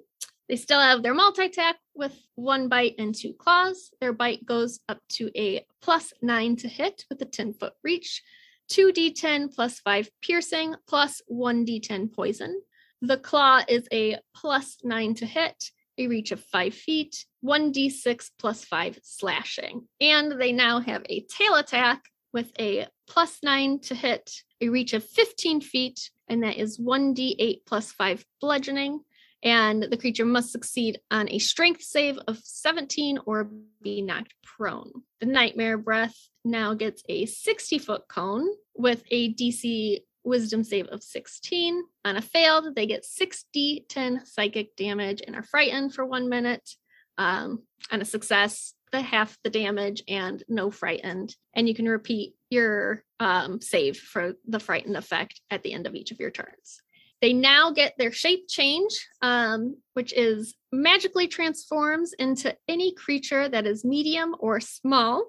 They 0.48 0.56
still 0.56 0.80
have 0.80 1.02
their 1.02 1.14
multi-attack 1.14 1.76
with 1.94 2.16
one 2.36 2.68
bite 2.68 2.94
and 2.98 3.14
two 3.14 3.32
claws. 3.32 3.90
Their 4.00 4.12
bite 4.12 4.46
goes 4.46 4.80
up 4.88 5.00
to 5.10 5.30
a 5.36 5.66
plus 5.82 6.12
nine 6.22 6.56
to 6.56 6.68
hit 6.68 7.04
with 7.10 7.20
a 7.22 7.24
10 7.24 7.54
foot 7.54 7.72
reach. 7.82 8.22
2d10 8.70 9.54
plus 9.54 9.80
5 9.80 10.10
piercing 10.22 10.74
plus 10.88 11.22
1d10 11.30 12.12
poison. 12.12 12.60
The 13.02 13.18
claw 13.18 13.62
is 13.68 13.86
a 13.92 14.18
plus 14.34 14.78
9 14.82 15.14
to 15.16 15.26
hit, 15.26 15.70
a 15.98 16.08
reach 16.08 16.32
of 16.32 16.42
5 16.44 16.74
feet, 16.74 17.26
1d6 17.44 18.30
plus 18.38 18.64
5 18.64 18.98
slashing. 19.02 19.86
And 20.00 20.40
they 20.40 20.52
now 20.52 20.80
have 20.80 21.02
a 21.08 21.20
tail 21.28 21.54
attack 21.54 22.02
with 22.32 22.50
a 22.58 22.86
plus 23.06 23.38
9 23.42 23.80
to 23.80 23.94
hit, 23.94 24.30
a 24.60 24.68
reach 24.68 24.94
of 24.94 25.04
15 25.04 25.60
feet, 25.60 26.10
and 26.28 26.42
that 26.42 26.56
is 26.56 26.78
1d8 26.78 27.60
plus 27.66 27.92
5 27.92 28.24
bludgeoning. 28.40 29.00
And 29.46 29.84
the 29.84 29.96
creature 29.96 30.24
must 30.24 30.50
succeed 30.50 30.98
on 31.08 31.30
a 31.30 31.38
strength 31.38 31.80
save 31.80 32.18
of 32.26 32.36
17 32.38 33.20
or 33.26 33.48
be 33.80 34.02
knocked 34.02 34.34
prone. 34.42 34.90
The 35.20 35.26
nightmare 35.26 35.78
breath 35.78 36.16
now 36.44 36.74
gets 36.74 37.04
a 37.08 37.26
60 37.26 37.78
foot 37.78 38.08
cone 38.08 38.48
with 38.74 39.04
a 39.12 39.32
DC 39.34 40.00
wisdom 40.24 40.64
save 40.64 40.88
of 40.88 41.00
16. 41.00 41.80
On 42.04 42.16
a 42.16 42.20
failed, 42.20 42.74
they 42.74 42.86
get 42.86 43.04
60 43.04 43.86
10 43.88 44.26
psychic 44.26 44.74
damage 44.74 45.22
and 45.24 45.36
are 45.36 45.44
frightened 45.44 45.94
for 45.94 46.04
one 46.04 46.28
minute. 46.28 46.68
Um, 47.16 47.62
on 47.92 48.02
a 48.02 48.04
success, 48.04 48.74
the 48.90 49.00
half 49.00 49.38
the 49.44 49.50
damage 49.50 50.02
and 50.08 50.42
no 50.48 50.72
frightened. 50.72 51.36
And 51.54 51.68
you 51.68 51.74
can 51.74 51.88
repeat 51.88 52.34
your 52.50 53.04
um, 53.20 53.60
save 53.60 53.96
for 53.96 54.32
the 54.44 54.58
frightened 54.58 54.96
effect 54.96 55.40
at 55.52 55.62
the 55.62 55.72
end 55.72 55.86
of 55.86 55.94
each 55.94 56.10
of 56.10 56.18
your 56.18 56.32
turns. 56.32 56.82
They 57.26 57.32
now 57.32 57.72
get 57.72 57.98
their 57.98 58.12
shape 58.12 58.46
change, 58.48 59.04
um, 59.20 59.78
which 59.94 60.12
is 60.12 60.54
magically 60.70 61.26
transforms 61.26 62.12
into 62.20 62.56
any 62.68 62.94
creature 62.94 63.48
that 63.48 63.66
is 63.66 63.84
medium 63.84 64.36
or 64.38 64.60
small, 64.60 65.26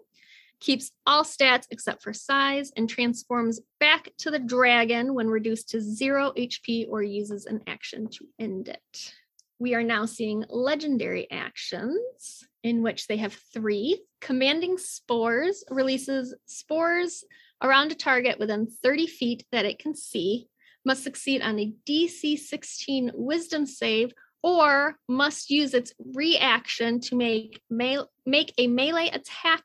keeps 0.60 0.92
all 1.08 1.24
stats 1.24 1.66
except 1.72 2.04
for 2.04 2.14
size, 2.14 2.72
and 2.78 2.88
transforms 2.88 3.62
back 3.80 4.10
to 4.20 4.30
the 4.30 4.38
dragon 4.38 5.16
when 5.16 5.28
reduced 5.28 5.70
to 5.70 5.82
zero 5.82 6.34
HP 6.38 6.86
or 6.88 7.02
uses 7.02 7.48
an 7.48 7.62
action 7.66 8.08
to 8.10 8.28
end 8.38 8.70
it. 8.70 9.14
We 9.58 9.74
are 9.74 9.82
now 9.82 10.06
seeing 10.06 10.46
legendary 10.50 11.26
actions 11.32 12.44
in 12.62 12.84
which 12.84 13.08
they 13.08 13.18
have 13.18 13.34
three. 13.52 14.04
Commanding 14.22 14.78
Spores 14.78 15.64
releases 15.72 16.36
spores 16.46 17.24
around 17.64 17.92
a 17.92 17.96
target 17.96 18.38
within 18.38 18.68
30 18.68 19.08
feet 19.08 19.48
that 19.52 19.66
it 19.66 19.80
can 19.80 19.96
see 19.96 20.48
must 20.88 21.04
succeed 21.04 21.42
on 21.42 21.60
a 21.60 21.74
DC 21.86 22.40
16 22.40 23.12
wisdom 23.14 23.66
save 23.66 24.14
or 24.42 24.96
must 25.10 25.50
use 25.50 25.74
its 25.74 25.94
reaction 26.16 27.02
to 27.02 27.16
make 27.16 27.62
me- 27.70 28.00
make 28.26 28.54
a 28.58 28.68
melee 28.68 29.10
attack 29.10 29.64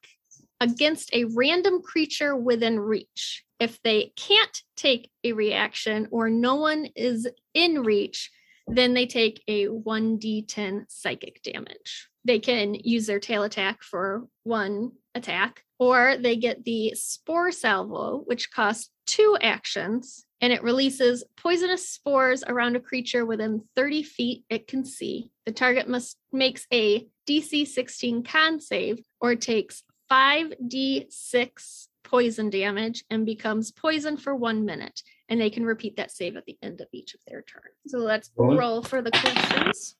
against 0.60 1.14
a 1.14 1.24
random 1.24 1.80
creature 1.80 2.34
within 2.36 2.78
reach. 2.80 3.44
If 3.60 3.80
they 3.82 4.12
can't 4.16 4.62
take 4.76 5.10
a 5.22 5.32
reaction 5.32 6.08
or 6.10 6.28
no 6.28 6.56
one 6.56 6.86
is 6.96 7.28
in 7.54 7.82
reach, 7.82 8.30
then 8.66 8.92
they 8.94 9.06
take 9.06 9.42
a 9.46 9.68
1d10 9.68 10.86
psychic 10.88 11.42
damage. 11.42 12.08
They 12.24 12.40
can 12.40 12.74
use 12.74 13.06
their 13.06 13.20
tail 13.20 13.44
attack 13.44 13.82
for 13.82 14.26
one 14.42 14.92
attack, 15.14 15.64
or 15.78 16.16
they 16.16 16.36
get 16.36 16.64
the 16.64 16.94
spore 16.94 17.52
salvo, 17.52 18.22
which 18.24 18.50
costs 18.50 18.90
two 19.06 19.36
actions 19.40 20.24
and 20.42 20.52
it 20.52 20.62
releases 20.64 21.22
poisonous 21.36 21.88
spores 21.88 22.42
around 22.46 22.74
a 22.76 22.80
creature 22.80 23.24
within 23.24 23.62
30 23.76 24.02
feet 24.02 24.44
it 24.50 24.66
can 24.66 24.84
see. 24.84 25.30
The 25.46 25.52
target 25.52 25.88
must 25.88 26.18
makes 26.32 26.66
a 26.72 27.06
DC 27.28 27.66
16 27.68 28.24
con 28.24 28.60
save 28.60 29.00
or 29.20 29.36
takes 29.36 29.84
5d6 30.10 31.86
poison 32.02 32.50
damage 32.50 33.04
and 33.08 33.24
becomes 33.24 33.70
poisoned 33.70 34.20
for 34.20 34.34
one 34.34 34.64
minute. 34.66 35.00
And 35.28 35.40
they 35.40 35.48
can 35.48 35.64
repeat 35.64 35.96
that 35.96 36.10
save 36.10 36.36
at 36.36 36.44
the 36.44 36.58
end 36.60 36.80
of 36.80 36.88
each 36.92 37.14
of 37.14 37.20
their 37.26 37.42
turns. 37.42 37.64
So 37.86 37.98
let's 37.98 38.30
Roll. 38.36 38.56
roll 38.58 38.82
for 38.82 39.00
the 39.00 39.12
questions. 39.12 39.96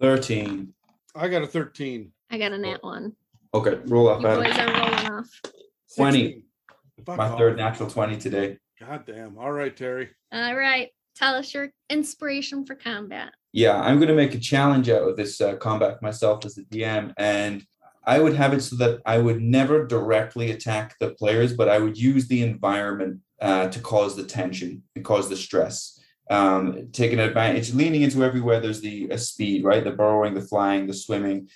13. 0.00 0.72
I 1.16 1.28
got 1.28 1.42
a 1.42 1.46
13. 1.46 2.12
I 2.30 2.38
got 2.38 2.52
a 2.52 2.58
nat 2.58 2.82
one. 2.82 3.12
Okay, 3.52 3.78
roll 3.86 4.08
up, 4.08 4.20
You 4.20 4.26
boys 4.28 4.58
are 4.58 4.66
rolling 4.66 5.10
off. 5.12 5.40
20. 5.96 6.44
Fuck 7.04 7.18
My 7.18 7.28
off. 7.28 7.38
third 7.38 7.56
natural 7.56 7.90
20 7.90 8.16
today. 8.16 8.58
God 8.86 9.06
damn. 9.06 9.38
All 9.38 9.52
right, 9.52 9.74
Terry. 9.74 10.10
All 10.32 10.54
right. 10.54 10.88
Tell 11.16 11.34
us 11.34 11.54
your 11.54 11.70
inspiration 11.88 12.66
for 12.66 12.74
combat. 12.74 13.32
Yeah, 13.52 13.80
I'm 13.80 13.96
going 13.96 14.08
to 14.08 14.14
make 14.14 14.34
a 14.34 14.38
challenge 14.38 14.88
out 14.88 15.08
of 15.08 15.16
this 15.16 15.40
uh, 15.40 15.56
combat 15.56 16.02
myself 16.02 16.44
as 16.44 16.58
a 16.58 16.64
DM, 16.64 17.12
and 17.16 17.64
I 18.04 18.18
would 18.18 18.34
have 18.34 18.52
it 18.52 18.60
so 18.62 18.76
that 18.76 19.00
I 19.06 19.18
would 19.18 19.40
never 19.40 19.86
directly 19.86 20.50
attack 20.50 20.96
the 20.98 21.10
players, 21.10 21.54
but 21.54 21.68
I 21.68 21.78
would 21.78 21.96
use 21.96 22.26
the 22.26 22.42
environment 22.42 23.20
uh, 23.40 23.68
to 23.68 23.80
cause 23.80 24.16
the 24.16 24.24
tension 24.24 24.82
and 24.96 25.04
cause 25.04 25.28
the 25.28 25.36
stress. 25.36 26.00
Um, 26.30 26.88
taking 26.92 27.20
advantage, 27.20 27.72
leaning 27.74 28.02
into 28.02 28.24
everywhere 28.24 28.58
there's 28.58 28.80
the 28.80 29.12
uh, 29.12 29.16
speed, 29.16 29.62
right? 29.62 29.84
The 29.84 29.92
burrowing, 29.92 30.34
the 30.34 30.40
flying, 30.40 30.86
the 30.86 30.94
swimming. 30.94 31.48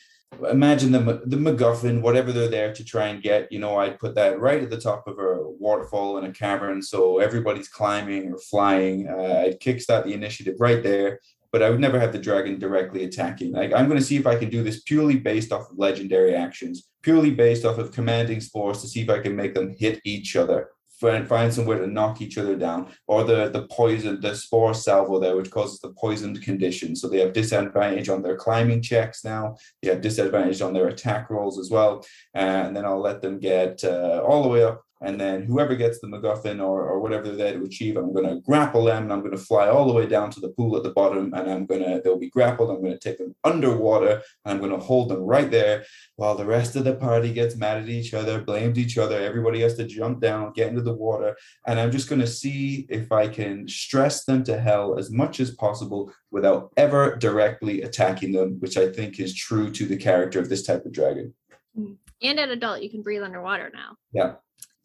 Imagine 0.51 0.93
the 0.93 1.23
the 1.27 1.37
MacGuffin, 1.37 2.01
whatever 2.01 2.33
they're 2.33 2.49
there 2.49 2.73
to 2.73 2.85
try 2.85 3.09
and 3.09 3.23
get. 3.23 3.51
You 3.51 3.59
know, 3.59 3.77
I'd 3.77 3.99
put 3.99 4.15
that 4.15 4.39
right 4.39 4.63
at 4.63 4.71
the 4.71 4.81
top 4.81 5.09
of 5.09 5.19
a 5.19 5.43
waterfall 5.43 6.19
in 6.19 6.25
a 6.25 6.33
cavern, 6.33 6.81
so 6.81 7.19
everybody's 7.19 7.69
climbing 7.69 8.33
or 8.33 8.39
flying. 8.39 9.09
Uh, 9.09 9.45
I'd 9.47 9.61
kickstart 9.61 10.05
the 10.05 10.15
initiative 10.15 10.57
right 10.61 10.83
there 10.83 11.19
but 11.53 11.63
I 11.63 11.71
would 11.71 11.81
never 11.81 11.99
have 11.99 12.13
the 12.13 12.19
dragon 12.19 12.59
directly 12.59 13.05
attacking. 13.05 13.53
Like 13.53 13.73
I'm 13.73 13.89
going 13.89 13.99
to 13.99 14.05
see 14.05 14.17
if 14.17 14.27
I 14.27 14.37
can 14.37 14.51
do 14.51 14.63
this 14.63 14.83
purely 14.83 15.17
based 15.17 15.53
off 15.53 15.71
of 15.71 15.79
legendary 15.79 16.35
actions, 16.35 16.89
purely 17.03 17.31
based 17.31 17.65
off 17.65 17.79
of 17.79 17.93
commanding 17.93 18.41
spores 18.41 18.81
to 18.83 18.89
see 18.89 19.01
if 19.01 19.11
I 19.11 19.21
can 19.21 19.35
make 19.35 19.55
them 19.55 19.75
hit 19.79 20.01
each 20.05 20.37
other, 20.37 20.71
find, 21.01 21.27
find 21.29 21.53
somewhere 21.53 21.79
to 21.79 21.87
knock 21.87 22.20
each 22.20 22.39
other 22.39 22.57
down, 22.57 22.93
or 23.07 23.25
the 23.25 23.49
the 23.51 23.66
poison, 23.69 24.20
the 24.20 24.35
spore 24.35 24.75
salvo 24.75 25.19
there, 25.20 25.37
which 25.37 25.51
causes 25.51 25.79
the 25.81 25.93
poisoned 25.93 26.43
condition. 26.43 26.97
So 26.97 27.09
they 27.09 27.20
have 27.20 27.33
disadvantage 27.33 28.09
on 28.09 28.23
their 28.23 28.37
climbing 28.37 28.83
checks 28.83 29.25
now. 29.25 29.57
They 29.83 29.89
have 29.91 30.01
disadvantage 30.01 30.61
on 30.61 30.73
their 30.73 30.89
attack 30.89 31.31
rolls 31.31 31.59
as 31.59 31.70
well, 31.70 32.05
and 32.35 32.77
then 32.77 32.85
I'll 32.85 33.01
let 33.01 33.23
them 33.23 33.39
get 33.39 33.83
uh, 33.85 34.23
all 34.27 34.43
the 34.43 34.49
way 34.49 34.65
up 34.65 34.83
and 35.01 35.20
then 35.20 35.43
whoever 35.43 35.77
gets 35.77 36.01
the 36.01 36.09
MacGuffin 36.09 36.61
or, 36.61 36.89
or 36.89 37.01
whatever 37.01 37.25
they're 37.25 37.37
there 37.37 37.59
to 37.59 37.65
achieve, 37.65 37.97
I'm 37.97 38.12
going 38.12 38.29
to 38.29 38.41
grapple 38.41 38.85
them 38.85 39.05
and 39.05 39.12
I'm 39.12 39.20
going 39.20 39.33
to 39.33 39.39
fly 39.39 39.69
all 39.69 39.87
the 39.87 39.93
way 39.93 40.07
down 40.07 40.31
to 40.33 40.41
the 40.41 40.49
pool 40.49 40.77
at 40.77 40.83
the 40.83 40.91
bottom 40.91 41.33
and 41.35 41.51
I'm 41.51 41.66
going 41.66 41.83
to, 41.83 42.01
they'll 42.03 42.19
be 42.19 42.31
grappled. 42.31 42.70
I'm 42.70 42.83
going 42.83 42.93
to 42.93 42.99
take 42.99 43.19
them 43.19 43.35
underwater 43.45 44.23
and 44.45 44.53
I'm 44.53 44.59
going 44.59 44.73
to 44.73 44.85
hold 44.85 45.09
them 45.09 45.20
right 45.20 45.51
there 45.51 45.85
while 46.16 46.35
the 46.35 46.45
rest 46.45 46.75
of 46.75 46.85
the 46.85 46.97
party 46.97 47.33
gets 47.33 47.57
mad 47.57 47.83
at 47.83 47.89
each 47.89 48.12
other, 48.12 48.43
blamed 48.43 48.77
each 48.77 48.99
other. 48.99 49.20
Everybody 49.20 49.61
has 49.61 49.77
to 49.77 49.85
jump 49.85 50.20
down, 50.20 50.53
get 50.53 50.69
into 50.69 50.83
the 50.83 50.95
water. 50.95 51.37
And 51.66 51.79
I'm 51.79 51.93
just 51.93 52.09
going 52.09 52.20
to 52.20 52.27
see 52.27 52.87
if 52.91 53.12
I 53.12 53.29
can 53.29 53.69
stress 53.69 54.25
them 54.25 54.43
to 54.45 54.59
hell 54.59 54.99
as 54.99 55.11
much 55.11 55.39
as 55.39 55.53
possible 55.53 56.12
without 56.33 56.73
ever 56.77 57.16
directly 57.16 57.83
attacking 57.83 58.33
them, 58.33 58.57
which 58.59 58.77
I 58.77 58.91
think 58.91 59.20
is 59.20 59.35
true 59.35 59.70
to 59.70 59.87
the 59.87 59.97
character 59.97 60.41
of 60.41 60.49
this 60.49 60.65
type 60.65 60.85
of 60.85 60.93
dragon. 60.93 61.35
Mm. 61.79 61.97
And 62.20 62.41
at 62.41 62.49
adult, 62.49 62.83
you 62.83 62.91
can 62.91 63.03
breathe 63.03 63.23
underwater 63.23 63.70
now. 63.73 63.97
Yeah. 64.12 64.35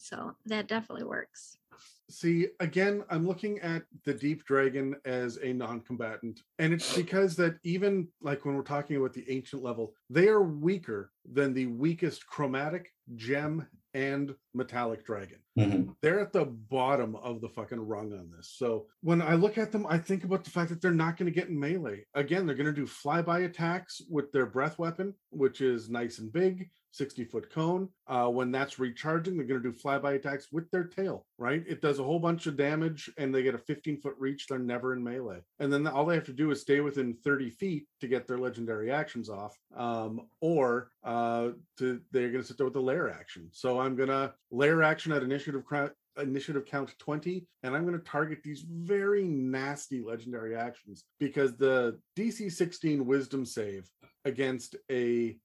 So 0.03 0.35
that 0.47 0.67
definitely 0.67 1.05
works. 1.05 1.57
See, 2.09 2.47
again, 2.59 3.05
I'm 3.09 3.25
looking 3.25 3.59
at 3.59 3.83
the 4.03 4.13
deep 4.13 4.43
dragon 4.43 4.97
as 5.05 5.37
a 5.37 5.53
non-combatant. 5.53 6.41
And 6.59 6.73
it's 6.73 6.93
because 6.93 7.37
that 7.37 7.55
even 7.63 8.09
like 8.21 8.43
when 8.43 8.55
we're 8.55 8.63
talking 8.63 8.97
about 8.97 9.13
the 9.13 9.23
ancient 9.31 9.63
level, 9.63 9.93
they 10.09 10.27
are 10.27 10.43
weaker 10.43 11.11
than 11.31 11.53
the 11.53 11.67
weakest 11.67 12.27
chromatic, 12.27 12.91
gem, 13.15 13.65
and 13.93 14.35
metallic 14.53 15.05
dragon. 15.05 15.39
Mhm. 15.57 15.95
They're 16.01 16.19
at 16.19 16.33
the 16.33 16.45
bottom 16.45 17.15
of 17.15 17.39
the 17.39 17.49
fucking 17.49 17.79
rung 17.79 18.11
on 18.11 18.29
this. 18.35 18.49
So 18.57 18.87
when 19.01 19.21
I 19.21 19.35
look 19.35 19.57
at 19.57 19.71
them, 19.71 19.87
I 19.87 19.97
think 19.97 20.25
about 20.25 20.43
the 20.43 20.49
fact 20.49 20.69
that 20.71 20.81
they're 20.81 20.91
not 20.91 21.15
going 21.15 21.31
to 21.31 21.39
get 21.39 21.47
in 21.47 21.57
melee. 21.57 22.05
Again, 22.13 22.45
they're 22.45 22.55
going 22.55 22.73
to 22.73 22.81
do 22.81 22.85
flyby 22.87 23.45
attacks 23.45 24.01
with 24.09 24.31
their 24.33 24.47
breath 24.47 24.77
weapon, 24.77 25.13
which 25.29 25.61
is 25.61 25.89
nice 25.89 26.19
and 26.19 26.33
big, 26.33 26.69
60 26.93 27.25
foot 27.25 27.51
cone. 27.51 27.89
Uh, 28.07 28.27
when 28.27 28.51
that's 28.51 28.79
recharging, 28.79 29.35
they're 29.35 29.47
going 29.47 29.61
to 29.61 29.71
do 29.71 29.77
flyby 29.77 30.15
attacks 30.15 30.47
with 30.51 30.69
their 30.71 30.83
tail, 30.83 31.25
right? 31.37 31.63
It 31.67 31.81
does 31.81 31.99
a 31.99 32.03
whole 32.03 32.19
bunch 32.19 32.45
of 32.45 32.55
damage 32.55 33.09
and 33.17 33.33
they 33.33 33.41
get 33.43 33.55
a 33.55 33.59
15 33.59 33.99
foot 33.99 34.15
reach. 34.19 34.47
They're 34.47 34.59
never 34.59 34.93
in 34.93 35.03
melee. 35.03 35.41
And 35.59 35.73
then 35.73 35.87
all 35.87 36.05
they 36.05 36.15
have 36.15 36.25
to 36.25 36.33
do 36.33 36.51
is 36.51 36.61
stay 36.61 36.79
within 36.81 37.15
30 37.15 37.49
feet 37.49 37.87
to 38.01 38.07
get 38.07 38.27
their 38.27 38.37
legendary 38.37 38.91
actions 38.91 39.27
off. 39.27 39.57
Um, 39.75 40.27
or 40.39 40.91
uh, 41.03 41.49
to 41.79 41.99
they're 42.11 42.29
going 42.29 42.41
to 42.41 42.47
sit 42.47 42.57
there 42.57 42.65
with 42.65 42.73
the 42.73 42.81
lair 42.81 43.09
action. 43.09 43.49
So 43.51 43.79
I'm 43.79 43.95
going 43.95 44.09
to 44.09 44.33
lair 44.51 44.83
action 44.83 45.11
at 45.11 45.23
initiative 45.23 45.65
cra- 45.65 45.91
initiative 46.21 46.63
count 46.67 46.93
20 46.99 47.43
and 47.63 47.75
i'm 47.75 47.87
going 47.87 47.97
to 47.97 48.05
target 48.05 48.37
these 48.43 48.63
very 48.69 49.23
nasty 49.23 49.99
legendary 49.99 50.55
actions 50.55 51.05
because 51.19 51.57
the 51.57 51.97
dc 52.15 52.51
16 52.51 53.03
wisdom 53.03 53.43
save 53.43 53.89
against 54.25 54.75
a 54.91 55.35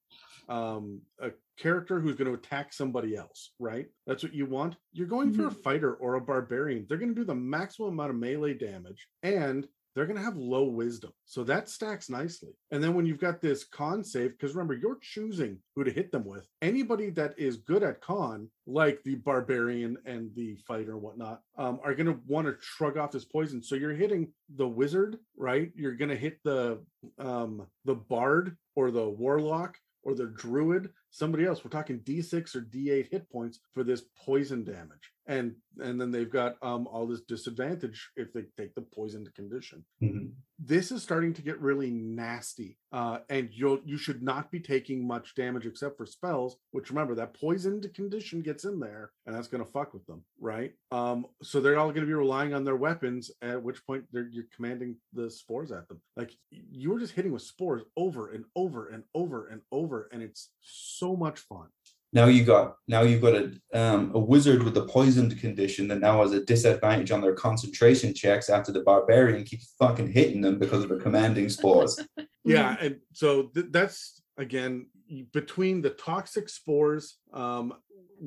um 0.49 1.01
a 1.21 1.31
character 1.59 2.01
who's 2.01 2.15
going 2.15 2.29
to 2.29 2.39
attack 2.39 2.73
somebody 2.73 3.17
else 3.17 3.51
right 3.59 3.87
that's 4.07 4.23
what 4.23 4.35
you 4.35 4.47
want 4.47 4.77
you're 4.93 5.07
going 5.07 5.33
for 5.33 5.49
a 5.49 5.51
fighter 5.51 5.95
or 5.95 6.15
a 6.15 6.21
barbarian 6.21 6.87
they're 6.89 6.99
going 6.99 7.15
to 7.15 7.21
do 7.21 7.25
the 7.25 7.35
maximum 7.35 7.91
amount 7.91 8.11
of 8.11 8.17
melee 8.17 8.55
damage 8.55 9.09
and 9.23 9.67
they're 9.99 10.07
going 10.07 10.17
to 10.17 10.23
have 10.23 10.37
low 10.37 10.63
wisdom. 10.63 11.11
So 11.25 11.43
that 11.43 11.69
stacks 11.69 12.09
nicely. 12.09 12.51
And 12.71 12.81
then 12.81 12.95
when 12.95 13.05
you've 13.05 13.19
got 13.19 13.41
this 13.41 13.65
con 13.65 14.05
save, 14.05 14.31
because 14.31 14.55
remember, 14.55 14.75
you're 14.75 14.99
choosing 15.03 15.59
who 15.75 15.83
to 15.83 15.91
hit 15.91 16.13
them 16.13 16.25
with. 16.25 16.47
Anybody 16.63 17.11
that 17.11 17.35
is 17.37 17.57
good 17.57 17.83
at 17.83 18.01
con, 18.01 18.49
like 18.65 19.03
the 19.03 19.17
barbarian 19.17 19.97
and 20.07 20.31
the 20.37 20.57
fighter 20.69 20.93
and 20.93 21.03
whatnot, 21.03 21.41
um, 21.57 21.81
are 21.83 21.95
going 21.95 22.07
to 22.07 22.21
want 22.29 22.47
to 22.47 22.55
shrug 22.61 22.97
off 22.97 23.11
this 23.11 23.25
poison. 23.25 23.61
So 23.61 23.75
you're 23.75 23.93
hitting 23.93 24.29
the 24.55 24.69
wizard, 24.69 25.19
right? 25.37 25.73
You're 25.75 25.97
going 25.97 26.11
to 26.11 26.17
hit 26.17 26.39
the 26.45 26.79
um, 27.19 27.67
the 27.85 27.97
bard 27.97 28.57
or 28.77 28.93
the 28.93 29.09
warlock 29.09 29.77
or 30.03 30.15
the 30.15 30.27
druid, 30.27 30.91
somebody 31.11 31.45
else. 31.45 31.65
We're 31.65 31.71
talking 31.71 32.01
D6 32.01 32.55
or 32.55 32.63
D8 32.63 33.11
hit 33.11 33.31
points 33.31 33.61
for 33.75 33.85
this 33.85 34.03
poison 34.25 34.65
damage. 34.65 35.13
And 35.29 35.55
and 35.81 36.01
then 36.01 36.11
they've 36.11 36.31
got 36.31 36.57
um 36.63 36.87
all 36.89 37.07
this 37.07 37.21
disadvantage 37.21 38.11
if 38.17 38.33
they 38.33 38.43
take 38.57 38.75
the 38.75 38.81
poisoned 38.83 39.33
condition. 39.35 39.85
Mhm. 40.03 40.33
This 40.59 40.91
is 40.91 41.03
starting 41.05 41.35
to 41.35 41.43
get 41.43 41.61
really 41.61 41.91
nasty. 41.91 42.79
Uh 42.91 43.19
and 43.29 43.51
you'll 43.53 43.81
you 43.85 43.97
should 43.99 44.23
not 44.23 44.51
be 44.51 44.59
taking 44.59 45.07
much 45.07 45.35
damage 45.35 45.67
except 45.67 45.97
for 45.99 46.07
spells, 46.07 46.57
which 46.73 46.91
remember 46.91 47.15
that 47.17 47.35
poisoned 47.35 47.93
condition 47.95 48.41
gets 48.41 48.65
in 48.65 48.81
there 48.81 49.13
and 49.27 49.37
that's 49.37 49.49
gonna 49.49 49.65
fuck 49.67 49.93
with 49.95 50.07
them, 50.07 50.25
right? 50.41 50.73
Um 50.91 51.27
so 51.43 51.61
they're 51.61 51.79
all 51.79 51.93
gonna 51.93 52.07
be 52.07 52.15
relying 52.15 52.55
on 52.55 52.65
their 52.65 52.77
weapons, 52.77 53.31
at 53.43 53.63
which 53.63 53.85
point 53.87 54.05
they're 54.11 54.29
you're 54.33 54.45
commanding 54.57 54.97
the 55.13 55.31
spores 55.31 55.71
at 55.71 55.87
them. 55.89 56.01
Like 56.17 56.33
you 56.51 56.91
were 56.91 56.99
just 56.99 57.13
hitting 57.13 57.33
with 57.33 57.43
spores 57.43 57.83
over 57.97 58.31
and 58.33 58.47
over 58.57 58.89
and 58.89 59.05
over 59.15 59.47
and 59.49 59.61
over, 59.71 60.09
and 60.11 60.23
it's 60.23 60.51
so 60.61 61.15
much 61.15 61.41
fun. 61.41 61.69
Now 62.13 62.27
you 62.27 62.45
got 62.45 62.77
now 62.87 63.03
you've 63.03 63.21
got 63.21 63.35
a 63.35 63.53
um, 63.75 64.13
a 64.15 64.19
wizard 64.19 64.63
with 64.63 64.77
a 64.77 64.87
poisoned 64.87 65.39
condition 65.39 65.89
that 65.89 66.01
now 66.01 66.23
has 66.23 66.33
a 66.33 66.45
disadvantage 66.45 67.11
on 67.11 67.21
their 67.21 67.35
concentration 67.35 68.15
checks 68.15 68.49
after 68.49 68.73
the 68.73 68.81
barbarian 68.81 69.45
keeps 69.45 69.75
fucking 69.79 70.11
hitting 70.11 70.41
them 70.41 70.59
because 70.59 70.83
of 70.83 70.89
the 70.89 70.97
commanding 70.99 71.49
spores. 71.49 71.99
Yeah, 72.45 72.77
and 72.81 73.01
so 73.13 73.51
th- 73.55 73.67
that's 73.73 74.23
again 74.39 74.87
between 75.35 75.83
the 75.83 75.91
toxic 75.91 76.49
spores 76.49 77.19
um, 77.35 77.75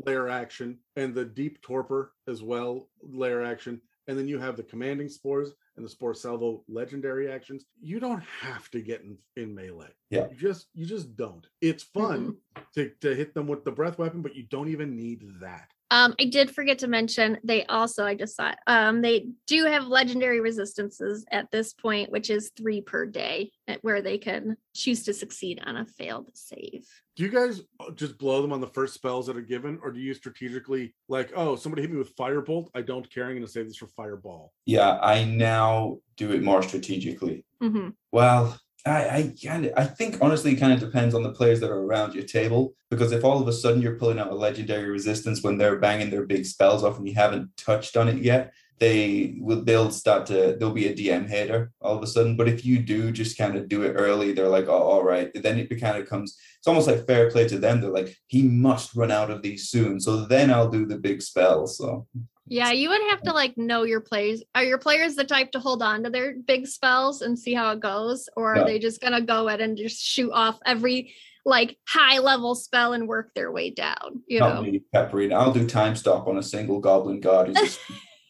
lair 0.05 0.29
action 0.29 0.77
and 0.95 1.15
the 1.15 1.25
deep 1.25 1.61
torpor 1.61 2.13
as 2.27 2.43
well 2.43 2.87
lair 3.01 3.43
action, 3.43 3.81
and 4.07 4.17
then 4.17 4.27
you 4.27 4.39
have 4.39 4.57
the 4.57 4.63
commanding 4.63 5.09
spores 5.09 5.53
and 5.75 5.85
the 5.85 5.89
spore 5.89 6.13
salvo 6.13 6.63
legendary 6.67 7.31
actions. 7.31 7.65
You 7.81 7.99
don't 7.99 8.23
have 8.41 8.69
to 8.71 8.81
get 8.81 9.01
in, 9.01 9.17
in 9.35 9.53
melee. 9.55 9.87
Yeah. 10.09 10.27
you 10.29 10.37
just 10.37 10.67
you 10.73 10.85
just 10.85 11.15
don't. 11.15 11.47
It's 11.61 11.83
fun 11.83 12.37
mm-hmm. 12.55 12.61
to 12.75 12.91
to 13.01 13.15
hit 13.15 13.33
them 13.33 13.47
with 13.47 13.63
the 13.63 13.71
breath 13.71 13.97
weapon, 13.97 14.21
but 14.21 14.35
you 14.35 14.43
don't 14.43 14.69
even 14.69 14.95
need 14.95 15.23
that. 15.41 15.71
Um, 15.91 16.15
I 16.19 16.25
did 16.25 16.49
forget 16.49 16.79
to 16.79 16.87
mention 16.87 17.37
they 17.43 17.65
also, 17.65 18.05
I 18.05 18.15
just 18.15 18.37
thought, 18.37 18.57
um, 18.65 19.01
they 19.01 19.27
do 19.45 19.65
have 19.65 19.85
legendary 19.87 20.39
resistances 20.39 21.25
at 21.31 21.51
this 21.51 21.73
point, 21.73 22.09
which 22.11 22.29
is 22.29 22.51
three 22.57 22.79
per 22.79 23.05
day, 23.05 23.51
where 23.81 24.01
they 24.01 24.17
can 24.17 24.55
choose 24.73 25.03
to 25.03 25.13
succeed 25.13 25.61
on 25.65 25.75
a 25.75 25.85
failed 25.85 26.29
save. 26.33 26.85
Do 27.17 27.23
you 27.23 27.29
guys 27.29 27.61
uh, 27.81 27.91
just 27.91 28.17
blow 28.17 28.41
them 28.41 28.53
on 28.53 28.61
the 28.61 28.67
first 28.67 28.93
spells 28.93 29.27
that 29.27 29.35
are 29.35 29.41
given, 29.41 29.79
or 29.83 29.91
do 29.91 29.99
you 29.99 30.13
strategically 30.13 30.95
like, 31.09 31.33
oh, 31.35 31.57
somebody 31.57 31.81
hit 31.81 31.91
me 31.91 31.97
with 31.97 32.15
firebolt? 32.15 32.69
I 32.73 32.81
don't 32.81 33.07
care. 33.13 33.25
I'm 33.25 33.31
going 33.31 33.41
to 33.41 33.51
save 33.51 33.67
this 33.67 33.75
for 33.75 33.87
fireball. 33.87 34.53
yeah, 34.65 34.97
I 35.01 35.25
now 35.25 35.97
do 36.15 36.31
it 36.31 36.41
more 36.41 36.63
strategically. 36.63 37.43
hmm 37.61 37.89
Well, 38.13 38.57
I, 38.85 39.09
I 39.09 39.33
kind 39.43 39.65
of, 39.65 39.73
I 39.77 39.85
think 39.85 40.17
honestly, 40.21 40.53
it 40.53 40.59
kind 40.59 40.73
of 40.73 40.79
depends 40.79 41.13
on 41.13 41.23
the 41.23 41.31
players 41.31 41.59
that 41.59 41.69
are 41.69 41.79
around 41.79 42.15
your 42.15 42.23
table. 42.23 42.73
Because 42.89 43.11
if 43.11 43.23
all 43.23 43.41
of 43.41 43.47
a 43.47 43.53
sudden 43.53 43.81
you're 43.81 43.97
pulling 43.97 44.19
out 44.19 44.31
a 44.31 44.35
legendary 44.35 44.89
resistance 44.89 45.43
when 45.43 45.57
they're 45.57 45.77
banging 45.77 46.09
their 46.09 46.25
big 46.25 46.45
spells 46.45 46.83
off 46.83 46.97
and 46.97 47.07
you 47.07 47.13
haven't 47.13 47.55
touched 47.57 47.95
on 47.95 48.07
it 48.07 48.17
yet, 48.17 48.53
they 48.81 49.35
will 49.39 49.63
they'll 49.63 49.91
start 49.91 50.25
to 50.25 50.57
they'll 50.59 50.71
be 50.73 50.87
a 50.87 50.93
DM 50.93 51.29
hater 51.29 51.71
all 51.81 51.95
of 51.95 52.01
a 52.01 52.07
sudden. 52.07 52.35
But 52.35 52.49
if 52.49 52.65
you 52.65 52.79
do 52.79 53.11
just 53.11 53.37
kind 53.37 53.55
of 53.55 53.69
do 53.69 53.83
it 53.83 53.93
early, 53.93 54.31
they're 54.33 54.49
like, 54.49 54.67
oh, 54.67 54.71
all 54.91 55.03
right. 55.03 55.31
Then 55.35 55.59
it 55.59 55.69
kind 55.79 55.97
of 55.97 56.09
comes. 56.09 56.35
It's 56.57 56.67
almost 56.67 56.87
like 56.87 57.05
fair 57.05 57.29
play 57.29 57.47
to 57.47 57.59
them. 57.59 57.79
They're 57.79 57.91
like, 57.91 58.17
he 58.25 58.41
must 58.41 58.95
run 58.95 59.11
out 59.11 59.29
of 59.29 59.43
these 59.43 59.69
soon. 59.69 59.99
So 59.99 60.25
then 60.25 60.51
I'll 60.51 60.67
do 60.71 60.87
the 60.87 60.97
big 60.97 61.21
spell. 61.21 61.67
So 61.67 62.07
Yeah, 62.47 62.71
you 62.71 62.89
would 62.89 63.01
have 63.11 63.21
to 63.21 63.33
like 63.33 63.55
know 63.55 63.83
your 63.83 64.01
players. 64.01 64.41
Are 64.55 64.63
your 64.63 64.79
players 64.79 65.15
the 65.15 65.25
type 65.25 65.51
to 65.51 65.59
hold 65.59 65.83
on 65.83 66.03
to 66.03 66.09
their 66.09 66.33
big 66.33 66.65
spells 66.65 67.21
and 67.21 67.37
see 67.37 67.53
how 67.53 67.71
it 67.73 67.81
goes? 67.81 68.27
Or 68.35 68.55
are 68.55 68.61
No. 68.61 68.65
they 68.65 68.79
just 68.79 68.99
gonna 68.99 69.21
go 69.21 69.47
in 69.47 69.61
and 69.61 69.77
just 69.77 70.01
shoot 70.03 70.31
off 70.31 70.57
every 70.65 71.13
like 71.45 71.77
high 71.87 72.17
level 72.19 72.53
spell 72.55 72.93
and 72.93 73.07
work 73.07 73.31
their 73.35 73.51
way 73.51 73.69
down? 73.69 74.23
You 74.27 74.39
not 74.39 74.55
know. 74.65 74.71
me. 74.71 75.31
I'll 75.33 75.53
do 75.53 75.67
time 75.67 75.95
stop 75.95 76.27
on 76.27 76.39
a 76.39 76.43
single 76.43 76.79
goblin 76.79 77.19
god. 77.19 77.55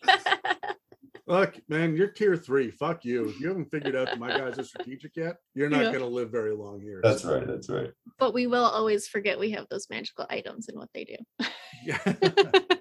Who's 0.04 0.14
just 0.24 0.28
Look, 1.28 1.56
man, 1.70 1.96
you're 1.96 2.08
tier 2.10 2.36
three. 2.36 2.72
Fuck 2.72 3.06
you. 3.06 3.30
If 3.30 3.40
you 3.40 3.48
haven't 3.48 3.70
figured 3.72 3.96
out 3.96 4.08
that 4.08 4.20
my 4.20 4.30
guys 4.38 4.60
are 4.60 4.64
strategic 4.64 5.16
yet, 5.16 5.38
you're 5.54 5.70
not 5.70 5.84
Yeah. 5.84 5.92
going 5.92 6.00
to 6.00 6.08
live 6.08 6.30
very 6.30 6.52
long 6.54 6.82
here. 6.82 7.00
That's 7.02 7.22
So, 7.22 7.36
right. 7.38 7.48
That's 7.48 7.70
right. 7.70 7.92
but 8.20 8.34
we 8.34 8.48
will 8.48 8.66
always 8.66 9.08
forget 9.08 9.40
we 9.40 9.52
have 9.52 9.66
those 9.70 9.88
magical 9.90 10.26
items 10.30 10.68
and 10.68 10.78
what 10.78 10.90
they 10.94 11.06
do. 11.06 11.16
Yeah. 11.86 12.00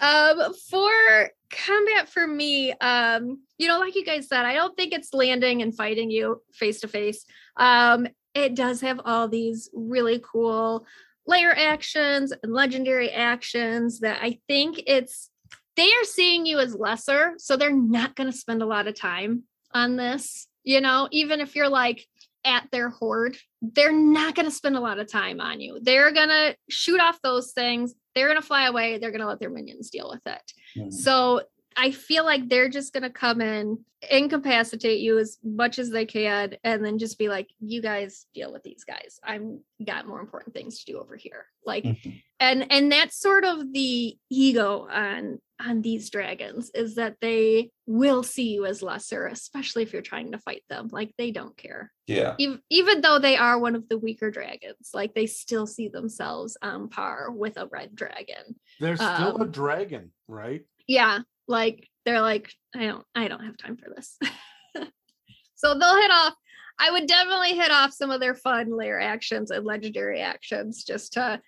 um 0.00 0.54
for 0.70 1.30
combat 1.50 2.08
for 2.08 2.26
me 2.26 2.72
um 2.80 3.38
you 3.58 3.68
know 3.68 3.78
like 3.78 3.94
you 3.94 4.04
guys 4.04 4.28
said 4.28 4.44
i 4.44 4.52
don't 4.54 4.76
think 4.76 4.92
it's 4.92 5.14
landing 5.14 5.62
and 5.62 5.74
fighting 5.76 6.10
you 6.10 6.42
face 6.52 6.80
to 6.80 6.88
face 6.88 7.24
um 7.56 8.06
it 8.34 8.54
does 8.54 8.80
have 8.80 9.00
all 9.04 9.28
these 9.28 9.70
really 9.72 10.20
cool 10.22 10.84
lair 11.26 11.56
actions 11.56 12.32
and 12.42 12.52
legendary 12.52 13.10
actions 13.10 14.00
that 14.00 14.18
i 14.22 14.38
think 14.48 14.80
it's 14.86 15.30
they 15.76 15.88
are 15.88 16.04
seeing 16.04 16.46
you 16.46 16.58
as 16.58 16.74
lesser 16.74 17.34
so 17.38 17.56
they're 17.56 17.70
not 17.70 18.14
going 18.14 18.30
to 18.30 18.36
spend 18.36 18.62
a 18.62 18.66
lot 18.66 18.86
of 18.86 18.94
time 18.98 19.44
on 19.72 19.96
this 19.96 20.48
you 20.64 20.80
know? 20.80 21.06
Even 21.12 21.40
if 21.40 21.54
you're 21.54 21.68
like 21.68 22.04
at 22.44 22.68
their 22.72 22.88
hoard 22.90 23.36
they're 23.62 23.92
not 23.92 24.34
going 24.34 24.46
to 24.46 24.52
spend 24.54 24.76
a 24.76 24.80
lot 24.80 24.98
of 24.98 25.10
time 25.10 25.40
on 25.40 25.60
you. 25.60 25.78
They're 25.82 26.12
going 26.12 26.28
to 26.28 26.56
shoot 26.68 27.00
off 27.00 27.20
those 27.22 27.52
things 27.52 27.94
they're 28.14 28.28
going 28.28 28.40
to 28.40 28.46
fly 28.46 28.66
away 28.66 28.98
they're 28.98 29.10
going 29.10 29.20
to 29.20 29.26
let 29.26 29.40
their 29.40 29.50
minions 29.50 29.90
deal 29.90 30.08
with 30.10 30.26
it. 30.26 30.52
Mhm. 30.76 30.92
so 30.92 31.42
I 31.76 31.90
feel 31.90 32.24
like 32.24 32.48
they're 32.48 32.68
just 32.68 32.92
going 32.92 33.02
to 33.02 33.10
come 33.10 33.40
in, 33.40 33.84
incapacitate 34.10 35.00
you 35.00 35.18
as 35.18 35.38
much 35.44 35.78
as 35.78 35.90
they 35.90 36.06
can, 36.06 36.54
and 36.64 36.84
then 36.84 36.98
just 36.98 37.18
be 37.18 37.28
like, 37.28 37.48
"You 37.60 37.82
guys 37.82 38.26
deal 38.34 38.52
with 38.52 38.62
these 38.62 38.84
guys. 38.84 39.18
I'm 39.22 39.60
got 39.84 40.06
more 40.06 40.20
important 40.20 40.54
things 40.54 40.78
to 40.84 40.92
do 40.92 40.98
over 40.98 41.16
here." 41.16 41.46
Like, 41.64 41.84
Mhm. 41.84 42.22
and 42.40 42.72
and 42.72 42.90
that's 42.92 43.18
sort 43.18 43.44
of 43.44 43.72
the 43.72 44.16
ego 44.30 44.86
on 44.90 45.40
on 45.58 45.80
these 45.80 46.10
dragons 46.10 46.70
is 46.74 46.96
that 46.96 47.16
they 47.22 47.70
will 47.86 48.22
see 48.22 48.52
you 48.52 48.66
as 48.66 48.82
lesser, 48.82 49.26
especially 49.26 49.82
if 49.82 49.90
you're 49.92 50.02
trying 50.02 50.32
to 50.32 50.38
fight 50.38 50.62
them. 50.68 50.88
Like 50.92 51.14
they 51.16 51.30
don't 51.30 51.56
care, 51.56 51.92
Yeah. 52.06 52.34
even 52.38 52.60
even 52.68 53.00
though 53.00 53.18
they 53.18 53.36
are 53.38 53.58
one 53.58 53.74
of 53.74 53.88
the 53.88 53.96
weaker 53.96 54.30
dragons. 54.30 54.90
Like 54.92 55.14
they 55.14 55.26
still 55.26 55.66
see 55.66 55.88
themselves 55.88 56.58
on 56.60 56.88
par 56.90 57.30
with 57.30 57.56
a 57.56 57.66
red 57.66 57.94
dragon 57.94 58.60
There's 58.80 59.00
still 59.00 59.36
a 59.38 59.44
Um, 59.44 59.50
dragon, 59.50 60.12
right? 60.28 60.64
yeah 60.86 61.20
like 61.48 61.88
they're 62.04 62.20
like 62.20 62.50
i 62.74 62.86
don't 62.86 63.04
i 63.14 63.28
don't 63.28 63.44
have 63.44 63.56
time 63.56 63.76
for 63.76 63.88
this 63.94 64.18
so 65.54 65.74
they'll 65.78 66.00
hit 66.00 66.10
off 66.10 66.34
i 66.78 66.90
would 66.90 67.06
definitely 67.06 67.54
hit 67.54 67.70
off 67.70 67.92
some 67.92 68.10
of 68.10 68.20
their 68.20 68.34
fun 68.34 68.70
lair 68.76 69.00
actions 69.00 69.50
and 69.50 69.64
legendary 69.64 70.20
actions 70.20 70.84
just 70.84 71.12
to 71.14 71.40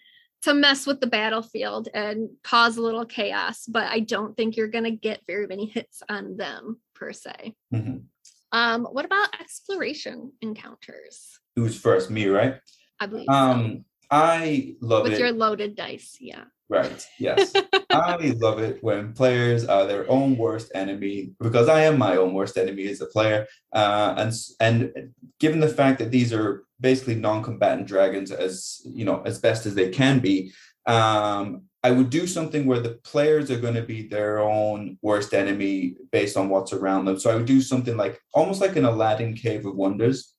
to 0.43 0.55
mess 0.55 0.87
with 0.87 1.01
the 1.01 1.07
battlefield 1.07 1.89
and 1.95 2.29
cause 2.45 2.77
a 2.77 2.83
little 2.83 3.05
chaos 3.05 3.65
but 3.67 3.87
i 3.91 3.99
don't 4.01 4.37
think 4.37 4.57
you're 4.57 4.69
going 4.69 4.85
to 4.85 4.91
get 4.91 5.21
very 5.27 5.47
many 5.47 5.67
hits 5.67 6.03
on 6.09 6.37
them 6.37 6.81
per 6.95 7.13
se 7.13 7.55
Mhm. 7.75 8.05
um 8.53 8.85
what 8.85 9.05
about 9.05 9.29
exploration 9.41 10.33
encounters 10.41 11.39
Who's 11.57 11.79
first? 11.79 12.09
Me, 12.11 12.27
right? 12.27 12.55
i 13.01 13.07
believe 13.07 13.27
so. 13.29 13.35
Um, 13.35 13.85
I 14.11 14.77
love 14.81 15.03
with 15.03 15.13
it. 15.15 15.19
your 15.21 15.33
loaded 15.33 15.75
dice 15.77 16.17
yeah 16.21 16.45
Right. 16.69 17.07
Yes. 17.19 17.53
I 17.91 18.35
love 18.37 18.59
it 18.59 18.83
when 18.83 19.15
players 19.15 19.65
are 19.65 19.87
their 19.87 20.09
own 20.11 20.37
worst 20.37 20.71
enemy 20.75 21.33
because 21.41 21.69
I 21.69 21.85
am 21.85 21.99
my 21.99 22.17
own 22.17 22.35
worst 22.35 22.59
enemy 22.59 22.87
as 22.89 23.01
a 23.01 23.07
player. 23.07 23.47
Uh, 23.73 24.15
and 24.19 24.33
and 24.61 25.13
given 25.41 25.61
the 25.61 25.69
fact 25.69 25.99
that 26.01 26.11
these 26.11 26.33
are 26.33 26.65
basically 26.81 27.15
non-combatant 27.15 27.89
dragons 27.89 28.31
as 28.31 28.83
you 28.85 29.05
know 29.05 29.23
as 29.25 29.41
best 29.41 29.65
as 29.65 29.75
they 29.75 29.89
can 29.89 30.19
be, 30.19 30.53
um, 30.87 31.63
I 31.83 31.91
would 31.91 32.11
do 32.11 32.27
something 32.27 32.67
where 32.67 32.81
the 32.81 32.99
players 33.05 33.51
are 33.51 33.61
going 33.61 33.75
to 33.75 33.83
be 33.83 34.07
their 34.07 34.41
own 34.41 34.99
worst 35.01 35.33
enemy 35.33 35.95
based 36.13 36.37
on 36.37 36.51
what's 36.51 36.73
around 36.73 37.07
them. 37.07 37.19
So 37.19 37.31
I 37.31 37.37
would 37.37 37.47
do 37.47 37.63
something 37.63 37.97
like 37.97 38.21
almost 38.35 38.61
like 38.61 38.77
an 38.77 38.85
Aladdin 38.85 39.35
Cave 39.35 39.65
of 39.65 39.75
Wonders. 39.75 40.35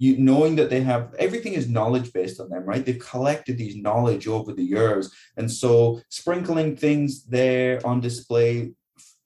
You 0.00 0.16
knowing 0.16 0.56
that 0.56 0.70
they 0.70 0.80
have 0.80 1.14
everything 1.18 1.52
is 1.52 1.68
knowledge 1.68 2.12
based 2.12 2.40
on 2.40 2.48
them, 2.48 2.64
right? 2.64 2.84
They've 2.84 3.06
collected 3.12 3.58
these 3.58 3.76
knowledge 3.76 4.26
over 4.26 4.52
the 4.52 4.64
years. 4.64 5.12
And 5.36 5.48
so 5.62 6.00
sprinkling 6.08 6.74
things 6.74 7.24
there 7.26 7.86
on 7.86 8.00
display, 8.00 8.72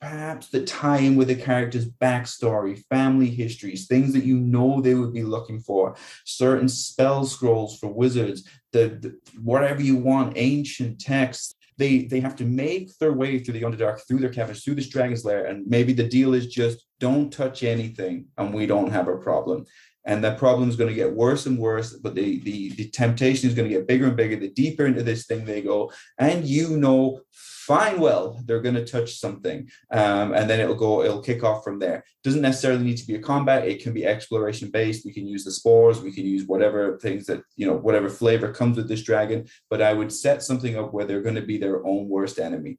perhaps 0.00 0.48
that 0.48 0.66
tie 0.66 0.98
in 0.98 1.14
with 1.14 1.28
the 1.28 1.36
character's 1.36 1.88
backstory, 1.88 2.82
family 2.90 3.30
histories, 3.30 3.86
things 3.86 4.12
that 4.14 4.24
you 4.24 4.36
know 4.36 4.80
they 4.80 4.94
would 4.94 5.14
be 5.14 5.22
looking 5.22 5.60
for, 5.60 5.94
certain 6.24 6.68
spell 6.68 7.24
scrolls 7.24 7.78
for 7.78 7.88
wizards, 7.88 8.46
the, 8.72 8.98
the 9.00 9.10
whatever 9.42 9.80
you 9.80 9.96
want, 9.96 10.36
ancient 10.36 11.00
texts. 11.00 11.54
they 11.78 12.04
they 12.10 12.20
have 12.20 12.36
to 12.36 12.44
make 12.44 12.86
their 12.98 13.12
way 13.12 13.38
through 13.38 13.54
the 13.54 13.62
underdark, 13.62 14.00
through 14.06 14.18
their 14.18 14.36
caverns, 14.38 14.62
through 14.62 14.74
this 14.74 14.88
dragon's 14.94 15.24
lair, 15.24 15.46
and 15.46 15.66
maybe 15.66 15.92
the 15.92 16.08
deal 16.16 16.34
is 16.34 16.46
just 16.48 16.84
don't 16.98 17.32
touch 17.32 17.62
anything, 17.62 18.26
and 18.36 18.52
we 18.52 18.66
don't 18.66 18.90
have 18.90 19.08
a 19.08 19.16
problem 19.28 19.64
and 20.04 20.22
that 20.22 20.38
problem 20.38 20.68
is 20.68 20.76
going 20.76 20.88
to 20.88 20.94
get 20.94 21.12
worse 21.12 21.46
and 21.46 21.58
worse 21.58 21.94
but 21.94 22.14
the, 22.14 22.40
the 22.40 22.70
the 22.70 22.88
temptation 22.90 23.48
is 23.48 23.54
going 23.54 23.68
to 23.68 23.74
get 23.74 23.88
bigger 23.88 24.06
and 24.06 24.16
bigger 24.16 24.36
the 24.36 24.50
deeper 24.50 24.86
into 24.86 25.02
this 25.02 25.26
thing 25.26 25.44
they 25.44 25.62
go 25.62 25.90
and 26.18 26.44
you 26.46 26.76
know 26.76 27.20
fine 27.32 27.98
well 27.98 28.38
they're 28.44 28.60
going 28.60 28.74
to 28.74 28.84
touch 28.84 29.14
something 29.14 29.68
um, 29.90 30.34
and 30.34 30.48
then 30.50 30.60
it'll 30.60 30.74
go 30.74 31.02
it'll 31.02 31.22
kick 31.22 31.42
off 31.42 31.64
from 31.64 31.78
there. 31.78 32.04
Doesn't 32.22 32.42
necessarily 32.42 32.84
need 32.84 32.98
to 32.98 33.06
be 33.06 33.14
a 33.14 33.20
combat 33.20 33.66
it 33.66 33.82
can 33.82 33.92
be 33.92 34.06
exploration 34.06 34.70
based 34.70 35.04
we 35.04 35.12
can 35.12 35.26
use 35.26 35.44
the 35.44 35.50
spores 35.50 36.00
we 36.00 36.12
can 36.12 36.24
use 36.24 36.46
whatever 36.46 36.98
things 36.98 37.26
that 37.26 37.42
you 37.56 37.66
know 37.66 37.76
whatever 37.76 38.08
flavor 38.08 38.52
comes 38.52 38.76
with 38.76 38.88
this 38.88 39.02
dragon 39.02 39.46
but 39.70 39.82
i 39.82 39.92
would 39.92 40.12
set 40.12 40.42
something 40.42 40.76
up 40.76 40.92
where 40.92 41.04
they're 41.04 41.22
going 41.22 41.34
to 41.34 41.42
be 41.42 41.58
their 41.58 41.84
own 41.86 42.08
worst 42.08 42.38
enemy 42.38 42.78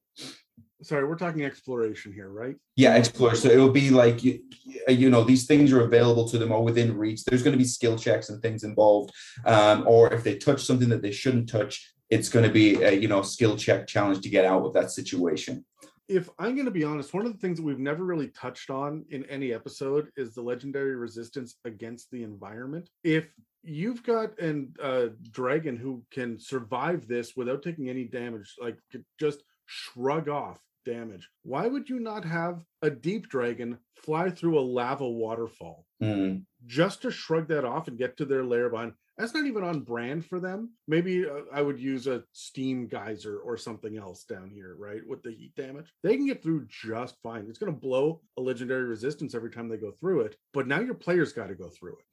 sorry 0.81 1.05
we're 1.05 1.15
talking 1.15 1.43
exploration 1.43 2.13
here 2.13 2.29
right? 2.29 2.55
Yeah 2.75 2.95
explore. 2.95 3.35
So 3.35 3.49
it'll 3.49 3.71
be 3.71 3.89
like 3.89 4.23
you, 4.23 4.39
you 4.87 5.09
know 5.09 5.23
these 5.23 5.45
things 5.45 5.71
are 5.71 5.83
available 5.83 6.27
to 6.29 6.37
them 6.37 6.51
or 6.51 6.63
within 6.63 6.97
reach. 6.97 7.23
There's 7.23 7.43
going 7.43 7.53
to 7.53 7.57
be 7.57 7.65
skill 7.65 7.97
checks 7.97 8.29
and 8.29 8.41
things 8.41 8.63
involved 8.63 9.11
um, 9.45 9.85
or 9.87 10.13
if 10.13 10.23
they 10.23 10.37
touch 10.37 10.63
something 10.63 10.89
that 10.89 11.01
they 11.01 11.11
shouldn't 11.11 11.49
touch 11.49 11.91
it's 12.09 12.29
going 12.29 12.45
to 12.45 12.51
be 12.51 12.81
a 12.83 12.91
you 12.91 13.07
know 13.07 13.21
skill 13.21 13.57
check 13.57 13.87
challenge 13.87 14.21
to 14.21 14.29
get 14.29 14.45
out 14.45 14.65
of 14.65 14.73
that 14.73 14.91
situation. 14.91 15.65
If 16.07 16.29
i'm 16.37 16.53
going 16.53 16.65
to 16.65 16.71
be 16.71 16.83
honest 16.83 17.13
one 17.15 17.25
of 17.25 17.33
the 17.33 17.39
things 17.39 17.57
that 17.57 17.65
we've 17.65 17.79
never 17.79 18.03
really 18.03 18.27
touched 18.27 18.69
on 18.69 19.05
in 19.09 19.25
any 19.25 19.53
episode 19.53 20.09
is 20.15 20.35
the 20.35 20.41
legendary 20.41 20.95
resistance 20.95 21.55
against 21.65 22.11
the 22.11 22.23
environment. 22.23 22.89
If 23.03 23.25
you've 23.63 24.03
got 24.03 24.39
an 24.39 24.73
uh, 24.81 25.07
dragon 25.31 25.75
who 25.75 26.03
can 26.11 26.39
survive 26.39 27.07
this 27.07 27.35
without 27.35 27.63
taking 27.63 27.89
any 27.89 28.03
damage 28.03 28.53
like 28.61 28.77
just 29.19 29.41
shrug 29.65 30.29
off 30.29 30.59
damage. 30.85 31.29
Why 31.43 31.67
would 31.67 31.89
you 31.89 31.99
not 31.99 32.23
have 32.25 32.63
a 32.81 32.89
deep 32.89 33.27
dragon 33.27 33.79
fly 33.95 34.29
through 34.29 34.59
a 34.59 34.61
lava 34.61 35.09
waterfall 35.09 35.85
mm. 36.01 36.43
just 36.65 37.01
to 37.01 37.11
shrug 37.11 37.47
that 37.49 37.65
off 37.65 37.87
and 37.87 37.97
get 37.97 38.17
to 38.17 38.25
their 38.25 38.43
lair 38.43 38.69
behind? 38.69 38.93
That's 39.17 39.33
not 39.33 39.45
even 39.45 39.63
on 39.63 39.79
brand 39.81 40.25
for 40.25 40.41
them. 40.41 40.71
Maybe 40.87 41.25
uh, 41.25 41.41
I 41.53 41.61
would 41.61 41.79
use 41.79 42.05
a 42.05 42.23
steam 42.33 42.87
geyser 42.87 43.39
or 43.39 43.55
something 43.55 43.97
else 43.97 44.25
down 44.25 44.49
here, 44.49 44.75
right? 44.77 45.01
With 45.07 45.23
the 45.23 45.31
heat 45.31 45.55
damage, 45.55 45.93
they 46.03 46.17
can 46.17 46.27
get 46.27 46.43
through 46.43 46.67
just 46.67 47.15
fine. 47.23 47.45
It's 47.47 47.57
going 47.57 47.73
to 47.73 47.79
blow 47.79 48.21
a 48.37 48.41
legendary 48.41 48.83
resistance 48.83 49.33
every 49.33 49.51
time 49.51 49.69
they 49.69 49.77
go 49.77 49.91
through 49.91 50.21
it, 50.21 50.35
but 50.53 50.67
now 50.67 50.81
your 50.81 50.95
players 50.95 51.31
got 51.31 51.47
to 51.47 51.55
go 51.55 51.69
through 51.69 51.93
it 51.93 52.05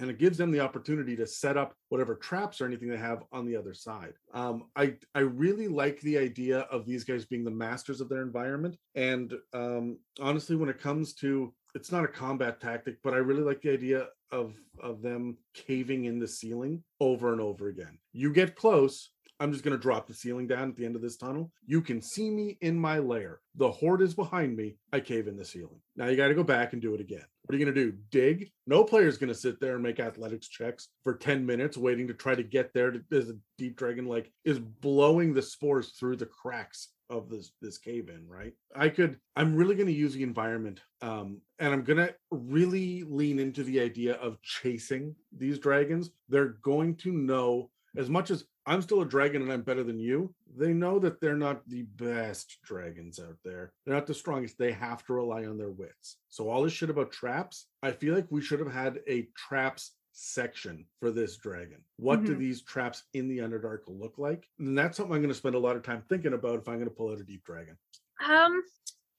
and 0.00 0.10
it 0.10 0.18
gives 0.18 0.38
them 0.38 0.50
the 0.50 0.60
opportunity 0.60 1.16
to 1.16 1.26
set 1.26 1.56
up 1.56 1.74
whatever 1.88 2.14
traps 2.16 2.60
or 2.60 2.66
anything 2.66 2.88
they 2.88 2.96
have 2.96 3.22
on 3.32 3.46
the 3.46 3.56
other 3.56 3.74
side. 3.74 4.14
Um, 4.32 4.64
I 4.76 4.94
I 5.14 5.20
really 5.20 5.68
like 5.68 6.00
the 6.00 6.18
idea 6.18 6.60
of 6.60 6.86
these 6.86 7.04
guys 7.04 7.24
being 7.24 7.44
the 7.44 7.50
masters 7.50 8.00
of 8.00 8.08
their 8.08 8.22
environment, 8.22 8.76
and 8.94 9.34
um, 9.52 9.98
honestly, 10.20 10.56
when 10.56 10.68
it 10.68 10.80
comes 10.80 11.14
to 11.14 11.54
it's 11.74 11.90
not 11.90 12.04
a 12.04 12.08
combat 12.08 12.60
tactic, 12.60 12.98
but 13.02 13.14
I 13.14 13.18
really 13.18 13.42
like 13.42 13.60
the 13.60 13.72
idea 13.72 14.06
of 14.30 14.54
of 14.80 15.02
them 15.02 15.36
caving 15.54 16.04
in 16.04 16.18
the 16.18 16.28
ceiling 16.28 16.82
over 17.00 17.32
and 17.32 17.40
over 17.40 17.68
again. 17.68 17.98
You 18.12 18.32
get 18.32 18.56
close, 18.56 19.10
I'm 19.40 19.52
just 19.52 19.64
going 19.64 19.76
to 19.76 19.82
drop 19.82 20.06
the 20.06 20.14
ceiling 20.14 20.46
down 20.46 20.68
at 20.68 20.76
the 20.76 20.84
end 20.84 20.96
of 20.96 21.02
this 21.02 21.16
tunnel. 21.16 21.50
You 21.66 21.82
can 21.82 22.00
see 22.00 22.30
me 22.30 22.56
in 22.60 22.78
my 22.78 22.98
lair. 22.98 23.40
The 23.56 23.70
hoard 23.70 24.00
is 24.00 24.14
behind 24.14 24.56
me. 24.56 24.76
I 24.92 25.00
cave 25.00 25.26
in 25.26 25.36
the 25.36 25.44
ceiling. 25.44 25.80
Now 25.96 26.06
you 26.06 26.16
got 26.16 26.28
to 26.28 26.34
go 26.34 26.44
back 26.44 26.72
and 26.72 26.80
do 26.80 26.94
it 26.94 27.00
again. 27.00 27.24
What 27.42 27.54
are 27.54 27.58
you 27.58 27.64
going 27.64 27.74
to 27.74 27.84
do? 27.84 27.96
Dig? 28.10 28.50
No 28.66 28.84
player 28.84 29.06
is 29.06 29.18
going 29.18 29.28
to 29.28 29.34
sit 29.34 29.60
there 29.60 29.74
and 29.74 29.82
make 29.82 30.00
athletics 30.00 30.48
checks 30.48 30.88
for 31.02 31.14
10 31.14 31.44
minutes 31.44 31.76
waiting 31.76 32.06
to 32.08 32.14
try 32.14 32.34
to 32.34 32.42
get 32.42 32.72
there 32.72 32.94
as 33.12 33.28
a 33.28 33.36
deep 33.58 33.76
dragon 33.76 34.06
like 34.06 34.32
is 34.44 34.58
blowing 34.58 35.34
the 35.34 35.42
spores 35.42 35.90
through 35.90 36.16
the 36.16 36.26
cracks 36.26 36.88
of 37.10 37.28
this 37.28 37.52
this 37.60 37.76
cave 37.76 38.08
in 38.08 38.26
right 38.26 38.54
i 38.74 38.88
could 38.88 39.18
i'm 39.36 39.54
really 39.54 39.74
going 39.74 39.86
to 39.86 39.92
use 39.92 40.14
the 40.14 40.22
environment 40.22 40.80
um 41.02 41.38
and 41.58 41.72
i'm 41.72 41.84
going 41.84 41.98
to 41.98 42.12
really 42.30 43.02
lean 43.02 43.38
into 43.38 43.62
the 43.62 43.78
idea 43.78 44.14
of 44.14 44.40
chasing 44.40 45.14
these 45.36 45.58
dragons 45.58 46.10
they're 46.30 46.56
going 46.62 46.96
to 46.96 47.12
know 47.12 47.70
as 47.96 48.08
much 48.08 48.30
as 48.30 48.44
I'm 48.66 48.82
still 48.82 49.02
a 49.02 49.06
dragon 49.06 49.42
and 49.42 49.52
I'm 49.52 49.62
better 49.62 49.84
than 49.84 49.98
you, 49.98 50.34
they 50.56 50.72
know 50.72 50.98
that 51.00 51.20
they're 51.20 51.36
not 51.36 51.68
the 51.68 51.82
best 51.82 52.58
dragons 52.64 53.18
out 53.18 53.36
there. 53.44 53.72
They're 53.84 53.94
not 53.94 54.06
the 54.06 54.14
strongest. 54.14 54.58
They 54.58 54.72
have 54.72 55.04
to 55.06 55.12
rely 55.12 55.44
on 55.44 55.58
their 55.58 55.70
wits. 55.70 56.16
So, 56.28 56.48
all 56.48 56.62
this 56.62 56.72
shit 56.72 56.90
about 56.90 57.12
traps, 57.12 57.66
I 57.82 57.92
feel 57.92 58.14
like 58.14 58.26
we 58.30 58.40
should 58.40 58.60
have 58.60 58.72
had 58.72 59.00
a 59.08 59.28
traps 59.36 59.92
section 60.12 60.86
for 61.00 61.10
this 61.10 61.36
dragon. 61.36 61.78
What 61.96 62.20
mm-hmm. 62.20 62.26
do 62.26 62.36
these 62.36 62.62
traps 62.62 63.02
in 63.12 63.28
the 63.28 63.38
Underdark 63.38 63.80
look 63.88 64.14
like? 64.16 64.48
And 64.58 64.78
that's 64.78 64.96
something 64.96 65.14
I'm 65.14 65.20
going 65.20 65.28
to 65.28 65.34
spend 65.34 65.56
a 65.56 65.60
lot 65.60 65.76
of 65.76 65.82
time 65.82 66.02
thinking 66.08 66.32
about 66.32 66.60
if 66.60 66.68
I'm 66.68 66.76
going 66.76 66.88
to 66.88 66.94
pull 66.94 67.10
out 67.10 67.20
a 67.20 67.24
deep 67.24 67.44
dragon. 67.44 67.76
Um, 68.24 68.62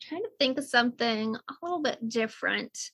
trying 0.01 0.23
to 0.23 0.29
think 0.39 0.57
of 0.57 0.65
something 0.65 1.35
a 1.35 1.53
little 1.61 1.81
bit 1.81 2.07
different. 2.07 2.91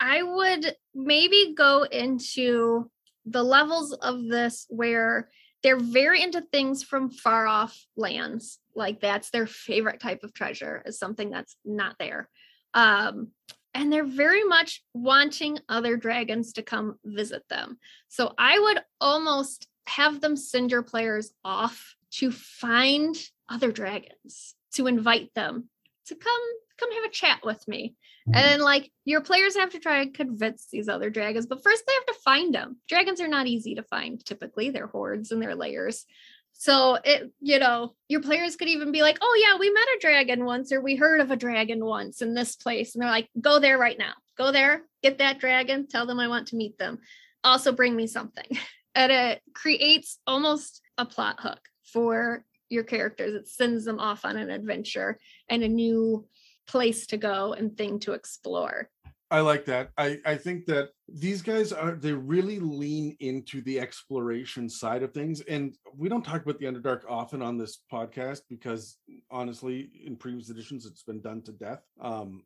I 0.00 0.22
would 0.22 0.76
maybe 0.94 1.54
go 1.56 1.82
into 1.82 2.90
the 3.26 3.42
levels 3.42 3.92
of 3.92 4.26
this 4.28 4.66
where 4.68 5.28
they're 5.64 5.80
very 5.80 6.22
into 6.22 6.42
things 6.42 6.84
from 6.84 7.10
far 7.10 7.46
off 7.46 7.86
lands. 7.96 8.58
Like 8.76 9.00
that's 9.00 9.30
their 9.30 9.46
favorite 9.46 9.98
type 9.98 10.22
of 10.22 10.34
treasure 10.34 10.82
is 10.84 10.98
something 10.98 11.30
that's 11.30 11.56
not 11.64 11.96
there. 11.98 12.28
Um, 12.74 13.28
and 13.72 13.90
they're 13.90 14.04
very 14.04 14.44
much 14.44 14.84
wanting 14.92 15.58
other 15.68 15.96
dragons 15.96 16.52
to 16.52 16.62
come 16.62 16.98
visit 17.04 17.48
them. 17.48 17.78
So 18.08 18.34
i 18.38 18.58
would 18.58 18.80
almost 19.00 19.66
have 19.86 20.20
them 20.20 20.36
send 20.36 20.70
your 20.70 20.82
players 20.82 21.32
off 21.44 21.96
to 22.12 22.30
find 22.30 23.16
other 23.48 23.72
dragons 23.72 24.54
to 24.74 24.86
invite 24.86 25.32
them 25.34 25.68
to 26.06 26.14
come 26.14 26.42
come 26.78 26.92
have 26.92 27.04
a 27.04 27.08
chat 27.10 27.40
with 27.44 27.66
me 27.68 27.94
and 28.26 28.34
mm-hmm. 28.34 28.46
then 28.46 28.60
like 28.60 28.90
your 29.04 29.20
players 29.20 29.56
have 29.56 29.70
to 29.70 29.78
try 29.78 30.00
and 30.00 30.14
convince 30.14 30.66
these 30.70 30.88
other 30.88 31.10
dragons, 31.10 31.46
but 31.46 31.62
first 31.62 31.84
they 31.86 31.92
have 31.92 32.06
to 32.06 32.22
find 32.22 32.54
them. 32.54 32.78
Dragons 32.88 33.20
are 33.20 33.28
not 33.28 33.46
easy 33.46 33.74
to 33.74 33.82
find 33.82 34.24
typically, 34.24 34.70
they're 34.70 34.86
hoards 34.86 35.30
and 35.30 35.42
they're 35.42 35.54
lairs. 35.54 36.06
So 36.52 36.98
it, 37.04 37.32
you 37.40 37.58
know, 37.58 37.94
your 38.08 38.22
players 38.22 38.56
could 38.56 38.68
even 38.68 38.92
be 38.92 39.02
like, 39.02 39.18
oh 39.20 39.44
yeah, 39.44 39.58
we 39.58 39.70
met 39.70 39.82
a 39.82 39.98
dragon 40.00 40.44
once, 40.44 40.72
or 40.72 40.80
we 40.80 40.96
heard 40.96 41.20
of 41.20 41.30
a 41.30 41.36
dragon 41.36 41.84
once 41.84 42.22
in 42.22 42.32
this 42.32 42.56
place. 42.56 42.94
And 42.94 43.02
they're 43.02 43.10
like, 43.10 43.28
go 43.40 43.58
there 43.58 43.76
right 43.76 43.98
now. 43.98 44.12
Go 44.38 44.52
there, 44.52 44.82
get 45.02 45.18
that 45.18 45.38
dragon, 45.38 45.86
tell 45.86 46.06
them 46.06 46.20
I 46.20 46.28
want 46.28 46.48
to 46.48 46.56
meet 46.56 46.78
them. 46.78 47.00
Also 47.42 47.72
bring 47.72 47.94
me 47.94 48.06
something. 48.06 48.46
And 48.96 49.10
it 49.10 49.42
creates 49.56 50.20
almost 50.24 50.80
a 50.96 51.04
plot 51.04 51.40
hook 51.40 51.58
for 51.92 52.44
your 52.68 52.84
characters. 52.84 53.34
It 53.34 53.48
sends 53.48 53.84
them 53.84 53.98
off 53.98 54.24
on 54.24 54.36
an 54.36 54.50
adventure 54.50 55.18
and 55.48 55.64
a 55.64 55.68
new 55.68 56.28
place 56.66 57.06
to 57.08 57.16
go 57.16 57.52
and 57.52 57.76
thing 57.76 57.98
to 58.00 58.12
explore. 58.12 58.88
I 59.30 59.40
like 59.40 59.64
that. 59.66 59.90
I, 59.98 60.18
I 60.24 60.36
think 60.36 60.66
that 60.66 60.90
these 61.08 61.42
guys 61.42 61.72
are 61.72 61.92
they 61.92 62.12
really 62.12 62.58
lean 62.58 63.16
into 63.20 63.60
the 63.62 63.78
exploration 63.78 64.68
side 64.68 65.02
of 65.02 65.12
things 65.12 65.40
and 65.42 65.76
we 65.96 66.08
don't 66.08 66.24
talk 66.24 66.42
about 66.42 66.58
the 66.58 66.64
underdark 66.64 67.02
often 67.08 67.42
on 67.42 67.58
this 67.58 67.80
podcast 67.92 68.40
because 68.48 68.96
honestly 69.30 69.90
in 70.04 70.16
previous 70.16 70.48
editions 70.48 70.86
it's 70.86 71.02
been 71.02 71.20
done 71.20 71.42
to 71.42 71.52
death 71.52 71.82
um, 72.00 72.42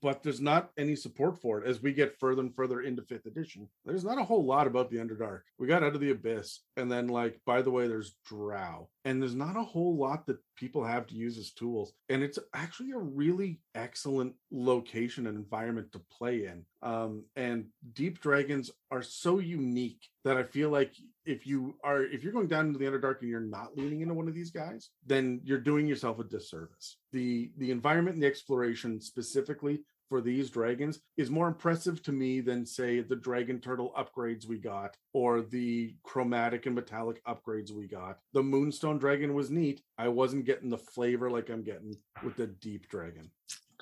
but 0.00 0.22
there's 0.22 0.40
not 0.40 0.70
any 0.78 0.94
support 0.94 1.40
for 1.40 1.60
it. 1.60 1.68
As 1.68 1.82
we 1.82 1.92
get 1.92 2.18
further 2.18 2.42
and 2.42 2.54
further 2.54 2.82
into 2.82 3.02
fifth 3.02 3.26
edition 3.26 3.68
there's 3.84 4.04
not 4.04 4.20
a 4.20 4.24
whole 4.24 4.44
lot 4.44 4.66
about 4.66 4.90
the 4.90 4.98
underdark. 4.98 5.40
We 5.58 5.66
got 5.66 5.82
out 5.82 5.94
of 5.94 6.00
the 6.00 6.10
abyss 6.10 6.60
and 6.76 6.90
then 6.90 7.08
like 7.08 7.40
by 7.44 7.62
the 7.62 7.70
way 7.70 7.88
there's 7.88 8.16
drow 8.24 8.88
and 9.04 9.20
there's 9.20 9.34
not 9.34 9.56
a 9.56 9.62
whole 9.62 9.96
lot 9.96 10.26
that 10.26 10.38
people 10.56 10.84
have 10.84 11.06
to 11.08 11.14
use 11.14 11.38
as 11.38 11.50
tools 11.50 11.92
and 12.08 12.22
it's 12.22 12.38
actually 12.54 12.92
a 12.92 12.98
really 12.98 13.60
excellent 13.74 14.34
location 14.50 15.26
and 15.26 15.36
environment 15.36 15.90
to 15.92 16.00
play 16.16 16.46
in 16.46 16.64
um, 16.86 17.24
and 17.34 17.66
deep 17.94 18.20
dragons 18.20 18.70
are 18.92 19.02
so 19.02 19.40
unique 19.40 20.08
that 20.24 20.36
I 20.36 20.44
feel 20.44 20.70
like 20.70 20.92
if 21.24 21.44
you 21.44 21.74
are 21.82 22.04
if 22.04 22.22
you're 22.22 22.32
going 22.32 22.46
down 22.46 22.68
into 22.68 22.78
the 22.78 22.84
underdark 22.84 23.20
and 23.22 23.28
you're 23.28 23.40
not 23.40 23.76
leaning 23.76 24.02
into 24.02 24.14
one 24.14 24.28
of 24.28 24.34
these 24.34 24.52
guys, 24.52 24.90
then 25.04 25.40
you're 25.42 25.58
doing 25.58 25.88
yourself 25.88 26.20
a 26.20 26.24
disservice. 26.24 26.98
The 27.12 27.50
the 27.58 27.72
environment 27.72 28.14
and 28.14 28.22
the 28.22 28.28
exploration 28.28 29.00
specifically 29.00 29.80
for 30.08 30.20
these 30.20 30.48
dragons 30.48 31.00
is 31.16 31.28
more 31.28 31.48
impressive 31.48 32.00
to 32.04 32.12
me 32.12 32.40
than 32.40 32.64
say 32.64 33.00
the 33.00 33.16
dragon 33.16 33.58
turtle 33.58 33.92
upgrades 33.98 34.46
we 34.46 34.56
got 34.56 34.96
or 35.12 35.40
the 35.40 35.96
chromatic 36.04 36.66
and 36.66 36.76
metallic 36.76 37.20
upgrades 37.24 37.72
we 37.72 37.88
got. 37.88 38.18
The 38.32 38.44
moonstone 38.44 38.98
dragon 38.98 39.34
was 39.34 39.50
neat. 39.50 39.80
I 39.98 40.06
wasn't 40.06 40.44
getting 40.44 40.70
the 40.70 40.78
flavor 40.78 41.28
like 41.32 41.50
I'm 41.50 41.64
getting 41.64 41.96
with 42.22 42.36
the 42.36 42.46
deep 42.46 42.88
dragon. 42.88 43.32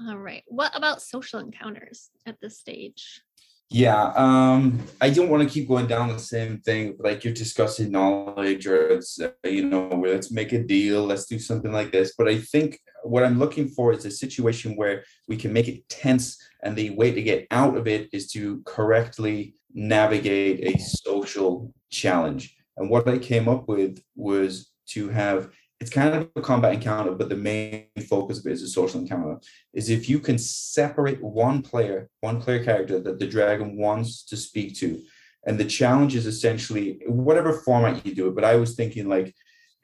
All 0.00 0.18
right. 0.18 0.42
What 0.48 0.76
about 0.76 1.02
social 1.02 1.38
encounters 1.38 2.10
at 2.26 2.36
this 2.40 2.58
stage? 2.58 3.22
Yeah, 3.70 4.12
um, 4.14 4.80
I 5.00 5.10
don't 5.10 5.30
want 5.30 5.42
to 5.42 5.52
keep 5.52 5.66
going 5.66 5.86
down 5.86 6.08
the 6.08 6.18
same 6.18 6.58
thing. 6.58 6.96
Like 6.98 7.24
you're 7.24 7.34
discussing 7.34 7.90
knowledge, 7.90 8.66
or 8.66 8.88
it's 8.88 9.20
uh, 9.20 9.30
you 9.42 9.66
know, 9.66 9.88
let's 9.88 10.30
make 10.30 10.52
a 10.52 10.62
deal, 10.62 11.04
let's 11.04 11.26
do 11.26 11.38
something 11.38 11.72
like 11.72 11.90
this. 11.90 12.14
But 12.16 12.28
I 12.28 12.38
think 12.38 12.78
what 13.02 13.24
I'm 13.24 13.38
looking 13.38 13.68
for 13.68 13.92
is 13.92 14.04
a 14.04 14.10
situation 14.10 14.76
where 14.76 15.04
we 15.28 15.36
can 15.36 15.52
make 15.52 15.66
it 15.66 15.88
tense, 15.88 16.38
and 16.62 16.76
the 16.76 16.90
way 16.90 17.12
to 17.12 17.22
get 17.22 17.46
out 17.50 17.76
of 17.76 17.88
it 17.88 18.10
is 18.12 18.30
to 18.32 18.62
correctly 18.64 19.54
navigate 19.72 20.60
a 20.64 20.78
social 20.78 21.72
challenge. 21.90 22.56
And 22.76 22.90
what 22.90 23.08
I 23.08 23.18
came 23.18 23.48
up 23.48 23.66
with 23.66 24.00
was 24.14 24.70
to 24.88 25.08
have 25.08 25.50
it's 25.84 25.92
kind 25.92 26.14
of 26.14 26.30
a 26.34 26.40
combat 26.40 26.72
encounter, 26.72 27.12
but 27.12 27.28
the 27.28 27.36
main 27.36 27.88
focus 28.08 28.38
of 28.38 28.46
it 28.46 28.52
is 28.52 28.62
a 28.62 28.68
social 28.68 29.00
encounter. 29.00 29.38
Is 29.74 29.90
if 29.90 30.08
you 30.08 30.18
can 30.18 30.38
separate 30.38 31.22
one 31.22 31.60
player, 31.60 32.08
one 32.22 32.40
player 32.40 32.64
character 32.64 32.98
that 33.00 33.18
the 33.18 33.26
dragon 33.26 33.76
wants 33.76 34.24
to 34.24 34.36
speak 34.38 34.76
to, 34.76 35.02
and 35.44 35.58
the 35.58 35.66
challenge 35.66 36.16
is 36.16 36.24
essentially 36.24 37.00
whatever 37.06 37.52
format 37.52 38.06
you 38.06 38.14
do 38.14 38.28
it. 38.28 38.34
But 38.34 38.44
I 38.44 38.56
was 38.56 38.74
thinking 38.74 39.10
like 39.10 39.34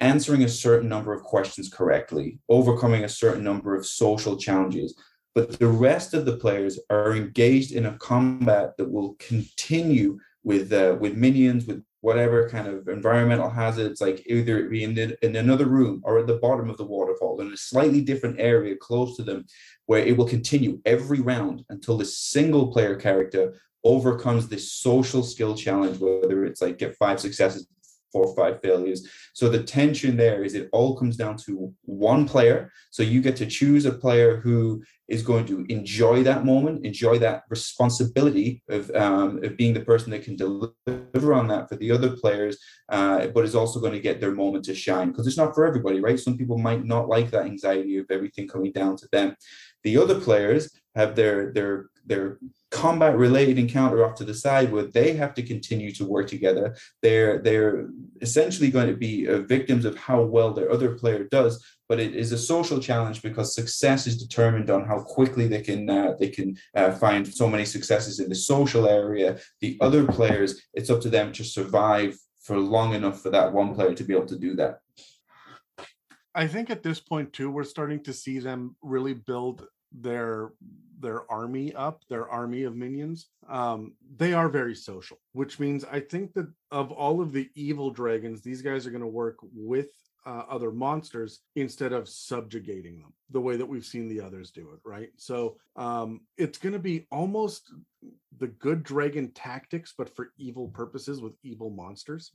answering 0.01 0.43
a 0.44 0.48
certain 0.48 0.89
number 0.89 1.12
of 1.12 1.22
questions 1.22 1.68
correctly, 1.68 2.39
overcoming 2.48 3.05
a 3.05 3.09
certain 3.22 3.44
number 3.44 3.77
of 3.77 3.85
social 3.85 4.39
challenges. 4.39 4.98
But 5.35 5.59
the 5.59 5.68
rest 5.68 6.14
of 6.14 6.24
the 6.24 6.39
players 6.39 6.81
are 6.89 7.14
engaged 7.14 7.72
in 7.72 7.85
a 7.85 7.98
combat 7.98 8.70
that 8.78 8.90
will 8.90 9.16
continue 9.18 10.18
with 10.44 10.72
uh, 10.72 10.97
with 10.98 11.14
minions, 11.14 11.66
with 11.66 11.85
whatever 12.02 12.48
kind 12.48 12.66
of 12.66 12.89
environmental 12.89 13.51
hazards, 13.51 14.01
like 14.01 14.22
either 14.27 14.59
it 14.59 14.70
be 14.70 14.85
in, 14.85 14.94
the, 14.94 15.24
in 15.24 15.36
another 15.36 15.66
room 15.66 16.01
or 16.05 16.18
at 16.18 16.27
the 16.27 16.39
bottom 16.39 16.70
of 16.70 16.77
the 16.78 16.85
waterfall 16.85 17.40
in 17.40 17.52
a 17.52 17.56
slightly 17.56 18.01
different 18.01 18.40
area 18.40 18.74
close 18.77 19.16
to 19.16 19.22
them, 19.22 19.44
where 19.86 20.05
it 20.05 20.16
will 20.16 20.27
continue 20.27 20.81
every 20.86 21.20
round 21.20 21.64
until 21.68 21.98
the 21.98 22.05
single 22.05 22.72
player 22.72 22.97
character 22.97 23.55
overcomes 23.85 24.48
this 24.48 24.72
social 24.72 25.22
skill 25.22 25.55
challenge, 25.55 25.98
whether 25.98 26.44
it's 26.44 26.62
like 26.62 26.78
get 26.78 26.97
five 26.97 27.20
successes, 27.20 27.66
four 28.12 28.27
or 28.27 28.35
five 28.35 28.61
failures. 28.61 29.09
So 29.35 29.49
the 29.49 29.62
tension 29.62 30.16
there 30.16 30.45
is 30.45 30.55
it 30.55 30.69
all 30.73 30.97
comes 30.97 31.16
down 31.16 31.37
to 31.47 31.73
one 31.82 32.27
player. 32.27 32.70
So 32.91 33.03
you 33.03 33.20
get 33.20 33.37
to 33.37 33.47
choose 33.47 33.87
a 33.87 33.93
player 33.93 34.41
who 34.41 34.82
is 35.09 35.23
going 35.23 35.45
to 35.47 35.66
enjoy 35.69 36.23
that 36.23 36.45
moment, 36.45 36.87
enjoy 36.87 37.19
that 37.19 37.43
responsibility 37.49 38.62
of, 38.69 38.91
um, 38.93 39.43
of 39.43 39.57
being 39.57 39.74
the 39.74 39.81
person 39.81 40.11
that 40.12 40.23
can 40.23 40.37
deliver 40.37 41.35
on 41.35 41.49
that 41.49 41.69
for 41.69 41.77
the 41.77 41.91
other 41.91 42.16
players, 42.16 42.59
uh, 42.91 43.27
but 43.28 43.45
is 43.45 43.57
also 43.57 43.81
going 43.81 43.93
to 43.93 44.01
get 44.01 44.20
their 44.20 44.31
moment 44.32 44.65
to 44.65 44.74
shine 44.74 45.11
because 45.11 45.27
it's 45.27 45.37
not 45.37 45.55
for 45.55 45.66
everybody, 45.66 46.01
right? 46.01 46.19
Some 46.19 46.37
people 46.37 46.59
might 46.59 46.85
not 46.85 47.09
like 47.09 47.31
that 47.31 47.47
anxiety 47.47 47.99
of 47.99 48.07
everything 48.11 48.47
coming 48.47 48.73
down 48.73 48.97
to 48.97 49.09
them. 49.11 49.35
The 49.82 49.97
other 49.97 50.20
players 50.20 50.70
have 50.95 51.16
their 51.16 51.53
their 51.53 51.91
their 52.05 52.39
combat 52.70 53.16
related 53.16 53.59
encounter 53.59 54.05
off 54.05 54.14
to 54.16 54.24
the 54.24 54.34
side 54.34 54.70
where 54.70 54.84
they 54.84 55.12
have 55.14 55.34
to 55.34 55.42
continue 55.42 55.92
to 55.92 56.05
work 56.05 56.28
together. 56.28 56.76
They're 57.02 57.38
they're 57.42 57.88
essentially 58.20 58.70
going 58.70 58.88
to 58.88 58.97
be 58.97 59.28
uh, 59.28 59.38
victims 59.40 59.84
of 59.84 59.97
how 59.97 60.22
well 60.22 60.52
their 60.52 60.70
other 60.70 60.94
player 60.94 61.24
does 61.24 61.62
but 61.90 61.98
it 61.98 62.14
is 62.14 62.30
a 62.30 62.38
social 62.38 62.78
challenge 62.78 63.20
because 63.20 63.52
success 63.52 64.06
is 64.06 64.16
determined 64.16 64.70
on 64.70 64.84
how 64.86 65.01
quickly 65.01 65.48
they 65.48 65.60
can 65.60 65.90
uh, 65.90 66.14
they 66.20 66.28
can 66.28 66.56
uh, 66.76 66.92
find 66.92 67.26
so 67.26 67.48
many 67.48 67.64
successes 67.64 68.20
in 68.20 68.28
the 68.28 68.34
social 68.36 68.88
area. 68.88 69.40
The 69.60 69.76
other 69.80 70.06
players 70.06 70.62
it's 70.72 70.88
up 70.88 71.01
to 71.01 71.10
them 71.10 71.32
to 71.32 71.42
survive 71.42 72.16
for 72.40 72.56
long 72.56 72.94
enough 72.94 73.20
for 73.20 73.30
that 73.30 73.52
one 73.52 73.74
player 73.74 73.92
to 73.92 74.05
be 74.05 74.14
able 74.14 74.26
to 74.26 74.38
do 74.38 74.55
that. 74.55 74.78
I 76.32 76.47
think 76.47 76.70
at 76.70 76.84
this 76.84 77.01
point 77.01 77.32
too, 77.32 77.51
we're 77.51 77.64
starting 77.64 78.05
to 78.05 78.12
see 78.12 78.38
them 78.38 78.76
really 78.82 79.14
build 79.14 79.66
their 79.92 80.52
their 81.00 81.30
army 81.32 81.74
up, 81.74 82.02
their 82.08 82.28
army 82.28 82.64
of 82.64 82.76
minions. 82.76 83.28
Um, 83.48 83.94
they 84.16 84.34
are 84.34 84.48
very 84.48 84.74
social, 84.74 85.18
which 85.32 85.58
means 85.58 85.84
I 85.90 86.00
think 86.00 86.34
that 86.34 86.52
of 86.70 86.92
all 86.92 87.22
of 87.22 87.32
the 87.32 87.48
evil 87.54 87.90
dragons, 87.90 88.42
these 88.42 88.60
guys 88.60 88.86
are 88.86 88.90
going 88.90 89.00
to 89.00 89.06
work 89.06 89.36
with 89.54 89.88
uh, 90.26 90.44
other 90.51 90.70
monsters 90.70 91.40
instead 91.56 91.92
of 91.92 92.09
subjugating 92.09 93.01
them 93.01 93.12
the 93.30 93.40
way 93.40 93.56
that 93.56 93.66
we've 93.66 93.86
seen 93.86 94.09
the 94.09 94.20
others 94.20 94.51
do 94.51 94.70
it 94.72 94.80
right? 94.84 95.10
So 95.16 95.56
um 95.76 96.20
it's 96.36 96.59
going 96.59 96.72
to 96.72 96.78
be 96.78 97.06
almost 97.10 97.72
the 98.38 98.48
good 98.48 98.82
dragon 98.82 99.30
tactics 99.32 99.94
but 99.97 100.14
for 100.14 100.32
evil 100.38 100.68
purposes 100.68 101.20
with 101.20 101.34
evil 101.42 101.70
monsters 101.70 102.32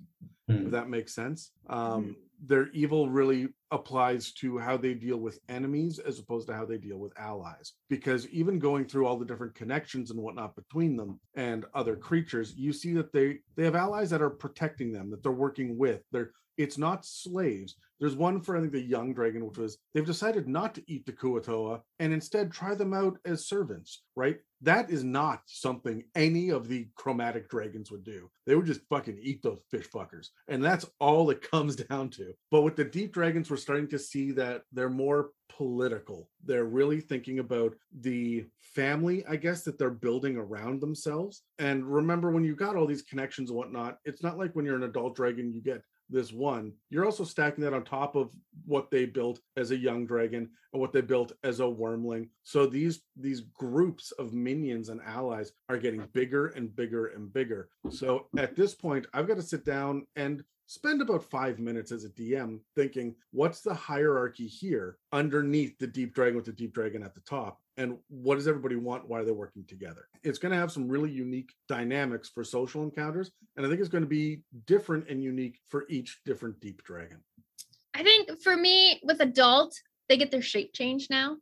Hmm. 0.47 0.65
if 0.65 0.71
that 0.71 0.89
makes 0.89 1.15
sense. 1.15 1.51
Um 1.69 2.15
their 2.45 2.67
evil 2.71 3.09
really 3.09 3.47
applies 3.71 4.33
to 4.33 4.57
how 4.57 4.75
they 4.77 4.93
deal 4.93 5.17
with 5.17 5.39
enemies 5.49 5.99
as 5.99 6.19
opposed 6.19 6.47
to 6.47 6.53
how 6.53 6.65
they 6.65 6.77
deal 6.77 6.97
with 6.97 7.17
allies 7.17 7.73
because 7.89 8.27
even 8.27 8.59
going 8.59 8.85
through 8.85 9.07
all 9.07 9.17
the 9.17 9.25
different 9.25 9.55
connections 9.55 10.11
and 10.11 10.19
whatnot 10.19 10.53
between 10.55 10.97
them 10.97 11.19
and 11.35 11.65
other 11.73 11.95
creatures 11.95 12.53
you 12.55 12.73
see 12.73 12.93
that 12.93 13.11
they 13.13 13.39
they 13.55 13.63
have 13.63 13.73
allies 13.75 14.09
that 14.09 14.21
are 14.21 14.29
protecting 14.29 14.91
them 14.91 15.09
that 15.09 15.23
they're 15.23 15.31
working 15.31 15.77
with 15.77 16.01
they're 16.11 16.31
it's 16.57 16.77
not 16.77 17.05
slaves. 17.05 17.75
There's 17.99 18.15
one 18.15 18.41
for 18.41 18.57
I 18.57 18.59
think 18.59 18.73
the 18.73 18.81
young 18.81 19.13
dragon, 19.13 19.45
which 19.45 19.57
was 19.57 19.77
they've 19.93 20.05
decided 20.05 20.47
not 20.47 20.75
to 20.75 20.83
eat 20.87 21.05
the 21.05 21.13
Kuo-toa 21.13 21.81
and 21.99 22.11
instead 22.11 22.51
try 22.51 22.75
them 22.75 22.93
out 22.93 23.17
as 23.25 23.47
servants, 23.47 24.03
right? 24.15 24.37
That 24.61 24.89
is 24.89 25.03
not 25.03 25.41
something 25.45 26.03
any 26.13 26.49
of 26.49 26.67
the 26.67 26.87
chromatic 26.95 27.49
dragons 27.49 27.91
would 27.91 28.03
do. 28.03 28.29
They 28.45 28.55
would 28.55 28.65
just 28.65 28.81
fucking 28.89 29.19
eat 29.21 29.41
those 29.43 29.61
fish 29.71 29.87
fuckers. 29.89 30.27
And 30.47 30.63
that's 30.63 30.85
all 30.99 31.29
it 31.29 31.41
comes 31.51 31.75
down 31.75 32.09
to. 32.11 32.33
But 32.51 32.63
with 32.63 32.75
the 32.75 32.83
deep 32.83 33.13
dragons, 33.13 33.49
we're 33.49 33.57
starting 33.57 33.87
to 33.89 33.99
see 33.99 34.31
that 34.31 34.63
they're 34.73 34.89
more 34.89 35.29
political. 35.49 36.29
They're 36.43 36.65
really 36.65 36.99
thinking 36.99 37.39
about 37.39 37.75
the 38.01 38.45
family, 38.59 39.25
I 39.27 39.37
guess, 39.37 39.63
that 39.63 39.77
they're 39.79 39.89
building 39.89 40.35
around 40.35 40.81
themselves. 40.81 41.43
And 41.59 41.85
remember, 41.85 42.31
when 42.31 42.43
you 42.43 42.55
got 42.55 42.75
all 42.75 42.87
these 42.87 43.03
connections 43.03 43.49
and 43.49 43.57
whatnot, 43.57 43.99
it's 44.03 44.21
not 44.21 44.37
like 44.37 44.53
when 44.53 44.65
you're 44.65 44.75
an 44.75 44.83
adult 44.83 45.15
dragon, 45.15 45.53
you 45.53 45.61
get 45.61 45.81
this 46.09 46.31
one 46.31 46.71
you're 46.89 47.05
also 47.05 47.23
stacking 47.23 47.63
that 47.63 47.73
on 47.73 47.83
top 47.83 48.15
of 48.15 48.31
what 48.65 48.91
they 48.91 49.05
built 49.05 49.39
as 49.57 49.71
a 49.71 49.77
young 49.77 50.05
dragon 50.05 50.49
and 50.73 50.81
what 50.81 50.91
they 50.91 51.01
built 51.01 51.31
as 51.43 51.61
a 51.61 51.63
wyrmling. 51.63 52.27
So 52.43 52.65
these 52.65 53.01
these 53.15 53.41
groups 53.41 54.11
of 54.13 54.33
minions 54.33 54.89
and 54.89 55.01
allies 55.05 55.53
are 55.69 55.77
getting 55.77 56.05
bigger 56.13 56.47
and 56.47 56.75
bigger 56.75 57.07
and 57.07 57.31
bigger. 57.31 57.69
So 57.89 58.27
at 58.37 58.55
this 58.55 58.75
point 58.75 59.07
i've 59.13 59.27
got 59.27 59.37
to 59.37 59.41
sit 59.41 59.65
down 59.65 60.05
and 60.15 60.43
spend 60.67 61.01
about 61.01 61.23
five 61.23 61.59
minutes 61.59 61.91
as 61.91 62.05
a 62.05 62.09
dm 62.09 62.59
thinking 62.75 63.15
what's 63.31 63.61
the 63.61 63.73
hierarchy 63.73 64.47
here 64.47 64.97
underneath 65.11 65.77
the 65.79 65.87
deep 65.87 66.13
dragon 66.13 66.35
with 66.35 66.45
the 66.45 66.51
deep 66.51 66.73
dragon 66.73 67.03
at 67.03 67.13
the 67.13 67.21
top 67.21 67.59
and 67.77 67.97
what 68.09 68.35
does 68.35 68.47
everybody 68.47 68.75
want 68.75 69.07
why 69.07 69.23
they're 69.23 69.33
working 69.33 69.65
together 69.67 70.07
it's 70.23 70.39
going 70.39 70.51
to 70.51 70.57
have 70.57 70.71
some 70.71 70.87
really 70.87 71.11
unique 71.11 71.53
dynamics 71.67 72.29
for 72.29 72.43
social 72.43 72.83
encounters 72.83 73.31
and 73.57 73.65
i 73.65 73.69
think 73.69 73.79
it's 73.79 73.89
going 73.89 74.03
to 74.03 74.09
be 74.09 74.41
different 74.65 75.07
and 75.09 75.23
unique 75.23 75.59
for 75.69 75.85
each 75.89 76.21
different 76.25 76.59
deep 76.59 76.83
dragon 76.83 77.21
I 77.95 78.03
think 78.03 78.41
for 78.43 78.55
me, 78.55 78.99
with 79.03 79.21
adult, 79.21 79.73
they 80.09 80.17
get 80.17 80.29
their 80.29 80.41
shape 80.41 80.73
change 80.73 81.07
now. 81.09 81.37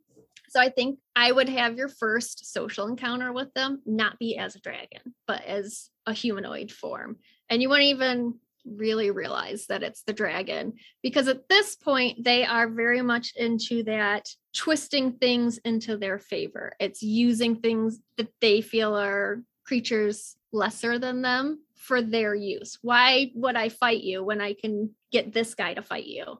So 0.50 0.60
I 0.60 0.68
think 0.68 1.00
I 1.16 1.32
would 1.32 1.48
have 1.48 1.76
your 1.76 1.88
first 1.88 2.52
social 2.52 2.86
encounter 2.86 3.32
with 3.32 3.52
them 3.54 3.82
not 3.84 4.20
be 4.20 4.38
as 4.38 4.54
a 4.54 4.60
dragon, 4.60 5.00
but 5.26 5.44
as 5.44 5.90
a 6.06 6.12
humanoid 6.12 6.70
form. 6.70 7.16
And 7.50 7.60
you 7.60 7.68
won't 7.68 7.82
even 7.82 8.34
really 8.64 9.10
realize 9.10 9.66
that 9.66 9.82
it's 9.82 10.02
the 10.02 10.12
dragon 10.12 10.74
because 11.02 11.28
at 11.28 11.48
this 11.48 11.76
point, 11.76 12.24
they 12.24 12.44
are 12.44 12.68
very 12.68 13.02
much 13.02 13.32
into 13.36 13.82
that 13.84 14.28
twisting 14.54 15.12
things 15.12 15.58
into 15.58 15.96
their 15.96 16.18
favor. 16.18 16.72
It's 16.78 17.02
using 17.02 17.56
things 17.56 17.98
that 18.16 18.28
they 18.40 18.60
feel 18.60 18.96
are 18.96 19.42
creatures 19.64 20.36
lesser 20.52 20.98
than 20.98 21.22
them 21.22 21.60
for 21.76 22.00
their 22.00 22.34
use. 22.34 22.78
Why 22.82 23.30
would 23.34 23.56
I 23.56 23.68
fight 23.68 24.02
you 24.02 24.24
when 24.24 24.40
I 24.40 24.54
can 24.54 24.90
get 25.12 25.32
this 25.32 25.54
guy 25.54 25.74
to 25.74 25.82
fight 25.82 26.06
you? 26.06 26.38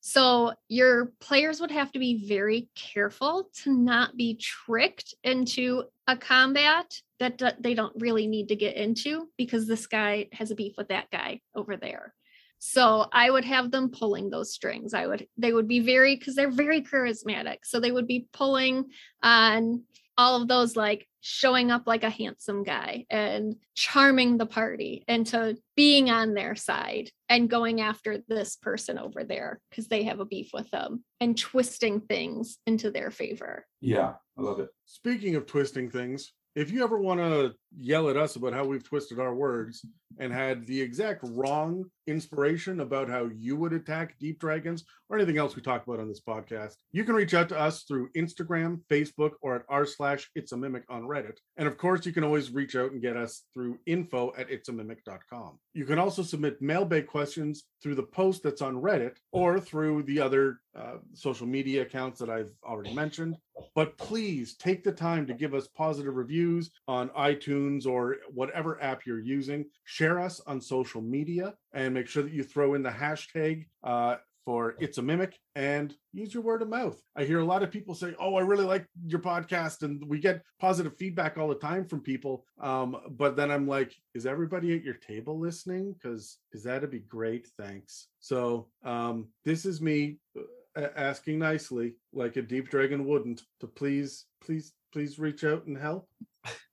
So 0.00 0.52
your 0.68 1.12
players 1.20 1.60
would 1.60 1.70
have 1.70 1.92
to 1.92 1.98
be 1.98 2.26
very 2.26 2.68
careful 2.74 3.50
to 3.62 3.72
not 3.72 4.16
be 4.16 4.34
tricked 4.34 5.14
into 5.22 5.84
a 6.06 6.16
combat 6.16 7.00
that 7.18 7.56
they 7.60 7.74
don't 7.74 7.94
really 7.98 8.26
need 8.26 8.48
to 8.48 8.56
get 8.56 8.76
into 8.76 9.28
because 9.36 9.66
this 9.66 9.86
guy 9.86 10.28
has 10.32 10.50
a 10.50 10.54
beef 10.54 10.74
with 10.78 10.88
that 10.88 11.10
guy 11.10 11.40
over 11.54 11.76
there. 11.76 12.14
So 12.58 13.06
I 13.12 13.30
would 13.30 13.44
have 13.44 13.70
them 13.70 13.90
pulling 13.90 14.30
those 14.30 14.52
strings. 14.52 14.92
I 14.94 15.06
would 15.06 15.26
they 15.36 15.52
would 15.52 15.68
be 15.68 15.80
very 15.80 16.16
because 16.16 16.34
they're 16.34 16.50
very 16.50 16.82
charismatic. 16.82 17.58
So 17.64 17.80
they 17.80 17.90
would 17.90 18.06
be 18.06 18.26
pulling 18.32 18.86
on 19.22 19.82
all 20.20 20.36
of 20.36 20.48
those 20.48 20.76
like 20.76 21.08
showing 21.22 21.70
up 21.70 21.84
like 21.86 22.04
a 22.04 22.10
handsome 22.10 22.62
guy 22.62 23.06
and 23.08 23.56
charming 23.74 24.36
the 24.36 24.44
party 24.44 25.02
into 25.08 25.56
being 25.76 26.10
on 26.10 26.34
their 26.34 26.54
side 26.54 27.08
and 27.30 27.48
going 27.48 27.80
after 27.80 28.18
this 28.28 28.56
person 28.56 28.98
over 28.98 29.24
there 29.24 29.62
because 29.70 29.88
they 29.88 30.02
have 30.02 30.20
a 30.20 30.26
beef 30.26 30.50
with 30.52 30.70
them 30.70 31.02
and 31.20 31.38
twisting 31.38 32.02
things 32.02 32.58
into 32.66 32.90
their 32.90 33.10
favor. 33.10 33.66
Yeah, 33.80 34.12
I 34.38 34.42
love 34.42 34.60
it. 34.60 34.68
speaking 34.84 35.36
of 35.36 35.46
twisting 35.46 35.90
things 35.90 36.34
if 36.54 36.70
you 36.70 36.82
ever 36.82 36.98
want 36.98 37.20
to 37.20 37.52
yell 37.78 38.08
at 38.08 38.16
us 38.16 38.36
about 38.36 38.52
how 38.52 38.64
we've 38.64 38.82
twisted 38.82 39.20
our 39.20 39.34
words 39.34 39.84
and 40.18 40.32
had 40.32 40.66
the 40.66 40.80
exact 40.80 41.20
wrong 41.22 41.84
inspiration 42.06 42.80
about 42.80 43.08
how 43.08 43.30
you 43.36 43.54
would 43.54 43.72
attack 43.72 44.18
deep 44.18 44.40
dragons 44.40 44.84
or 45.08 45.16
anything 45.16 45.38
else 45.38 45.54
we 45.54 45.62
talk 45.62 45.86
about 45.86 46.00
on 46.00 46.08
this 46.08 46.20
podcast, 46.20 46.74
you 46.92 47.04
can 47.04 47.14
reach 47.14 47.34
out 47.34 47.48
to 47.48 47.58
us 47.58 47.84
through 47.84 48.10
Instagram, 48.16 48.80
Facebook, 48.90 49.32
or 49.40 49.56
at 49.56 49.62
r 49.68 49.86
slash 49.86 50.28
it's 50.34 50.52
a 50.52 50.56
mimic 50.56 50.84
on 50.88 51.02
Reddit. 51.02 51.36
And 51.56 51.68
of 51.68 51.78
course, 51.78 52.04
you 52.04 52.12
can 52.12 52.24
always 52.24 52.50
reach 52.50 52.74
out 52.74 52.90
and 52.90 53.00
get 53.00 53.16
us 53.16 53.44
through 53.54 53.78
info 53.86 54.32
at 54.36 54.50
it's 54.50 54.68
a 54.68 54.72
mimic.com. 54.72 55.58
You 55.74 55.84
can 55.84 55.98
also 55.98 56.22
submit 56.22 56.60
mailbag 56.60 57.06
questions 57.06 57.64
through 57.82 57.94
the 57.94 58.02
post 58.02 58.42
that's 58.42 58.62
on 58.62 58.74
Reddit 58.74 59.16
or 59.32 59.60
through 59.60 60.02
the 60.02 60.20
other 60.20 60.60
uh, 60.76 60.98
social 61.14 61.46
media 61.46 61.82
accounts 61.82 62.18
that 62.20 62.30
I've 62.30 62.52
already 62.64 62.94
mentioned. 62.94 63.36
But 63.74 63.96
please 63.98 64.54
take 64.54 64.84
the 64.84 64.92
time 64.92 65.26
to 65.26 65.34
give 65.34 65.54
us 65.54 65.68
positive 65.68 66.14
reviews 66.14 66.70
on 66.88 67.08
iTunes 67.10 67.86
or 67.86 68.16
whatever 68.32 68.82
app 68.82 69.04
you're 69.04 69.20
using. 69.20 69.66
Share 69.84 70.20
us 70.20 70.40
on 70.46 70.60
social 70.60 71.00
media 71.00 71.54
and 71.72 71.94
make 71.94 72.06
sure 72.06 72.22
that 72.22 72.32
you 72.32 72.42
throw 72.42 72.74
in 72.74 72.82
the 72.82 72.90
hashtag 72.90 73.66
uh, 73.82 74.16
for 74.44 74.74
It's 74.80 74.98
a 74.98 75.02
Mimic 75.02 75.38
and 75.54 75.94
use 76.12 76.32
your 76.32 76.42
word 76.42 76.62
of 76.62 76.68
mouth. 76.68 77.00
I 77.14 77.24
hear 77.24 77.40
a 77.40 77.44
lot 77.44 77.62
of 77.62 77.70
people 77.70 77.94
say, 77.94 78.14
Oh, 78.18 78.36
I 78.36 78.40
really 78.40 78.64
like 78.64 78.86
your 79.06 79.20
podcast. 79.20 79.82
And 79.82 80.02
we 80.08 80.18
get 80.18 80.42
positive 80.58 80.96
feedback 80.96 81.38
all 81.38 81.48
the 81.48 81.54
time 81.54 81.86
from 81.86 82.00
people. 82.00 82.44
Um, 82.60 82.96
but 83.10 83.36
then 83.36 83.50
I'm 83.50 83.68
like, 83.68 83.94
Is 84.14 84.26
everybody 84.26 84.74
at 84.74 84.82
your 84.82 84.94
table 84.94 85.38
listening? 85.38 85.94
Because 85.94 86.38
that'd 86.52 86.90
be 86.90 87.00
great. 87.00 87.48
Thanks. 87.58 88.08
So 88.20 88.68
um, 88.84 89.28
this 89.44 89.66
is 89.66 89.80
me 89.80 90.16
uh, 90.36 90.42
asking 90.76 91.38
nicely, 91.38 91.94
like 92.12 92.36
a 92.36 92.42
deep 92.42 92.70
dragon 92.70 93.04
wouldn't, 93.04 93.42
to 93.60 93.66
please, 93.66 94.26
please, 94.40 94.72
please 94.92 95.18
reach 95.18 95.44
out 95.44 95.66
and 95.66 95.76
help. 95.76 96.08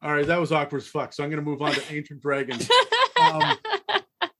All 0.01 0.13
right, 0.13 0.25
that 0.25 0.39
was 0.39 0.51
awkward 0.51 0.81
as 0.81 0.87
fuck. 0.87 1.13
So 1.13 1.23
I'm 1.23 1.29
going 1.29 1.43
to 1.43 1.49
move 1.49 1.61
on 1.61 1.73
to 1.73 1.93
Ancient 1.93 2.21
Dragons. 2.21 2.69
Um, 3.21 3.41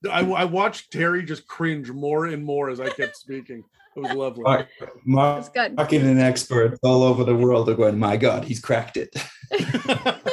I, 0.09 0.21
I 0.21 0.45
watched 0.45 0.91
Terry 0.91 1.23
just 1.23 1.47
cringe 1.47 1.91
more 1.91 2.27
and 2.27 2.43
more 2.43 2.69
as 2.69 2.79
I 2.79 2.89
kept 2.89 3.17
speaking. 3.17 3.63
It 3.95 3.99
was 3.99 4.13
lovely. 4.13 4.43
Mark, 4.43 4.67
Mark, 5.05 5.37
That's 5.37 5.49
good. 5.49 5.75
Mark 5.75 5.91
and 5.91 6.19
experts 6.19 6.79
all 6.83 7.01
over 7.01 7.23
the 7.23 7.35
world 7.35 7.67
are 7.67 7.73
going, 7.73 7.97
my 7.97 8.15
God, 8.15 8.45
he's 8.45 8.59
cracked 8.59 8.95
it. 8.95 9.09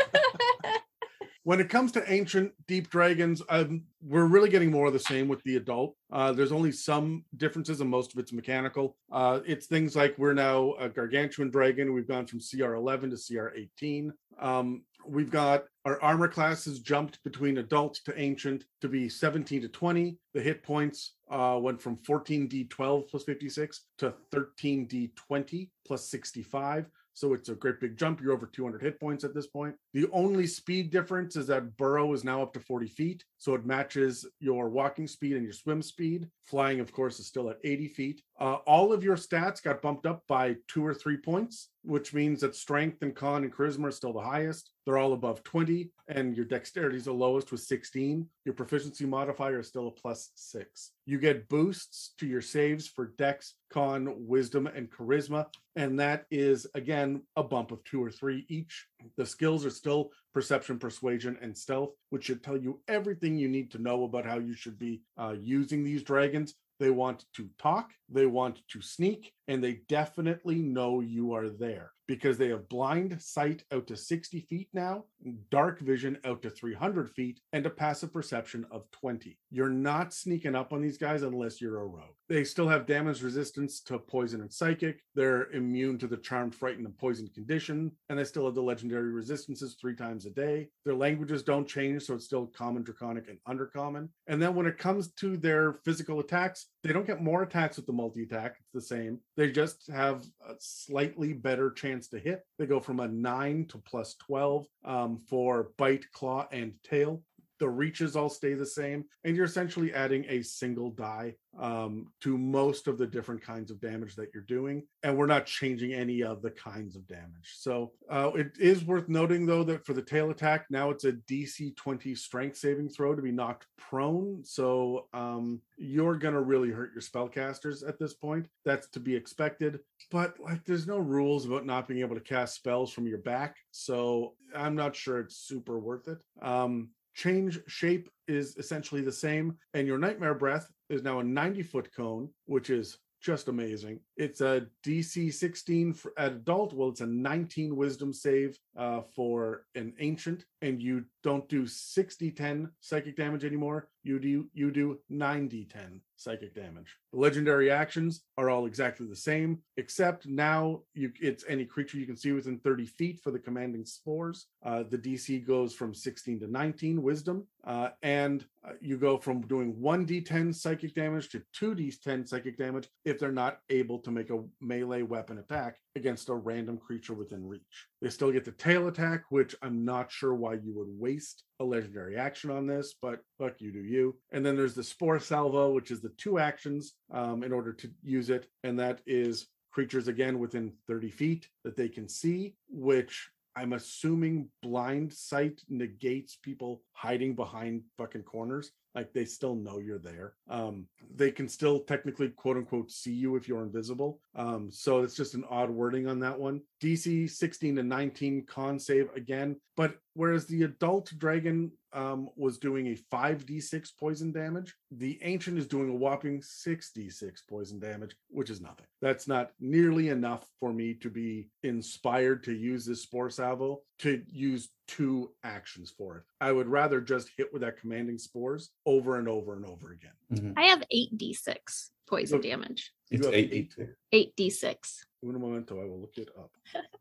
when 1.45 1.61
it 1.61 1.69
comes 1.69 1.93
to 1.93 2.13
ancient 2.13 2.53
deep 2.67 2.91
dragons, 2.91 3.43
um, 3.51 3.83
we're 4.03 4.25
really 4.25 4.49
getting 4.49 4.71
more 4.71 4.87
of 4.87 4.95
the 4.95 4.99
same 4.99 5.29
with 5.29 5.43
the 5.45 5.57
adult. 5.57 5.95
Uh, 6.11 6.33
there's 6.33 6.53
only 6.53 6.73
some 6.73 7.25
differences, 7.37 7.81
and 7.81 7.89
most 7.89 8.13
of 8.13 8.19
it's 8.19 8.33
mechanical. 8.33 8.97
Uh, 9.13 9.41
it's 9.47 9.67
things 9.67 9.95
like 9.95 10.17
we're 10.17 10.33
now 10.33 10.73
a 10.81 10.89
gargantuan 10.89 11.51
dragon. 11.51 11.93
We've 11.93 12.09
gone 12.09 12.27
from 12.27 12.41
CR11 12.41 13.11
to 13.11 13.69
CR18. 13.77 14.11
Um, 14.41 14.83
we've 15.07 15.31
got 15.31 15.65
our 15.85 16.01
armor 16.03 16.29
classes 16.29 16.81
jumped 16.81 17.23
between 17.25 17.59
adult 17.59 18.01
to 18.07 18.19
ancient 18.19 18.65
to 18.81 18.89
be 18.89 19.11
17 19.11 19.61
to 19.63 19.69
20. 19.69 20.17
The 20.33 20.41
hit 20.41 20.63
points 20.63 21.17
uh, 21.31 21.59
went 21.61 21.81
from 21.81 21.99
14d12 22.09 23.11
plus 23.11 23.25
56 23.25 23.81
to 23.99 24.15
13d20 24.33 25.69
plus 25.87 26.09
65. 26.09 26.87
So 27.15 27.33
it's 27.33 27.49
a 27.49 27.55
great 27.55 27.81
big 27.81 27.97
jump. 27.97 28.21
You're 28.21 28.33
over 28.33 28.47
200 28.47 28.83
hit 28.83 29.01
points 29.01 29.25
at 29.25 29.35
this 29.35 29.47
point. 29.47 29.77
The 29.93 30.09
only 30.13 30.47
speed 30.47 30.91
difference 30.91 31.37
is 31.37 31.47
that 31.47 31.77
burrow 31.77 32.13
is 32.13 32.25
now 32.25 32.43
up 32.43 32.53
to 32.55 32.61
40 32.61 32.89
feet. 32.89 33.25
So 33.39 33.55
it 33.55 33.65
matches 33.65 34.27
your 34.41 34.69
walking 34.69 35.07
speed 35.07 35.37
and 35.37 35.45
your 35.45 35.53
swim 35.53 35.81
speed. 35.81 36.29
Flying, 36.43 36.81
of 36.81 36.93
course, 36.93 37.21
is 37.21 37.27
still 37.29 37.49
at 37.51 37.59
80 37.65 37.89
feet. 37.89 38.23
Uh, 38.39 38.55
all 38.67 38.93
of 38.93 39.05
your 39.05 39.17
stats 39.17 39.63
got 39.63 39.81
bumped 39.81 40.07
up 40.07 40.25
by 40.29 40.57
two 40.69 40.85
or 40.85 40.93
three 40.93 41.17
points, 41.17 41.71
which 41.85 42.15
means 42.15 42.41
that 42.41 42.57
strength 42.57 43.03
and 43.03 43.15
con 43.15 43.45
and 43.45 43.55
charisma 43.55 43.89
are 43.89 43.91
still 43.91 44.13
the 44.13 44.21
highest. 44.21 44.71
They're 44.85 44.99
all 44.99 45.13
above 45.13 45.43
20, 45.45 45.91
and 46.09 46.37
your 46.37 46.47
dexterity 46.47 46.97
is 46.97 47.05
the 47.05 47.13
lowest 47.13 47.53
with 47.53 47.61
16. 47.61 48.27
Your 48.45 48.55
proficiency 48.55 49.07
modifier 49.07 49.61
is 49.61 49.69
still 49.69 49.89
a 49.89 49.91
plus 49.91 50.31
six. 50.35 50.93
You 51.07 51.19
get 51.19 51.49
boosts 51.49 52.15
to 52.19 52.27
your 52.27 52.41
saves 52.41 52.89
for 52.89 53.13
dex, 53.19 53.55
con, 53.71 54.15
wisdom, 54.17 54.67
and 54.67 54.91
charisma. 54.91 55.47
And 55.77 55.99
that 56.01 56.25
is, 56.31 56.67
again, 56.75 57.23
a 57.37 57.43
bump 57.43 57.71
of 57.71 57.85
two 57.85 58.03
or 58.03 58.11
three 58.11 58.47
each. 58.49 58.87
The 59.17 59.27
skills 59.27 59.65
are 59.67 59.71
still 59.71 60.11
perception, 60.33 60.79
persuasion, 60.79 61.39
and 61.41 61.57
stealth, 61.57 61.91
which 62.11 62.25
should 62.25 62.43
tell 62.43 62.57
you 62.57 62.81
everything 62.89 63.39
you 63.39 63.49
need 63.49 63.71
to 63.73 63.83
know 63.83 64.05
about 64.05 64.27
how 64.27 64.39
you 64.39 64.55
should 64.55 64.79
be 64.79 65.03
uh, 65.19 65.35
using 65.39 65.85
these 65.85 66.03
dragons. 66.03 66.55
They 66.81 66.91
want 66.91 67.25
to 67.37 67.49
talk, 67.59 67.93
they 68.09 68.27
want 68.27 68.59
to 68.71 68.83
sneak, 68.83 69.33
and 69.49 69.63
they 69.63 69.81
definitely 69.89 70.57
know 70.57 71.01
you 71.01 71.35
are 71.35 71.49
there 71.49 71.91
because 72.07 72.39
they 72.39 72.49
have 72.49 72.69
blind 72.69 73.21
sight 73.21 73.65
out 73.73 73.87
to 73.87 73.97
60 73.97 74.41
feet 74.41 74.69
now, 74.73 75.05
dark 75.51 75.81
vision 75.81 76.19
out 76.25 76.43
to 76.43 76.51
300 76.51 77.11
feet, 77.11 77.41
and 77.53 77.65
a 77.67 77.71
passive 77.71 78.13
perception 78.13 78.67
of 78.71 78.91
20. 78.91 79.39
You're 79.51 79.71
not 79.71 80.13
sneaking 80.13 80.55
up 80.55 80.73
on 80.73 80.83
these 80.83 80.99
guys 80.99 81.23
unless 81.23 81.61
you're 81.61 81.81
a 81.81 81.87
rogue. 81.87 82.15
They 82.29 82.45
still 82.45 82.69
have 82.69 82.87
damage 82.87 83.23
resistance 83.23 83.81
to 83.83 83.99
poison 83.99 84.41
and 84.41 84.53
psychic. 84.53 85.03
They're 85.15 85.51
immune 85.53 85.99
to 85.99 86.07
the 86.07 86.17
charmed, 86.17 86.55
frightened, 86.55 86.87
and 86.87 86.97
poisoned 86.97 87.35
condition, 87.35 87.93
and 88.09 88.19
they 88.19 88.25
still 88.25 88.47
have 88.47 88.55
the 88.55 88.63
legendary 88.63 89.11
resistances 89.11 89.77
three 89.81 89.95
times 89.95 90.27
a 90.27 90.31
day. 90.31 90.69
Their 90.85 90.95
languages 90.95 91.43
don't 91.43 91.69
change, 91.69 92.03
so 92.03 92.15
it's 92.15 92.25
still 92.25 92.47
common, 92.47 92.83
draconic, 92.83 93.29
and 93.29 93.39
undercommon. 93.49 94.09
And 94.27 94.41
then 94.41 94.55
when 94.55 94.67
it 94.67 94.79
comes 94.79 95.13
to 95.15 95.37
their 95.37 95.75
physical 95.85 96.21
attacks, 96.21 96.67
they 96.83 96.93
don't 96.93 97.07
get 97.07 97.23
more 97.23 97.43
attacks 97.43 97.77
with 97.77 97.87
the 97.87 97.93
multi 97.93 98.23
attack. 98.23 98.57
It's 98.61 98.73
the 98.73 98.81
same. 98.97 99.21
They 99.37 99.51
just 99.51 99.89
have 99.91 100.25
a 100.49 100.55
slightly 100.61 101.33
better 101.33 101.71
chance 101.71 102.09
to 102.09 102.19
hit. 102.19 102.45
They 102.59 102.67
go 102.67 102.79
from 102.79 103.01
a 103.01 103.09
nine 103.09 103.67
to 103.71 103.79
plus 103.79 104.15
12 104.27 104.67
um, 104.85 105.19
for 105.29 105.71
bite, 105.77 106.11
claw, 106.13 106.47
and 106.53 106.75
tail. 106.85 107.23
The 107.61 107.69
reaches 107.69 108.17
all 108.17 108.29
stay 108.29 108.55
the 108.55 108.67
same, 108.67 109.05
and 109.25 109.37
you're 109.37 109.45
essentially 109.45 109.93
adding 109.93 110.25
a 110.29 110.43
single 110.43 110.91
die 110.91 111.35
um, 111.59 112.07
to 112.21 112.37
most 112.37 112.89
of 112.89 112.99
the 112.99 113.07
different 113.07 113.43
kinds 113.43 113.71
of 113.71 113.81
damage 113.81 114.17
that 114.17 114.31
you're 114.35 114.43
doing, 114.45 114.83
and 115.03 115.17
we're 115.17 115.27
not 115.27 115.47
changing 115.47 115.95
any 115.95 116.23
of 116.23 116.43
the 116.43 116.51
kinds 116.51 116.97
of 116.97 117.07
damage. 117.07 117.55
So 117.57 117.93
uh, 118.11 118.31
it 118.35 118.53
is 118.59 118.85
worth 118.85 119.09
noting, 119.09 119.47
though, 119.47 119.65
that 119.65 119.87
for 119.87 119.93
the 119.93 120.03
tail 120.03 120.31
attack, 120.31 120.67
now 120.71 120.91
it's 120.91 121.05
a 121.05 121.13
DC 121.13 121.77
20 121.77 122.15
strength 122.15 122.57
saving 122.57 122.89
throw 122.89 123.15
to 123.15 123.23
be 123.23 123.33
knocked 123.33 123.67
prone. 123.79 124.43
So 124.45 125.07
um, 125.13 125.61
you're 125.77 126.17
going 126.17 126.35
to 126.35 126.41
really 126.41 126.71
hurt 126.71 126.93
your 126.93 127.03
spellcasters 127.03 127.87
at 127.87 127.99
this 127.99 128.15
point. 128.15 128.47
That's 128.65 128.89
to 128.89 129.01
be 129.01 129.15
expected. 129.15 129.81
But 130.11 130.39
like, 130.41 130.65
there's 130.65 130.87
no 130.87 130.99
rules 130.99 131.47
about 131.47 131.67
not 131.67 131.89
being 131.89 132.01
able 132.01 132.17
to 132.17 132.21
cast 132.21 132.55
spells 132.55 132.93
from 132.93 133.07
your 133.07 133.19
back. 133.19 133.57
So 133.71 134.35
I'm 134.55 134.75
not 134.75 134.97
sure 134.97 135.21
it's 135.21 135.37
super 135.37 135.79
worth 135.79 136.09
it. 136.09 136.19
Um, 136.43 136.91
change 137.15 137.61
shape 137.67 138.09
is 138.29 138.57
essentially 138.57 139.01
the 139.01 139.13
same 139.13 139.57
and 139.75 139.87
your 139.87 139.99
nightmare 139.99 140.35
breath 140.35 140.71
is 140.91 141.03
now 141.03 141.21
a 141.21 141.25
90 141.25 141.63
foot 141.63 141.89
cone 141.95 142.29
which 142.47 142.71
is 142.71 142.99
just 143.23 143.49
amazing. 143.49 144.01
It's 144.17 144.43
a 144.43 144.67
dc 144.85 145.33
16 145.33 145.95
for 145.95 146.13
adult 146.19 146.75
well 146.75 146.91
it's 146.91 147.01
a 147.01 147.07
19 147.07 147.75
wisdom 147.75 148.13
save 148.13 148.59
uh, 148.77 149.01
for 149.15 149.65
an 149.75 149.95
ancient 149.99 150.45
and 150.65 150.83
you 150.83 151.05
don't 151.23 151.49
do 151.49 151.67
60 151.67 152.31
10 152.31 152.71
psychic 152.81 153.17
damage 153.17 153.45
anymore 153.45 153.89
you 154.05 154.19
do 154.19 154.47
you 154.53 154.71
do 154.71 154.99
90 155.09 155.65
10 155.65 156.01
psychic 156.17 156.55
damage. 156.55 156.97
The 157.13 157.19
legendary 157.19 157.71
actions 157.71 158.23
are 158.39 158.51
all 158.51 158.67
exactly 158.67 159.07
the 159.07 159.17
same 159.17 159.59
except 159.77 160.27
now 160.27 160.83
you 160.95 161.11
it's 161.21 161.45
any 161.49 161.65
creature 161.65 161.99
you 161.99 162.07
can 162.07 162.17
see 162.17 162.33
within 162.33 162.59
30 162.59 162.87
feet 162.87 163.21
for 163.21 163.31
the 163.31 163.39
commanding 163.39 163.85
spores. 163.85 164.47
Uh, 164.65 164.85
the 164.89 164.99
dc 164.99 165.47
goes 165.47 165.75
from 165.75 165.95
16 165.95 166.41
to 166.41 166.47
19 166.47 167.03
wisdom 167.03 167.47
uh, 167.65 167.89
and 168.03 168.45
uh, 168.67 168.73
you 168.81 168.99
go 168.99 169.17
from 169.17 169.41
doing 169.43 169.75
1d10 169.75 170.55
psychic 170.55 170.95
damage 170.95 171.31
to 171.31 171.43
2d10 171.59 172.29
psychic 172.29 172.59
damage 172.59 172.89
if 173.05 173.19
they're 173.19 173.33
not 173.33 173.59
able 173.71 173.99
to 173.99 174.11
make 174.11 174.31
a 174.31 174.43
melee 174.61 175.03
weapon 175.03 175.39
attack 175.39 175.79
against 175.97 176.29
a 176.29 176.35
random 176.35 176.79
creature 176.79 177.15
within 177.15 177.47
reach 177.47 177.89
they 178.05 178.11
still 178.11 178.31
get 178.31 178.45
the 178.45 178.53
tail 178.53 178.89
attack, 178.89 179.25
which 179.31 179.55
I'm 179.63 179.85
not 179.85 180.13
sure 180.13 180.35
why 180.35 180.55
you 180.55 180.75
would 180.75 180.89
waste 180.91 181.45
a 181.61 181.65
legendary 181.65 182.17
action 182.17 182.51
on 182.51 182.67
this, 182.67 182.95
but 183.01 183.21
fuck 183.39 183.61
you, 183.61 183.73
do 183.73 183.83
you. 183.83 184.17
And 184.31 184.45
then 184.45 184.57
there's 184.57 184.75
the 184.75 184.85
Spore 184.85 185.19
Salvo, 185.19 185.73
which 185.73 185.91
is 185.91 186.03
the 186.03 186.13
two 186.19 186.39
actions 186.39 186.95
um, 187.13 187.43
in 187.43 187.53
order 187.53 187.73
to 187.73 187.91
use 188.03 188.29
it. 188.29 188.47
And 188.63 188.79
that 188.79 189.01
is 189.07 189.47
creatures 189.73 190.09
again 190.09 190.39
within 190.39 190.73
30 190.87 191.11
feet 191.11 191.49
that 191.65 191.77
they 191.77 191.89
can 191.89 192.09
see, 192.09 192.55
which 192.69 193.29
I'm 193.57 193.73
assuming 193.73 194.49
blind 194.63 195.13
sight 195.13 195.63
negates 195.69 196.37
people 196.43 196.83
hiding 196.93 197.35
behind 197.35 197.83
fucking 197.97 198.25
corners. 198.25 198.71
Like 198.95 199.13
they 199.13 199.25
still 199.25 199.55
know 199.55 199.79
you're 199.79 199.99
there. 199.99 200.35
Um, 200.49 200.87
they 201.15 201.31
can 201.31 201.49
still 201.49 201.81
technically 201.81 202.29
quote 202.29 202.57
unquote 202.57 202.91
see 202.91 203.13
you 203.13 203.37
if 203.37 203.49
you're 203.49 203.63
invisible. 203.63 204.21
Um, 204.35 204.71
so 204.71 205.03
it's 205.03 205.17
just 205.17 205.35
an 205.35 205.45
odd 205.51 205.71
wording 205.71 206.07
on 206.07 206.21
that 206.21 206.39
one. 206.39 206.63
DC 206.83 207.31
16 207.31 207.77
to 207.77 207.83
19 207.83 208.47
con 208.47 208.79
save 208.79 209.09
again, 209.17 209.57
but 209.77 209.97
whereas 210.15 210.47
the 210.47 210.63
adult 210.63 211.13
dragon 211.19 211.73
um, 211.95 212.29
was 212.37 212.59
doing 212.59 212.89
a 212.89 212.97
5d6 213.15 213.91
poison 213.99 214.33
damage, 214.33 214.75
the 214.91 215.19
ancient 215.23 215.59
is 215.59 215.67
doing 215.67 215.89
a 215.89 215.95
whopping 215.95 216.41
6d6 216.41 217.41
poison 217.49 217.79
damage, 217.79 218.17
which 218.29 218.51
is 218.51 218.61
nothing. 218.61 218.87
That's 219.01 219.27
not 219.29 219.53
nearly 219.61 220.09
enough 220.09 220.47
for 220.61 220.73
me 220.73 220.95
to 220.95 221.09
be 221.09 221.49
inspired 221.63 222.43
to 222.45 222.53
use 222.53 222.85
this 222.85 223.03
spore 223.03 223.31
salvo 223.31 223.83
to 224.01 224.23
use 224.27 224.71
two 224.89 225.31
actions 225.45 225.93
for 225.97 226.19
it. 226.19 226.25
I 226.41 226.53
would 226.53 226.67
rather 226.69 227.01
just 227.01 227.31
hit 227.37 227.53
with 227.53 227.63
that 227.63 227.79
commanding 227.81 228.19
spores 228.19 228.71
over 228.85 229.19
and 229.19 229.29
over 229.29 229.55
and 229.55 229.65
over 229.65 229.93
again. 229.93 230.13
Mhm. 230.33 230.55
I 230.57 230.65
have 230.65 230.83
8d6 230.93 231.91
poison 232.07 232.39
Okay. 232.41 232.51
damage. 232.51 232.93
You 233.11 233.19
It's 233.19 233.27
have 233.27 233.35
eight, 233.35 233.53
eight, 233.53 233.73
two. 233.75 233.89
8d6. 234.13 235.05
Un 235.25 235.41
momento, 235.41 235.81
I 235.81 235.85
will 235.85 236.01
look 236.01 236.19
it 236.19 236.29
up. 236.37 236.51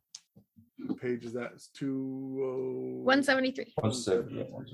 What 0.78 1.00
page 1.02 1.26
is 1.26 1.34
that? 1.34 1.52
It's 1.54 1.68
two. 1.68 2.40
oh- 2.44 3.04
173. 3.04 3.74
One 3.76 3.94
seven, 3.94 4.36
yeah, 4.36 4.44
one. 4.44 4.66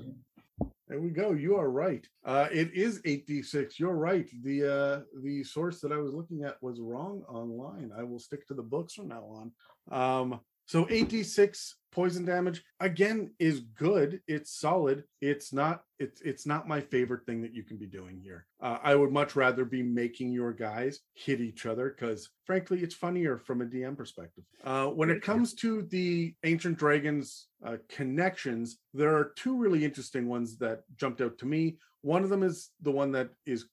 There 0.88 1.00
we 1.00 1.10
go. 1.10 1.32
You 1.32 1.56
are 1.56 1.70
right. 1.70 2.04
Uh, 2.24 2.48
it 2.50 2.72
is 2.74 3.00
8d6. 3.02 3.78
You're 3.78 3.94
right. 3.94 4.28
The 4.42 4.64
uh, 4.64 5.00
the 5.22 5.44
source 5.44 5.80
that 5.82 5.92
I 5.92 5.98
was 5.98 6.12
looking 6.12 6.42
at 6.42 6.60
was 6.62 6.80
wrong 6.80 7.22
online. 7.28 7.92
I 7.96 8.02
will 8.02 8.18
stick 8.18 8.44
to 8.48 8.54
the 8.54 8.62
books 8.62 8.94
from 8.94 9.06
now 9.08 9.22
on. 9.22 9.52
Um, 9.92 10.40
So 10.70 10.86
86 10.88 11.78
poison 11.90 12.24
damage 12.24 12.62
again 12.78 13.32
is 13.40 13.58
good. 13.58 14.20
It's 14.28 14.52
solid. 14.52 15.02
It's 15.20 15.52
not 15.52 15.82
it's 15.98 16.20
it's 16.20 16.46
not 16.46 16.68
my 16.68 16.80
favorite 16.80 17.26
thing 17.26 17.42
that 17.42 17.52
you 17.52 17.64
can 17.64 17.76
be 17.76 17.86
doing 17.86 18.20
here. 18.22 18.46
Uh, 18.62 18.78
I 18.80 18.94
would 18.94 19.10
much 19.10 19.34
rather 19.34 19.64
be 19.64 19.82
making 19.82 20.30
your 20.30 20.52
guys 20.52 21.00
hit 21.14 21.40
each 21.40 21.66
other 21.66 21.88
because 21.88 22.30
frankly 22.46 22.84
it's 22.84 22.94
funnier 22.94 23.36
from 23.36 23.62
a 23.62 23.64
DM 23.64 23.96
perspective. 23.96 24.44
Uh, 24.62 24.86
when 24.86 25.10
it 25.10 25.22
comes 25.22 25.54
to 25.54 25.82
the 25.90 26.36
ancient 26.44 26.78
dragons 26.78 27.48
uh, 27.66 27.78
connections, 27.88 28.78
there 28.94 29.12
are 29.16 29.32
two 29.34 29.56
really 29.56 29.84
interesting 29.84 30.28
ones 30.28 30.56
that 30.58 30.82
jumped 30.96 31.20
out 31.20 31.36
to 31.38 31.46
me. 31.46 31.78
One 32.02 32.22
of 32.22 32.30
them 32.30 32.44
is 32.44 32.70
the 32.80 32.92
one 32.92 33.10
that 33.10 33.30
is 33.44 33.64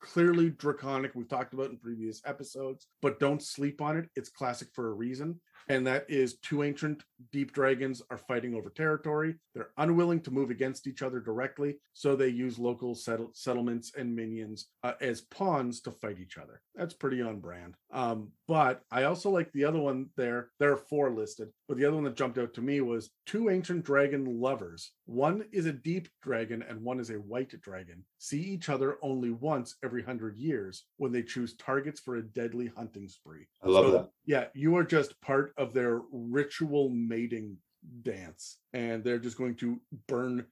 clearly 0.00 0.50
draconic 0.50 1.12
we've 1.14 1.28
talked 1.28 1.52
about 1.52 1.70
in 1.70 1.76
previous 1.78 2.22
episodes 2.24 2.86
but 3.00 3.18
don't 3.18 3.42
sleep 3.42 3.80
on 3.80 3.96
it 3.96 4.08
it's 4.14 4.28
classic 4.28 4.68
for 4.74 4.88
a 4.88 4.92
reason 4.92 5.40
and 5.68 5.86
that 5.86 6.04
is 6.08 6.38
two 6.38 6.62
ancient 6.62 7.02
deep 7.32 7.52
dragons 7.52 8.02
are 8.10 8.18
fighting 8.18 8.54
over 8.54 8.70
territory. 8.70 9.34
They're 9.54 9.70
unwilling 9.78 10.20
to 10.22 10.30
move 10.30 10.50
against 10.50 10.86
each 10.86 11.02
other 11.02 11.18
directly, 11.18 11.76
so 11.92 12.14
they 12.14 12.28
use 12.28 12.58
local 12.58 12.94
settle- 12.94 13.30
settlements 13.34 13.92
and 13.96 14.14
minions 14.14 14.66
uh, 14.82 14.92
as 15.00 15.22
pawns 15.22 15.80
to 15.82 15.90
fight 15.90 16.18
each 16.20 16.36
other. 16.38 16.60
That's 16.74 16.94
pretty 16.94 17.22
on 17.22 17.40
brand. 17.40 17.74
Um, 17.90 18.32
but 18.46 18.82
I 18.90 19.04
also 19.04 19.30
like 19.30 19.50
the 19.52 19.64
other 19.64 19.78
one 19.80 20.10
there. 20.16 20.50
There 20.60 20.72
are 20.72 20.76
four 20.76 21.10
listed, 21.10 21.48
but 21.68 21.78
the 21.78 21.86
other 21.86 21.94
one 21.96 22.04
that 22.04 22.16
jumped 22.16 22.38
out 22.38 22.52
to 22.54 22.60
me 22.62 22.80
was 22.82 23.10
two 23.24 23.48
ancient 23.48 23.84
dragon 23.84 24.40
lovers. 24.40 24.92
One 25.06 25.44
is 25.52 25.66
a 25.66 25.72
deep 25.72 26.08
dragon 26.22 26.62
and 26.68 26.82
one 26.82 27.00
is 27.00 27.10
a 27.10 27.14
white 27.14 27.58
dragon. 27.62 28.04
See 28.18 28.40
each 28.40 28.68
other 28.68 28.98
only 29.02 29.30
once 29.30 29.76
every 29.82 30.02
hundred 30.02 30.36
years 30.36 30.84
when 30.98 31.12
they 31.12 31.22
choose 31.22 31.56
targets 31.56 32.00
for 32.00 32.16
a 32.16 32.22
deadly 32.22 32.70
hunting 32.76 33.08
spree. 33.08 33.46
I 33.62 33.68
love 33.68 33.86
So, 33.86 33.90
that. 33.92 34.10
Yeah, 34.26 34.44
you 34.54 34.76
are 34.76 34.84
just 34.84 35.18
part 35.22 35.52
of 35.56 35.72
their 35.72 36.00
ritual 36.12 36.90
mating 36.90 37.56
dance, 38.02 38.58
and 38.72 39.02
they're 39.04 39.18
just 39.18 39.38
going 39.38 39.54
to 39.56 39.80
burn 40.08 40.44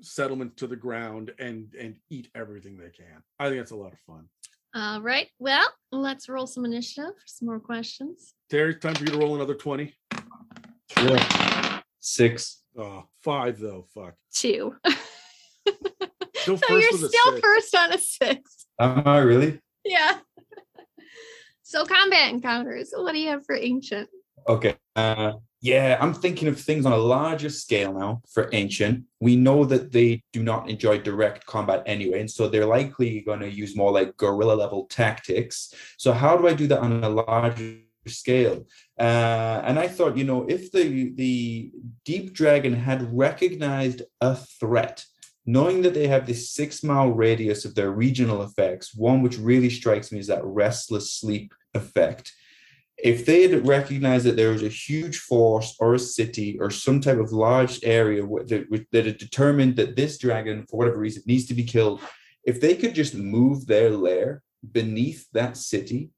settlements 0.00 0.56
to 0.56 0.66
the 0.66 0.76
ground 0.76 1.32
and 1.38 1.74
and 1.78 1.96
eat 2.10 2.28
everything 2.34 2.76
they 2.76 2.90
can. 2.90 3.22
I 3.38 3.48
think 3.48 3.60
that's 3.60 3.70
a 3.70 3.76
lot 3.76 3.92
of 3.92 3.98
fun. 4.00 4.26
All 4.74 5.00
right. 5.00 5.28
Well, 5.38 5.68
let's 5.90 6.28
roll 6.28 6.46
some 6.46 6.64
initiative 6.64 7.14
for 7.14 7.26
some 7.26 7.48
more 7.48 7.60
questions. 7.60 8.34
Terry, 8.48 8.76
time 8.76 8.94
for 8.94 9.04
you 9.04 9.10
to 9.10 9.18
roll 9.18 9.34
another 9.34 9.54
twenty. 9.54 9.94
Sure. 10.88 11.18
Six. 12.00 12.62
Oh, 12.76 13.04
five 13.22 13.58
though. 13.58 13.86
Fuck. 13.94 14.14
Two. 14.32 14.76
Still 16.36 16.56
so 16.56 16.76
you're 16.76 16.92
still 16.92 17.38
first 17.40 17.76
on 17.76 17.92
a 17.92 17.98
six. 17.98 18.66
Am 18.80 19.06
I 19.06 19.18
really? 19.18 19.60
Yeah. 19.84 20.18
so 21.62 21.84
combat 21.84 22.30
encounters. 22.30 22.92
What 22.96 23.12
do 23.12 23.18
you 23.18 23.28
have 23.28 23.44
for 23.44 23.54
ancient? 23.54 24.08
Okay. 24.48 24.76
Uh, 24.96 25.32
yeah, 25.62 25.98
I'm 26.00 26.14
thinking 26.14 26.48
of 26.48 26.58
things 26.58 26.86
on 26.86 26.92
a 26.92 26.96
larger 26.96 27.50
scale 27.50 27.92
now 27.92 28.22
for 28.32 28.48
ancient. 28.52 29.04
We 29.20 29.36
know 29.36 29.64
that 29.66 29.92
they 29.92 30.22
do 30.32 30.42
not 30.42 30.70
enjoy 30.70 30.98
direct 30.98 31.44
combat 31.44 31.82
anyway, 31.84 32.20
and 32.20 32.30
so 32.30 32.48
they're 32.48 32.64
likely 32.64 33.20
going 33.20 33.40
to 33.40 33.50
use 33.50 33.76
more 33.76 33.92
like 33.92 34.16
guerrilla 34.16 34.54
level 34.54 34.86
tactics. 34.86 35.74
So 35.98 36.12
how 36.12 36.36
do 36.38 36.48
I 36.48 36.54
do 36.54 36.66
that 36.68 36.80
on 36.80 37.04
a 37.04 37.10
larger 37.10 37.76
scale? 38.06 38.66
Uh, 38.98 39.60
and 39.64 39.78
I 39.78 39.86
thought, 39.86 40.16
you 40.16 40.24
know, 40.24 40.46
if 40.48 40.72
the 40.72 41.12
the 41.14 41.72
deep 42.06 42.32
dragon 42.32 42.72
had 42.72 43.14
recognized 43.14 44.00
a 44.22 44.36
threat, 44.36 45.04
knowing 45.44 45.82
that 45.82 45.92
they 45.92 46.06
have 46.06 46.26
this 46.26 46.50
six 46.50 46.82
mile 46.82 47.10
radius 47.10 47.66
of 47.66 47.74
their 47.74 47.90
regional 47.90 48.42
effects, 48.42 48.94
one 48.94 49.20
which 49.20 49.36
really 49.36 49.68
strikes 49.68 50.10
me 50.10 50.20
is 50.20 50.28
that 50.28 50.42
restless 50.42 51.12
sleep 51.12 51.52
effect 51.74 52.32
if 53.02 53.26
they 53.26 53.48
had 53.48 53.66
recognized 53.66 54.26
that 54.26 54.36
there 54.36 54.50
was 54.50 54.62
a 54.62 54.68
huge 54.68 55.18
force 55.18 55.76
or 55.80 55.94
a 55.94 55.98
city 55.98 56.58
or 56.60 56.70
some 56.70 57.00
type 57.00 57.18
of 57.18 57.32
large 57.32 57.80
area 57.82 58.22
that, 58.22 58.86
that 58.92 59.06
had 59.06 59.18
determined 59.18 59.76
that 59.76 59.96
this 59.96 60.18
dragon, 60.18 60.66
for 60.68 60.76
whatever 60.78 60.98
reason, 60.98 61.22
needs 61.26 61.46
to 61.46 61.54
be 61.54 61.64
killed, 61.64 62.00
if 62.44 62.60
they 62.60 62.74
could 62.74 62.94
just 62.94 63.14
move 63.14 63.66
their 63.66 63.90
lair 63.90 64.42
beneath 64.72 65.26
that 65.32 65.56
city, 65.56 66.10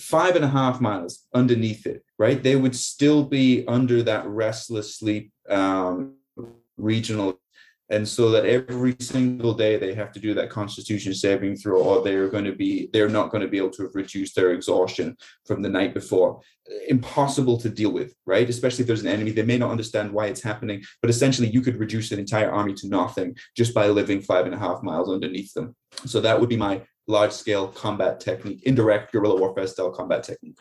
five 0.00 0.36
and 0.36 0.44
a 0.44 0.48
half 0.48 0.80
miles 0.80 1.26
underneath 1.34 1.86
it, 1.86 2.02
right, 2.18 2.42
they 2.42 2.56
would 2.56 2.74
still 2.74 3.24
be 3.24 3.66
under 3.66 4.02
that 4.02 4.26
restless 4.26 4.96
sleep 4.96 5.32
um, 5.48 6.14
regional. 6.76 7.38
And 7.90 8.06
so 8.06 8.30
that 8.30 8.44
every 8.44 8.94
single 9.00 9.54
day 9.54 9.78
they 9.78 9.94
have 9.94 10.12
to 10.12 10.20
do 10.20 10.34
that 10.34 10.50
constitution 10.50 11.14
saving 11.14 11.56
throw, 11.56 11.82
or 11.82 12.04
they're 12.04 12.28
going 12.28 12.44
to 12.44 12.54
be, 12.54 12.90
they're 12.92 13.08
not 13.08 13.30
going 13.30 13.40
to 13.40 13.48
be 13.48 13.56
able 13.56 13.70
to 13.70 13.84
have 13.84 13.94
reduced 13.94 14.36
their 14.36 14.52
exhaustion 14.52 15.16
from 15.46 15.62
the 15.62 15.70
night 15.70 15.94
before. 15.94 16.40
Impossible 16.88 17.58
to 17.58 17.70
deal 17.70 17.90
with, 17.90 18.14
right? 18.26 18.48
Especially 18.48 18.82
if 18.82 18.86
there's 18.86 19.00
an 19.00 19.08
enemy, 19.08 19.30
they 19.30 19.42
may 19.42 19.56
not 19.56 19.70
understand 19.70 20.12
why 20.12 20.26
it's 20.26 20.42
happening, 20.42 20.82
but 21.00 21.08
essentially 21.08 21.48
you 21.48 21.62
could 21.62 21.78
reduce 21.78 22.12
an 22.12 22.18
entire 22.18 22.50
army 22.50 22.74
to 22.74 22.88
nothing 22.88 23.34
just 23.56 23.72
by 23.72 23.86
living 23.86 24.20
five 24.20 24.44
and 24.44 24.54
a 24.54 24.58
half 24.58 24.82
miles 24.82 25.08
underneath 25.08 25.54
them. 25.54 25.74
So 26.04 26.20
that 26.20 26.38
would 26.38 26.50
be 26.50 26.58
my 26.58 26.82
large 27.06 27.32
scale 27.32 27.68
combat 27.68 28.20
technique, 28.20 28.64
indirect 28.64 29.12
guerrilla 29.12 29.40
warfare 29.40 29.66
style 29.66 29.90
combat 29.90 30.24
technique. 30.24 30.58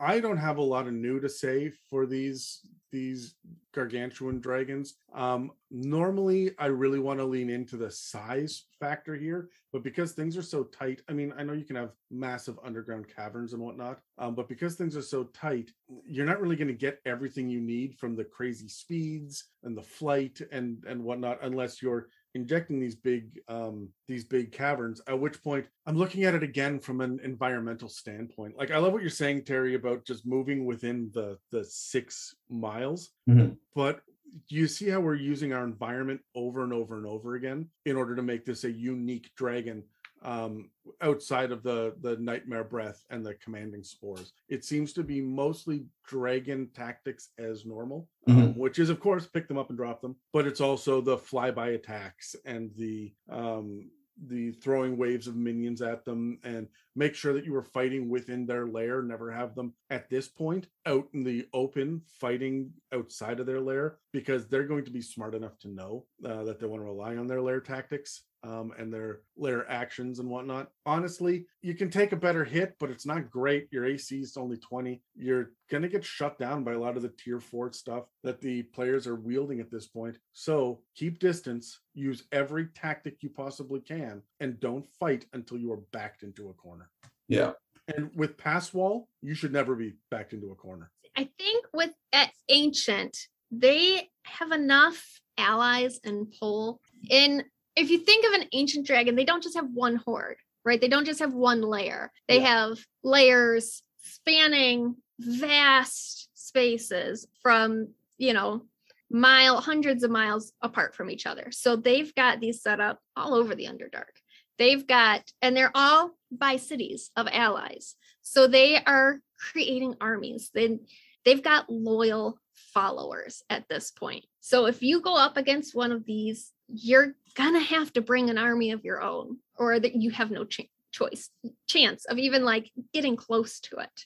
I 0.00 0.18
don't 0.18 0.38
have 0.38 0.58
a 0.58 0.62
lot 0.62 0.88
of 0.88 0.92
new 0.92 1.20
to 1.20 1.28
say 1.28 1.72
for 1.88 2.04
these 2.06 2.60
these 2.90 3.34
gargantuan 3.74 4.40
dragons. 4.40 4.94
Um, 5.14 5.52
normally, 5.70 6.52
I 6.58 6.66
really 6.66 6.98
want 6.98 7.20
to 7.20 7.24
lean 7.24 7.50
into 7.50 7.76
the 7.76 7.90
size 7.90 8.64
factor 8.80 9.14
here, 9.14 9.50
but 9.72 9.82
because 9.82 10.12
things 10.12 10.36
are 10.36 10.42
so 10.42 10.64
tight, 10.64 11.02
I 11.08 11.12
mean, 11.12 11.32
I 11.36 11.42
know 11.42 11.52
you 11.52 11.64
can 11.64 11.76
have 11.76 11.92
massive 12.10 12.58
underground 12.64 13.06
caverns 13.14 13.52
and 13.52 13.62
whatnot, 13.62 14.00
um, 14.18 14.34
but 14.34 14.48
because 14.48 14.74
things 14.74 14.96
are 14.96 15.02
so 15.02 15.24
tight, 15.24 15.70
you're 16.06 16.26
not 16.26 16.40
really 16.40 16.56
going 16.56 16.68
to 16.68 16.74
get 16.74 17.00
everything 17.06 17.48
you 17.48 17.60
need 17.60 17.96
from 17.98 18.16
the 18.16 18.24
crazy 18.24 18.68
speeds 18.68 19.44
and 19.62 19.76
the 19.76 19.82
flight 19.82 20.40
and 20.52 20.84
and 20.86 21.02
whatnot 21.02 21.38
unless 21.42 21.82
you're 21.82 22.08
injecting 22.38 22.78
these 22.80 22.94
big 22.94 23.40
um 23.48 23.88
these 24.06 24.24
big 24.24 24.52
caverns 24.52 25.00
at 25.08 25.18
which 25.18 25.42
point 25.42 25.66
i'm 25.86 25.96
looking 25.96 26.24
at 26.24 26.34
it 26.34 26.42
again 26.42 26.78
from 26.78 27.00
an 27.00 27.18
environmental 27.24 27.88
standpoint 27.88 28.56
like 28.56 28.70
i 28.70 28.78
love 28.78 28.92
what 28.92 29.02
you're 29.02 29.10
saying 29.10 29.42
terry 29.44 29.74
about 29.74 30.04
just 30.04 30.24
moving 30.26 30.64
within 30.64 31.10
the 31.14 31.38
the 31.50 31.64
six 31.64 32.34
miles 32.48 33.10
Mhm. 33.28 33.56
but 33.74 34.00
you 34.48 34.68
see 34.68 34.88
how 34.90 35.00
we're 35.00 35.14
using 35.14 35.52
our 35.54 35.64
environment 35.64 36.20
over 36.34 36.62
and 36.62 36.72
over 36.72 36.96
and 36.98 37.06
over 37.06 37.34
again 37.34 37.66
in 37.86 37.96
order 37.96 38.14
to 38.14 38.22
make 38.22 38.44
this 38.44 38.64
a 38.64 38.70
unique 38.70 39.30
dragon 39.36 39.82
um 40.22 40.70
outside 41.00 41.52
of 41.52 41.62
the 41.62 41.94
the 42.00 42.16
nightmare 42.16 42.64
breath 42.64 43.04
and 43.10 43.24
the 43.24 43.34
commanding 43.34 43.84
spores. 43.84 44.32
It 44.48 44.64
seems 44.64 44.92
to 44.94 45.02
be 45.02 45.20
mostly 45.20 45.86
dragon 46.06 46.68
tactics 46.74 47.28
as 47.38 47.66
normal 47.66 48.08
um, 48.28 48.54
which 48.56 48.78
is 48.78 48.90
of 48.90 49.00
course 49.00 49.26
pick 49.26 49.46
them 49.46 49.58
up 49.58 49.68
and 49.68 49.78
drop 49.78 50.00
them 50.00 50.16
but 50.32 50.46
it's 50.46 50.60
also 50.60 51.00
the 51.00 51.16
flyby 51.16 51.74
attacks 51.74 52.34
and 52.44 52.70
the 52.76 53.12
um 53.30 53.90
the 54.26 54.50
throwing 54.52 54.96
waves 54.96 55.28
of 55.28 55.36
minions 55.36 55.80
at 55.80 56.04
them 56.04 56.38
and 56.42 56.66
make 56.96 57.14
sure 57.14 57.32
that 57.32 57.44
you 57.44 57.54
are 57.54 57.62
fighting 57.62 58.08
within 58.08 58.46
their 58.46 58.66
lair 58.66 59.00
never 59.00 59.30
have 59.30 59.54
them 59.54 59.72
at 59.90 60.10
this 60.10 60.28
point 60.28 60.66
out 60.86 61.06
in 61.14 61.22
the 61.22 61.46
open 61.52 62.02
fighting 62.20 62.72
outside 62.92 63.38
of 63.38 63.46
their 63.46 63.60
lair 63.60 63.98
because 64.12 64.48
they're 64.48 64.66
going 64.66 64.84
to 64.84 64.90
be 64.90 65.02
smart 65.02 65.34
enough 65.34 65.56
to 65.60 65.68
know 65.68 66.04
uh, 66.24 66.42
that 66.42 66.58
they 66.58 66.66
want 66.66 66.80
to 66.82 66.86
rely 66.86 67.16
on 67.16 67.26
their 67.26 67.42
lair 67.42 67.60
tactics 67.60 68.22
um, 68.42 68.72
and 68.78 68.92
their 68.92 69.20
lair 69.36 69.68
actions 69.70 70.18
and 70.18 70.28
whatnot. 70.28 70.70
Honestly, 70.86 71.46
you 71.62 71.74
can 71.74 71.90
take 71.90 72.12
a 72.12 72.16
better 72.16 72.44
hit, 72.44 72.74
but 72.78 72.90
it's 72.90 73.06
not 73.06 73.30
great. 73.30 73.68
Your 73.70 73.84
AC 73.84 74.20
is 74.20 74.36
only 74.36 74.56
20. 74.56 75.00
You're 75.16 75.52
going 75.70 75.82
to 75.82 75.88
get 75.88 76.04
shut 76.04 76.38
down 76.38 76.64
by 76.64 76.72
a 76.72 76.78
lot 76.78 76.96
of 76.96 77.02
the 77.02 77.12
tier 77.18 77.40
four 77.40 77.72
stuff 77.72 78.04
that 78.22 78.40
the 78.40 78.62
players 78.62 79.06
are 79.06 79.16
wielding 79.16 79.60
at 79.60 79.70
this 79.70 79.86
point. 79.86 80.16
So 80.32 80.80
keep 80.94 81.18
distance, 81.18 81.80
use 81.94 82.24
every 82.32 82.68
tactic 82.74 83.16
you 83.20 83.30
possibly 83.30 83.80
can, 83.80 84.22
and 84.40 84.60
don't 84.60 84.86
fight 85.00 85.26
until 85.32 85.58
you 85.58 85.72
are 85.72 85.80
backed 85.92 86.22
into 86.22 86.50
a 86.50 86.54
corner. 86.54 86.90
Yeah. 87.28 87.52
And 87.96 88.10
with 88.14 88.36
Passwall, 88.36 89.04
you 89.22 89.34
should 89.34 89.52
never 89.52 89.74
be 89.74 89.94
backed 90.10 90.32
into 90.32 90.50
a 90.50 90.54
corner. 90.54 90.90
I 91.16 91.28
think 91.38 91.64
with 91.72 91.90
at 92.12 92.30
ancient, 92.48 93.16
they 93.50 94.08
have 94.24 94.52
enough 94.52 95.20
allies 95.38 95.98
and 96.04 96.32
pull. 96.38 96.80
In 97.08 97.44
if 97.78 97.90
you 97.90 97.98
think 97.98 98.26
of 98.26 98.32
an 98.40 98.48
ancient 98.52 98.86
dragon, 98.86 99.14
they 99.14 99.24
don't 99.24 99.42
just 99.42 99.56
have 99.56 99.70
one 99.72 99.96
hoard, 99.96 100.36
right? 100.64 100.80
They 100.80 100.88
don't 100.88 101.04
just 101.06 101.20
have 101.20 101.34
one 101.34 101.62
lair. 101.62 102.12
They 102.26 102.40
Yeah. 102.40 102.48
have 102.48 102.86
lairs 103.02 103.82
spanning 104.02 104.96
vast 105.18 106.28
spaces 106.34 107.26
from, 107.42 107.94
you 108.18 108.32
know, 108.32 108.66
mile 109.10 109.60
hundreds 109.60 110.02
of 110.02 110.10
miles 110.10 110.52
apart 110.60 110.94
from 110.94 111.10
each 111.10 111.26
other. 111.26 111.50
So 111.50 111.76
they've 111.76 112.14
got 112.14 112.40
these 112.40 112.62
set 112.62 112.80
up 112.80 113.00
all 113.16 113.34
over 113.34 113.54
the 113.54 113.66
Underdark. 113.66 114.20
They've 114.58 114.86
got, 114.86 115.32
and 115.40 115.56
they're 115.56 115.72
all 115.74 116.16
by 116.30 116.56
cities 116.56 117.10
of 117.16 117.28
allies. 117.30 117.94
So 118.22 118.46
they 118.46 118.82
are 118.82 119.20
creating 119.38 119.96
armies. 120.00 120.50
They 120.52 120.78
they've 121.24 121.42
got 121.42 121.70
loyal 121.70 122.38
followers 122.72 123.42
at 123.50 123.68
this 123.68 123.90
point. 123.90 124.24
So 124.40 124.66
if 124.66 124.82
you 124.82 125.00
go 125.00 125.16
up 125.16 125.36
against 125.36 125.74
one 125.74 125.92
of 125.92 126.04
these, 126.04 126.52
you're 126.68 127.14
gonna 127.34 127.60
have 127.60 127.92
to 127.94 128.00
bring 128.00 128.30
an 128.30 128.38
army 128.38 128.72
of 128.72 128.84
your 128.84 129.02
own, 129.02 129.38
or 129.56 129.78
that 129.78 129.94
you 129.94 130.10
have 130.10 130.30
no 130.30 130.44
ch- 130.44 130.70
choice 130.92 131.30
chance 131.66 132.04
of 132.06 132.18
even 132.18 132.44
like 132.44 132.70
getting 132.92 133.16
close 133.16 133.60
to 133.60 133.78
it. 133.78 134.04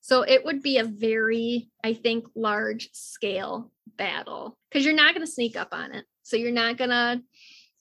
So 0.00 0.22
it 0.22 0.44
would 0.44 0.62
be 0.62 0.78
a 0.78 0.84
very, 0.84 1.70
I 1.82 1.94
think, 1.94 2.26
large 2.34 2.90
scale 2.92 3.72
battle 3.96 4.56
because 4.70 4.84
you're 4.84 4.94
not 4.94 5.14
to 5.26 5.32
sneak 5.32 5.56
up 5.56 5.68
on 5.72 5.92
it. 5.92 6.04
So 6.22 6.36
you're 6.36 6.52
not 6.52 6.78
to 6.90 7.22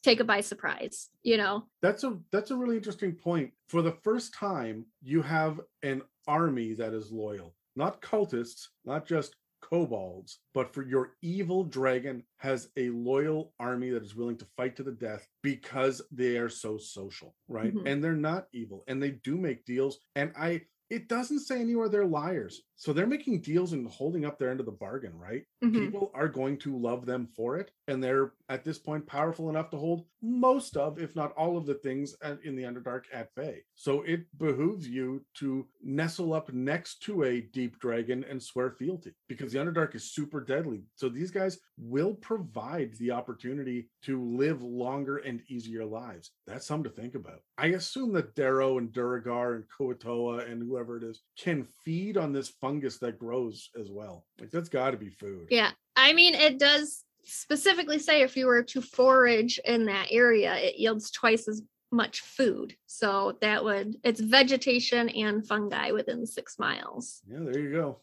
take 0.03 0.19
it 0.19 0.27
by 0.27 0.41
surprise, 0.41 1.09
you 1.23 1.37
know? 1.37 1.67
That's 1.81 2.03
a 2.03 2.17
that's 2.31 2.51
a 2.51 2.55
really 2.55 2.77
interesting 2.77 3.13
point. 3.13 3.51
For 3.67 3.81
the 3.81 3.97
first 4.03 4.33
time, 4.33 4.85
you 5.01 5.21
have 5.21 5.59
an 5.83 6.01
army 6.27 6.73
that 6.73 6.93
is 6.93 7.11
loyal, 7.11 7.53
not 7.75 8.01
cultists, 8.01 8.67
not 8.85 9.05
just 9.05 9.35
kobolds, 9.69 10.39
but 10.53 10.73
for 10.73 10.83
your 10.83 11.13
evil 11.21 11.63
dragon 11.63 12.23
has 12.37 12.69
a 12.77 12.89
loyal 12.89 13.53
army 13.59 13.89
that 13.89 14.03
is 14.03 14.15
willing 14.15 14.37
to 14.37 14.45
fight 14.57 14.75
to 14.75 14.83
the 14.83 14.91
death 14.91 15.27
because 15.43 16.01
they 16.11 16.37
are 16.37 16.49
so 16.49 16.77
social, 16.77 17.35
right? 17.47 17.73
Mhm. 17.73 17.83
And 17.85 18.03
they're 18.03 18.15
not 18.15 18.47
evil 18.53 18.83
and 18.87 19.01
they 19.01 19.11
do 19.11 19.37
make 19.37 19.65
deals. 19.65 19.99
And 20.15 20.31
I 20.37 20.61
it 20.89 21.09
doesn't 21.09 21.39
say 21.41 21.59
anywhere 21.59 21.89
they're 21.89 22.05
liars. 22.05 22.61
So 22.77 22.93
they're 22.93 23.07
making 23.07 23.41
deals 23.41 23.73
and 23.73 23.89
holding 23.89 24.23
up 24.23 24.39
their 24.39 24.51
end 24.51 24.61
of 24.61 24.65
the 24.65 24.71
bargain, 24.71 25.17
right? 25.17 25.43
Mhm. 25.61 25.73
People 25.73 26.11
are 26.13 26.29
going 26.29 26.57
to 26.59 26.77
love 26.77 27.05
them 27.05 27.27
for 27.35 27.57
it. 27.57 27.71
And 27.87 28.03
they're 28.03 28.33
at 28.49 28.63
this 28.63 28.77
point 28.77 29.07
powerful 29.07 29.49
enough 29.49 29.69
to 29.69 29.77
hold 29.77 30.05
most 30.21 30.75
of, 30.75 30.99
if 30.99 31.15
not 31.15 31.31
all 31.33 31.57
of 31.57 31.65
the 31.65 31.75
things 31.75 32.15
in 32.43 32.55
the 32.55 32.63
Underdark 32.63 33.03
at 33.13 33.33
bay. 33.35 33.61
So 33.75 34.01
it 34.01 34.25
behooves 34.37 34.87
you 34.87 35.23
to 35.35 35.65
nestle 35.81 36.33
up 36.33 36.51
next 36.51 37.01
to 37.03 37.23
a 37.23 37.41
deep 37.41 37.79
dragon 37.79 38.25
and 38.29 38.41
swear 38.41 38.71
fealty 38.71 39.13
because 39.29 39.51
the 39.51 39.59
Underdark 39.59 39.95
is 39.95 40.11
super 40.11 40.41
deadly. 40.41 40.83
So 40.95 41.07
these 41.07 41.31
guys 41.31 41.59
will 41.77 42.15
provide 42.15 42.93
the 42.97 43.11
opportunity 43.11 43.89
to 44.03 44.21
live 44.21 44.61
longer 44.63 45.17
and 45.17 45.41
easier 45.47 45.85
lives. 45.85 46.31
That's 46.45 46.65
something 46.65 46.91
to 46.91 47.01
think 47.01 47.15
about. 47.15 47.41
I 47.57 47.67
assume 47.67 48.11
that 48.13 48.35
drow 48.35 48.79
and 48.79 48.91
Duergar 48.91 49.55
and 49.55 49.63
Kuo-toa 49.79 50.39
and 50.45 50.61
whoever 50.61 50.97
it 50.97 51.03
is 51.03 51.21
can 51.39 51.67
feed 51.85 52.17
on 52.17 52.33
this 52.33 52.49
fungus 52.49 52.97
that 52.99 53.19
grows 53.19 53.69
as 53.79 53.89
well. 53.91 54.25
Like 54.39 54.51
that's 54.51 54.69
got 54.69 54.91
to 54.91 54.97
be 54.97 55.09
food. 55.09 55.47
Yeah. 55.49 55.71
I 55.95 56.13
mean, 56.13 56.35
it 56.35 56.59
does 56.59 57.03
specifically 57.27 57.99
say 57.99 58.21
if 58.21 58.35
you 58.35 58.47
were 58.47 58.63
to 58.63 58.81
forage 58.81 59.59
in 59.65 59.85
that 59.85 60.07
area, 60.11 60.55
it 60.55 60.77
yields 60.77 61.11
twice 61.11 61.47
as 61.47 61.61
much 61.91 62.21
food. 62.21 62.75
So 62.85 63.37
that 63.41 63.63
would, 63.63 63.95
it's 64.03 64.19
vegetation 64.19 65.09
and 65.09 65.45
fungi 65.47 65.91
within 65.91 66.25
six 66.25 66.57
miles. 66.57 67.21
Yeah, 67.29 67.39
there 67.41 67.59
you 67.59 67.71
go. 67.71 67.99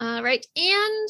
All 0.00 0.22
right. 0.22 0.44
And 0.56 1.08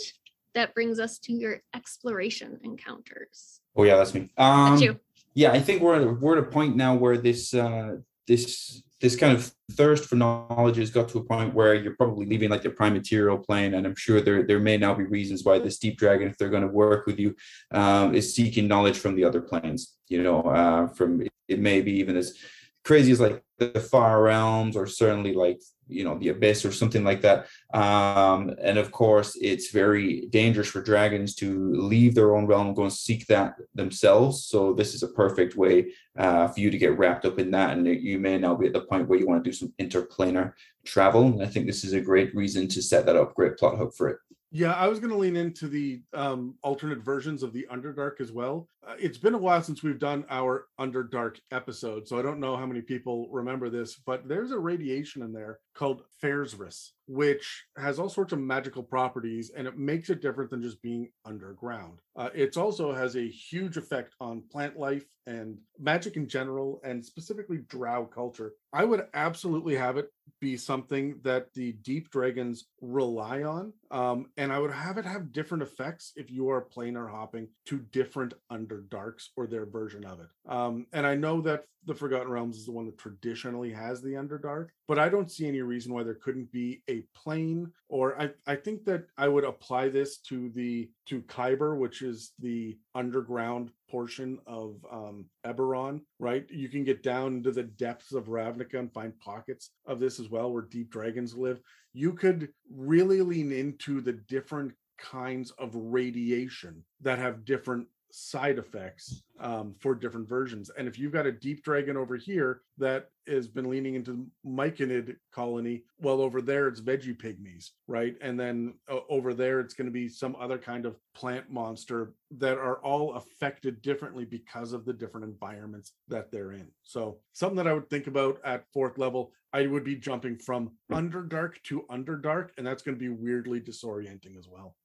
that 0.54 0.74
brings 0.74 0.98
us 0.98 1.18
to 1.20 1.32
your 1.32 1.62
exploration 1.74 2.58
encounters. 2.62 3.60
Oh 3.76 3.82
yeah, 3.82 3.96
that's 3.96 4.14
me. 4.14 4.30
Um, 4.36 4.70
That's 4.70 4.82
you. 4.82 5.00
yeah, 5.34 5.50
I 5.50 5.60
think 5.60 5.82
we're 5.82 6.12
we're 6.12 6.38
at 6.38 6.44
a 6.44 6.46
point 6.46 6.76
now 6.76 6.94
where 6.94 7.16
this 7.18 7.52
uh, 7.52 7.96
this 8.26 8.82
this 9.00 9.16
kind 9.16 9.36
of 9.36 9.52
thirst 9.72 10.06
for 10.06 10.16
knowledge 10.16 10.76
has 10.76 10.90
got 10.90 11.10
to 11.10 11.18
a 11.18 11.24
point 11.24 11.52
where 11.52 11.74
you're 11.74 11.94
probably 11.94 12.24
leaving 12.24 12.48
like 12.48 12.62
the 12.62 12.70
prime 12.70 12.94
material 12.94 13.36
plane, 13.36 13.74
and 13.74 13.86
I'm 13.86 13.94
sure 13.96 14.20
there 14.22 14.46
there 14.46 14.60
may 14.60 14.78
now 14.78 14.94
be 14.94 15.04
reasons 15.04 15.44
why 15.44 15.58
this 15.58 15.78
deep 15.78 15.98
dragon, 15.98 16.28
if 16.28 16.38
they're 16.38 16.48
going 16.48 16.62
to 16.62 16.68
work 16.68 17.06
with 17.06 17.18
you, 17.18 17.36
um, 17.70 18.14
is 18.14 18.34
seeking 18.34 18.66
knowledge 18.66 18.98
from 18.98 19.14
the 19.14 19.24
other 19.24 19.42
planes. 19.42 19.94
You 20.08 20.22
know, 20.22 20.42
uh, 20.42 20.86
from 20.88 21.22
it 21.48 21.58
may 21.58 21.82
be 21.82 21.92
even 21.98 22.16
as 22.16 22.34
crazy 22.82 23.12
as 23.12 23.20
like 23.20 23.43
the 23.58 23.80
far 23.80 24.22
realms, 24.22 24.76
or 24.76 24.86
certainly 24.86 25.32
like 25.32 25.60
you 25.86 26.04
know 26.04 26.18
the 26.18 26.28
abyss 26.28 26.64
or 26.64 26.72
something 26.72 27.04
like 27.04 27.20
that. 27.22 27.46
Um, 27.72 28.54
and 28.60 28.78
of 28.78 28.90
course, 28.90 29.36
it's 29.40 29.70
very 29.70 30.26
dangerous 30.30 30.68
for 30.68 30.82
dragons 30.82 31.34
to 31.36 31.74
leave 31.74 32.14
their 32.14 32.34
own 32.34 32.46
realm 32.46 32.68
and 32.68 32.76
go 32.76 32.82
and 32.82 32.92
seek 32.92 33.26
that 33.26 33.54
themselves. 33.74 34.44
So 34.44 34.72
this 34.72 34.94
is 34.94 35.02
a 35.02 35.08
perfect 35.08 35.56
way 35.56 35.92
uh, 36.18 36.48
for 36.48 36.60
you 36.60 36.70
to 36.70 36.78
get 36.78 36.98
wrapped 36.98 37.24
up 37.24 37.38
in 37.38 37.50
that, 37.52 37.76
and 37.76 37.86
you 37.86 38.18
may 38.18 38.38
now 38.38 38.54
be 38.54 38.66
at 38.66 38.72
the 38.72 38.80
point 38.80 39.08
where 39.08 39.18
you 39.18 39.26
want 39.26 39.44
to 39.44 39.50
do 39.50 39.54
some 39.54 39.72
interplanar 39.80 40.52
travel. 40.84 41.26
And 41.26 41.42
I 41.42 41.46
think 41.46 41.66
this 41.66 41.84
is 41.84 41.92
a 41.92 42.00
great 42.00 42.34
reason 42.34 42.68
to 42.68 42.82
set 42.82 43.06
that 43.06 43.16
up. 43.16 43.34
Great 43.34 43.56
plot 43.56 43.78
hook 43.78 43.94
for 43.96 44.08
it. 44.08 44.18
Yeah, 44.56 44.74
I 44.74 44.86
was 44.86 45.00
going 45.00 45.10
to 45.10 45.18
lean 45.18 45.34
into 45.34 45.66
the 45.66 46.00
um, 46.12 46.54
alternate 46.62 47.00
versions 47.00 47.42
of 47.42 47.52
the 47.52 47.66
Underdark 47.72 48.20
as 48.20 48.30
well. 48.30 48.68
Uh, 48.86 48.94
it's 49.00 49.18
been 49.18 49.34
a 49.34 49.38
while 49.38 49.60
since 49.60 49.82
we've 49.82 49.98
done 49.98 50.24
our 50.30 50.66
Underdark 50.78 51.40
episode, 51.50 52.06
so 52.06 52.20
I 52.20 52.22
don't 52.22 52.38
know 52.38 52.56
how 52.56 52.64
many 52.64 52.80
people 52.80 53.28
remember 53.32 53.68
this, 53.68 53.96
but 53.96 54.28
there's 54.28 54.52
a 54.52 54.58
radiation 54.58 55.22
in 55.22 55.32
there 55.32 55.58
called 55.74 56.02
faerzress, 56.22 56.90
which 57.06 57.64
has 57.76 57.98
all 57.98 58.08
sorts 58.08 58.32
of 58.32 58.38
magical 58.38 58.82
properties 58.82 59.50
and 59.50 59.66
it 59.66 59.76
makes 59.76 60.10
it 60.10 60.22
different 60.22 60.50
than 60.50 60.62
just 60.62 60.80
being 60.82 61.10
underground. 61.24 61.98
Uh, 62.16 62.30
it 62.34 62.56
also 62.56 62.92
has 62.92 63.16
a 63.16 63.28
huge 63.28 63.76
effect 63.76 64.14
on 64.20 64.42
plant 64.50 64.78
life 64.78 65.04
and 65.26 65.56
magic 65.78 66.16
in 66.16 66.28
general, 66.28 66.80
and 66.84 67.04
specifically 67.04 67.58
drow 67.68 68.04
culture. 68.04 68.52
I 68.72 68.84
would 68.84 69.06
absolutely 69.14 69.74
have 69.74 69.96
it 69.96 70.12
be 70.40 70.56
something 70.56 71.18
that 71.22 71.52
the 71.54 71.72
deep 71.72 72.10
dragons 72.10 72.66
rely 72.80 73.42
on. 73.42 73.72
Um, 73.90 74.26
and 74.36 74.52
I 74.52 74.58
would 74.58 74.72
have 74.72 74.98
it 74.98 75.06
have 75.06 75.32
different 75.32 75.62
effects 75.62 76.12
if 76.16 76.30
you 76.30 76.50
are 76.50 76.66
planar 76.66 77.10
hopping 77.10 77.48
to 77.66 77.78
different 77.78 78.34
underdarks 78.52 79.28
or 79.36 79.46
their 79.46 79.64
version 79.64 80.04
of 80.04 80.20
it. 80.20 80.26
Um, 80.48 80.86
and 80.92 81.06
I 81.06 81.14
know 81.14 81.40
that 81.42 81.64
the 81.86 81.94
Forgotten 81.94 82.28
Realms 82.28 82.56
is 82.56 82.66
the 82.66 82.72
one 82.72 82.86
that 82.86 82.98
traditionally 82.98 83.72
has 83.72 84.02
the 84.02 84.12
underdark, 84.12 84.68
but 84.88 84.98
I 84.98 85.08
don't 85.08 85.30
see 85.30 85.46
any 85.46 85.62
reason 85.64 85.92
why 85.92 86.02
there 86.02 86.14
couldn't 86.14 86.50
be 86.52 86.82
a 86.88 87.02
plane. 87.14 87.70
Or 87.88 88.20
I, 88.20 88.30
I 88.46 88.56
think 88.56 88.84
that 88.84 89.06
I 89.18 89.28
would 89.28 89.44
apply 89.44 89.88
this 89.88 90.18
to 90.28 90.50
the 90.50 90.90
to 91.06 91.22
Khyber, 91.22 91.76
which 91.76 92.02
is 92.02 92.32
the 92.38 92.78
underground 92.94 93.70
portion 93.90 94.38
of 94.46 94.76
um, 94.90 95.26
Eberron, 95.46 96.00
right? 96.18 96.46
You 96.50 96.68
can 96.68 96.84
get 96.84 97.02
down 97.02 97.36
into 97.36 97.52
the 97.52 97.62
depths 97.62 98.12
of 98.12 98.26
Ravnica 98.26 98.78
and 98.78 98.92
find 98.92 99.18
pockets 99.20 99.70
of 99.86 100.00
this 100.00 100.18
as 100.20 100.28
well, 100.28 100.52
where 100.52 100.62
deep 100.62 100.90
dragons 100.90 101.34
live. 101.34 101.60
You 101.92 102.12
could 102.12 102.48
really 102.70 103.22
lean 103.22 103.52
into 103.52 104.00
the 104.00 104.14
different 104.14 104.72
kinds 104.98 105.50
of 105.52 105.70
radiation 105.74 106.84
that 107.00 107.18
have 107.18 107.44
different 107.44 107.86
side 108.14 108.58
effects 108.58 109.24
um, 109.40 109.74
for 109.80 109.92
different 109.94 110.28
versions. 110.28 110.70
And 110.78 110.86
if 110.86 110.98
you've 110.98 111.12
got 111.12 111.26
a 111.26 111.32
deep 111.32 111.64
dragon 111.64 111.96
over 111.96 112.16
here 112.16 112.60
that 112.78 113.08
has 113.26 113.48
been 113.48 113.68
leaning 113.68 113.96
into 113.96 114.26
Myconid 114.46 115.16
colony, 115.32 115.82
well, 115.98 116.20
over 116.20 116.40
there 116.40 116.68
it's 116.68 116.80
vegepygmies, 116.80 117.70
right? 117.88 118.14
And 118.20 118.38
then 118.38 118.74
uh, 118.88 119.00
over 119.08 119.34
there 119.34 119.58
it's 119.58 119.74
going 119.74 119.86
to 119.86 119.92
be 119.92 120.08
some 120.08 120.36
other 120.38 120.58
kind 120.58 120.86
of 120.86 120.96
plant 121.12 121.50
monster 121.50 122.14
that 122.38 122.56
are 122.56 122.76
all 122.84 123.14
affected 123.14 123.82
differently 123.82 124.24
because 124.24 124.72
of 124.72 124.84
the 124.84 124.92
different 124.92 125.26
environments 125.26 125.94
that 126.06 126.30
they're 126.30 126.52
in. 126.52 126.68
So 126.84 127.18
something 127.32 127.56
that 127.56 127.66
I 127.66 127.72
would 127.72 127.90
think 127.90 128.06
about 128.06 128.38
at 128.44 128.64
fourth 128.72 128.96
level, 128.96 129.32
I 129.52 129.66
would 129.66 129.84
be 129.84 129.96
jumping 129.96 130.36
from 130.38 130.70
Underdark 130.92 131.54
to 131.64 131.84
Underdark, 131.90 132.50
and 132.58 132.66
that's 132.66 132.82
going 132.82 132.96
to 132.96 133.00
be 133.00 133.08
weirdly 133.08 133.60
disorienting 133.60 134.38
as 134.38 134.48
well. 134.48 134.76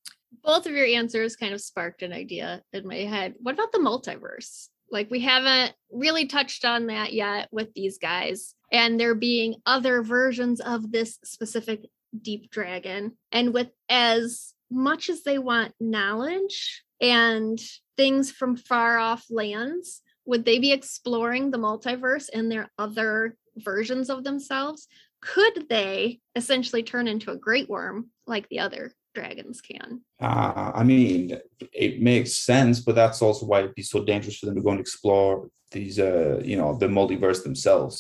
Both 0.44 0.66
of 0.66 0.74
your 0.74 0.86
answers 0.86 1.36
kind 1.36 1.54
of 1.54 1.62
sparked 1.62 2.02
an 2.02 2.14
idea 2.14 2.62
in 2.74 2.88
my 2.88 2.98
head. 2.98 3.36
What 3.40 3.56
about 3.56 3.72
the 3.72 3.80
multiverse? 3.80 4.68
Like, 4.92 5.12
we 5.12 5.20
haven't 5.20 5.74
really 5.92 6.26
touched 6.26 6.66
on 6.66 6.88
that 6.88 7.14
yet 7.14 7.48
with 7.52 7.74
these 7.74 7.98
guys, 8.00 8.56
and 8.72 9.00
there 9.00 9.16
being 9.16 9.56
other 9.66 10.02
versions 10.02 10.62
of 10.62 10.92
this 10.92 11.20
specific 11.24 11.86
deep 12.20 12.50
dragon. 12.50 13.18
And 13.32 13.54
with 13.54 13.70
as 13.88 14.54
much 14.72 15.10
as 15.10 15.24
they 15.24 15.38
want 15.38 15.74
knowledge 15.80 16.84
and 17.02 17.60
things 17.98 18.32
from 18.32 18.56
far 18.56 18.98
off 18.98 19.26
lands, 19.30 20.02
would 20.26 20.46
they 20.46 20.60
be 20.60 20.72
exploring 20.72 21.52
the 21.52 21.58
multiverse 21.58 22.30
and 22.34 22.52
their 22.52 22.72
other 22.78 23.36
versions 23.58 24.10
of 24.10 24.24
themselves? 24.24 24.88
Could 25.22 25.68
they 25.70 26.20
essentially 26.36 26.84
turn 26.84 27.08
into 27.08 27.32
a 27.32 27.38
great 27.38 27.70
wyrm 27.70 28.06
like 28.26 28.48
the 28.50 28.60
other 28.60 28.94
dragons 29.20 29.62
can? 29.62 29.90
Uh, 30.22 30.72
I 30.82 30.84
mean, 30.92 31.38
it 31.86 31.94
makes 32.02 32.32
sense, 32.52 32.76
but 32.86 32.96
that's 32.96 33.22
also 33.22 33.46
why 33.46 33.60
it'd 33.60 33.76
be 33.76 33.92
so 33.94 34.00
dangerous 34.12 34.38
for 34.38 34.46
them 34.46 34.56
to 34.56 34.62
go 34.62 34.72
and 34.76 34.80
explore 34.80 35.50
these, 35.72 36.00
uh, 36.00 36.36
you 36.52 36.58
know, 36.60 36.70
the 36.82 36.88
multiverse 36.88 37.42
themselves. 37.44 37.96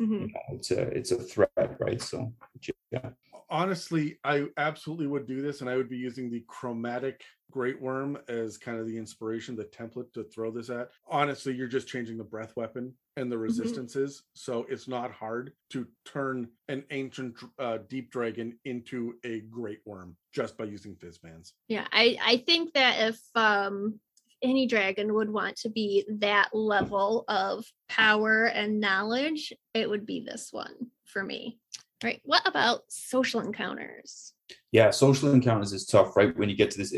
Mhm. 0.00 0.20
You 0.22 0.32
know, 0.34 0.46
it's 0.56 0.70
a 0.70 0.82
it's 0.98 1.12
a 1.18 1.20
threat, 1.32 1.70
right? 1.84 2.00
So, 2.10 2.16
yeah. 2.94 3.10
Honestly, 3.50 4.18
I 4.24 4.46
absolutely 4.56 5.06
would 5.06 5.26
do 5.26 5.40
this, 5.40 5.60
and 5.60 5.70
I 5.70 5.76
would 5.76 5.88
be 5.88 5.96
using 5.96 6.30
the 6.30 6.44
chromatic 6.48 7.22
great 7.50 7.82
wyrm 7.82 8.18
as 8.28 8.58
kind 8.58 8.78
of 8.78 8.86
the 8.86 8.96
inspiration, 8.96 9.56
the 9.56 9.64
template 9.64 10.12
to 10.12 10.24
throw 10.24 10.50
this 10.50 10.68
at. 10.68 10.90
Honestly, 11.06 11.54
you're 11.54 11.66
just 11.66 11.88
changing 11.88 12.18
the 12.18 12.24
breath 12.24 12.52
weapon 12.56 12.92
and 13.16 13.32
the 13.32 13.38
resistances, 13.38 14.22
so 14.34 14.66
it's 14.68 14.86
not 14.86 15.10
hard 15.12 15.52
to 15.70 15.86
turn 16.04 16.48
an 16.68 16.84
ancient 16.90 17.36
uh, 17.58 17.78
deep 17.88 18.10
dragon 18.10 18.58
into 18.64 19.14
a 19.24 19.40
great 19.40 19.80
wyrm 19.86 20.12
just 20.32 20.56
by 20.58 20.64
using 20.64 20.94
Fizban's. 20.94 21.54
Yeah, 21.68 21.86
I 21.92 22.18
I 22.22 22.36
think 22.38 22.74
that 22.74 23.08
if 23.08 23.18
um 23.34 23.98
any 24.42 24.66
dragon 24.66 25.14
would 25.14 25.30
want 25.30 25.56
to 25.56 25.68
be 25.68 26.04
that 26.08 26.50
level 26.52 27.24
of 27.28 27.64
power 27.88 28.44
and 28.44 28.80
knowledge, 28.80 29.52
it 29.74 29.88
would 29.88 30.06
be 30.06 30.20
this 30.20 30.50
one 30.52 30.74
for 31.04 31.24
me. 31.24 31.58
Right. 32.02 32.20
What 32.24 32.46
about 32.46 32.82
social 32.88 33.40
encounters? 33.40 34.32
Yeah, 34.70 34.90
social 34.90 35.32
encounters 35.32 35.72
is 35.72 35.86
tough, 35.86 36.16
right? 36.16 36.36
When 36.36 36.48
you 36.48 36.56
get 36.56 36.70
to 36.72 36.78
this 36.78 36.94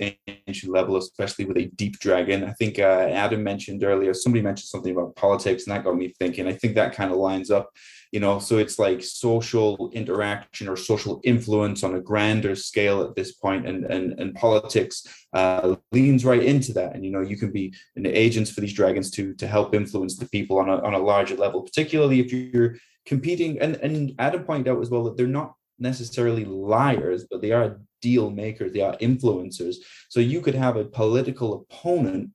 ancient 0.47 0.72
level, 0.72 0.97
especially 0.97 1.44
with 1.44 1.56
a 1.56 1.66
deep 1.66 1.98
dragon. 2.01 2.44
I 2.44 2.52
think 2.52 2.78
uh, 2.78 3.09
Adam 3.10 3.43
mentioned 3.43 3.82
earlier, 3.85 4.12
somebody 4.12 4.43
mentioned 4.43 4.68
something 4.68 4.93
about 4.93 5.16
politics, 5.16 5.66
and 5.66 5.74
that 5.74 5.85
got 5.85 5.97
me 5.97 6.12
thinking. 6.18 6.48
I 6.48 6.52
think 6.52 6.74
that 6.74 6.94
kind 6.94 7.12
of 7.12 7.16
lines 7.16 7.51
up, 7.51 7.70
you 8.12 8.20
know. 8.20 8.40
So 8.40 8.59
it's 8.59 8.78
like 8.78 9.02
social 9.02 9.90
interaction 9.93 10.68
or 10.68 10.77
social 10.77 11.20
influence 11.24 11.82
on 11.85 11.94
a 11.94 12.01
grander 12.01 12.55
scale 12.56 13.02
at 13.02 13.14
this 13.14 13.32
point, 13.32 13.66
and 13.66 13.85
and 13.85 14.18
and 14.18 14.35
politics 14.35 15.06
uh, 15.32 15.77
leans 15.93 16.24
right 16.24 16.43
into 16.43 16.72
that. 16.74 16.94
And 16.94 17.05
you 17.05 17.12
know, 17.12 17.22
you 17.22 17.36
can 17.36 17.52
be 17.52 17.72
an 17.97 18.05
agents 18.05 18.51
for 18.51 18.60
these 18.60 18.74
dragons 18.74 19.10
to 19.12 19.32
to 19.35 19.47
help 19.47 19.74
influence 19.74 20.18
the 20.18 20.28
people 20.28 20.59
on 20.59 20.68
a 20.68 20.77
on 20.82 20.94
a 20.94 20.98
larger 20.98 21.36
level, 21.36 21.62
particularly 21.62 22.20
if 22.20 22.32
you're 22.32 22.74
competing. 23.06 23.60
And 23.60 23.77
and 23.77 24.14
Adam 24.18 24.44
pointed 24.44 24.68
out 24.68 24.81
as 24.81 24.90
well 24.90 25.05
that 25.05 25.16
they're 25.16 25.27
not 25.27 25.55
necessarily 25.78 26.44
liars, 26.44 27.27
but 27.31 27.40
they 27.40 27.52
are 27.52 27.81
deal 28.02 28.31
makers, 28.31 28.72
they 28.72 28.81
are 28.81 28.97
influencers. 28.98 29.77
So 30.09 30.20
you 30.20 30.40
could 30.40 30.55
have 30.55 30.77
a 30.77 30.85
political 30.85 31.55
opponent 31.55 32.31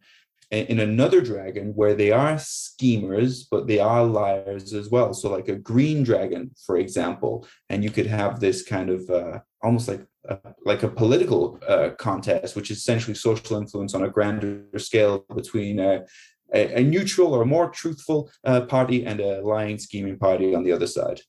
in 0.52 0.80
another 0.80 1.22
dragon 1.22 1.74
where 1.74 1.96
they 1.96 2.12
are 2.12 2.38
schemers, 2.38 3.46
but 3.46 3.68
they 3.68 3.80
are 3.80 4.04
liars 4.04 4.74
as 4.74 4.90
well. 4.90 5.14
So, 5.14 5.30
like 5.30 5.48
a 5.48 5.56
green 5.56 6.04
dragon, 6.04 6.52
for 6.66 6.78
example, 6.78 7.48
and 7.70 7.84
you 7.84 7.90
could 7.90 8.06
have 8.06 8.40
this 8.40 8.62
kind 8.62 8.90
of 8.90 9.10
uh, 9.10 9.40
almost 9.64 9.88
like 9.88 10.06
a, 10.30 10.38
like 10.64 10.84
a 10.84 10.88
political 10.88 11.60
uh, 11.68 11.90
contest, 11.98 12.56
which 12.56 12.70
is 12.70 12.78
essentially 12.78 13.16
social 13.16 13.58
influence 13.58 13.96
on 13.96 14.04
a 14.04 14.10
grander 14.10 14.66
scale 14.78 15.26
between 15.36 15.80
uh, 15.80 16.06
a, 16.56 16.80
a, 16.80 16.84
neutral 16.84 17.34
or 17.34 17.46
more 17.46 17.70
truthful 17.70 18.32
uh, 18.46 18.62
party 18.62 19.06
and 19.06 19.20
a 19.20 19.42
lying, 19.42 19.78
scheming 19.78 20.18
party 20.18 20.56
on 20.56 20.64
the 20.64 20.72
other 20.72 20.88
side. 20.88 21.20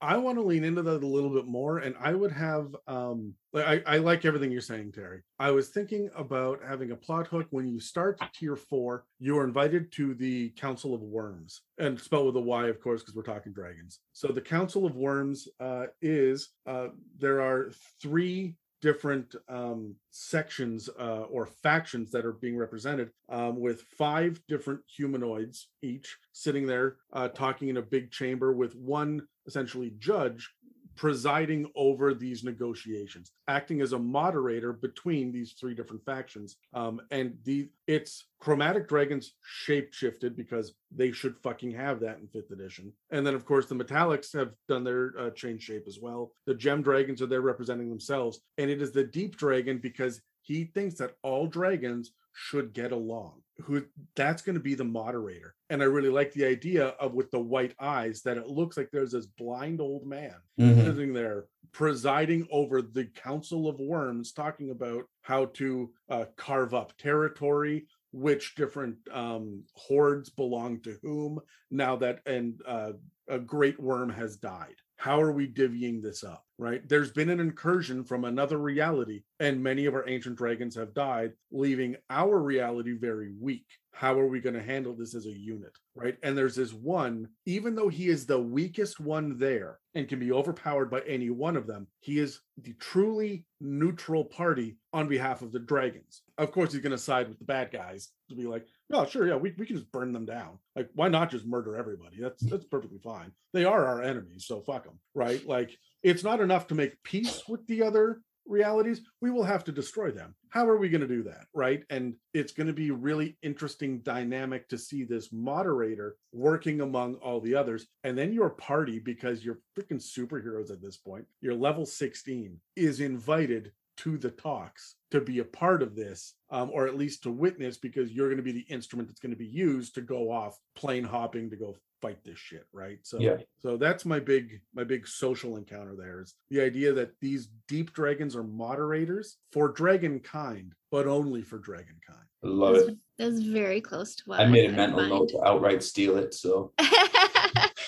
I 0.00 0.18
want 0.18 0.36
to 0.36 0.42
lean 0.42 0.64
into 0.64 0.82
that 0.82 1.02
a 1.02 1.06
little 1.06 1.30
bit 1.30 1.46
more, 1.46 1.78
and 1.78 1.94
I 1.98 2.12
would 2.12 2.32
have. 2.32 2.76
Um, 2.86 3.32
I, 3.54 3.82
I 3.86 3.96
like 3.98 4.26
everything 4.26 4.50
you're 4.50 4.60
saying, 4.60 4.92
Terry. 4.92 5.22
I 5.38 5.50
was 5.50 5.70
thinking 5.70 6.10
about 6.14 6.60
having 6.66 6.90
a 6.90 6.96
plot 6.96 7.26
hook 7.28 7.46
when 7.50 7.66
you 7.66 7.80
start 7.80 8.20
tier 8.34 8.54
four. 8.54 9.06
You 9.18 9.38
are 9.38 9.44
invited 9.44 9.90
to 9.92 10.12
the 10.14 10.50
Council 10.50 10.94
of 10.94 11.00
Wyrms, 11.00 11.60
and 11.78 11.98
spelled 11.98 12.26
with 12.26 12.36
a 12.36 12.40
Y, 12.40 12.66
of 12.66 12.82
course, 12.82 13.00
because 13.00 13.14
we're 13.14 13.22
talking 13.22 13.54
dragons. 13.54 14.00
So 14.12 14.28
the 14.28 14.42
Council 14.42 14.84
of 14.84 14.92
Wyrms 14.92 15.48
uh, 15.58 15.86
is 16.02 16.50
uh, 16.66 16.88
there 17.18 17.40
are 17.40 17.72
three 18.02 18.56
different 18.84 19.34
um, 19.48 19.94
sections 20.10 20.90
uh, 21.00 21.22
or 21.30 21.46
factions 21.46 22.10
that 22.10 22.26
are 22.26 22.34
being 22.34 22.54
represented 22.54 23.08
um, 23.30 23.58
with 23.58 23.80
five 23.80 24.38
different 24.46 24.78
humanoids 24.86 25.68
each 25.80 26.18
sitting 26.32 26.66
there 26.66 26.96
uh, 27.14 27.26
talking 27.28 27.68
in 27.70 27.78
a 27.78 27.82
big 27.82 28.10
chamber 28.10 28.52
with 28.52 28.76
one 28.76 29.26
essentially 29.46 29.94
judge 29.98 30.50
presiding 30.96 31.70
over 31.74 32.14
these 32.14 32.44
negotiations, 32.44 33.32
acting 33.48 33.80
as 33.80 33.92
a 33.92 33.98
moderator 33.98 34.72
between 34.72 35.32
these 35.32 35.52
three 35.52 35.74
different 35.74 36.04
factions. 36.04 36.56
Um, 36.72 37.00
and 37.10 37.36
the 37.44 37.68
it's 37.86 38.26
chromatic 38.38 38.88
dragons 38.88 39.34
shape 39.44 39.92
shifted 39.92 40.36
because 40.36 40.74
they 40.94 41.12
should 41.12 41.36
fucking 41.42 41.72
have 41.72 42.00
that 42.00 42.18
in 42.18 42.28
fifth 42.28 42.50
edition. 42.50 42.92
And 43.10 43.26
then 43.26 43.34
of 43.34 43.44
course 43.44 43.66
the 43.66 43.74
metallics 43.74 44.32
have 44.32 44.52
done 44.68 44.84
their 44.84 45.12
uh, 45.18 45.30
change 45.30 45.62
shape 45.62 45.84
as 45.86 45.98
well. 46.00 46.32
The 46.46 46.54
gem 46.54 46.82
dragons 46.82 47.22
are 47.22 47.26
there 47.26 47.40
representing 47.40 47.88
themselves, 47.88 48.40
and 48.58 48.70
it 48.70 48.80
is 48.80 48.92
the 48.92 49.04
deep 49.04 49.36
dragon 49.36 49.78
because 49.78 50.20
he 50.42 50.64
thinks 50.64 50.96
that 50.96 51.16
all 51.22 51.46
dragons 51.46 52.12
should 52.34 52.72
get 52.72 52.92
along 52.92 53.40
who 53.58 53.84
that's 54.16 54.42
going 54.42 54.54
to 54.54 54.60
be 54.60 54.74
the 54.74 54.84
moderator 54.84 55.54
and 55.70 55.82
i 55.82 55.84
really 55.84 56.08
like 56.08 56.32
the 56.32 56.44
idea 56.44 56.88
of 57.00 57.14
with 57.14 57.30
the 57.30 57.38
white 57.38 57.74
eyes 57.80 58.22
that 58.22 58.36
it 58.36 58.48
looks 58.48 58.76
like 58.76 58.90
there's 58.90 59.12
this 59.12 59.26
blind 59.26 59.80
old 59.80 60.06
man 60.06 60.34
mm-hmm. 60.58 60.80
sitting 60.84 61.12
there 61.12 61.46
presiding 61.72 62.46
over 62.50 62.82
the 62.82 63.04
council 63.14 63.68
of 63.68 63.76
wyrms 63.76 64.34
talking 64.34 64.70
about 64.70 65.04
how 65.22 65.46
to 65.46 65.90
uh, 66.08 66.24
carve 66.36 66.74
up 66.74 66.96
territory 66.98 67.86
which 68.12 68.54
different 68.54 68.96
um, 69.12 69.62
hoards 69.74 70.30
belong 70.30 70.80
to 70.80 70.96
whom 71.02 71.38
now 71.70 71.96
that 71.96 72.20
and 72.26 72.60
uh, 72.66 72.92
a 73.28 73.38
great 73.38 73.78
wyrm 73.78 74.12
has 74.12 74.36
died 74.36 74.76
how 75.04 75.20
are 75.20 75.32
we 75.32 75.46
divvying 75.46 76.00
this 76.00 76.24
up 76.24 76.42
right? 76.56 76.88
There's 76.88 77.10
been 77.10 77.28
an 77.28 77.40
incursion 77.40 78.04
from 78.04 78.24
another 78.24 78.56
reality 78.56 79.22
and 79.38 79.62
many 79.62 79.84
of 79.84 79.94
our 79.94 80.08
ancient 80.08 80.36
dragons 80.36 80.74
have 80.76 80.94
died 80.94 81.32
leaving 81.50 81.96
our 82.08 82.38
reality 82.38 82.96
very 82.96 83.32
weak. 83.38 83.66
How 83.92 84.18
are 84.18 84.26
we 84.26 84.40
going 84.40 84.54
to 84.54 84.62
handle 84.62 84.94
this 84.94 85.14
as 85.14 85.26
a 85.26 85.30
unit 85.30 85.76
right? 85.94 86.16
And 86.22 86.38
there's 86.38 86.56
this 86.56 86.72
one 86.72 87.28
even 87.44 87.74
though 87.74 87.90
he 87.90 88.08
is 88.08 88.24
the 88.24 88.40
weakest 88.40 88.98
one 88.98 89.36
there 89.36 89.78
and 89.94 90.08
can 90.08 90.20
be 90.20 90.32
overpowered 90.32 90.90
by 90.90 91.00
any 91.00 91.28
one 91.28 91.58
of 91.58 91.66
them 91.66 91.86
he 92.00 92.18
is 92.18 92.40
the 92.62 92.72
truly 92.80 93.44
neutral 93.60 94.24
party 94.24 94.78
on 94.94 95.06
behalf 95.06 95.42
of 95.42 95.52
the 95.52 95.58
dragons. 95.58 96.22
Of 96.38 96.50
course 96.50 96.72
he's 96.72 96.80
going 96.80 96.92
to 96.92 96.98
side 96.98 97.28
with 97.28 97.38
the 97.38 97.44
bad 97.44 97.70
guys 97.70 98.08
to 98.28 98.34
be 98.34 98.44
like 98.44 98.66
no 98.90 99.04
sure 99.04 99.26
yeah 99.26 99.36
we, 99.36 99.54
we 99.58 99.66
can 99.66 99.76
just 99.76 99.90
burn 99.92 100.12
them 100.12 100.24
down 100.24 100.58
like 100.76 100.88
why 100.94 101.08
not 101.08 101.30
just 101.30 101.46
murder 101.46 101.76
everybody 101.76 102.16
that's 102.20 102.42
that's 102.44 102.64
perfectly 102.64 102.98
fine 102.98 103.30
they 103.52 103.64
are 103.64 103.86
our 103.86 104.02
enemies 104.02 104.44
so 104.46 104.60
fuck 104.60 104.84
them 104.84 104.98
right 105.14 105.46
like 105.46 105.76
it's 106.02 106.24
not 106.24 106.40
enough 106.40 106.66
to 106.66 106.74
make 106.74 107.02
peace 107.02 107.42
with 107.48 107.66
the 107.66 107.82
other 107.82 108.20
realities, 108.46 109.02
we 109.20 109.30
will 109.30 109.44
have 109.44 109.64
to 109.64 109.72
destroy 109.72 110.10
them. 110.10 110.34
How 110.50 110.66
are 110.68 110.76
we 110.76 110.88
going 110.88 111.00
to 111.00 111.08
do 111.08 111.22
that? 111.24 111.46
Right. 111.54 111.82
And 111.90 112.14
it's 112.32 112.52
going 112.52 112.66
to 112.66 112.72
be 112.72 112.90
really 112.90 113.36
interesting 113.42 114.00
dynamic 114.00 114.68
to 114.68 114.78
see 114.78 115.04
this 115.04 115.32
moderator 115.32 116.16
working 116.32 116.80
among 116.80 117.14
all 117.16 117.40
the 117.40 117.54
others. 117.54 117.86
And 118.04 118.16
then 118.16 118.32
your 118.32 118.50
party, 118.50 118.98
because 118.98 119.44
you're 119.44 119.60
freaking 119.76 120.02
superheroes 120.02 120.70
at 120.70 120.82
this 120.82 120.96
point, 120.96 121.26
your 121.40 121.54
level 121.54 121.86
16 121.86 122.58
is 122.76 123.00
invited 123.00 123.72
to 123.98 124.16
the 124.18 124.30
talks 124.30 124.96
to 125.10 125.20
be 125.20 125.38
a 125.38 125.44
part 125.44 125.82
of 125.82 125.94
this 125.94 126.34
um, 126.50 126.70
or 126.72 126.86
at 126.86 126.96
least 126.96 127.22
to 127.22 127.30
witness 127.30 127.76
because 127.76 128.12
you're 128.12 128.28
going 128.28 128.36
to 128.36 128.42
be 128.42 128.52
the 128.52 128.66
instrument 128.68 129.08
that's 129.08 129.20
going 129.20 129.32
to 129.32 129.38
be 129.38 129.46
used 129.46 129.94
to 129.94 130.00
go 130.00 130.30
off 130.30 130.58
plane 130.74 131.04
hopping 131.04 131.50
to 131.50 131.56
go 131.56 131.76
fight 132.02 132.22
this 132.22 132.38
shit 132.38 132.66
right 132.72 132.98
so 133.02 133.18
yeah. 133.18 133.36
so 133.58 133.78
that's 133.78 134.04
my 134.04 134.20
big 134.20 134.60
my 134.74 134.84
big 134.84 135.06
social 135.06 135.56
encounter 135.56 135.94
there 135.96 136.20
is 136.20 136.34
the 136.50 136.60
idea 136.60 136.92
that 136.92 137.10
these 137.20 137.48
deep 137.66 137.94
dragons 137.94 138.36
are 138.36 138.42
moderators 138.42 139.38
for 139.52 139.68
dragon 139.68 140.20
kind 140.20 140.74
but 140.90 141.06
only 141.06 141.40
for 141.40 141.58
dragon 141.58 141.96
kind 142.06 142.20
I 142.44 142.48
love 142.48 142.76
it 142.76 142.98
that's 143.16 143.40
very 143.40 143.80
close 143.80 144.16
to 144.16 144.22
what 144.26 144.40
i 144.40 144.44
made 144.46 144.68
a 144.68 144.72
mental 144.72 144.98
mind. 144.98 145.10
note 145.10 145.28
to 145.30 145.42
outright 145.46 145.82
steal 145.82 146.18
it 146.18 146.34
so 146.34 146.72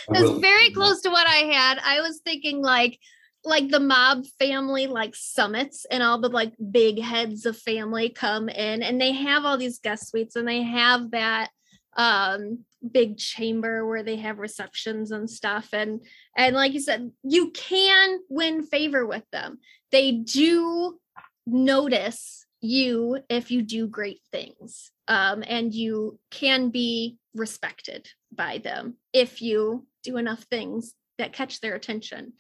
that's 0.09 0.31
very 0.39 0.71
close 0.75 1.03
to 1.03 1.11
what 1.11 1.27
i 1.27 1.53
had 1.53 1.79
i 1.85 2.01
was 2.01 2.21
thinking 2.25 2.63
like 2.63 2.99
like 3.47 3.69
the 3.71 3.81
mob 3.81 4.27
family 4.41 4.89
like 4.89 5.15
summits 5.15 5.87
and 5.91 6.03
all 6.03 6.21
the 6.21 6.29
like 6.29 6.53
big 6.71 7.01
heads 7.01 7.47
of 7.47 7.57
family 7.57 8.09
come 8.09 8.49
in 8.49 8.83
and 8.83 9.01
they 9.01 9.13
have 9.13 9.45
all 9.45 9.57
these 9.57 9.79
guest 9.79 10.09
suites 10.09 10.35
and 10.35 10.49
they 10.49 10.63
have 10.63 11.13
that 11.13 11.51
um 11.97 12.59
big 12.93 13.17
chamber 13.17 13.87
where 13.87 14.03
they 14.03 14.17
have 14.17 14.39
receptions 14.39 15.11
and 15.13 15.31
stuff. 15.31 15.69
And 15.73 16.05
and 16.37 16.55
like 16.55 16.73
you 16.73 16.81
said 16.81 17.11
you 17.23 17.51
can 17.53 18.19
win 18.29 18.63
favor 18.63 19.07
with 19.07 19.25
them. 19.33 19.59
They 19.93 20.13
do 20.13 20.99
notice 21.47 22.45
you 22.61 23.19
if 23.29 23.51
you 23.51 23.63
do 23.63 23.87
great 23.87 24.21
things 24.33 24.91
um 25.07 25.45
and 25.47 25.73
you 25.73 26.19
can 26.31 26.71
be 26.71 27.17
respected 27.35 28.09
by 28.33 28.59
them 28.59 28.97
if 29.13 29.41
you 29.41 29.87
do 30.03 30.17
enough 30.17 30.43
things 30.45 30.95
that 31.19 31.35
catch 31.35 31.61
their 31.61 31.75
attention 31.75 32.33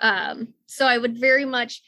um, 0.00 0.48
so 0.66 0.86
I 0.86 0.98
would 0.98 1.18
very 1.18 1.44
much 1.44 1.82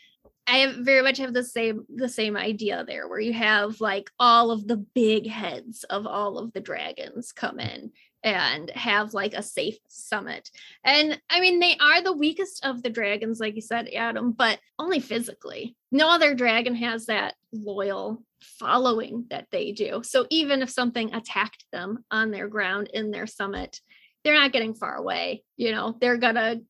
I 0.47 0.75
very 0.79 1.03
much 1.03 1.19
have 1.19 1.33
the 1.33 1.45
same 1.45 1.87
the 1.89 2.09
same 2.09 2.37
idea 2.37 2.85
there 2.87 3.09
where 3.09 3.21
you 3.21 3.33
have 3.33 3.81
like 3.81 4.11
all 4.19 4.51
of 4.51 4.67
the 4.67 4.77
big 4.77 5.27
heads 5.27 5.85
of 5.85 6.07
all 6.07 6.39
of 6.39 6.53
the 6.53 6.61
dragons 6.61 7.33
come 7.33 7.59
in 7.59 7.93
and 8.23 8.71
have 8.71 9.15
like 9.15 9.35
a 9.35 9.43
safe 9.43 9.79
summit. 9.89 10.51
And 10.85 11.21
I 11.31 11.41
mean 11.41 11.61
they 11.61 11.77
are 11.79 12.03
the 12.03 12.13
weakest 12.13 12.65
of 12.65 12.83
the 12.83 12.91
dragons 12.91 13.41
like 13.41 13.55
you 13.55 13.63
said 13.63 13.89
Adam, 13.95 14.33
but 14.33 14.59
only 14.79 15.01
physically. 15.01 15.77
No 15.91 16.11
other 16.11 16.35
dragon 16.35 16.75
has 16.75 17.07
that 17.07 17.35
loyal 17.53 18.23
following 18.41 19.25
that 19.31 19.47
they 19.51 19.73
do. 19.73 20.03
So 20.03 20.27
even 20.29 20.61
if 20.61 20.69
something 20.69 21.15
attacked 21.15 21.65
them 21.73 22.05
on 22.11 22.31
their 22.31 22.49
ground 22.49 22.91
in 22.93 23.11
their 23.11 23.27
summit, 23.27 23.81
they're 24.25 24.35
not 24.35 24.53
getting 24.53 24.75
far 24.75 24.97
away. 24.97 25.45
You 25.57 25.73
know, 25.73 25.97
they're 26.01 26.19
gonna 26.19 26.61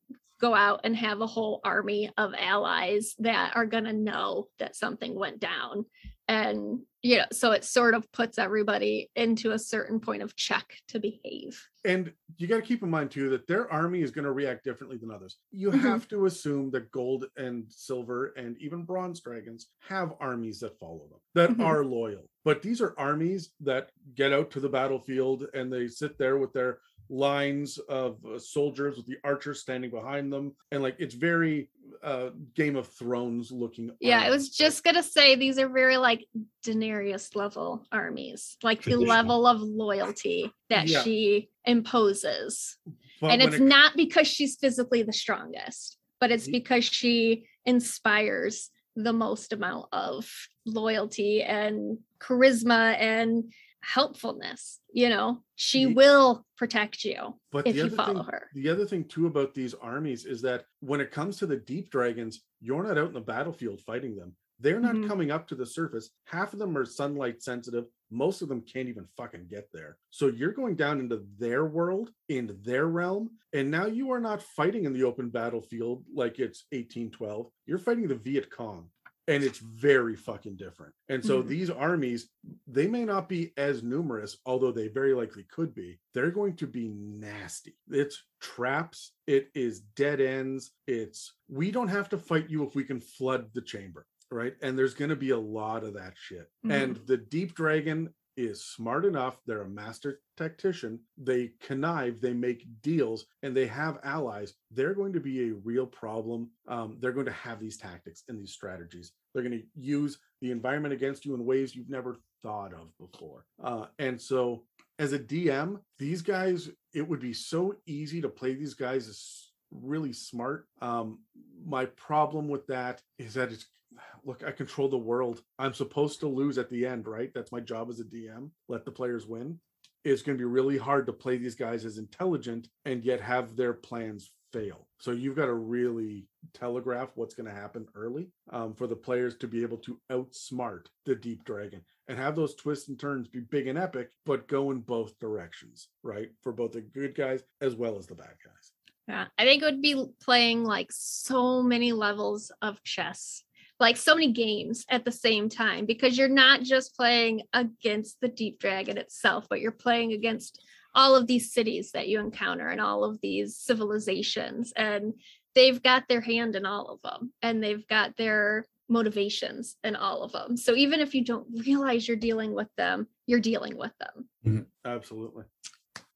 go 0.41 0.55
out 0.55 0.81
and 0.85 0.97
have 0.97 1.21
a 1.21 1.27
whole 1.27 1.61
army 1.65 2.11
of 2.17 2.33
allies 2.39 3.15
that 3.19 3.53
are 3.55 3.67
going 3.67 3.85
to 3.85 3.93
know 3.93 4.49
that 4.59 4.77
something 4.77 5.15
went 5.15 5.41
down 5.41 5.85
and 6.29 6.81
you 7.03 7.19
know 7.19 7.25
so 7.33 7.53
it 7.53 7.65
sort 7.65 7.95
of 7.95 8.11
puts 8.13 8.39
everybody 8.39 9.11
into 9.15 9.53
a 9.53 9.59
certain 9.59 10.01
point 10.01 10.23
of 10.23 10.35
check 10.37 10.65
to 10.89 10.99
behave 10.99 11.63
and 11.85 12.13
you 12.39 12.47
got 12.47 12.57
to 12.57 12.63
keep 12.63 12.83
in 12.83 12.89
mind 12.89 13.11
too 13.11 13.29
that 13.29 13.47
their 13.47 13.71
army 13.71 14.01
is 14.01 14.11
going 14.11 14.25
to 14.25 14.33
react 14.33 14.65
differently 14.65 14.97
than 14.97 15.11
others 15.11 15.37
you 15.51 15.69
mm-hmm. 15.69 15.81
have 15.81 16.09
to 16.09 16.25
assume 16.25 16.71
that 16.71 16.91
gold 16.91 17.27
and 17.37 17.65
silver 17.69 18.33
and 18.37 18.57
even 18.59 18.85
bronze 18.85 19.21
dragons 19.21 19.69
have 19.87 20.15
armies 20.19 20.61
that 20.61 20.79
follow 20.79 21.07
them 21.11 21.21
that 21.35 21.51
mm-hmm. 21.51 21.63
are 21.63 21.85
loyal 21.85 22.25
but 22.45 22.63
these 22.63 22.81
are 22.81 22.95
armies 22.97 23.51
that 23.61 23.91
get 24.15 24.33
out 24.33 24.51
to 24.51 24.61
the 24.61 24.69
battlefield 24.69 25.47
and 25.53 25.71
they 25.71 25.87
sit 25.87 26.17
there 26.17 26.39
with 26.39 26.53
their 26.55 26.79
lines 27.09 27.79
of 27.89 28.19
uh, 28.25 28.39
soldiers 28.39 28.97
with 28.97 29.07
the 29.07 29.17
archers 29.25 29.61
standing 29.61 29.91
behind 29.91 30.33
them, 30.33 30.55
and 30.73 30.83
like 30.83 30.97
it's 30.99 31.15
very 31.15 31.69
uh, 32.03 32.31
Game 32.55 32.77
of 32.77 32.87
Thrones 32.89 33.51
looking. 33.53 33.91
Yeah, 34.01 34.21
I 34.21 34.31
was 34.31 34.49
just 34.51 34.85
gonna 34.85 35.03
say 35.03 35.35
these 35.37 35.59
are 35.59 35.69
very 35.69 35.97
like 35.97 36.27
Daenerys 36.67 37.35
level 37.37 37.87
armies, 37.93 38.57
like 38.63 38.83
the 38.83 38.97
level 38.97 39.47
of 39.47 39.61
loyalty 39.61 40.51
that 40.71 40.89
Yeah. 40.89 41.03
she 41.03 41.51
imposes. 41.65 42.77
But 43.21 43.33
and 43.33 43.43
it's 43.43 43.57
it- 43.57 43.63
not 43.63 43.97
because 43.97 44.27
she's 44.27 44.57
physically 44.57 45.03
the 45.03 45.13
strongest, 45.13 45.99
but 46.21 46.31
it's 46.31 46.49
because 46.49 46.85
she 46.85 47.47
inspires 47.65 48.71
the 48.97 49.13
most 49.13 49.53
amount 49.53 49.87
of 49.93 50.31
loyalty 50.67 51.43
and 51.43 51.99
charisma 52.21 52.95
and 52.99 53.53
helpfulness. 53.85 54.81
You 54.93 55.09
know, 55.09 55.43
she 55.57 55.87
will 55.87 56.47
protect 56.57 57.05
you 57.05 57.39
But 57.53 57.67
if 57.67 57.77
the 57.77 57.83
you 57.85 57.91
follow 57.91 58.23
thing, 58.23 58.33
her. 58.33 58.49
The 58.55 58.69
other 58.69 58.87
thing 58.87 59.05
too 59.05 59.27
about 59.27 59.55
these 59.55 59.75
armies 59.75 60.25
is 60.25 60.43
that 60.43 60.65
when 60.81 61.01
it 61.01 61.11
comes 61.11 61.37
to 61.39 61.47
the 61.47 61.57
deep 61.57 61.91
dragons, 61.91 62.43
you're 62.61 62.83
not 62.83 62.99
out 62.99 63.09
in 63.09 63.13
the 63.15 63.21
battlefield 63.21 63.81
fighting 63.81 64.17
them. 64.17 64.37
They're 64.61 64.81
not 64.81 64.95
Mhm. 64.97 65.09
coming 65.09 65.31
up 65.33 65.49
to 65.49 65.57
the 65.57 65.67
surface. 65.67 66.11
Half 66.27 66.53
of 66.53 66.61
them 66.61 66.79
are 66.79 66.85
sunlight 66.85 67.43
sensitive. 67.43 67.87
Most 68.11 68.41
of 68.41 68.49
them 68.49 68.63
can't 68.63 68.89
even 68.89 69.07
fucking 69.17 69.49
get 69.49 69.69
there. 69.73 69.99
So 70.11 70.29
you're 70.29 70.53
going 70.53 70.77
down 70.77 71.01
into 71.01 71.27
their 71.37 71.67
world, 71.67 72.13
into 72.29 72.55
their 72.55 72.87
realm, 72.87 73.31
and 73.53 73.71
now 73.71 73.87
you 73.87 74.13
are 74.13 74.21
not 74.21 74.43
fighting 74.43 74.85
in 74.85 74.93
the 74.93 75.03
open 75.03 75.29
battlefield 75.31 76.05
like 76.15 76.39
it's 76.39 76.67
1812. 76.71 77.51
You're 77.67 77.79
fighting 77.79 78.07
the 78.07 78.15
Viet 78.15 78.49
Cong. 78.51 78.91
And 79.27 79.43
it's 79.43 79.59
very 79.59 80.17
fucking 80.17 80.57
different. 80.57 80.95
And 81.09 81.25
so 81.25 81.43
Mhm. 81.43 81.49
these 81.49 81.71
armies, 81.71 82.29
they 82.67 82.87
may 82.87 83.05
not 83.07 83.29
be 83.29 83.53
as 83.57 83.83
numerous, 83.83 84.37
although 84.45 84.73
they 84.73 84.89
very 84.89 85.15
likely 85.15 85.45
could 85.45 85.75
be. 85.75 85.99
They're 86.13 86.31
going 86.31 86.57
to 86.57 86.67
be 86.67 86.89
nasty. 86.89 87.79
It's 87.89 88.23
traps, 88.41 89.13
it 89.27 89.51
is 89.55 89.81
dead 89.81 90.21
ends. 90.21 90.73
It's 90.87 91.33
we 91.49 91.71
don't 91.71 91.89
have 91.89 92.09
to 92.11 92.19
fight 92.19 92.51
you 92.51 92.65
if 92.65 92.75
we 92.75 92.85
can 92.85 93.01
flood 93.01 93.53
the 93.55 93.63
chamber, 93.63 94.07
right? 94.31 94.57
And 94.61 94.77
there's 94.79 94.95
going 94.95 95.09
to 95.11 95.17
be 95.17 95.31
a 95.31 95.39
lot 95.39 95.85
of 95.85 95.95
that 95.95 96.19
shit. 96.19 96.51
Mhm. 96.67 96.71
And 96.73 96.97
the 97.07 97.17
deep 97.17 97.55
dragon 97.55 98.15
is 98.37 98.65
smart 98.65 99.05
enough. 99.05 99.39
They're 99.47 99.63
a 99.63 99.69
master 99.69 100.21
tactician. 100.37 101.01
They 101.17 101.53
connive, 101.61 102.21
they 102.21 102.33
make 102.33 102.67
deals, 102.83 103.27
and 103.43 103.57
they 103.57 103.67
have 103.67 103.99
allies. 104.03 104.55
They're 104.71 104.95
going 104.95 105.13
to 105.13 105.21
be 105.21 105.49
a 105.49 105.55
real 105.55 105.87
problem. 105.87 106.51
Um, 106.69 106.97
they're 107.01 107.13
going 107.13 107.27
to 107.27 107.33
have 107.33 107.61
these 107.61 107.77
tactics 107.77 108.25
and 108.29 108.39
these 108.39 108.53
strategies. 108.53 109.13
They're 109.33 109.43
going 109.43 109.61
to 109.61 109.67
use 109.75 110.19
the 110.41 110.51
environment 110.51 110.95
against 110.95 111.25
you 111.25 111.35
in 111.35 111.45
ways 111.45 111.75
you've 111.75 111.91
never 111.91 112.17
thought 112.43 112.73
of 112.73 112.89
before. 112.99 113.47
Uh, 113.63 113.87
and 113.99 114.21
so, 114.21 114.65
as 114.99 115.13
a 115.13 115.19
DM, 115.19 115.81
these 115.99 116.23
guys, 116.23 116.71
it 116.93 117.09
would 117.09 117.21
be 117.21 117.33
so 117.33 117.75
easy 117.87 118.21
to 118.21 118.29
play 118.29 118.55
these 118.55 118.75
guys 118.75 119.09
as 119.09 119.49
really 119.75 120.13
smart. 120.13 120.67
Um, 120.81 121.21
my 121.67 121.87
problem 121.87 122.49
with 122.49 122.67
that 122.69 123.03
is 123.19 123.35
that 123.35 123.53
it's 123.53 123.67
look, 124.25 124.43
I 124.45 124.51
control 124.51 124.89
the 124.89 124.97
world. 124.97 125.43
I'm 125.59 125.75
supposed 125.75 126.21
to 126.21 126.29
lose 126.29 126.59
at 126.59 126.71
the 126.71 126.87
end, 126.87 127.07
right? 127.07 127.31
That's 127.35 127.53
my 127.53 127.61
job 127.61 127.91
as 127.91 128.01
a 128.01 128.05
DM. 128.05 128.51
Let 128.69 128.85
the 128.85 128.91
players 128.91 129.27
win. 129.27 129.59
It's 130.05 130.23
going 130.23 130.37
to 130.37 130.43
be 130.43 130.45
really 130.45 130.77
hard 130.77 131.07
to 131.07 131.13
play 131.13 131.39
these 131.39 131.55
guys 131.55 131.85
as 131.85 131.97
intelligent 131.97 132.69
and 132.85 133.03
yet 133.05 133.21
have 133.21 133.57
their 133.57 133.73
plans 133.73 134.33
fail. 134.53 134.87
So 134.99 135.13
you've 135.13 135.37
got 135.37 135.47
to 135.47 135.55
really 135.55 136.29
telegraph 136.53 137.11
what's 137.15 137.35
going 137.35 137.49
to 137.49 137.55
happen 137.55 137.87
early 137.95 138.29
um, 138.53 138.75
for 138.75 138.87
the 138.87 138.97
players 138.97 139.37
to 139.37 139.49
be 139.49 139.63
able 139.63 139.79
to 139.79 139.99
outsmart 140.13 140.87
the 141.07 141.15
deep 141.15 141.45
dragon 141.45 141.81
and 142.09 142.19
have 142.19 142.37
those 142.37 142.55
twists 142.55 142.89
and 142.89 142.99
turns 142.99 143.29
be 143.29 143.41
big 143.41 143.67
and 143.67 143.79
epic, 143.79 144.11
but 144.27 144.47
go 144.47 144.71
in 144.71 144.81
both 144.81 145.19
directions, 145.19 145.89
right? 146.03 146.31
For 146.43 146.53
both 146.53 146.73
the 146.73 146.83
good 146.83 147.15
guys 147.15 147.43
as 147.61 147.75
well 147.75 147.99
as 147.99 148.07
the 148.07 148.15
bad 148.15 148.35
guys. 148.45 148.64
Yeah, 149.09 149.27
I 149.39 149.45
think 149.45 149.63
it 149.63 149.67
would 149.67 149.83
be 149.83 150.03
playing 150.23 150.65
like 150.65 150.89
so 150.91 151.63
many 151.63 151.93
levels 151.93 152.51
of 152.63 152.83
chess, 152.85 153.45
like 153.79 153.97
so 153.97 154.15
many 154.15 154.33
games 154.33 154.85
at 154.89 155.05
the 155.05 155.13
same 155.13 155.49
time, 155.49 155.85
because 155.85 156.17
you're 156.17 156.29
not 156.29 156.63
just 156.63 156.97
playing 156.97 157.43
against 157.53 158.21
the 158.21 158.29
deep 158.29 158.59
dragon 158.59 158.97
itself, 158.97 159.47
but 159.51 159.61
you're 159.61 159.73
playing 159.73 160.13
against 160.13 160.65
all 160.95 161.17
of 161.17 161.27
these 161.27 161.53
cities 161.53 161.91
that 161.93 162.09
you 162.09 162.21
encounter 162.21 162.69
and 162.69 162.81
all 162.81 163.05
of 163.05 163.21
these 163.21 163.57
civilizations. 163.57 164.73
And 164.77 165.15
they've 165.55 165.83
got 165.83 166.05
their 166.09 166.21
hand 166.21 166.57
in 166.57 166.65
all 166.65 166.87
of 166.87 167.03
them 167.03 167.33
and 167.43 167.63
they've 167.63 167.87
got 167.89 168.17
their 168.17 168.65
motivations 168.89 169.77
in 169.83 169.97
all 169.97 170.23
of 170.23 170.33
them. 170.33 170.57
So 170.57 170.75
even 170.75 171.01
if 171.01 171.15
you 171.15 171.25
don't 171.25 171.47
realize 171.65 172.07
you're 172.07 172.17
dealing 172.17 172.55
with 172.55 172.69
them, 172.77 173.09
you're 173.27 173.41
dealing 173.41 173.77
with 173.77 173.93
them. 173.99 174.29
Mm-hmm. 174.47 174.63
Absolutely. 174.85 175.45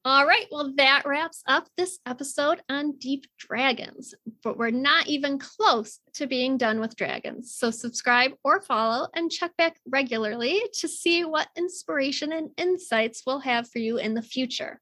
All 0.04 0.24
right, 0.26 0.46
well, 0.50 0.72
that 0.76 1.02
wraps 1.06 1.42
up 1.48 1.68
this 1.76 1.98
episode 2.06 2.62
on 2.68 2.92
Deep 2.98 3.26
Dragons, 3.36 4.14
but 4.44 4.56
we're 4.56 4.70
not 4.70 5.08
even 5.08 5.38
close 5.38 5.98
to 6.14 6.26
being 6.26 6.56
done 6.56 6.78
with 6.78 6.96
dragons. 6.96 7.52
So, 7.54 7.70
subscribe 7.72 8.32
or 8.44 8.60
follow 8.60 9.08
and 9.14 9.30
check 9.30 9.56
back 9.56 9.76
regularly 9.88 10.62
to 10.74 10.88
see 10.88 11.24
what 11.24 11.48
inspiration 11.56 12.32
and 12.32 12.50
insights 12.56 13.24
we'll 13.26 13.40
have 13.40 13.68
for 13.68 13.80
you 13.80 13.98
in 13.98 14.14
the 14.14 14.22
future. 14.22 14.80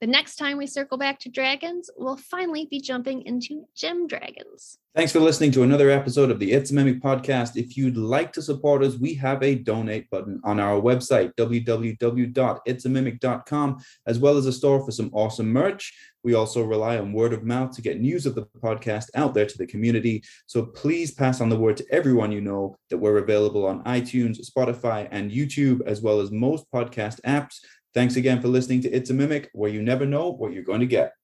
The 0.00 0.06
next 0.06 0.36
time 0.36 0.58
we 0.58 0.68
circle 0.68 0.96
back 0.96 1.18
to 1.20 1.28
dragons, 1.28 1.90
we'll 1.96 2.16
finally 2.16 2.68
be 2.70 2.80
jumping 2.80 3.22
into 3.22 3.64
gem 3.74 4.06
dragons. 4.06 4.78
Thanks 4.94 5.10
for 5.10 5.18
listening 5.18 5.50
to 5.52 5.64
another 5.64 5.90
episode 5.90 6.30
of 6.30 6.38
the 6.38 6.52
It's 6.52 6.70
a 6.70 6.74
Mimic 6.74 7.02
podcast. 7.02 7.56
If 7.56 7.76
you'd 7.76 7.96
like 7.96 8.32
to 8.34 8.42
support 8.42 8.84
us, 8.84 8.96
we 8.96 9.14
have 9.14 9.42
a 9.42 9.56
donate 9.56 10.08
button 10.08 10.40
on 10.44 10.60
our 10.60 10.80
website, 10.80 11.32
www.itsamimic.com, 11.36 13.78
as 14.06 14.20
well 14.20 14.36
as 14.36 14.46
a 14.46 14.52
store 14.52 14.84
for 14.84 14.92
some 14.92 15.10
awesome 15.12 15.52
merch. 15.52 15.92
We 16.24 16.34
also 16.34 16.64
rely 16.64 16.98
on 16.98 17.12
word 17.12 17.32
of 17.32 17.44
mouth 17.44 17.74
to 17.76 17.82
get 17.82 18.00
news 18.00 18.26
of 18.26 18.34
the 18.34 18.46
podcast 18.60 19.06
out 19.14 19.34
there 19.34 19.46
to 19.46 19.58
the 19.58 19.66
community. 19.66 20.24
So 20.46 20.64
please 20.64 21.12
pass 21.12 21.40
on 21.40 21.48
the 21.48 21.58
word 21.58 21.76
to 21.78 21.86
everyone 21.90 22.32
you 22.32 22.40
know 22.40 22.76
that 22.90 22.98
we're 22.98 23.18
available 23.18 23.66
on 23.66 23.84
iTunes, 23.84 24.38
Spotify, 24.50 25.08
and 25.10 25.30
YouTube, 25.30 25.80
as 25.86 26.02
well 26.02 26.20
as 26.20 26.30
most 26.30 26.66
podcast 26.72 27.20
apps. 27.22 27.60
Thanks 27.94 28.16
again 28.16 28.40
for 28.40 28.48
listening 28.48 28.82
to 28.82 28.90
It's 28.90 29.10
a 29.10 29.14
Mimic, 29.14 29.48
where 29.52 29.70
you 29.70 29.82
never 29.82 30.04
know 30.04 30.30
what 30.30 30.52
you're 30.52 30.62
going 30.62 30.80
to 30.80 30.86
get. 30.86 31.14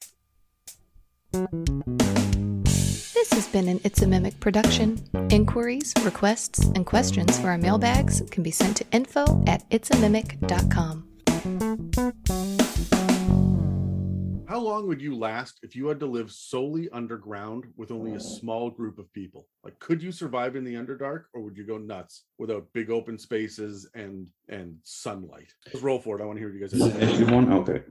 This 3.12 3.32
has 3.32 3.46
been 3.48 3.68
an 3.68 3.80
It's 3.84 4.02
a 4.02 4.06
Mimic 4.06 4.40
production. 4.40 4.98
Inquiries, 5.30 5.92
requests, 6.02 6.64
and 6.74 6.86
questions 6.86 7.38
for 7.38 7.48
our 7.48 7.58
mailbags 7.58 8.22
can 8.30 8.42
be 8.42 8.50
sent 8.50 8.78
to 8.78 8.84
info 8.92 9.42
at 9.46 9.68
itsamimic.com. 9.70 11.04
How 14.54 14.60
long 14.60 14.86
would 14.86 15.02
you 15.02 15.16
last 15.16 15.58
if 15.64 15.74
you 15.74 15.88
had 15.88 15.98
to 15.98 16.06
live 16.06 16.30
solely 16.30 16.88
underground 16.90 17.64
with 17.76 17.90
only 17.90 18.12
a 18.12 18.14
oh. 18.14 18.18
small 18.18 18.70
group 18.70 19.00
of 19.00 19.12
people? 19.12 19.48
Like, 19.64 19.76
could 19.80 20.00
you 20.00 20.12
survive 20.12 20.54
in 20.54 20.62
the 20.62 20.74
Underdark, 20.74 21.24
or 21.34 21.40
would 21.40 21.56
you 21.56 21.66
go 21.66 21.76
nuts 21.76 22.26
without 22.38 22.68
big 22.72 22.88
open 22.88 23.18
spaces 23.18 23.90
and 23.96 24.30
and 24.48 24.76
sunlight? 24.84 25.52
Let's 25.66 25.82
roll 25.82 25.98
for 25.98 26.16
it. 26.16 26.22
I 26.22 26.24
want 26.24 26.36
to 26.36 26.40
hear 26.40 26.50
what 26.50 26.54
you 26.54 26.60
guys 26.60 26.70
have 26.70 27.00
to 27.00 27.16
say. 27.16 27.32
One? 27.34 27.52
Okay. 27.52 27.82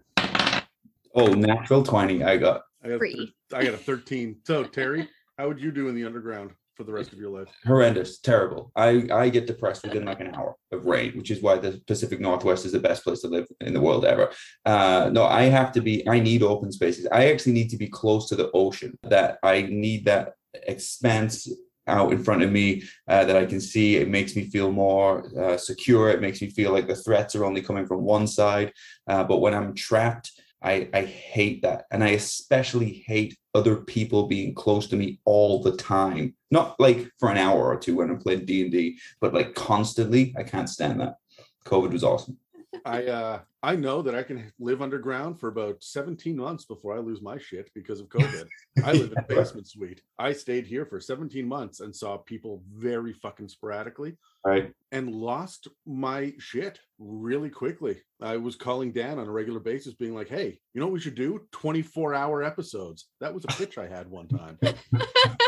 Oh, 1.14 1.34
natural 1.34 1.84
20 1.84 2.24
I 2.24 2.38
got. 2.38 2.62
I 2.82 2.88
got, 2.88 2.98
Free. 2.98 3.34
thir- 3.50 3.58
I 3.58 3.66
got 3.66 3.74
a 3.74 3.78
thirteen. 3.78 4.38
So 4.46 4.64
Terry, 4.64 5.10
how 5.38 5.50
would 5.50 5.60
you 5.60 5.70
do 5.70 5.90
in 5.90 5.96
the 5.96 6.06
underground 6.06 6.52
for 6.76 6.84
the 6.84 6.92
rest 6.92 7.14
of 7.14 7.20
your 7.20 7.30
life? 7.30 7.50
horrendous, 7.66 8.20
terrible. 8.20 8.72
I 8.76 9.08
I 9.12 9.30
get 9.30 9.48
depressed 9.48 9.84
within 9.84 10.06
like 10.06 10.20
an 10.20 10.34
hour 10.36 10.56
of 10.72 10.86
rain, 10.86 11.14
which 11.18 11.32
is 11.32 11.42
why 11.42 11.58
the 11.58 11.82
Pacific 11.88 12.20
Northwest 12.20 12.66
is 12.66 12.72
the 12.72 12.80
best 12.80 13.04
place 13.04 13.22
to 13.22 13.28
live 13.28 13.48
in 13.62 13.74
the 13.74 13.82
world 13.82 14.06
ever. 14.06 14.32
Uh, 14.66 15.10
no, 15.12 15.24
I 15.26 15.44
have 15.44 15.72
to 15.74 15.82
be. 15.82 16.08
I 16.08 16.20
need 16.20 16.44
open 16.44 16.72
spaces. 16.72 17.08
I 17.12 17.32
actually 17.32 17.54
need 17.54 17.70
to 17.70 17.78
be 17.78 17.88
close 17.88 18.28
to 18.30 18.36
the 18.36 18.52
ocean. 18.52 18.98
That 19.04 19.40
I 19.44 19.64
need 19.64 20.06
that 20.06 20.34
expanse 20.54 21.48
out 21.88 22.14
in 22.14 22.24
front 22.24 22.44
of 22.44 22.52
me 22.52 22.84
uh, 23.08 23.26
that 23.26 23.36
I 23.36 23.46
can 23.46 23.60
see. 23.60 23.98
It 23.98 24.10
makes 24.10 24.36
me 24.36 24.44
feel 24.50 24.72
more 24.72 25.26
uh, 25.38 25.58
secure. 25.58 26.10
It 26.10 26.22
makes 26.22 26.42
me 26.42 26.50
feel 26.50 26.72
like 26.72 26.88
the 26.88 26.96
threats 26.96 27.36
are 27.36 27.46
only 27.46 27.62
coming 27.62 27.86
from 27.86 28.04
one 28.04 28.28
side. 28.28 28.72
Uh, 29.08 29.24
but 29.24 29.40
when 29.40 29.54
I'm 29.54 29.74
trapped. 29.76 30.32
I, 30.64 30.90
I 30.94 31.02
hate 31.04 31.62
that. 31.64 31.86
And 31.92 32.04
I 32.04 32.10
especially 32.10 33.04
hate 33.06 33.38
other 33.54 33.76
people 33.76 34.28
being 34.28 34.56
close 34.56 34.88
to 34.88 34.96
me 34.96 35.20
all 35.26 35.62
the 35.62 35.76
time. 35.76 36.36
Not 36.52 36.80
like 36.80 37.10
for 37.20 37.30
an 37.30 37.38
hour 37.38 37.66
or 37.66 37.78
two 37.78 37.98
when 37.98 38.10
I'm 38.10 38.20
playing 38.20 38.46
D&D, 38.46 38.98
but 39.20 39.34
like 39.34 39.54
constantly. 39.56 40.34
I 40.38 40.44
can't 40.44 40.70
stand 40.70 41.02
that. 41.02 41.16
COVID 41.66 41.92
was 41.92 42.04
awesome. 42.04 42.38
I 42.86 43.06
uh 43.06 43.40
I 43.62 43.76
know 43.76 44.02
that 44.02 44.16
I 44.16 44.24
can 44.24 44.52
live 44.60 44.82
underground 44.82 45.40
for 45.40 45.48
about 45.48 45.82
17 45.84 46.36
months 46.36 46.66
before 46.66 46.96
I 46.96 47.00
lose 47.00 47.22
my 47.22 47.38
shit 47.38 47.70
because 47.74 48.00
of 48.02 48.10
COVID. 48.10 48.46
I 48.84 48.92
live 48.92 49.12
in 49.14 49.18
a 49.18 49.22
basement 49.28 49.68
suite. 49.68 50.02
I 50.20 50.34
stayed 50.34 50.66
here 50.66 50.86
for 50.86 51.00
17 51.00 51.48
months 51.48 51.80
and 51.80 51.96
saw 51.96 52.18
people 52.18 52.62
very 52.76 53.14
fucking 53.14 53.48
sporadically 53.48 54.18
Right. 54.46 54.74
and 54.92 55.10
lost 55.16 55.70
my 55.86 56.34
shit 56.40 56.80
really 57.00 57.50
quickly. 57.50 58.02
I 58.22 58.36
was 58.36 58.58
calling 58.58 58.92
Dan 58.92 59.18
on 59.18 59.28
a 59.28 59.32
regular 59.32 59.62
basis, 59.62 59.94
being 59.94 60.14
like, 60.14 60.28
hey, 60.28 60.60
you 60.74 60.82
know 60.82 60.88
what 60.88 60.94
we 60.94 61.00
should 61.00 61.16
do? 61.16 61.48
24 61.54 62.14
hour 62.14 62.44
episodes. 62.44 63.06
That 63.22 63.34
was 63.34 63.46
a 63.46 63.48
pitch 63.48 63.78
I 63.78 63.88
had 63.88 64.10
one 64.10 64.28
time. 64.28 64.58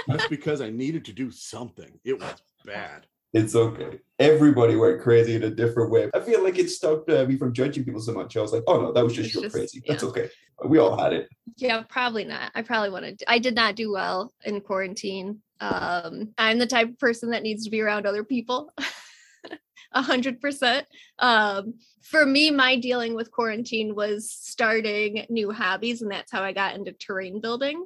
That's 0.07 0.27
because 0.29 0.61
I 0.61 0.69
needed 0.69 1.03
to 1.05 1.13
do 1.13 1.29
something. 1.31 1.99
It 2.05 2.17
was 2.19 2.35
bad. 2.63 3.07
It's 3.35 3.53
okay. 3.53 3.99
Everybody 4.17 4.77
went 4.77 5.01
crazy 5.01 5.35
in 5.35 5.43
a 5.43 5.49
different 5.49 5.91
way. 5.91 6.09
I 6.13 6.21
feel 6.21 6.41
like 6.41 6.57
it 6.57 6.69
stopped 6.69 7.09
uh, 7.09 7.25
me 7.25 7.35
from 7.37 7.51
judging 7.53 7.83
people 7.83 7.99
so 7.99 8.13
much. 8.13 8.37
I 8.37 8.41
was 8.41 8.53
like, 8.53 8.63
oh 8.65 8.79
no, 8.81 8.93
that 8.93 9.03
was 9.03 9.13
just 9.13 9.27
It's 9.27 9.33
your 9.35 9.43
just- 9.43 9.55
crazy. 9.55 9.83
That's 9.85 10.03
okay. 10.05 10.29
We 10.65 10.77
all 10.79 10.97
had 10.97 11.11
it. 11.11 11.27
Yeah, 11.57 11.83
probably 11.89 12.23
not. 12.23 12.49
I 12.55 12.61
probably 12.61 12.89
wanted. 12.91 13.19
to. 13.19 13.29
I 13.29 13.39
did 13.39 13.53
not 13.53 13.75
do 13.75 13.91
well 13.91 14.33
in 14.45 14.61
quarantine. 14.61 15.41
Um, 15.59 16.33
I'm 16.37 16.59
the 16.59 16.65
type 16.65 16.87
of 16.89 16.97
person 16.99 17.31
that 17.31 17.43
needs 17.43 17.65
to 17.65 17.69
be 17.69 17.81
around 17.81 18.05
other 18.05 18.23
people. 18.23 18.71
A 19.91 20.01
hundred 20.01 20.41
percent. 20.41 20.87
Um, 21.19 21.75
for 22.01 22.25
me, 22.25 22.51
my 22.51 22.77
dealing 22.77 23.15
with 23.15 23.31
quarantine 23.31 23.95
was 23.95 24.31
starting 24.31 25.25
new 25.29 25.51
hobbies, 25.51 26.01
and 26.01 26.11
that's 26.11 26.31
how 26.31 26.41
I 26.43 26.51
got 26.53 26.75
into 26.75 26.91
terrain 26.93 27.39
building. 27.41 27.85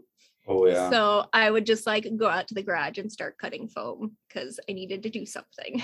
Oh 0.49 0.65
yeah. 0.65 0.89
So 0.89 1.25
I 1.31 1.51
would 1.51 1.65
just 1.65 1.85
like 1.85 2.07
go 2.17 2.27
out 2.27 2.47
to 2.47 2.55
the 2.55 2.63
garage 2.63 2.97
and 2.97 3.11
start 3.11 3.37
cutting 3.37 3.67
foam 3.67 4.17
because 4.27 4.59
I 4.67 4.73
needed 4.73 5.03
to 5.03 5.09
do 5.09 5.25
something. 5.25 5.83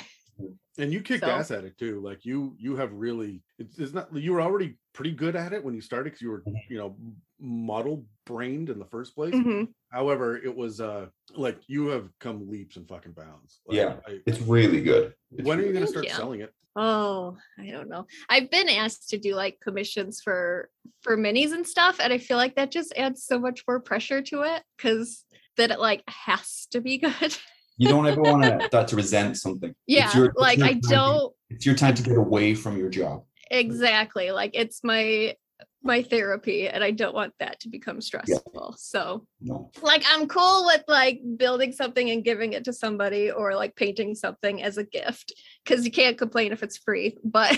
And 0.77 0.91
you 0.91 1.01
kick 1.01 1.21
So- 1.21 1.27
ass 1.27 1.51
at 1.51 1.63
it 1.63 1.77
too 1.77 1.99
like 2.01 2.25
you 2.25 2.55
you 2.57 2.75
have 2.75 2.91
really 2.93 3.41
it's, 3.59 3.77
it's 3.79 3.93
not 3.93 4.13
you 4.15 4.33
were 4.33 4.41
already 4.41 4.77
pretty 4.93 5.11
good 5.11 5.35
at 5.35 5.53
it 5.53 5.63
when 5.63 5.73
you 5.73 5.81
started 5.81 6.05
because 6.05 6.21
you 6.21 6.29
were 6.31 6.41
Mhm. 6.41 6.53
you 6.69 6.77
know 6.77 6.97
model 7.39 8.05
brained 8.25 8.69
in 8.69 8.79
the 8.79 8.85
first 8.85 9.13
place 9.15 9.33
Mhm. 9.35 9.67
however 9.91 10.37
it 10.37 10.55
was 10.55 10.79
uh 10.81 11.07
like 11.35 11.59
you 11.67 11.87
have 11.87 12.09
come 12.19 12.49
leaps 12.49 12.75
and 12.77 12.87
fucking 12.87 13.11
bounds 13.13 13.61
Like, 13.65 13.77
Yeah, 13.77 13.99
I, 14.07 14.19
it's 14.25 14.39
really 14.41 14.81
good. 14.81 15.13
It's 15.31 15.45
when 15.47 15.59
are 15.59 15.63
you 15.65 15.73
going 15.73 15.85
to 15.85 15.91
start 15.91 16.05
you. 16.05 16.11
selling 16.13 16.41
it 16.41 16.53
Oh, 16.77 17.37
I 17.57 17.67
don't 17.71 17.87
know. 17.87 18.05
I've 18.27 18.51
been 18.51 18.67
asked 18.67 19.07
to 19.11 19.17
do 19.17 19.33
like 19.33 19.61
commissions 19.61 20.19
for 20.21 20.69
for 21.03 21.15
minis 21.17 21.53
and 21.53 21.65
stuff, 21.65 22.01
and 22.01 22.11
I 22.11 22.17
feel 22.17 22.35
like 22.35 22.55
that 22.55 22.69
just 22.69 22.91
adds 22.97 23.23
so 23.23 23.39
much 23.39 23.63
more 23.65 23.79
pressure 23.79 24.21
to 24.23 24.41
it 24.41 24.61
because 24.75 25.23
that 25.55 25.71
it 25.71 25.79
like 25.79 26.03
has 26.09 26.67
to 26.71 26.81
be 26.81 26.97
good. 27.05 27.37
You 27.77 27.87
don't 27.87 28.07
ever 28.07 28.21
want 28.21 28.43
to 28.43 28.67
start 28.67 28.87
to 28.89 28.95
resent 28.95 29.37
something. 29.37 29.69
It's 29.71 29.77
yeah, 29.87 30.15
your- 30.15 30.25
it's 30.27 30.37
like 30.37 30.61
I 30.61 30.73
don't 30.73 31.33
It's 31.49 31.65
your 31.65 31.75
time 31.75 31.93
to 31.95 32.03
get 32.03 32.17
away 32.17 32.55
from 32.55 32.77
your 32.77 32.89
job. 32.89 33.23
exactly 33.51 34.31
like 34.31 34.51
it's 34.53 34.83
my 34.83 35.35
my 35.83 36.01
therapy, 36.01 36.67
and 36.67 36.83
I 36.83 36.89
don't 36.89 37.13
want 37.13 37.33
that 37.39 37.59
to 37.59 37.69
become 37.69 38.01
stressful. 38.01 38.75
So 38.79 39.27
No. 39.39 39.69
like 39.83 40.03
I'm 40.11 40.27
cool 40.27 40.65
with 40.65 40.83
like 40.87 41.21
building 41.37 41.71
something 41.73 42.09
and 42.09 42.23
giving 42.23 42.53
it 42.53 42.63
to 42.65 42.73
somebody 42.73 43.29
or 43.29 43.53
like 43.55 43.75
painting 43.75 44.15
something 44.15 44.63
as 44.63 44.77
a 44.79 44.83
gift 44.83 45.33
because 45.63 45.85
you 45.85 45.91
can't 45.91 46.17
complain 46.17 46.51
if 46.53 46.63
it's 46.63 46.77
free, 46.79 47.15
but 47.23 47.51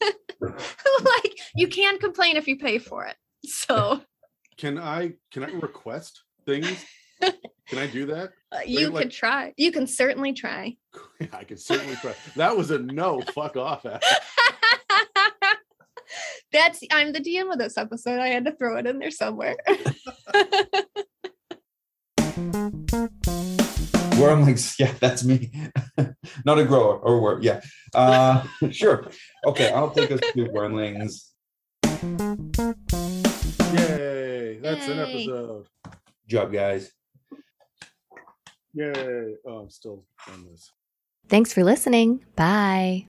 like 0.40 1.38
you 1.54 1.68
can 1.68 1.98
complain 1.98 2.36
if 2.36 2.48
you 2.48 2.56
pay 2.58 2.78
for 2.78 3.04
it. 3.06 3.16
So 3.44 4.00
can 4.56 4.76
i 4.76 5.12
can 5.30 5.44
i 5.44 5.50
request 5.52 6.24
things 6.44 6.84
can 7.68 7.78
i 7.78 7.86
do 7.86 8.06
that 8.06 8.30
uh, 8.52 8.58
you 8.66 8.80
you 8.80 8.88
like- 8.90 9.02
can 9.02 9.10
try. 9.10 9.52
You 9.56 9.70
can 9.72 9.86
certainly 9.86 10.32
try. 10.32 10.76
i 11.32 11.44
can 11.44 11.56
certainly 11.58 11.96
try 11.96 12.14
that 12.36 12.56
was 12.56 12.70
a 12.70 12.78
no 12.78 13.20
fuck 13.34 13.56
off 13.56 13.84
Ash. 13.86 14.00
That's 16.50 16.80
I'm 16.90 17.12
the 17.12 17.20
DM 17.20 17.52
of 17.52 17.58
this 17.58 17.76
episode. 17.76 18.18
I 18.18 18.28
had 18.28 18.46
to 18.46 18.52
throw 18.52 18.78
it 18.78 18.86
in 18.86 18.98
there 18.98 19.10
somewhere. 19.10 19.56
Where 24.16 24.30
I'm 24.30 24.42
like, 24.46 24.58
yeah, 24.78 24.92
that's 24.98 25.22
me. 25.24 25.52
Not 26.46 26.58
a 26.58 26.64
grower 26.64 26.96
or 26.98 27.20
word. 27.20 27.44
Yeah. 27.44 27.60
Uh 27.94 28.44
sure. 28.70 29.10
Okay, 29.44 29.70
I'll 29.70 29.90
take 29.90 30.10
us 30.10 30.20
to 30.20 30.44
Wyrmlings. 30.46 31.28
yay 33.74 34.58
that's 34.62 34.88
an 34.88 34.96
Yay. 34.96 35.02
episode 35.02 35.66
Job, 36.26 36.52
guys. 36.52 36.90
Yay 38.78 39.34
oh 39.46 39.58
i'm 39.58 39.70
still 39.70 40.04
on 40.32 40.44
this 40.50 40.72
Thanks 41.28 41.52
for 41.52 41.62
listening. 41.62 42.24
Bye. 42.36 43.04